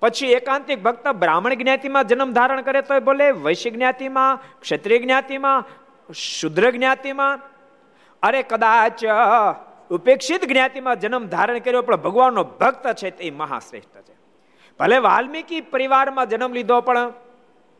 પછી 0.00 0.26
એકાંતિક 0.26 0.82
ભક્ત 0.82 1.08
બ્રાહ્મણ 1.08 1.54
જ્ઞાતિમાં 1.54 2.04
જન્મ 2.04 2.32
ધારણ 2.32 2.60
કરે 2.60 2.82
તો 2.82 3.00
બોલે 3.00 3.30
વૈશ્ય 3.30 3.70
જ્ઞાતિમાં, 3.70 4.60
ક્ષત્રિય 4.60 4.98
જ્ઞાતિમાં, 4.98 5.64
શુદ્ર 6.12 6.70
જ્ઞાતિમાં. 6.70 7.40
અરે 8.22 8.42
કદાચ 8.42 9.04
ઉપેક્ષિત 9.90 10.44
જ્ઞાતિમાં 10.44 11.00
જન્મ 11.00 11.26
ધારણ 11.26 11.58
કર્યો 11.58 11.82
પણ 11.82 11.96
ભગવાનનો 11.96 12.44
ભક્ત 12.44 12.92
છે 12.92 13.10
તે 13.10 13.30
મહાશ્રેષ્ઠ 13.30 14.02
છે. 14.02 14.14
ભલે 14.80 14.98
વાલ્મીકી 14.98 15.60
પરિવારમાં 15.60 16.26
જન્મ 16.26 16.52
લીધો 16.52 16.80
પણ 16.80 17.12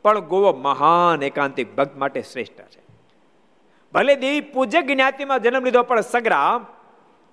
પણ 0.06 0.20
ગોવો 0.20 0.52
મહાન 0.52 1.22
એકાંતિક 1.22 1.76
ભક્ત 1.76 1.96
માટે 1.96 2.22
શ્રેષ્ઠ 2.22 2.60
છે. 2.60 2.82
ભલે 3.92 4.16
દેવી 4.16 4.40
પૂજ્ય 4.40 4.82
જ્ઞાતિમાં 4.82 5.40
જન્મ 5.40 5.64
લીધો, 5.64 5.82
પણ 5.82 6.00
સગ્રામ 6.00 6.66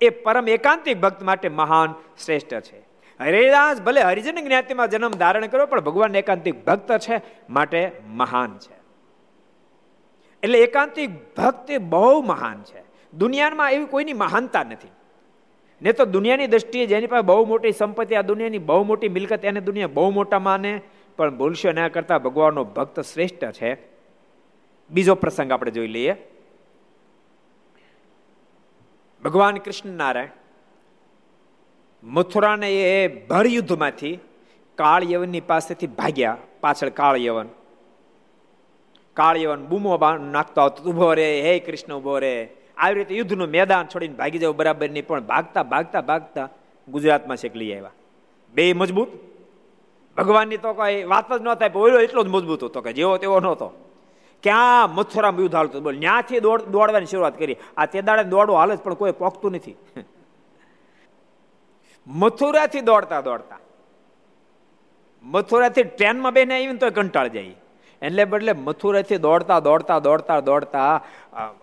એ 0.00 0.08
પરમ 0.08 0.48
એકાંતિક 0.48 1.00
ભક્ત 1.00 1.22
માટે 1.22 1.48
મહાન 1.48 1.94
શ્રેષ્ઠ 2.24 2.54
છે. 2.60 2.78
હરિદાસ 3.20 3.82
ભલે 3.82 4.02
હરિજન 4.02 4.44
જ્ઞાતિમાં 4.44 4.88
જન્મ 4.88 5.10
ધારણ 5.10 5.46
કર્યો, 5.46 5.66
પણ 5.66 5.80
ભગવાન 5.80 6.16
એકાંતિક 6.16 6.64
ભક્ત 6.64 6.98
છે 6.98 7.22
માટે 7.50 7.92
મહાન 8.06 8.58
છે. 8.58 8.74
એટલે 10.42 10.58
એકાંતિક 10.58 11.36
ભક્ત 11.36 11.78
બહુ 11.78 12.22
મહાન 12.22 12.62
છે. 12.62 12.84
દુનિયામાં 13.14 13.72
એવી 13.72 13.84
કોઈની 13.84 14.12
મહાનતા 14.12 14.64
નથી. 14.64 14.88
ને 15.82 15.92
તો 15.92 16.04
દુનિયાની 16.04 16.46
દ્રષ્ટિએ 16.46 16.86
જેની 16.86 17.06
પાસે 17.06 17.22
બહુ 17.22 17.44
મોટી 17.44 17.72
સંપત્તિ, 17.72 18.14
આ 18.14 18.22
દુનિયાની 18.22 18.58
બહુ 18.58 18.84
મોટી 18.84 19.08
મિલકત, 19.08 19.44
એને 19.44 19.60
દુનિયા 19.60 19.86
બહુ 19.86 20.10
મોટા 20.10 20.38
માને. 20.38 20.80
પણ 21.16 21.36
ભૂલશો 21.36 21.72
ના 21.72 21.88
કરતા 21.88 22.18
ભગવાનનો 22.18 22.64
ભક્ત 22.64 23.00
શ્રેષ્ઠ 23.00 23.44
છે. 23.52 23.76
બીજો 24.90 25.14
પ્રસંગ 25.14 25.52
આપણે 25.52 25.70
જોઈ 25.70 25.86
લઈએ. 25.86 26.14
ભગવાન 29.24 29.56
કૃષ્ણ 29.56 29.88
નારાયણ 29.88 30.28
મથુરાને 32.04 32.68
એ 32.82 33.08
ભર 33.26 33.46
યુદ્ધમાંથી 33.46 34.18
કાળયવનની 34.74 35.40
પાસેથી 35.40 35.86
ભાગ્યા, 35.86 36.36
પાછળ 36.60 36.88
કાળયવન. 36.88 37.24
કાળયવન 37.26 37.48
કાળ 39.14 39.36
યવન 39.36 39.66
બૂમો 39.66 39.98
નાખતો 40.30 40.60
આવતો 40.60 40.90
ઊભો 40.90 41.14
રે, 41.14 41.40
હે 41.40 41.58
કૃષ્ણ, 41.58 41.94
ઊભો 41.94 42.18
રે. 42.18 42.48
આવી 42.76 42.94
રીતે 42.94 43.14
યુદ્ધનું 43.14 43.48
મેદાન 43.48 43.86
છોડીને 43.86 44.14
ભાગી 44.14 44.38
જવું 44.38 44.56
બરાબર 44.56 44.90
નહીં 44.90 45.06
પણ 45.06 45.20
ભાગતા 45.20 45.62
ભાગતા 45.62 46.00
ભાગતા 46.00 46.48
ગુજરાતમાં 46.88 47.36
છેક 47.36 47.56
લઈ 47.56 47.72
આવ્યા. 47.72 47.90
બે 48.54 48.72
મજબૂત 48.72 49.08
ભગવાનની 50.16 50.56
તો 50.56 50.72
કઈ 50.72 51.04
વાત 51.04 51.32
જ 51.32 51.42
ન 51.42 51.54
થાય 51.54 51.70
ઓલો 51.74 52.00
એટલો 52.00 52.22
જ 52.22 52.28
મજબૂત 52.28 52.64
હતો 52.64 52.80
કે 52.80 52.92
જેવો 52.92 53.16
તેવો 53.16 53.40
નહોતો. 53.40 53.72
ક્યાં 54.42 54.94
મથુરામાં 54.94 55.40
યુદ્ધ 55.40 55.54
હાલતું 55.54 55.82
બોલ 55.82 55.98
ત્યાંથી 55.98 56.40
દોડ, 56.40 56.62
દોડવાની 56.62 57.06
શરૂઆત 57.06 57.38
કરી. 57.38 57.56
આ 57.76 57.86
તે 57.86 58.02
દાડે 58.02 58.24
દોડવું 58.24 58.58
હાલે 58.58 58.76
પણ 58.76 58.94
કોઈ 58.94 59.12
પોખતું 59.12 59.52
નથી. 59.52 59.76
મથુરાથી 62.06 62.80
દોડતા 62.80 63.20
દોડતા. 63.20 63.58
મથુરાથી 65.22 65.82
ટ્રેનમાં 65.82 66.32
બેને 66.32 66.54
આવીને 66.54 66.78
તો 66.78 66.90
કંટાળ 66.90 67.28
જાય. 67.28 67.54
એટલે 68.02 68.24
બદલે 68.24 68.52
મથુરાથી 68.52 69.16
દોડતા 69.16 69.60
દોડતા 69.60 69.98
દોડતા 69.98 70.40
દોડતા 70.40 71.04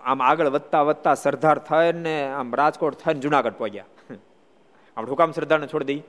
આમ 0.03 0.21
આગળ 0.21 0.47
વધતા 0.47 0.81
વધતા 0.81 1.13
સરદાર 1.13 1.57
થઈને, 1.59 2.31
આમ 2.31 2.55
રાજકોટ 2.55 2.93
થઈને 2.93 3.19
જુનાગઢ 3.19 3.53
પહોંચ્યા. 3.53 3.85
આમ 4.97 5.05
હુકામ 5.05 5.31
સરદારને 5.31 5.67
છોડી 5.67 5.85
દઈ 5.85 6.01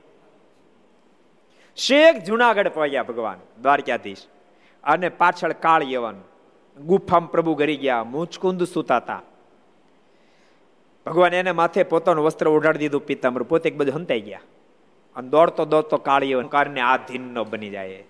શેખ 1.77 2.23
જુનાગઢ 2.23 2.67
પહોંચ્યા 2.67 3.03
ભગવાન, 3.03 3.37
દ્વારકાધીશ. 3.61 4.17
અને 4.83 5.09
પાછળ 5.09 5.51
કાળ 5.51 5.83
યવન 5.83 6.15
ગુફામ 6.85 7.25
પ્રભુ 7.25 7.55
ગરી 7.55 7.77
ગયા, 7.77 8.03
મુચકુંદ 8.03 8.63
સુતાતા. 8.63 9.21
ભગવાન 11.05 11.33
એને 11.33 11.51
માથે 11.51 11.83
પોતાનું 11.83 12.25
વસ્ત્ર 12.25 12.47
ઓઢાડી 12.47 12.79
દીધું, 12.79 13.05
પિતાંબર 13.05 13.43
પોતે 13.43 13.69
એક 13.69 13.77
બધું 13.77 13.95
હંતાઈ 13.95 14.21
ગયા. 14.21 14.39
અને 15.15 15.29
દોડતો 15.29 15.65
દોડતો 15.65 15.97
કાળીઓ 15.97 16.41
કારણે 16.41 16.81
આધીન 16.81 17.21
ન 17.21 17.43
બની 17.43 17.69
જાય. 17.69 18.03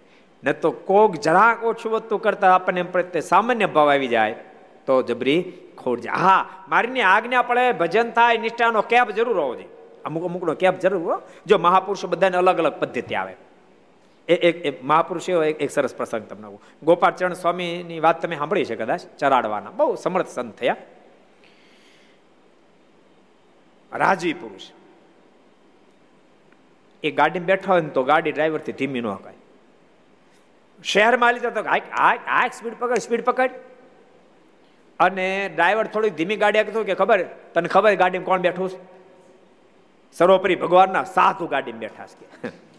ન 0.43 0.51
તો 0.51 0.71
કોક 0.71 1.15
જરાક 1.15 1.63
ઓછું 1.63 1.91
વધતું 1.91 2.21
કરતા 2.21 2.55
આપણને 2.55 2.83
પ્રત્યે 2.83 3.21
સામાન્ય 3.21 3.65
ભાવ 3.65 3.91
આવી 3.91 4.07
જાય. 4.07 4.35
તો 4.85 5.01
જબરી 5.01 5.53
ખોડ 5.77 5.99
જાય. 5.99 6.13
હા 6.13 6.49
મારીની 6.69 7.01
આજ્ઞા 7.01 7.41
પડે, 7.41 7.71
ભજન 7.71 8.11
થાય, 8.11 8.37
નિષ્ઠાનો 8.37 8.81
કેબ 8.81 9.09
જરૂર 9.09 9.39
હોવો 9.39 9.55
જોઈએ. 9.55 9.67
અમુક 10.05 10.23
અમુકનો 10.23 10.53
કેબ 10.53 10.79
જરૂર 10.79 11.13
હો 11.13 11.21
જો 11.45 11.57
મહાપુરુષો 11.57 12.07
બધાને 12.07 12.37
અલગ 12.37 12.57
અલગ 12.57 12.79
પદ્ધતિ 12.79 13.15
આવે. 13.15 13.35
એક 14.27 14.65
એક 14.65 14.83
મહાપુરુષો 14.83 15.43
એક 15.43 15.71
સરસ 15.71 15.95
પ્રસંગ 15.95 16.27
તમને 16.27 16.57
ગોપાલચરણ 16.83 17.33
સ્વામીની 17.33 17.99
વાત 17.99 18.21
તમે 18.21 18.35
સાંભળી 18.37 18.65
છે 18.65 18.75
કદાચ? 18.75 19.01
ચરાડવાના. 19.19 19.71
બહુ 19.71 19.95
સમર્થ 19.95 20.27
સંત 20.27 20.55
થયા. 20.55 20.75
રાજી 23.91 24.33
પુરુષ. 24.33 24.71
એ 27.03 27.11
ગાડીમાં 27.11 27.47
બેઠા 27.47 27.71
હોય 27.71 27.81
ને 27.81 27.89
તો 27.89 28.03
ગાડી 28.03 28.31
ડ્રાઈવરથી 28.31 28.71
ધીમી 28.71 29.01
ન 29.01 29.07
હકાય 29.07 29.39
શહેરમાં 30.83 31.33
લીધો 31.33 31.49
તો 31.49 31.61
આ 31.61 32.47
સ્પીડ 32.47 32.75
પકડ 32.79 32.97
સ્પીડ 32.97 33.23
પકડ. 33.23 33.51
અને 34.99 35.27
ડ્રાઈવર 35.55 35.87
થોડીક 35.87 36.15
ધીમી 36.15 36.35
ગાડી 36.35 36.59
આપતો 36.59 36.83
કે 36.83 36.95
ખબર? 36.95 37.23
તને 37.53 37.67
ખબર 37.67 37.95
ગાડીમાં 37.95 38.25
કોણ 38.25 38.41
બેઠું 38.41 38.69
સર્વોપરી 40.15 40.55
ભગવાનના 40.55 41.03
સાધુ 41.03 41.47
ગાડીમાં 41.47 41.79
બેઠા 41.79 42.07
છે 42.07 42.72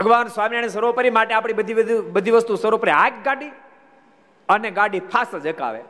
ભગવાન 0.00 0.26
સ્વામિનારાયણ 0.26 0.68
સર્વોપરી 0.68 1.10
માટે 1.10 1.34
આપણી 1.34 1.52
બધી 1.52 1.74
બધી 2.12 2.30
વસ્તુ 2.30 2.56
સર્વોપરી 2.56 2.90
આગ 2.90 3.12
ગાડી 3.24 3.48
અને 4.48 4.70
ગાડી 4.70 5.00
ફાસ 5.00 5.34
જ 5.34 5.46
એકાવે. 5.46 5.80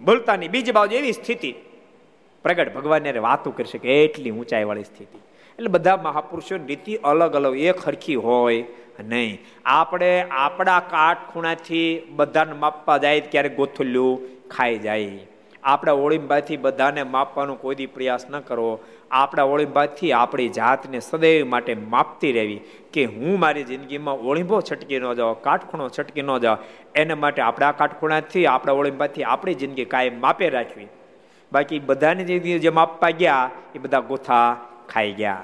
બોલતાની 0.00 0.48
બીજી 0.48 0.72
બાજુ 0.72 0.96
એવી 0.96 1.12
સ્થિતિ. 1.12 1.54
પ્રગટ 2.42 2.74
ભગવાન 2.74 3.18
વાતો 3.18 3.50
કરી 3.50 3.64
શકે 3.64 4.04
એટલી 4.04 4.30
ઊંચાઈ 4.30 4.64
વાળી 4.64 4.84
સ્થિતિ. 4.84 5.18
એટલે 5.18 5.66
બધા 5.66 5.96
મહાપુરુષો 5.96 6.56
નીતિ 6.56 6.96
અલગ 6.96 7.36
અલગ, 7.36 7.56
એક 7.56 7.78
હરખી 7.86 8.14
હોય 8.14 8.64
નહીં. 9.00 9.38
આપણે 9.64 10.26
આપણા 10.30 10.80
કાટ 10.80 11.32
ખૂણાથી 11.32 12.02
બધાને 12.10 12.52
માપવા 12.52 12.98
જાય 12.98 13.20
ક્યારેક 13.20 13.56
ગોથુલ્યું, 13.56 14.20
ખાઈ 14.48 14.78
જાય. 14.78 15.18
આપણા 15.62 15.92
ઓળીંબાથી 15.92 16.56
બધાને 16.56 17.02
માપવાનો 17.02 17.54
કોઈ 17.54 17.74
દી 17.74 17.86
પ્રયાસ 17.86 18.26
ન 18.30 18.40
કરવો. 18.40 18.78
આપણા 19.14 19.42
ઓળીંબાથી 19.42 20.12
આપણી 20.12 20.48
જાતને 20.48 21.00
સદૈવ 21.00 21.46
માટે 21.48 21.74
માપતી 21.74 22.32
રહેવી 22.32 22.60
કે 22.92 23.04
હું 23.04 23.38
મારી 23.38 23.64
જિંદગીમાં 23.64 24.14
ઓળીંબો 24.14 24.60
છટકી 24.60 24.98
ન 24.98 25.14
જાઉં, 25.14 25.42
કાટખૂણો 25.42 25.88
છટકી 25.88 26.22
ન 26.22 26.38
જાઉં, 26.38 26.58
એના 26.94 27.14
માટે 27.14 27.42
આપણા 27.42 27.72
કાટખૂણાથી, 27.72 28.46
આપણા 28.46 28.72
ઓળીંબાથી 28.72 29.22
આપણી 29.22 29.54
જિંદગી 29.54 29.84
કાયમ 29.84 30.20
માપે 30.20 30.48
રાખવી. 30.48 30.88
બાકી 31.52 31.78
બધાની 31.78 32.24
જિંદગી 32.24 32.58
જે 32.58 32.68
માપવા 32.68 33.10
ગયા, 33.10 33.50
એ 33.74 33.78
બધા 33.78 34.00
ગોથા 34.00 34.56
ખાઈ 34.88 35.12
ગયા. 35.12 35.42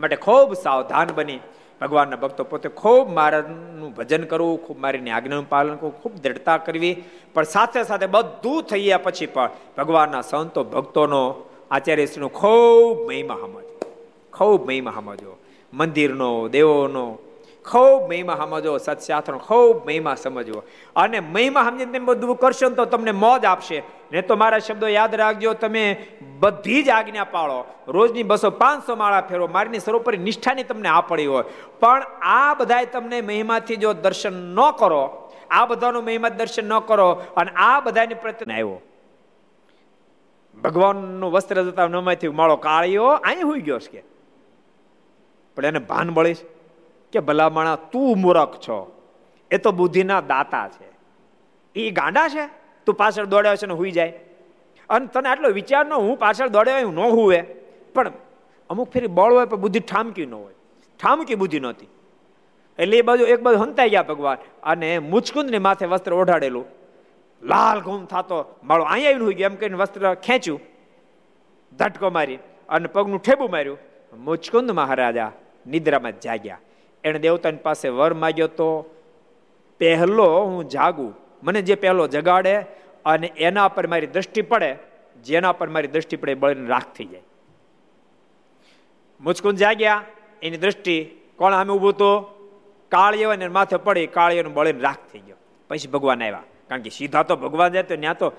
માટે 0.00 0.16
ખૂબ 0.16 0.54
સાવધાન 0.54 1.08
બની. 1.14 1.38
ભગવાનના 1.80 2.16
ભક્તો 2.16 2.44
પોતે 2.44 2.68
ખૂબ 2.68 3.12
મારાનું 3.12 3.94
ભજન 3.94 4.22
કરવું, 4.22 4.66
ખૂબ 4.66 4.78
મારીની 4.78 5.10
આજ્ઞાનું 5.10 5.48
પાલન 5.48 5.74
કરવું, 5.74 6.02
ખૂબ 6.02 6.14
દ્રઢતા 6.14 6.56
કરવી. 6.56 7.04
પણ 7.34 7.42
સાથે 7.42 7.82
સાથે 7.82 8.06
બધું 8.06 8.62
થઈ 8.62 8.82
ગયા 8.82 8.98
પછી 8.98 9.26
પણ 9.26 9.50
ભગવાનના 9.78 10.20
સંતો 10.20 10.64
ભક્તોનો 10.64 11.50
આચાર્યશ્રીનો 11.74 12.28
ખૂબ 12.28 13.08
મહિમા 13.08 13.34
સમજો. 13.34 13.92
ખૂબ 14.32 14.66
મહિમા 14.66 14.92
સમજો. 14.96 15.38
મંદિરનો, 15.72 16.48
દેવોનો, 16.48 17.18
ખૂબ 17.70 18.08
મહિમા 18.08 18.34
સમજો, 18.36 18.78
સત્શાસ્ત્રનો 18.78 19.38
ખૂબ 19.38 19.86
મહિમા 19.86 20.14
સમજવો 20.14 20.62
અને 20.96 21.20
મહિમા 21.20 21.62
સમજીને 21.62 21.98
તમે 21.98 22.04
બધું 22.04 22.36
કરશો 22.36 22.68
તો 22.68 22.84
તમને 22.84 23.12
મોજ 23.12 23.44
આપશે. 23.44 23.82
ને 24.12 24.22
તો 24.22 24.36
મારા 24.36 24.58
શબ્દો 24.58 24.88
યાદ 24.88 25.14
રાખજો, 25.14 25.52
તમે 25.52 26.06
બધી 26.38 26.82
જ 26.82 26.88
આજ્ઞા 26.88 27.24
પાળો. 27.24 27.64
રોજની 27.88 28.22
બસો 28.22 28.50
પાંચસો 28.50 28.96
માળા 28.96 29.20
ફેરો 29.20 29.46
મારીની 29.46 29.78
સર્વોપરી 29.78 30.18
નિષ્ઠાની 30.18 30.62
તમને 30.62 30.88
આ 30.88 31.00
પડી 31.00 31.26
હોય. 31.26 31.44
પણ 31.80 32.02
આ 32.22 32.54
બધાય 32.54 32.86
તમને 32.86 33.20
મહિમાથી 33.20 33.76
જો 33.76 33.92
દર્શન 33.92 34.32
ન 34.32 34.70
કરો, 34.78 35.30
આ 35.50 35.66
બધાનો 35.66 36.00
મહિમા 36.00 36.28
દર્શન 36.28 36.64
ન 36.64 36.78
કરો 36.78 37.10
અને 37.36 37.50
આ 37.56 37.80
બધાની 37.80 38.14
પ્રત્યે 38.14 38.54
આવ્યો. 38.54 38.80
ભગવાનનું 40.64 41.32
વસ્ત્ર 41.32 41.62
જતા 41.62 41.86
નમાંથી 41.86 42.28
માળો 42.28 42.56
કાળીઓ 42.56 43.06
અહીં 43.06 43.46
હોઈ 43.46 43.60
ગયો 43.60 43.78
છે 43.78 44.04
પણ 45.56 45.64
એને 45.64 45.78
ભાન 45.78 46.08
મળીશ 46.08 46.36
કે 47.12 47.20
ભલામણા 47.20 47.76
તું 47.76 48.20
મૂરખ 48.20 48.56
છો. 48.56 49.00
એ 49.50 49.56
તો 49.56 49.72
બુદ્ધિના 49.72 50.20
દાતા 50.20 50.68
છે. 50.68 50.88
એ 51.74 51.90
ગાંડા 51.90 52.28
છે? 52.28 52.48
તું 52.86 52.94
પાછળ 52.94 53.24
દોડ્યો 53.24 53.56
છે 53.56 53.66
ને 53.66 53.74
હુઈ 53.74 53.90
જાય. 53.90 54.20
અને 54.88 55.06
તને 55.06 55.28
આટલો 55.28 55.48
વિચાર 55.48 55.86
ન 55.86 55.92
હું 55.92 56.18
પાછળ 56.18 56.48
દોડ્યો 56.48 56.86
હું 56.86 56.94
ન 56.94 56.98
હુવે. 56.98 57.42
પણ 57.94 58.12
અમુક 58.70 58.90
ફેરી 58.90 59.06
બળ 59.06 59.32
હોય, 59.32 59.46
પણ 59.46 59.56
બુદ્ધિ 59.56 59.80
ઠામકી 59.80 60.26
ન 60.26 60.34
હોય. 60.34 60.54
ઠામકી 61.02 61.34
બુદ્ધિ 61.34 61.60
નહોતી. 61.60 61.88
એટલે 62.78 62.98
એ 62.98 63.02
બાજુ 63.02 63.24
એક 63.24 63.42
બાજુ 63.42 63.58
હંતાઈ 63.58 63.90
ગયા 63.90 64.02
ભગવાન. 64.02 64.38
અને 64.62 64.98
મુચકુંદની 64.98 65.58
માથે 65.58 65.86
વસ્ત્ર 65.86 66.14
ઓઢાડેલું. 66.14 66.83
લાલ 67.44 67.78
ઘૂમ 67.80 68.04
થતો 68.06 68.38
માળો 68.62 68.84
અહીંયા 68.84 69.10
આવીને 69.10 69.24
હોઈ 69.24 69.34
ગયો, 69.34 69.50
એમ 69.50 69.56
કહીને 69.56 69.76
વસ્ત્ર 69.76 70.14
ખેંચ્યું, 70.26 70.60
ધટકો 71.78 72.10
મારી 72.10 72.38
અને 72.68 72.86
પગનું 72.86 73.20
ઠેબુ 73.22 73.48
માર્યું. 73.48 73.78
મુચકુંદ 74.18 74.70
મહારાજા 74.70 75.30
નિદ્રામાં 75.66 76.20
જાગ્યા. 76.20 76.60
એણે 77.04 77.18
દેવતાની 77.18 77.64
પાસે 77.66 77.86
વર 77.88 78.14
માગ્યો 78.14 78.48
તો, 78.58 78.68
પહેલો 79.80 80.28
હું 80.44 80.68
જાગું. 80.68 81.12
મને 81.42 81.60
જે 81.62 81.74
પહેલો 81.74 82.04
જગાડે 82.06 82.54
અને 83.04 83.26
એના 83.26 83.68
પર 83.68 83.86
મારી 83.86 84.06
દ્રષ્ટિ 84.06 84.42
પડે, 84.42 84.70
જેના 85.24 85.52
પર 85.52 85.68
મારી 85.68 85.88
દ્રષ્ટિ 85.88 86.16
પડે 86.16 86.34
બળીને 86.34 86.68
રાખ 86.68 86.90
થઈ 86.96 87.04
જાય. 87.04 87.26
મુચકુંદ 89.20 89.58
જાગ્યા, 89.58 90.02
એની 90.42 90.56
દ્રષ્ટિ 90.56 90.96
કોણ 91.36 91.52
આમે 91.52 91.72
ઊભું 91.72 91.94
તો 91.94 92.10
કાળીઓ 92.92 93.36
ને 93.36 93.48
માથે 93.48 93.76
પડી 93.76 94.06
કાળીઓનું 94.06 94.54
બળીને 94.54 94.80
રાખ 94.80 95.02
થઈ 95.12 95.18
ગયો. 95.18 95.36
પછી 95.68 95.88
ભગવાન 95.88 96.22
આવ્યા. 96.22 96.44
કારણ 96.68 96.82
કે 96.82 96.90
સીધા 96.90 97.22
તો 97.22 97.36
ભગવાન 97.36 97.72
જાય 97.72 97.82
તો 97.82 97.96
ત્યાં 97.96 98.18
તો 98.18 98.32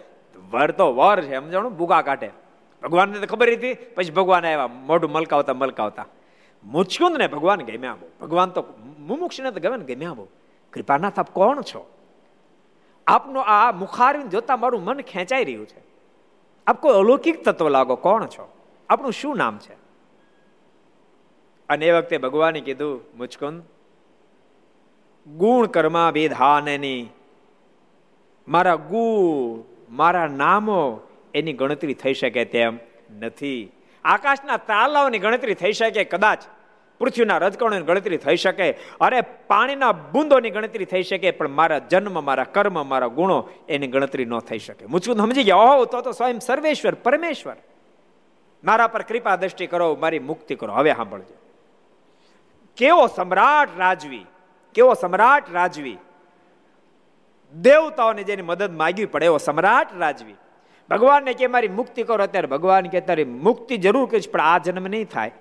વર 0.52 0.72
તો 0.72 0.94
વર 0.94 1.22
છે, 1.22 1.36
સમજાણું? 1.36 1.78
બુગા 1.78 2.02
કાઢે. 2.02 2.30
ભગવાનને 2.84 3.20
તો 3.20 3.26
ખબર 3.26 3.52
હતી, 3.52 3.74
પછી 3.74 4.12
ભગવાન 4.12 4.46
આવ્યા, 4.46 4.68
મોઢું 4.68 5.12
મલકાવતા 5.12 5.54
મલકાવતા. 5.54 6.06
મુચકુંદ 6.66 7.18
ને 7.18 7.28
ભગવાન 7.28 7.62
ગમ્યા 7.62 7.94
બહુ. 7.94 8.28
ભગવાન 8.28 8.50
તો 8.50 8.64
મુમુક્ષને 9.00 9.52
તો 9.52 9.60
ગમે 9.60 9.78
ને 9.78 9.96
ગમ્યા 9.96 10.14
બહુ. 10.14 10.28
કૃપાનાથ 10.74 11.20
આપ 11.20 11.30
કોણ 11.30 11.62
છો? 11.62 11.92
આપનો 13.08 13.40
આ 13.40 13.72
મુખારવીને 13.72 14.30
જોતા 14.30 14.58
મારું 14.58 14.84
મન 14.84 15.02
ખેંચાઈ 15.02 15.44
રહ્યું 15.44 15.66
છે. 15.66 15.84
આપ 16.68 16.82
કોઈ 16.82 16.94
અલૌકિક 16.94 17.46
તત્વ 17.46 17.70
લાગો, 17.70 17.96
કોણ 17.96 18.26
છો? 18.26 18.52
આપણું 18.90 19.12
શું 19.12 19.38
નામ 19.38 19.58
છે? 19.58 19.74
અને 21.70 21.86
એ 21.86 21.92
વખતે 21.92 22.18
ભગવાને 22.18 22.62
કીધું, 22.62 23.18
મુચકુંદ, 23.18 23.64
ગુણ 25.38 25.66
કર્મા 25.66 26.10
વિધાનની 26.10 27.10
મારા 28.48 28.76
ગુણ, 28.76 29.64
મારા 29.90 30.28
નામો 30.28 31.02
એની 31.34 31.54
ગણતરી 31.54 31.94
થઈ 31.94 32.14
શકે 32.14 32.46
તેમ 32.46 32.80
નથી. 33.20 33.72
આકાશના 34.06 34.58
તાલાઓની 34.58 35.20
ગણતરી 35.20 35.54
થઈ 35.54 35.72
શકે 35.72 36.04
કદાચ, 36.04 36.40
પૃથ્વીના 37.00 37.38
રજકણોની 37.38 37.82
ગણતરી 37.82 38.18
થઈ 38.18 38.36
શકે, 38.36 38.72
અરે 39.02 39.22
પાણીના 39.22 39.92
બુંદોની 39.92 40.50
ગણતરી 40.50 40.86
થઈ 40.86 41.04
શકે, 41.04 41.32
પણ 41.32 41.48
મારા 41.48 41.80
જન્મ, 41.80 42.24
મારા 42.24 42.44
કર્મ, 42.44 42.88
મારા 42.88 43.08
ગુણો 43.08 43.50
એની 43.70 43.88
ગણતરી 43.88 44.26
ન 44.26 44.40
થઈ 44.40 44.60
શકે. 44.60 44.86
મુચકુદ 44.86 45.18
સમજી 45.18 45.44
ગયા, 45.44 45.56
ઓહો, 45.56 45.86
તો 45.86 46.02
તો 46.02 46.12
સ્વયં 46.12 46.40
સર્વેશ્વર, 46.40 46.94
પરમેશ્વર. 46.94 47.56
મારા 48.64 48.88
પર 48.88 49.02
કૃપા 49.02 49.36
દ્રષ્ટિ 49.36 49.68
કરો, 49.68 49.96
મારી 49.96 50.20
મુક્તિ 50.20 50.56
કરો. 50.56 50.74
હવે 50.74 50.94
સાંભળજો. 50.94 51.38
કેવો 52.78 53.08
સમ્રાટ 53.08 53.70
રાજવી, 53.78 54.26
કેવો 54.76 54.94
સમ્રાટ 54.94 55.54
રાજવી 55.54 55.98
દેવતાઓને 57.54 58.24
જેની 58.24 58.42
મદદ 58.42 58.78
માગવી 58.78 59.06
પડે 59.06 59.26
એવો 59.26 59.38
સમ્રાટ 59.38 59.88
રાજવી. 60.00 60.36
ભગવાનને 60.90 61.34
કે 61.34 61.48
મારી 61.48 61.68
મુક્તિ 61.68 62.04
કરો, 62.04 62.24
અત્યારે 62.24 62.48
ભગવાન 62.48 62.86
કે 62.86 63.02
તારી 63.02 63.24
મુક્તિ 63.24 63.78
જરૂર 63.78 64.10
કરીશ, 64.10 64.30
પણ 64.30 64.42
આ 64.42 64.58
જન્મ 64.58 64.88
નહીં 64.88 65.06
થાય. 65.06 65.32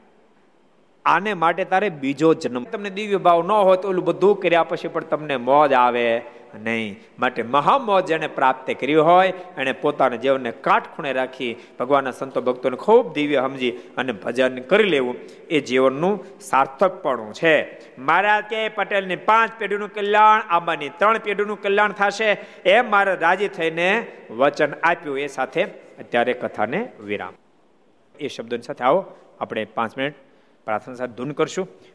આને 1.05 1.35
માટે 1.35 1.65
તારે 1.65 1.89
બીજો 1.89 2.35
જન્મ 2.35 2.65
તમને 2.65 2.91
દિવ્ય 2.91 3.17
ભાવ 3.17 3.43
ન 3.47 3.53
હોય 3.53 3.77
તો 3.77 3.89
ઓલું 3.89 4.05
બધું 4.05 4.41
કર્યા 4.41 4.63
પછી 4.63 4.89
પણ 4.89 5.03
તમને 5.03 5.37
મોજ 5.37 5.73
આવે. 5.73 6.23
નહીં. 6.63 7.01
માટે 7.19 7.43
મહામોજ 7.43 8.05
જેને 8.05 8.27
પ્રાપ્ત 8.27 8.71
કર્યું 8.81 9.07
હોય 9.07 9.33
એને 9.59 9.73
પોતાના 9.73 10.17
જીવનને 10.17 10.51
કાટખૂણે 10.51 11.13
રાખી 11.13 11.57
ભગવાનના 11.79 12.11
સંતો 12.11 12.41
ભક્તોને 12.41 12.77
ખૂબ 12.77 13.15
દિવ્ય 13.15 13.41
સમજી 13.41 13.71
અને 13.71 14.13
ભજન 14.13 14.59
કરી 14.59 14.85
લેવું. 14.85 15.15
એ 15.51 15.61
જીવનનું 15.61 16.41
સાર્થકપણું 16.41 17.33
છે. 17.33 17.79
મારા 17.99 18.41
કે 18.41 18.69
પટેલની 18.69 19.17
પાંચ 19.17 19.53
પેઢીનું 19.59 19.95
કલ્યાણ, 19.95 20.41
આંબાની 20.49 20.89
ત્રણ 20.89 21.19
પેઢીનું 21.19 21.63
કલ્યાણ 21.63 21.93
થશે 21.93 22.39
એમ 22.65 22.91
મારે 22.91 23.15
રાજી 23.15 23.49
થઈને 23.49 24.07
વચન 24.31 24.73
આપ્યું. 24.83 25.19
એ 25.19 25.27
સાથે 25.27 25.65
અત્યારે 25.99 26.33
કથાને 26.33 26.89
વિરામ. 27.01 27.33
એ 28.21 28.29
શબ્દોની 28.29 28.63
સાથે 28.63 28.85
આવો. 28.85 29.05
આપણે 29.41 29.65
પાંચ 29.65 29.99
મિનિટ 29.99 30.15
પ્રાર્થના 30.65 30.95
સાથે 30.95 31.13
ધૂન 31.13 31.31
કરશું. 31.31 31.69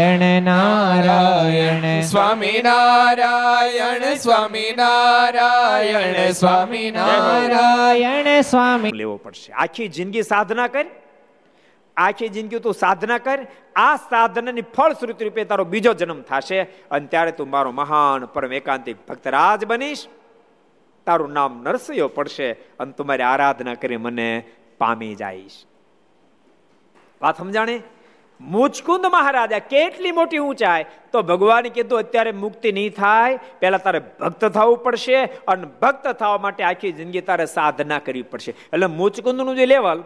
નારાયણ 0.00 0.42
નારાયણ. 0.42 2.00
સ્વામી 2.00 2.62
નારાયણ 2.62 4.14
સ્વામી 4.14 4.74
નારાયણ 4.76 6.30
સ્વામી 6.30 6.90
નારાયણ 6.90 8.40
સ્વામી. 8.40 8.90
લેવો 8.92 9.16
પડશે. 9.16 9.52
આખી 9.52 9.88
જિંદગી 9.88 10.22
સાધના 10.22 10.66
કર. 10.66 10.86
આખી 11.96 12.28
જિંદગી 12.28 12.58
તું 12.58 12.74
સાધના 12.74 13.18
કર. 13.18 13.46
આ 13.76 13.96
સાધનાની 13.96 14.60
ફળશ્રુતિ 14.60 15.24
રૂપે 15.24 15.44
તારો 15.44 15.64
બીજો 15.64 15.94
જન્મ 15.94 16.22
થશે 16.22 16.60
અને 16.62 17.06
ત્યારે 17.06 17.32
તું 17.32 17.50
મારો 17.50 17.70
મહાન 17.70 18.26
પરમ 18.26 18.52
એકાંતિક 18.52 18.96
ભક્તરાજ 19.08 19.64
બનીશ. 19.64 20.06
તારું 21.06 21.32
નામ 21.32 21.62
નરસિંહ 21.62 22.06
પડશે 22.06 22.52
અને 22.52 22.92
તમારી 22.92 23.22
આરાધના 23.22 23.74
કરી 23.74 23.96
મને 23.96 24.44
પામી 24.78 25.14
જઈશ. 25.14 25.64
વાત 27.22 27.38
સમજાણે? 27.38 27.82
મુચકુંદ 28.40 29.06
મહારાજા 29.06 29.58
કેટલી 29.58 30.12
મોટી 30.12 30.38
ઊંચાઈ? 30.38 30.84
તો 31.12 31.22
ભગવાને 31.22 31.68
કીધું, 31.68 31.98
અત્યારે 31.98 32.32
મુક્તિ 32.32 32.72
નહીં 32.72 32.92
થાય. 32.92 33.38
પહેલાં 33.60 33.82
તારે 33.82 34.00
ભક્ત 34.20 34.44
થવું 34.44 34.78
પડશે 34.78 35.24
અને 35.24 35.66
ભક્ત 35.82 36.08
થવા 36.08 36.38
માટે 36.38 36.64
આખી 36.64 36.92
જિંદગી 36.92 37.20
તારે 37.20 37.46
સાધના 37.46 37.98
કરવી 37.98 38.22
પડશે. 38.22 38.50
એટલે 38.50 38.86
મુચકુંદનું 38.86 39.56
જે 39.56 39.66
લેવલ, 39.66 40.02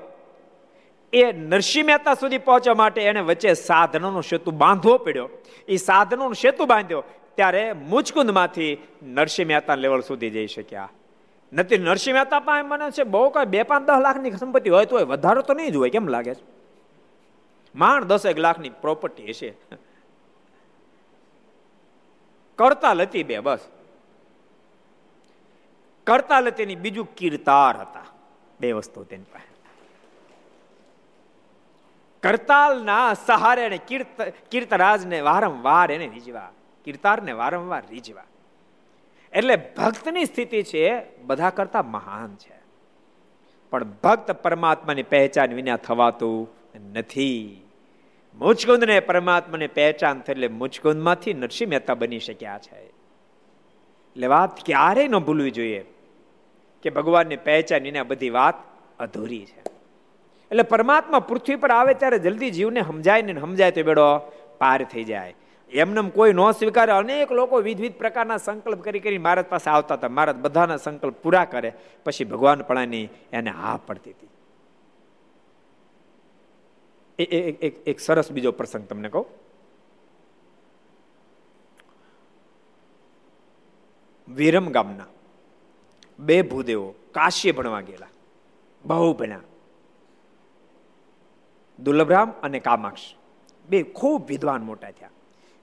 એ 1.12 1.32
નરસિંહ 1.32 1.86
મહેતા 1.86 2.15
સુધી 2.15 2.39
પહોંચવા 2.39 2.74
માટે 2.74 3.02
એને 3.02 3.20
વચ્ચે 3.20 3.55
સાધનોનો 3.55 4.20
સેતુ 4.20 4.51
બાંધવો 4.51 4.98
પડ્યો. 4.98 5.28
એ 5.69 5.77
સાધનોનો 5.77 6.32
સેતુ 6.32 6.66
બાંધ્યો 6.66 7.05
ત્યારે 7.36 7.73
મુચકુંદમાંથી 7.73 8.78
નરસિંહ 9.02 9.48
મહેતા 9.48 9.74
લેવલ 9.74 10.01
સુધી 10.01 10.31
જઈ 10.31 10.47
શક્યા. 10.47 10.90
નથી, 11.52 11.78
નરસિંહ 11.78 12.16
મહેતા 12.16 12.40
પાસે 12.40 12.62
મને 12.62 12.90
છે, 12.90 13.05
બહુ 13.05 13.31
કઈ 13.31 13.44
બે 13.44 13.62
પાંચ 13.62 13.86
દસ 13.86 14.01
લાખની 14.02 14.31
સંપત્તિ 14.31 14.70
હોય 14.70 14.85
તો 14.85 15.06
વધારો 15.06 15.43
તો 15.43 15.55
નહીં 15.55 15.73
જ 15.73 15.77
હોય, 15.77 15.90
કેમ 15.90 16.09
લાગે 16.09 16.35
છે? 16.35 16.63
માંડ 17.74 18.05
દસેક 18.05 18.38
લાખની 18.38 18.70
પ્રોપર્ટી 18.70 19.28
હશે. 19.28 19.55
કરતા 22.56 22.92
લતી 22.92 23.22
બે, 23.22 23.38
બસ. 23.38 23.59
કરતા 26.06 26.40
લતીની 26.40 26.74
બીજું 26.74 27.14
કીર્તાર 27.14 27.76
હતા. 27.76 28.05
બે 28.60 28.72
વસ્તુ 28.72 29.05
તેની 29.05 29.22
પાસે. 29.22 29.55
કરતાલના 32.20 33.14
સહારે 33.14 33.80
કીર્ત, 33.88 34.20
કીર્તરાજને 34.51 35.20
વારંવાર 35.20 35.92
એને 35.92 36.06
રીઝવા. 36.06 36.52
કીર્તારને 36.84 37.32
વારંવાર 37.32 37.82
રીઝવા. 37.90 38.24
એટલે 39.32 39.56
ભક્તની 39.56 40.24
સ્થિતિ 40.24 40.62
છે, 40.62 41.16
બધા 41.18 41.51
કરતા 41.51 41.82
મહાન 41.82 42.36
છે. 42.36 42.55
પણ 43.70 43.84
ભક્ત 43.84 44.30
પરમાત્માની 44.30 45.02
પહેચાન 45.02 45.55
વિના 45.55 45.76
થવાતું 45.76 46.48
નથી. 46.92 47.63
મુચકુંદને 48.39 49.01
પરમાત્માને 49.01 49.66
પહેચાન 49.66 50.20
થઈ 50.20 50.32
એટલે 50.32 50.48
મુચકુંદમાંથી 50.48 51.35
નરસિંહ 51.35 51.70
મહેતા 51.70 51.94
બની 51.94 52.19
શક્યા 52.19 52.59
છે. 52.59 52.77
એટલે 52.77 54.27
વાત 54.27 54.65
ક્યારેય 54.66 55.09
ન 55.09 55.19
ભૂલવી 55.19 55.51
જોઈએ 55.51 55.85
કે 56.82 56.90
ભગવાનની 56.90 57.36
પહેચાન 57.36 57.86
એને 57.86 58.02
બધી 58.02 58.31
વાત 58.31 58.55
અધૂરી 58.98 59.44
છે. 59.44 59.61
એટલે 60.51 60.62
પરમાત્મા 60.62 61.19
પૃથ્વી 61.19 61.56
પર 61.56 61.70
આવે 61.70 61.94
ત્યારે 61.94 62.19
જલ્દી 62.19 62.51
જીવને 62.51 62.82
સમજાય 62.82 63.23
ને 63.23 63.40
સમજાય 63.40 63.70
તો 63.70 63.82
બેડો 63.82 64.19
પાર 64.59 64.85
થઈ 64.85 65.05
જાય. 65.05 65.35
એમને 65.70 66.11
કોઈ 66.11 66.32
ન 66.32 66.51
સ્વીકારે. 66.51 66.93
અનેક 66.93 67.32
લોકો 67.32 67.56
વિવિધ 67.56 67.94
પ્રકારના 67.94 68.36
સંકલ્પ 68.36 68.82
કરી 68.82 69.01
કરી 69.01 69.19
મહારાજ 69.19 69.44
પાસે 69.44 69.70
આવતા 69.70 69.94
હતા. 69.94 70.09
મહારાજ 70.09 70.36
બધાના 70.36 70.77
સંકલ્પ 70.77 71.15
પૂરા 71.15 71.44
કરે. 71.44 71.73
પછી 72.05 72.24
ભગવાન 72.24 72.62
પણ 72.62 72.78
એને 73.32 73.51
હા 73.51 73.78
પડતી 73.86 74.11
હતી. 74.11 74.28
એક 77.18 77.88
એક 77.88 78.00
સરસ 78.00 78.32
બીજો 78.32 78.52
પ્રસંગ 78.52 78.86
તમને 78.86 79.08
કહું. 79.08 79.26
વિરમ 84.28 84.70
ગામના 84.70 85.06
બે 86.18 86.42
ભૂદેવો 86.42 86.94
કાશી 87.12 87.52
ભણવા 87.52 87.80
ગયેલા. 87.80 88.06
બહુ 88.84 89.14
ભણ્યા. 89.14 89.40
દુર્લભરામ 91.78 92.30
અને 92.42 92.60
કામાક્ષ. 92.60 93.00
બે 93.68 93.82
ખૂબ 93.82 94.26
વિદ્વાન 94.26 94.62
મોટા 94.62 94.90
થયા. 94.90 95.10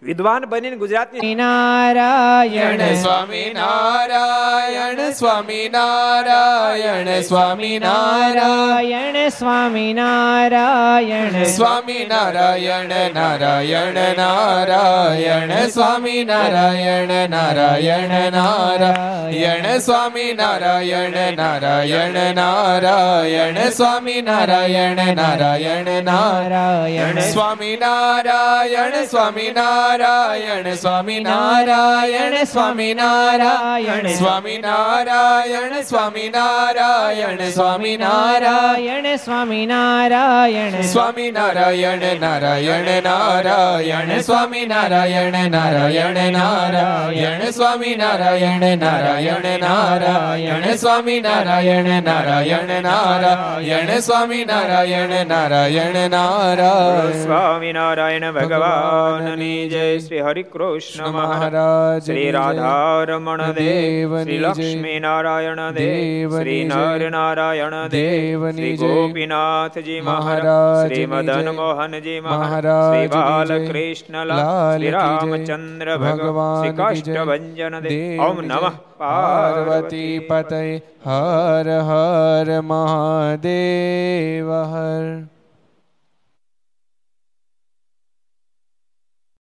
વિદ્વાન 0.04 0.46
બનીને 0.46 0.76
ગુજરાતની 0.76 1.36
નારાયણ 1.36 2.96
સ્વામી 2.96 3.54
નારાયણ 3.54 5.12
સ્વામી 5.12 5.70
નારાયણ 5.70 7.22
સ્વામી 7.22 7.80
નારાયણ 7.80 9.30
સ્વામી 9.30 9.94
નારાયણ 9.94 11.44
સ્વામી 11.44 12.06
નારાયણ. 12.06 13.14
નારાયણ 13.14 13.94
નારાયણ 14.18 15.68
સ્વામી 15.68 16.24
નારાયણ. 16.24 17.30
નારાયણ 17.30 18.32
નારાયણ 18.32 19.78
સ્વામી 19.78 20.34
નારાયણ. 20.34 21.36
નારાયણ 21.36 22.36
નારાયણ 22.36 23.70
સ્વામી 23.70 24.22
નારાયણ. 24.22 25.16
નારાયણ 25.16 26.04
નારાયણ 26.04 27.20
સ્વામી 27.20 27.78
નારાયણ 27.78 29.06
સ્વામી 29.06 29.52
નારાયણ 29.52 29.91
નારાયણ 29.92 30.68
સ્વામી 30.76 31.20
નારાયણ 31.22 32.36
સ્વામી 32.46 32.94
નારાયણ 32.94 34.08
સ્વામી 34.12 34.58
નારાયણ 34.60 35.74
સ્વામી 35.84 36.28
નારાયણ 36.30 37.42
સ્વામી 37.50 37.96
નારાયણ 37.98 39.18
સ્વામી 39.18 39.66
નારાયણ 39.66 40.78
સ્વામી 40.84 41.32
નારાયણ 41.32 42.06
નારાયણ 42.22 42.90
નારાયણ 43.04 44.14
સ્વામી 44.22 44.66
નારાયણ 44.66 45.38
નારાયણ 45.50 46.22
નારાયણ 46.32 47.44
સ્વામી 47.52 47.96
નારાયણ 47.96 48.68
નારાયણ 48.80 49.52
નારાયણ 49.60 50.72
સ્વામી 50.78 51.22
નારાયણ 51.22 51.92
નારાયણ 52.04 52.74
નારાયણ 52.82 53.94
સ્વામી 54.00 54.46
નારાયણ 54.46 55.16
નારાયણ 55.28 56.00
નારાયણ 56.10 57.24
સ્વામી 57.24 57.74
નારાયણ 57.74 58.32
ભગવાનની 58.32 59.70
જય 59.70 59.81
શ્રી 59.82 60.20
હરિકૃષ્ણ 60.20 61.08
મહારાજ. 61.08 62.06
શ્રી 62.06 62.32
રાધારમણ 62.32 63.42
દેવ 63.42 64.24
શ્રી 64.24 64.38
લક્ષ્મી 64.38 65.00
નારાયણ 65.00 65.56
દેવ 65.56 66.40
શ્રી 66.40 66.64
નર 66.64 67.10
નારાયણ 67.10 67.88
દેવ 67.88 68.52
શ્રી 68.52 68.78
ગોપીનાથજી 68.78 70.02
મહારાજ 70.02 70.88
શ્રી 70.88 71.06
મદન 71.06 71.50
મોહનજી 71.50 72.20
મહારાજ 72.20 72.96
શ્રી 72.96 73.08
બાલકૃષ્ણ 73.08 74.28
શ્રી 74.76 74.90
રામચંદ્ર 74.90 75.98
ભગવાન 75.98 76.64
શ્રી 76.64 76.78
કાષ્ટભન 76.78 77.80
દેવ 77.80 78.22
ઓમ 78.22 78.42
નમઃ. 78.42 78.70
પાર્વતી 78.98 80.20
પતય 80.20 80.78
હર 80.78 81.66
હર 81.80 82.62
મહાદેવ 82.62 84.52
હર. 84.52 85.28